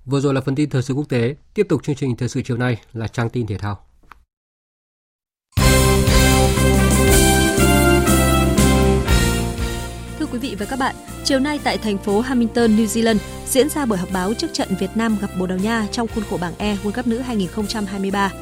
Vừa 0.04 0.20
rồi 0.20 0.34
là 0.34 0.40
phần 0.40 0.54
tin 0.54 0.70
thời 0.70 0.82
sự 0.82 0.94
quốc 0.94 1.08
tế, 1.08 1.36
tiếp 1.54 1.66
tục 1.68 1.82
chương 1.82 1.96
trình 1.96 2.16
thời 2.16 2.28
sự 2.28 2.42
chiều 2.44 2.56
nay 2.56 2.80
là 2.92 3.08
trang 3.08 3.30
tin 3.30 3.46
thể 3.46 3.58
thao. 3.58 3.78
Thưa 10.18 10.26
quý 10.32 10.38
vị 10.38 10.56
và 10.58 10.66
các 10.66 10.78
bạn, 10.78 10.94
chiều 11.24 11.38
nay 11.38 11.60
tại 11.64 11.78
thành 11.78 11.98
phố 11.98 12.20
Hamilton, 12.20 12.76
New 12.76 12.86
Zealand 12.86 13.18
diễn 13.46 13.68
ra 13.68 13.86
buổi 13.86 13.98
họp 13.98 14.12
báo 14.12 14.34
trước 14.34 14.52
trận 14.52 14.68
Việt 14.80 14.90
Nam 14.94 15.16
gặp 15.20 15.30
Bồ 15.38 15.46
Đào 15.46 15.58
Nha 15.58 15.88
trong 15.92 16.08
khuôn 16.08 16.24
khổ 16.30 16.38
bảng 16.40 16.54
E 16.58 16.76
World 16.76 16.92
Cup 16.92 17.06
nữ 17.06 17.18
2023. 17.18 18.32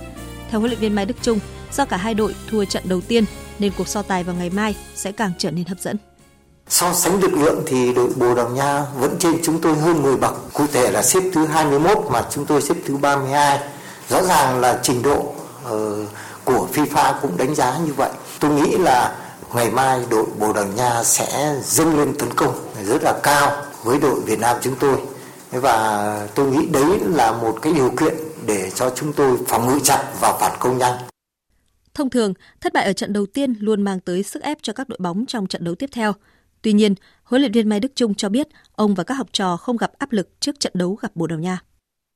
Theo 0.50 0.60
huấn 0.60 0.70
luyện 0.70 0.80
viên 0.80 0.94
Mai 0.94 1.06
Đức 1.06 1.16
Trung, 1.22 1.38
do 1.72 1.84
cả 1.84 1.96
hai 1.96 2.14
đội 2.14 2.34
thua 2.50 2.64
trận 2.64 2.82
đầu 2.88 3.00
tiên 3.00 3.24
nên 3.58 3.72
cuộc 3.78 3.88
so 3.88 4.02
tài 4.02 4.24
vào 4.24 4.34
ngày 4.34 4.50
mai 4.50 4.76
sẽ 4.94 5.12
càng 5.12 5.32
trở 5.38 5.50
nên 5.50 5.64
hấp 5.64 5.78
dẫn. 5.78 5.96
So 6.68 6.92
sánh 6.92 7.20
lực 7.20 7.32
lượng 7.32 7.62
thì 7.66 7.92
đội 7.94 8.08
Bồ 8.16 8.34
Đào 8.34 8.48
Nha 8.48 8.84
vẫn 8.98 9.16
trên 9.18 9.38
chúng 9.42 9.60
tôi 9.60 9.74
hơn 9.74 10.02
10 10.02 10.16
bậc, 10.16 10.52
cụ 10.52 10.64
thể 10.72 10.90
là 10.90 11.02
xếp 11.02 11.20
thứ 11.32 11.46
21 11.46 11.98
mà 12.10 12.22
chúng 12.30 12.46
tôi 12.46 12.62
xếp 12.62 12.74
thứ 12.86 12.96
32. 12.96 13.58
Rõ 14.08 14.22
ràng 14.22 14.60
là 14.60 14.80
trình 14.82 15.02
độ 15.02 15.18
uh, 15.18 15.72
của 16.44 16.68
FIFA 16.74 17.14
cũng 17.22 17.36
đánh 17.36 17.54
giá 17.54 17.78
như 17.86 17.92
vậy. 17.92 18.10
Tôi 18.40 18.50
nghĩ 18.50 18.76
là 18.78 19.16
ngày 19.54 19.70
mai 19.70 20.00
đội 20.10 20.26
Bồ 20.38 20.52
Đào 20.52 20.64
Nha 20.64 21.04
sẽ 21.04 21.54
dâng 21.62 21.98
lên 21.98 22.18
tấn 22.18 22.28
công 22.36 22.54
rất 22.84 23.02
là 23.02 23.14
cao 23.22 23.62
với 23.84 23.98
đội 23.98 24.20
Việt 24.20 24.38
Nam 24.38 24.56
chúng 24.62 24.74
tôi. 24.80 24.96
Và 25.50 26.28
tôi 26.34 26.46
nghĩ 26.46 26.66
đấy 26.66 27.00
là 27.06 27.32
một 27.32 27.58
cái 27.62 27.72
điều 27.72 27.90
kiện 27.90 28.14
để 28.46 28.70
cho 28.74 28.90
chúng 28.90 29.12
tôi 29.12 29.36
phòng 29.48 29.66
ngự 29.66 29.78
chặt 29.84 30.02
và 30.20 30.32
phản 30.40 30.52
công 30.60 30.78
nhanh. 30.78 31.13
Thông 31.94 32.10
thường, 32.10 32.34
thất 32.60 32.72
bại 32.72 32.84
ở 32.84 32.92
trận 32.92 33.12
đầu 33.12 33.26
tiên 33.26 33.54
luôn 33.60 33.82
mang 33.82 34.00
tới 34.00 34.22
sức 34.22 34.42
ép 34.42 34.58
cho 34.62 34.72
các 34.72 34.88
đội 34.88 34.98
bóng 35.00 35.26
trong 35.26 35.46
trận 35.46 35.64
đấu 35.64 35.74
tiếp 35.74 35.90
theo. 35.92 36.12
Tuy 36.62 36.72
nhiên, 36.72 36.94
huấn 37.24 37.42
luyện 37.42 37.52
viên 37.52 37.68
Mai 37.68 37.80
Đức 37.80 37.92
Trung 37.94 38.14
cho 38.14 38.28
biết 38.28 38.48
ông 38.72 38.94
và 38.94 39.04
các 39.04 39.14
học 39.14 39.26
trò 39.32 39.56
không 39.56 39.76
gặp 39.76 39.92
áp 39.98 40.12
lực 40.12 40.40
trước 40.40 40.60
trận 40.60 40.72
đấu 40.76 40.98
gặp 41.00 41.10
Bồ 41.14 41.26
Đào 41.26 41.38
Nha. 41.38 41.58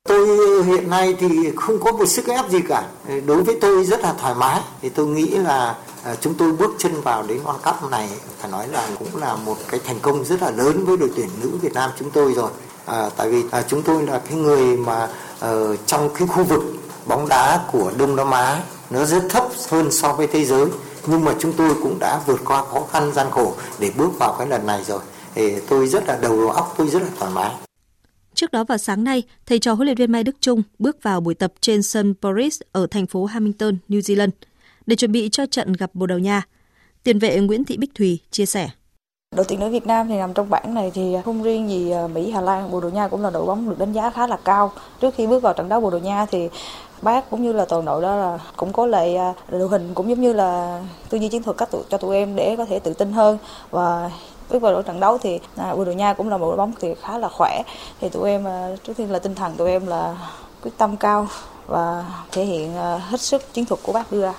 Tôi 0.08 0.64
hiện 0.64 0.90
nay 0.90 1.14
thì 1.18 1.28
không 1.56 1.78
có 1.80 1.92
một 1.92 2.06
sức 2.06 2.26
ép 2.26 2.50
gì 2.50 2.58
cả. 2.68 2.88
Đối 3.26 3.42
với 3.42 3.58
tôi 3.60 3.84
rất 3.84 4.00
là 4.00 4.12
thoải 4.12 4.34
mái. 4.34 4.60
Thì 4.80 4.88
tôi 4.88 5.06
nghĩ 5.06 5.26
là 5.26 5.76
à, 6.04 6.14
chúng 6.20 6.34
tôi 6.34 6.52
bước 6.52 6.70
chân 6.78 6.92
vào 7.00 7.22
đến 7.22 7.38
World 7.44 7.72
Cup 7.72 7.90
này 7.90 8.08
phải 8.38 8.50
nói 8.50 8.68
là 8.68 8.88
cũng 8.98 9.16
là 9.16 9.36
một 9.36 9.56
cái 9.68 9.80
thành 9.84 9.98
công 10.02 10.24
rất 10.24 10.42
là 10.42 10.50
lớn 10.50 10.84
với 10.84 10.96
đội 10.96 11.10
tuyển 11.16 11.28
nữ 11.42 11.50
Việt 11.62 11.72
Nam 11.72 11.90
chúng 11.98 12.10
tôi 12.10 12.32
rồi. 12.32 12.50
À, 12.86 13.10
tại 13.16 13.30
vì 13.30 13.42
à, 13.50 13.62
chúng 13.68 13.82
tôi 13.82 14.02
là 14.02 14.18
cái 14.18 14.36
người 14.36 14.76
mà 14.76 15.08
uh, 15.44 15.78
trong 15.86 16.10
cái 16.14 16.28
khu 16.28 16.44
vực 16.44 16.62
bóng 17.06 17.28
đá 17.28 17.60
của 17.72 17.92
Đông 17.98 18.16
Nam 18.16 18.30
Á 18.30 18.62
nó 18.90 19.04
rất 19.04 19.22
thấp 19.28 19.44
hơn 19.70 19.90
so 19.90 20.12
với 20.12 20.26
thế 20.26 20.44
giới 20.44 20.66
nhưng 21.06 21.24
mà 21.24 21.34
chúng 21.38 21.52
tôi 21.52 21.74
cũng 21.82 21.98
đã 21.98 22.20
vượt 22.26 22.40
qua 22.44 22.64
khó 22.64 22.86
khăn 22.90 23.12
gian 23.14 23.26
khổ 23.30 23.54
để 23.78 23.90
bước 23.96 24.18
vào 24.18 24.36
cái 24.38 24.46
lần 24.46 24.66
này 24.66 24.84
rồi 24.84 25.00
thì 25.34 25.60
tôi 25.68 25.86
rất 25.86 26.06
là 26.06 26.18
đầu 26.22 26.50
óc 26.50 26.74
tôi 26.78 26.88
rất 26.88 27.02
là 27.02 27.08
thoải 27.18 27.32
mái 27.34 27.50
Trước 28.34 28.52
đó 28.52 28.64
vào 28.64 28.78
sáng 28.78 29.04
nay, 29.04 29.22
thầy 29.46 29.58
trò 29.58 29.72
huấn 29.72 29.86
luyện 29.86 29.96
viên 29.96 30.12
Mai 30.12 30.24
Đức 30.24 30.36
Trung 30.40 30.62
bước 30.78 31.02
vào 31.02 31.20
buổi 31.20 31.34
tập 31.34 31.52
trên 31.60 31.82
sân 31.82 32.14
Boris 32.22 32.60
ở 32.72 32.86
thành 32.90 33.06
phố 33.06 33.24
Hamilton, 33.24 33.76
New 33.88 34.00
Zealand 34.00 34.30
để 34.86 34.96
chuẩn 34.96 35.12
bị 35.12 35.28
cho 35.32 35.46
trận 35.46 35.72
gặp 35.72 35.90
Bồ 35.94 36.06
Đào 36.06 36.18
Nha. 36.18 36.42
Tiền 37.02 37.18
vệ 37.18 37.40
Nguyễn 37.40 37.64
Thị 37.64 37.76
Bích 37.76 37.94
Thùy 37.94 38.18
chia 38.30 38.46
sẻ. 38.46 38.68
Đội 39.36 39.44
tuyển 39.48 39.60
nữ 39.60 39.68
Việt 39.68 39.86
Nam 39.86 40.08
thì 40.08 40.14
nằm 40.14 40.34
trong 40.34 40.50
bảng 40.50 40.74
này 40.74 40.90
thì 40.94 41.16
không 41.24 41.42
riêng 41.42 41.68
gì 41.68 41.90
à, 41.90 42.06
Mỹ, 42.06 42.30
Hà 42.30 42.40
Lan, 42.40 42.70
Bồ 42.70 42.80
Đào 42.80 42.90
Nha 42.90 43.08
cũng 43.08 43.22
là 43.22 43.30
đội 43.30 43.46
bóng 43.46 43.68
được 43.68 43.78
đánh 43.78 43.92
giá 43.92 44.10
khá 44.10 44.26
là 44.26 44.38
cao. 44.44 44.72
Trước 45.00 45.14
khi 45.14 45.26
bước 45.26 45.42
vào 45.42 45.52
trận 45.52 45.68
đấu 45.68 45.80
Bồ 45.80 45.90
Đào 45.90 46.00
Nha 46.00 46.26
thì 46.30 46.48
bác 47.02 47.30
cũng 47.30 47.42
như 47.42 47.52
là 47.52 47.64
toàn 47.64 47.84
đội 47.84 48.02
đó 48.02 48.16
là 48.16 48.38
cũng 48.56 48.72
có 48.72 48.86
lại 48.86 49.16
à, 49.16 49.34
đội 49.50 49.68
hình 49.68 49.94
cũng 49.94 50.08
giống 50.08 50.20
như 50.20 50.32
là 50.32 50.82
tư 51.08 51.18
duy 51.18 51.28
chiến 51.28 51.42
thuật 51.42 51.56
cách 51.56 51.68
cho 51.88 51.98
tụi 51.98 52.16
em 52.16 52.36
để 52.36 52.54
có 52.56 52.64
thể 52.64 52.78
tự 52.78 52.94
tin 52.94 53.12
hơn 53.12 53.38
và 53.70 54.10
bước 54.50 54.62
vào 54.62 54.82
trận 54.82 55.00
đấu 55.00 55.18
thì 55.18 55.38
à, 55.56 55.74
Bồ 55.74 55.84
Đào 55.84 55.94
Nha 55.94 56.14
cũng 56.14 56.28
là 56.28 56.36
một 56.36 56.46
đội 56.46 56.56
bóng 56.56 56.72
thì 56.80 56.88
khá 57.02 57.18
là 57.18 57.28
khỏe 57.28 57.62
thì 58.00 58.08
tụi 58.08 58.30
em 58.30 58.46
à, 58.46 58.76
trước 58.84 58.92
tiên 58.96 59.10
là 59.10 59.18
tinh 59.18 59.34
thần 59.34 59.56
tụi 59.56 59.70
em 59.70 59.86
là 59.86 60.16
quyết 60.62 60.72
tâm 60.78 60.96
cao 60.96 61.28
và 61.66 62.04
thể 62.32 62.44
hiện 62.44 62.76
à, 62.76 62.98
hết 62.98 63.20
sức 63.20 63.42
chiến 63.52 63.64
thuật 63.64 63.80
của 63.82 63.92
bác 63.92 64.12
đưa 64.12 64.22
ra. 64.22 64.34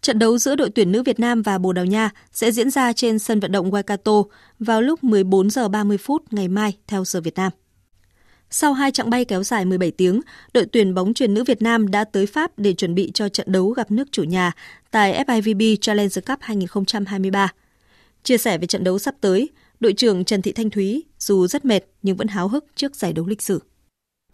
Trận 0.00 0.18
đấu 0.18 0.38
giữa 0.38 0.56
đội 0.56 0.70
tuyển 0.70 0.92
nữ 0.92 1.02
Việt 1.02 1.20
Nam 1.20 1.42
và 1.42 1.58
Bồ 1.58 1.72
Đào 1.72 1.84
Nha 1.84 2.10
sẽ 2.32 2.52
diễn 2.52 2.70
ra 2.70 2.92
trên 2.92 3.18
sân 3.18 3.40
vận 3.40 3.52
động 3.52 3.70
Waikato 3.70 4.24
vào 4.58 4.82
lúc 4.82 5.04
14 5.04 5.50
giờ 5.50 5.68
30 5.68 5.98
phút 5.98 6.22
ngày 6.30 6.48
mai 6.48 6.76
theo 6.86 7.04
giờ 7.04 7.20
Việt 7.20 7.34
Nam. 7.34 7.52
Sau 8.50 8.72
hai 8.72 8.90
chặng 8.90 9.10
bay 9.10 9.24
kéo 9.24 9.42
dài 9.42 9.64
17 9.64 9.90
tiếng, 9.90 10.20
đội 10.54 10.66
tuyển 10.72 10.94
bóng 10.94 11.14
chuyền 11.14 11.34
nữ 11.34 11.44
Việt 11.44 11.62
Nam 11.62 11.90
đã 11.90 12.04
tới 12.04 12.26
Pháp 12.26 12.58
để 12.58 12.72
chuẩn 12.72 12.94
bị 12.94 13.10
cho 13.14 13.28
trận 13.28 13.52
đấu 13.52 13.68
gặp 13.70 13.90
nước 13.90 14.08
chủ 14.12 14.22
nhà 14.22 14.52
tại 14.90 15.24
FIVB 15.26 15.76
Challenger 15.80 16.24
Cup 16.26 16.38
2023. 16.40 17.52
Chia 18.22 18.38
sẻ 18.38 18.58
về 18.58 18.66
trận 18.66 18.84
đấu 18.84 18.98
sắp 18.98 19.14
tới, 19.20 19.48
đội 19.80 19.92
trưởng 19.92 20.24
Trần 20.24 20.42
Thị 20.42 20.52
Thanh 20.52 20.70
Thúy 20.70 21.04
dù 21.18 21.46
rất 21.46 21.64
mệt 21.64 21.80
nhưng 22.02 22.16
vẫn 22.16 22.28
háo 22.28 22.48
hức 22.48 22.64
trước 22.74 22.96
giải 22.96 23.12
đấu 23.12 23.26
lịch 23.26 23.42
sử. 23.42 23.60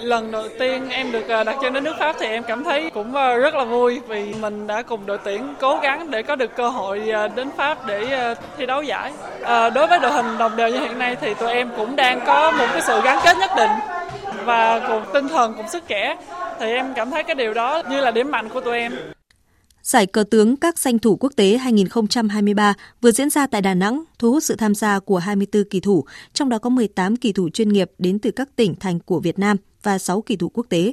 Lần 0.03 0.31
đầu 0.31 0.49
tiên 0.59 0.89
em 0.89 1.13
được 1.13 1.29
à, 1.29 1.45
đặt 1.45 1.57
chân 1.63 1.73
đến 1.73 1.85
nước 1.85 1.95
Pháp 1.99 2.17
thì 2.21 2.27
em 2.27 2.43
cảm 2.43 2.65
thấy 2.65 2.91
cũng 2.91 3.15
à, 3.15 3.35
rất 3.35 3.55
là 3.55 3.65
vui 3.65 4.01
vì 4.09 4.35
mình 4.35 4.67
đã 4.67 4.83
cùng 4.83 5.07
đội 5.07 5.19
tuyển 5.25 5.55
cố 5.61 5.79
gắng 5.83 6.11
để 6.11 6.23
có 6.23 6.37
được 6.37 6.57
cơ 6.57 6.69
hội 6.69 7.11
à, 7.11 7.29
đến 7.29 7.49
Pháp 7.57 7.87
để 7.87 8.35
thi 8.57 8.67
đấu 8.67 8.83
giải. 8.83 9.13
À, 9.43 9.71
đối 9.71 9.87
với 9.87 9.99
đội 9.99 10.13
hình 10.13 10.39
đồng 10.39 10.57
đều 10.57 10.69
như 10.69 10.81
hiện 10.81 10.99
nay 10.99 11.17
thì 11.21 11.35
tụi 11.35 11.53
em 11.53 11.71
cũng 11.77 11.97
đang 11.97 12.21
có 12.27 12.51
một 12.51 12.67
cái 12.73 12.83
sự 12.87 13.01
gắn 13.05 13.19
kết 13.25 13.37
nhất 13.39 13.51
định 13.57 13.71
và 14.45 14.81
cùng 14.89 15.03
tinh 15.13 15.29
thần 15.29 15.55
cùng 15.57 15.69
sức 15.69 15.89
trẻ 15.89 16.17
thì 16.61 16.67
em 16.67 16.95
cảm 16.95 17.11
thấy 17.11 17.23
cái 17.23 17.35
điều 17.35 17.55
đó 17.55 17.83
như 17.91 18.01
là 18.01 18.11
điểm 18.11 18.31
mạnh 18.31 18.49
của 18.49 18.61
tụi 18.61 18.79
em. 18.79 18.93
Giải 19.83 20.07
cờ 20.07 20.25
tướng 20.31 20.57
các 20.57 20.79
danh 20.79 20.99
thủ 20.99 21.17
quốc 21.21 21.33
tế 21.37 21.57
2023 21.57 22.75
vừa 23.01 23.13
diễn 23.13 23.31
ra 23.31 23.47
tại 23.47 23.63
Đà 23.63 23.75
Nẵng, 23.75 24.03
thu 24.19 24.33
hút 24.33 24.43
sự 24.43 24.57
tham 24.57 24.75
gia 24.75 24.99
của 24.99 25.19
24 25.19 25.65
kỳ 25.71 25.81
thủ, 25.81 26.05
trong 26.33 26.49
đó 26.49 26.59
có 26.59 26.71
18 26.71 27.17
kỳ 27.17 27.33
thủ 27.33 27.49
chuyên 27.49 27.69
nghiệp 27.69 27.91
đến 27.99 28.19
từ 28.19 28.31
các 28.31 28.49
tỉnh 28.57 28.75
thành 28.81 29.01
của 29.01 29.21
Việt 29.21 29.39
Nam 29.39 29.57
và 29.83 29.99
6 29.99 30.23
kỳ 30.23 30.37
thủ 30.37 30.49
quốc 30.49 30.67
tế. 30.69 30.93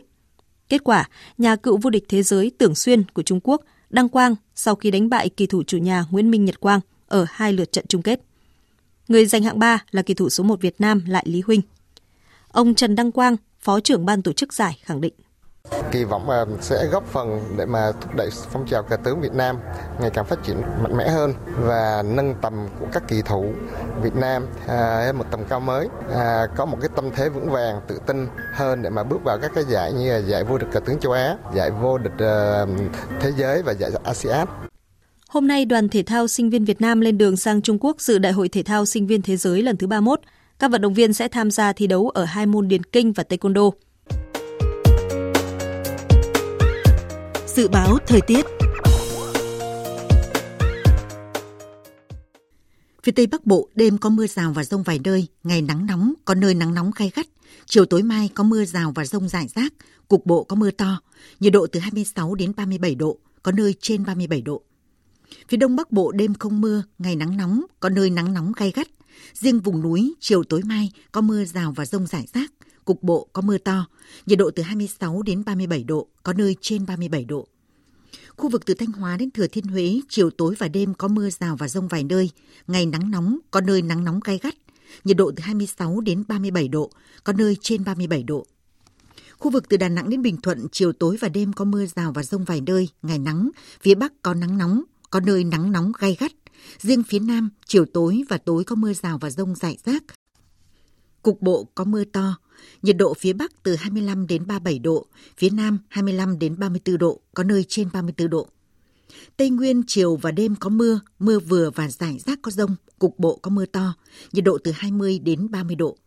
Kết 0.70 0.84
quả, 0.84 1.10
nhà 1.38 1.56
cựu 1.56 1.78
vô 1.78 1.90
địch 1.90 2.06
thế 2.10 2.24
giới 2.24 2.52
Tưởng 2.58 2.76
Xuyên 2.76 3.04
của 3.04 3.24
Trung 3.24 3.40
Quốc 3.44 3.62
đăng 3.90 4.10
quang 4.10 4.36
sau 4.56 4.76
khi 4.76 4.92
đánh 4.92 5.10
bại 5.10 5.30
kỳ 5.30 5.48
thủ 5.48 5.64
chủ 5.64 5.78
nhà 5.78 6.06
Nguyễn 6.12 6.32
Minh 6.32 6.46
Nhật 6.46 6.60
Quang 6.60 6.80
ở 7.08 7.26
hai 7.30 7.54
lượt 7.54 7.72
trận 7.72 7.86
chung 7.88 8.02
kết. 8.02 8.22
Người 9.08 9.26
giành 9.26 9.44
hạng 9.44 9.60
3 9.60 9.84
là 9.92 10.02
kỳ 10.02 10.14
thủ 10.14 10.30
số 10.30 10.44
1 10.44 10.62
Việt 10.62 10.76
Nam 10.82 11.04
Lại 11.08 11.24
Lý 11.28 11.42
Huynh. 11.42 11.62
Ông 12.48 12.76
Trần 12.76 12.96
Đăng 12.96 13.12
Quang, 13.12 13.36
Phó 13.60 13.80
trưởng 13.80 14.06
ban 14.06 14.22
tổ 14.22 14.34
chức 14.34 14.54
giải 14.54 14.80
khẳng 14.84 15.02
định. 15.02 15.14
Kỳ 15.92 16.04
vọng 16.04 16.30
là 16.30 16.46
sẽ 16.62 16.86
góp 16.92 17.08
phần 17.08 17.40
để 17.58 17.66
mà 17.66 17.92
thúc 18.02 18.16
đẩy 18.16 18.30
phong 18.52 18.66
trào 18.66 18.84
cờ 18.84 18.98
tướng 18.98 19.22
Việt 19.22 19.34
Nam 19.34 19.58
ngày 20.02 20.10
càng 20.10 20.26
phát 20.26 20.44
triển 20.44 20.62
mạnh 20.84 20.98
mẽ 20.98 21.10
hơn 21.10 21.34
và 21.60 22.04
nâng 22.06 22.36
tầm 22.42 22.68
của 22.80 22.86
các 22.94 23.04
kỳ 23.08 23.22
thủ 23.22 23.46
Việt 24.02 24.16
Nam 24.16 24.46
à, 24.68 25.04
lên 25.06 25.16
một 25.16 25.26
tầm 25.32 25.40
cao 25.50 25.60
mới, 25.60 25.88
à, 26.16 26.48
có 26.56 26.66
một 26.66 26.78
cái 26.82 26.90
tâm 26.96 27.12
thế 27.16 27.30
vững 27.30 27.50
vàng, 27.50 27.82
tự 27.88 28.00
tin 28.08 28.28
hơn 28.54 28.82
để 28.82 28.90
mà 28.90 29.04
bước 29.04 29.24
vào 29.24 29.40
các 29.42 29.52
cái 29.56 29.64
giải 29.70 29.94
như 29.94 30.12
là 30.12 30.18
giải 30.18 30.44
vô 30.44 30.58
địch 30.58 30.70
cờ 30.72 30.80
tướng 30.80 31.00
châu 31.00 31.12
Á, 31.12 31.38
giải 31.56 31.72
vô 31.72 31.98
địch 31.98 32.14
uh, 32.14 32.70
thế 33.20 33.32
giới 33.38 33.62
và 33.62 33.72
giải 33.74 33.92
ASEAN. 34.04 34.48
Hôm 35.30 35.48
nay, 35.48 35.66
đoàn 35.66 35.90
thể 35.90 36.04
thao 36.04 36.28
sinh 36.28 36.50
viên 36.50 36.66
Việt 36.66 36.82
Nam 36.82 37.02
lên 37.02 37.18
đường 37.18 37.38
sang 37.38 37.62
Trung 37.62 37.78
Quốc 37.82 38.02
dự 38.02 38.18
Đại 38.18 38.32
hội 38.32 38.50
Thể 38.50 38.64
thao 38.64 38.86
sinh 38.86 39.08
viên 39.08 39.22
thế 39.22 39.38
giới 39.38 39.62
lần 39.62 39.78
thứ 39.78 39.88
31. 39.88 40.20
Các 40.60 40.72
vận 40.72 40.82
động 40.82 40.94
viên 40.94 41.14
sẽ 41.14 41.28
tham 41.28 41.52
gia 41.52 41.74
thi 41.74 41.88
đấu 41.88 42.10
ở 42.10 42.26
hai 42.26 42.46
môn 42.46 42.68
điền 42.68 42.84
kinh 42.84 43.14
và 43.14 43.24
taekwondo. 43.30 43.72
Dự 47.60 47.68
báo 47.68 47.98
thời 48.08 48.22
tiết 48.22 48.46
Phía 53.04 53.12
Tây 53.12 53.28
Bắc 53.28 53.46
Bộ 53.46 53.70
đêm 53.76 53.98
có 53.98 54.10
mưa 54.10 54.28
rào 54.28 54.54
và 54.54 54.64
rông 54.64 54.84
vài 54.84 55.00
nơi, 55.04 55.28
ngày 55.44 55.62
nắng 55.62 55.86
nóng, 55.86 56.14
có 56.26 56.36
nơi 56.36 56.54
nắng 56.54 56.74
nóng 56.74 56.92
gay 56.96 57.12
gắt. 57.16 57.28
Chiều 57.66 57.86
tối 57.86 58.04
mai 58.04 58.30
có 58.36 58.44
mưa 58.44 58.66
rào 58.66 58.92
và 58.96 59.06
rông 59.06 59.30
rải 59.30 59.48
rác, 59.56 59.74
cục 60.08 60.26
bộ 60.26 60.44
có 60.44 60.56
mưa 60.56 60.72
to, 60.72 61.02
nhiệt 61.40 61.54
độ 61.54 61.68
từ 61.68 61.80
26 61.80 62.36
đến 62.36 62.54
37 62.56 62.96
độ, 62.96 63.18
có 63.44 63.52
nơi 63.52 63.76
trên 63.82 64.06
37 64.06 64.42
độ. 64.42 64.62
Phía 65.48 65.58
Đông 65.58 65.76
Bắc 65.76 65.92
Bộ 65.92 66.12
đêm 66.12 66.34
không 66.34 66.62
mưa, 66.62 66.84
ngày 66.98 67.16
nắng 67.16 67.38
nóng, 67.38 67.66
có 67.80 67.90
nơi 67.90 68.10
nắng 68.10 68.34
nóng 68.34 68.52
gay 68.56 68.72
gắt. 68.76 68.88
Riêng 69.34 69.60
vùng 69.60 69.82
núi, 69.82 70.14
chiều 70.20 70.44
tối 70.44 70.62
mai 70.66 70.92
có 71.12 71.22
mưa 71.22 71.46
rào 71.46 71.72
và 71.72 71.86
rông 71.86 72.08
rải 72.08 72.26
rác, 72.34 72.52
cục 72.90 73.04
bộ 73.04 73.28
có 73.34 73.42
mưa 73.42 73.58
to, 73.58 73.86
nhiệt 74.26 74.40
độ 74.40 74.52
từ 74.56 74.64
26 74.64 75.22
đến 75.22 75.44
37 75.46 75.84
độ, 75.84 76.08
có 76.24 76.34
nơi 76.34 76.56
trên 76.62 76.86
37 76.86 77.26
độ. 77.26 77.48
Khu 78.38 78.50
vực 78.50 78.66
từ 78.66 78.74
Thanh 78.74 78.92
Hóa 78.92 79.18
đến 79.18 79.32
Thừa 79.32 79.48
Thiên 79.48 79.66
Huế, 79.66 80.02
chiều 80.10 80.30
tối 80.30 80.56
và 80.58 80.68
đêm 80.68 80.94
có 80.94 81.08
mưa 81.08 81.30
rào 81.30 81.56
và 81.56 81.68
rông 81.68 81.88
vài 81.88 82.04
nơi, 82.04 82.30
ngày 82.68 82.86
nắng 82.86 83.12
nóng, 83.12 83.38
có 83.52 83.62
nơi 83.62 83.82
nắng 83.82 84.04
nóng 84.04 84.20
gai 84.24 84.40
gắt, 84.44 84.56
nhiệt 85.04 85.18
độ 85.18 85.32
từ 85.36 85.44
26 85.44 86.02
đến 86.02 86.24
37 86.28 86.68
độ, 86.68 86.92
có 87.24 87.34
nơi 87.34 87.58
trên 87.62 87.84
37 87.84 88.24
độ. 88.24 88.46
Khu 89.38 89.52
vực 89.52 89.70
từ 89.70 89.78
Đà 89.78 89.90
Nẵng 89.90 90.10
đến 90.10 90.22
Bình 90.22 90.38
Thuận, 90.42 90.68
chiều 90.72 90.94
tối 90.94 91.18
và 91.20 91.30
đêm 91.30 91.54
có 91.54 91.66
mưa 91.66 91.86
rào 91.86 92.12
và 92.12 92.24
rông 92.24 92.44
vài 92.44 92.62
nơi, 92.62 92.90
ngày 93.02 93.20
nắng, 93.20 93.50
phía 93.82 93.96
Bắc 93.96 94.22
có 94.22 94.34
nắng 94.34 94.58
nóng, 94.58 94.84
có 95.10 95.20
nơi 95.20 95.44
nắng 95.44 95.72
nóng 95.72 95.92
gai 96.00 96.18
gắt. 96.20 96.32
Riêng 96.80 97.04
phía 97.04 97.20
Nam, 97.20 97.50
chiều 97.66 97.86
tối 97.94 98.24
và 98.30 98.38
tối 98.38 98.64
có 98.64 98.76
mưa 98.76 98.94
rào 98.94 99.18
và 99.18 99.30
rông 99.30 99.56
rải 99.56 99.78
rác. 99.86 100.04
Cục 101.22 101.42
bộ 101.42 101.68
có 101.76 101.84
mưa 101.84 102.04
to, 102.04 102.36
nhiệt 102.82 102.98
độ 102.98 103.14
phía 103.14 103.34
Bắc 103.34 103.64
từ 103.64 103.76
25 103.76 104.28
đến 104.28 104.48
37 104.48 104.80
độ, 104.80 105.06
phía 105.38 105.50
Nam 105.50 105.80
25 105.90 106.40
đến 106.40 106.60
34 106.60 106.98
độ, 106.98 107.22
có 107.34 107.44
nơi 107.44 107.66
trên 107.68 107.90
34 107.94 108.30
độ. 108.30 108.48
Tây 109.38 109.50
Nguyên 109.50 109.84
chiều 109.88 110.16
và 110.16 110.32
đêm 110.32 110.56
có 110.56 110.70
mưa, 110.70 111.00
mưa 111.20 111.40
vừa 111.40 111.70
và 111.70 111.88
rải 111.90 112.20
rác 112.20 112.40
có 112.42 112.52
rông, 112.52 112.76
cục 113.00 113.20
bộ 113.20 113.40
có 113.42 113.50
mưa 113.50 113.66
to, 113.66 113.94
nhiệt 114.32 114.44
độ 114.44 114.58
từ 114.64 114.72
20 114.72 115.20
đến 115.20 115.52
30 115.52 115.76
độ. 115.76 115.98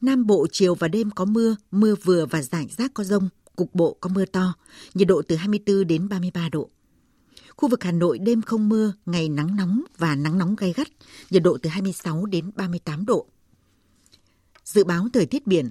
Nam 0.00 0.26
Bộ 0.26 0.46
chiều 0.52 0.74
và 0.74 0.88
đêm 0.88 1.10
có 1.10 1.24
mưa, 1.24 1.56
mưa 1.70 1.94
vừa 2.02 2.26
và 2.26 2.42
rải 2.42 2.68
rác 2.78 2.94
có 2.94 3.04
rông, 3.04 3.28
cục 3.56 3.74
bộ 3.74 3.96
có 4.00 4.10
mưa 4.14 4.24
to, 4.24 4.54
nhiệt 4.94 5.08
độ 5.08 5.22
từ 5.28 5.36
24 5.36 5.86
đến 5.86 6.08
33 6.08 6.48
độ. 6.48 6.70
Khu 7.56 7.68
vực 7.68 7.84
Hà 7.84 7.92
Nội 7.92 8.18
đêm 8.18 8.42
không 8.42 8.68
mưa, 8.68 8.92
ngày 9.06 9.28
nắng 9.28 9.56
nóng 9.56 9.82
và 9.98 10.14
nắng 10.14 10.38
nóng 10.38 10.56
gay 10.56 10.72
gắt, 10.76 10.88
nhiệt 11.30 11.42
độ 11.42 11.58
từ 11.62 11.70
26 11.70 12.26
đến 12.26 12.50
38 12.56 13.06
độ. 13.06 13.26
Dự 14.72 14.84
báo 14.84 15.08
thời 15.12 15.26
tiết 15.26 15.46
biển, 15.46 15.70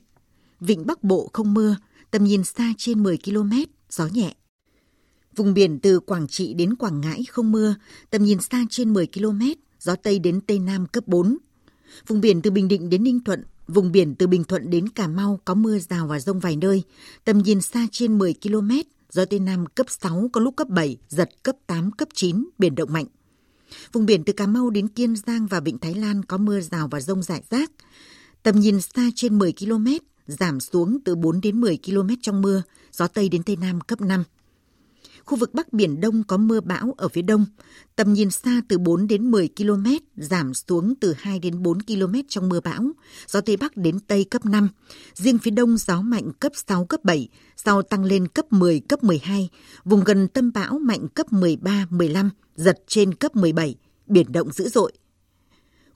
vịnh 0.59 0.85
Bắc 0.85 1.03
Bộ 1.03 1.29
không 1.33 1.53
mưa, 1.53 1.75
tầm 2.11 2.23
nhìn 2.23 2.43
xa 2.43 2.73
trên 2.77 3.03
10 3.03 3.17
km, 3.17 3.51
gió 3.89 4.07
nhẹ. 4.07 4.35
Vùng 5.35 5.53
biển 5.53 5.79
từ 5.79 5.99
Quảng 5.99 6.27
Trị 6.27 6.53
đến 6.53 6.75
Quảng 6.75 7.01
Ngãi 7.01 7.23
không 7.23 7.51
mưa, 7.51 7.75
tầm 8.09 8.23
nhìn 8.23 8.39
xa 8.41 8.65
trên 8.69 8.93
10 8.93 9.07
km, 9.07 9.41
gió 9.79 9.95
Tây 9.95 10.19
đến 10.19 10.41
Tây 10.41 10.59
Nam 10.59 10.87
cấp 10.87 11.07
4. 11.07 11.37
Vùng 12.07 12.21
biển 12.21 12.41
từ 12.41 12.51
Bình 12.51 12.67
Định 12.67 12.89
đến 12.89 13.03
Ninh 13.03 13.19
Thuận, 13.19 13.43
vùng 13.67 13.91
biển 13.91 14.15
từ 14.15 14.27
Bình 14.27 14.43
Thuận 14.43 14.69
đến 14.69 14.89
Cà 14.89 15.07
Mau 15.07 15.39
có 15.45 15.53
mưa 15.53 15.79
rào 15.79 16.07
và 16.07 16.19
rông 16.19 16.39
vài 16.39 16.55
nơi, 16.55 16.83
tầm 17.25 17.37
nhìn 17.37 17.61
xa 17.61 17.87
trên 17.91 18.17
10 18.17 18.35
km, 18.43 18.71
gió 19.11 19.25
Tây 19.25 19.39
Nam 19.39 19.65
cấp 19.65 19.85
6 19.89 20.29
có 20.33 20.41
lúc 20.41 20.55
cấp 20.55 20.67
7, 20.69 20.97
giật 21.09 21.29
cấp 21.43 21.55
8, 21.67 21.91
cấp 21.91 22.07
9, 22.13 22.49
biển 22.57 22.75
động 22.75 22.93
mạnh. 22.93 23.05
Vùng 23.91 24.05
biển 24.05 24.23
từ 24.23 24.33
Cà 24.33 24.47
Mau 24.47 24.69
đến 24.69 24.87
Kiên 24.87 25.15
Giang 25.15 25.47
và 25.47 25.59
Vịnh 25.59 25.77
Thái 25.77 25.93
Lan 25.93 26.25
có 26.25 26.37
mưa 26.37 26.61
rào 26.61 26.87
và 26.91 27.01
rông 27.01 27.23
rải 27.23 27.43
rác. 27.49 27.71
Tầm 28.43 28.59
nhìn 28.59 28.81
xa 28.81 29.09
trên 29.15 29.37
10 29.37 29.53
km, 29.53 29.87
giảm 30.27 30.59
xuống 30.59 30.97
từ 31.05 31.15
4 31.15 31.41
đến 31.41 31.61
10 31.61 31.79
km 31.85 32.09
trong 32.21 32.41
mưa, 32.41 32.63
gió 32.91 33.07
Tây 33.07 33.29
đến 33.29 33.43
Tây 33.43 33.55
Nam 33.55 33.81
cấp 33.81 34.01
5. 34.01 34.23
Khu 35.25 35.37
vực 35.37 35.53
Bắc 35.53 35.73
Biển 35.73 36.01
Đông 36.01 36.23
có 36.23 36.37
mưa 36.37 36.61
bão 36.61 36.93
ở 36.97 37.07
phía 37.07 37.21
đông, 37.21 37.45
tầm 37.95 38.13
nhìn 38.13 38.31
xa 38.31 38.61
từ 38.67 38.77
4 38.77 39.07
đến 39.07 39.31
10 39.31 39.49
km, 39.57 39.85
giảm 40.15 40.53
xuống 40.53 40.93
từ 40.95 41.13
2 41.17 41.39
đến 41.39 41.63
4 41.63 41.81
km 41.81 42.13
trong 42.27 42.49
mưa 42.49 42.59
bão, 42.59 42.83
gió 43.27 43.41
Tây 43.41 43.57
Bắc 43.57 43.77
đến 43.77 43.99
Tây 43.99 44.23
cấp 44.23 44.45
5. 44.45 44.69
Riêng 45.13 45.37
phía 45.37 45.51
đông 45.51 45.77
gió 45.77 46.01
mạnh 46.01 46.31
cấp 46.39 46.51
6, 46.67 46.85
cấp 46.85 47.03
7, 47.03 47.27
sau 47.57 47.81
tăng 47.81 48.03
lên 48.03 48.27
cấp 48.27 48.45
10, 48.53 48.79
cấp 48.79 49.03
12, 49.03 49.49
vùng 49.85 50.03
gần 50.03 50.27
tâm 50.27 50.51
bão 50.53 50.79
mạnh 50.79 51.07
cấp 51.07 51.33
13, 51.33 51.85
15, 51.89 52.29
giật 52.55 52.83
trên 52.87 53.13
cấp 53.13 53.35
17, 53.35 53.75
biển 54.07 54.31
động 54.31 54.51
dữ 54.51 54.69
dội, 54.69 54.93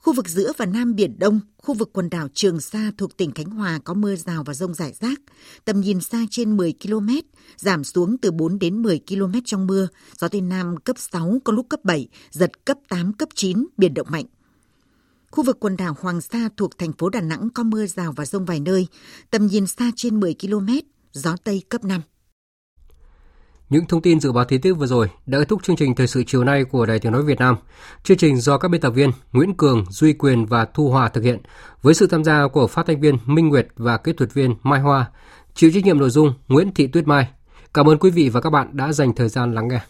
Khu 0.06 0.12
vực 0.12 0.28
giữa 0.28 0.52
và 0.56 0.66
Nam 0.66 0.94
Biển 0.94 1.18
Đông, 1.18 1.40
khu 1.56 1.74
vực 1.74 1.90
quần 1.92 2.10
đảo 2.10 2.28
Trường 2.34 2.60
Sa 2.60 2.90
thuộc 2.98 3.16
tỉnh 3.16 3.30
Khánh 3.30 3.50
Hòa 3.50 3.78
có 3.84 3.94
mưa 3.94 4.16
rào 4.16 4.44
và 4.44 4.54
rông 4.54 4.74
rải 4.74 4.92
rác, 5.00 5.20
tầm 5.64 5.80
nhìn 5.80 6.00
xa 6.00 6.18
trên 6.30 6.56
10 6.56 6.74
km, 6.82 7.08
giảm 7.56 7.84
xuống 7.84 8.18
từ 8.18 8.30
4 8.30 8.58
đến 8.58 8.82
10 8.82 9.00
km 9.08 9.32
trong 9.44 9.66
mưa, 9.66 9.88
gió 10.18 10.28
Tây 10.28 10.40
Nam 10.40 10.76
cấp 10.76 10.96
6, 10.98 11.38
có 11.44 11.52
lúc 11.52 11.66
cấp 11.68 11.80
7, 11.84 12.08
giật 12.30 12.64
cấp 12.64 12.78
8, 12.88 13.12
cấp 13.12 13.28
9, 13.34 13.66
biển 13.76 13.94
động 13.94 14.06
mạnh. 14.10 14.24
Khu 15.30 15.44
vực 15.44 15.56
quần 15.60 15.76
đảo 15.76 15.96
Hoàng 16.00 16.20
Sa 16.20 16.48
thuộc 16.56 16.78
thành 16.78 16.92
phố 16.92 17.08
Đà 17.08 17.20
Nẵng 17.20 17.48
có 17.54 17.62
mưa 17.62 17.86
rào 17.86 18.12
và 18.12 18.26
rông 18.26 18.44
vài 18.44 18.60
nơi, 18.60 18.86
tầm 19.30 19.46
nhìn 19.46 19.66
xa 19.66 19.90
trên 19.96 20.20
10 20.20 20.34
km, 20.40 20.68
gió 21.12 21.36
Tây 21.44 21.62
cấp 21.68 21.84
5. 21.84 22.02
Những 23.70 23.86
thông 23.86 24.02
tin 24.02 24.20
dự 24.20 24.32
báo 24.32 24.44
thời 24.44 24.58
tiết 24.58 24.72
vừa 24.72 24.86
rồi 24.86 25.10
đã 25.26 25.38
kết 25.38 25.48
thúc 25.48 25.62
chương 25.62 25.76
trình 25.76 25.94
thời 25.94 26.06
sự 26.06 26.22
chiều 26.26 26.44
nay 26.44 26.64
của 26.64 26.86
Đài 26.86 26.98
Tiếng 26.98 27.12
nói 27.12 27.22
Việt 27.22 27.38
Nam. 27.38 27.56
Chương 28.02 28.16
trình 28.16 28.36
do 28.36 28.58
các 28.58 28.68
biên 28.68 28.80
tập 28.80 28.90
viên 28.90 29.10
Nguyễn 29.32 29.54
Cường, 29.54 29.84
Duy 29.90 30.12
Quyền 30.12 30.46
và 30.46 30.64
Thu 30.64 30.90
Hòa 30.90 31.08
thực 31.08 31.24
hiện 31.24 31.38
với 31.82 31.94
sự 31.94 32.06
tham 32.06 32.24
gia 32.24 32.48
của 32.48 32.66
phát 32.66 32.86
thanh 32.86 33.00
viên 33.00 33.18
Minh 33.26 33.48
Nguyệt 33.48 33.68
và 33.76 33.96
kỹ 33.96 34.12
thuật 34.12 34.34
viên 34.34 34.54
Mai 34.62 34.80
Hoa. 34.80 35.10
Chịu 35.54 35.70
trách 35.74 35.84
nhiệm 35.84 35.98
nội 35.98 36.10
dung 36.10 36.34
Nguyễn 36.48 36.74
Thị 36.74 36.86
Tuyết 36.86 37.06
Mai. 37.06 37.28
Cảm 37.74 37.88
ơn 37.88 37.98
quý 37.98 38.10
vị 38.10 38.28
và 38.28 38.40
các 38.40 38.50
bạn 38.50 38.76
đã 38.76 38.92
dành 38.92 39.14
thời 39.14 39.28
gian 39.28 39.54
lắng 39.54 39.68
nghe. 39.68 39.80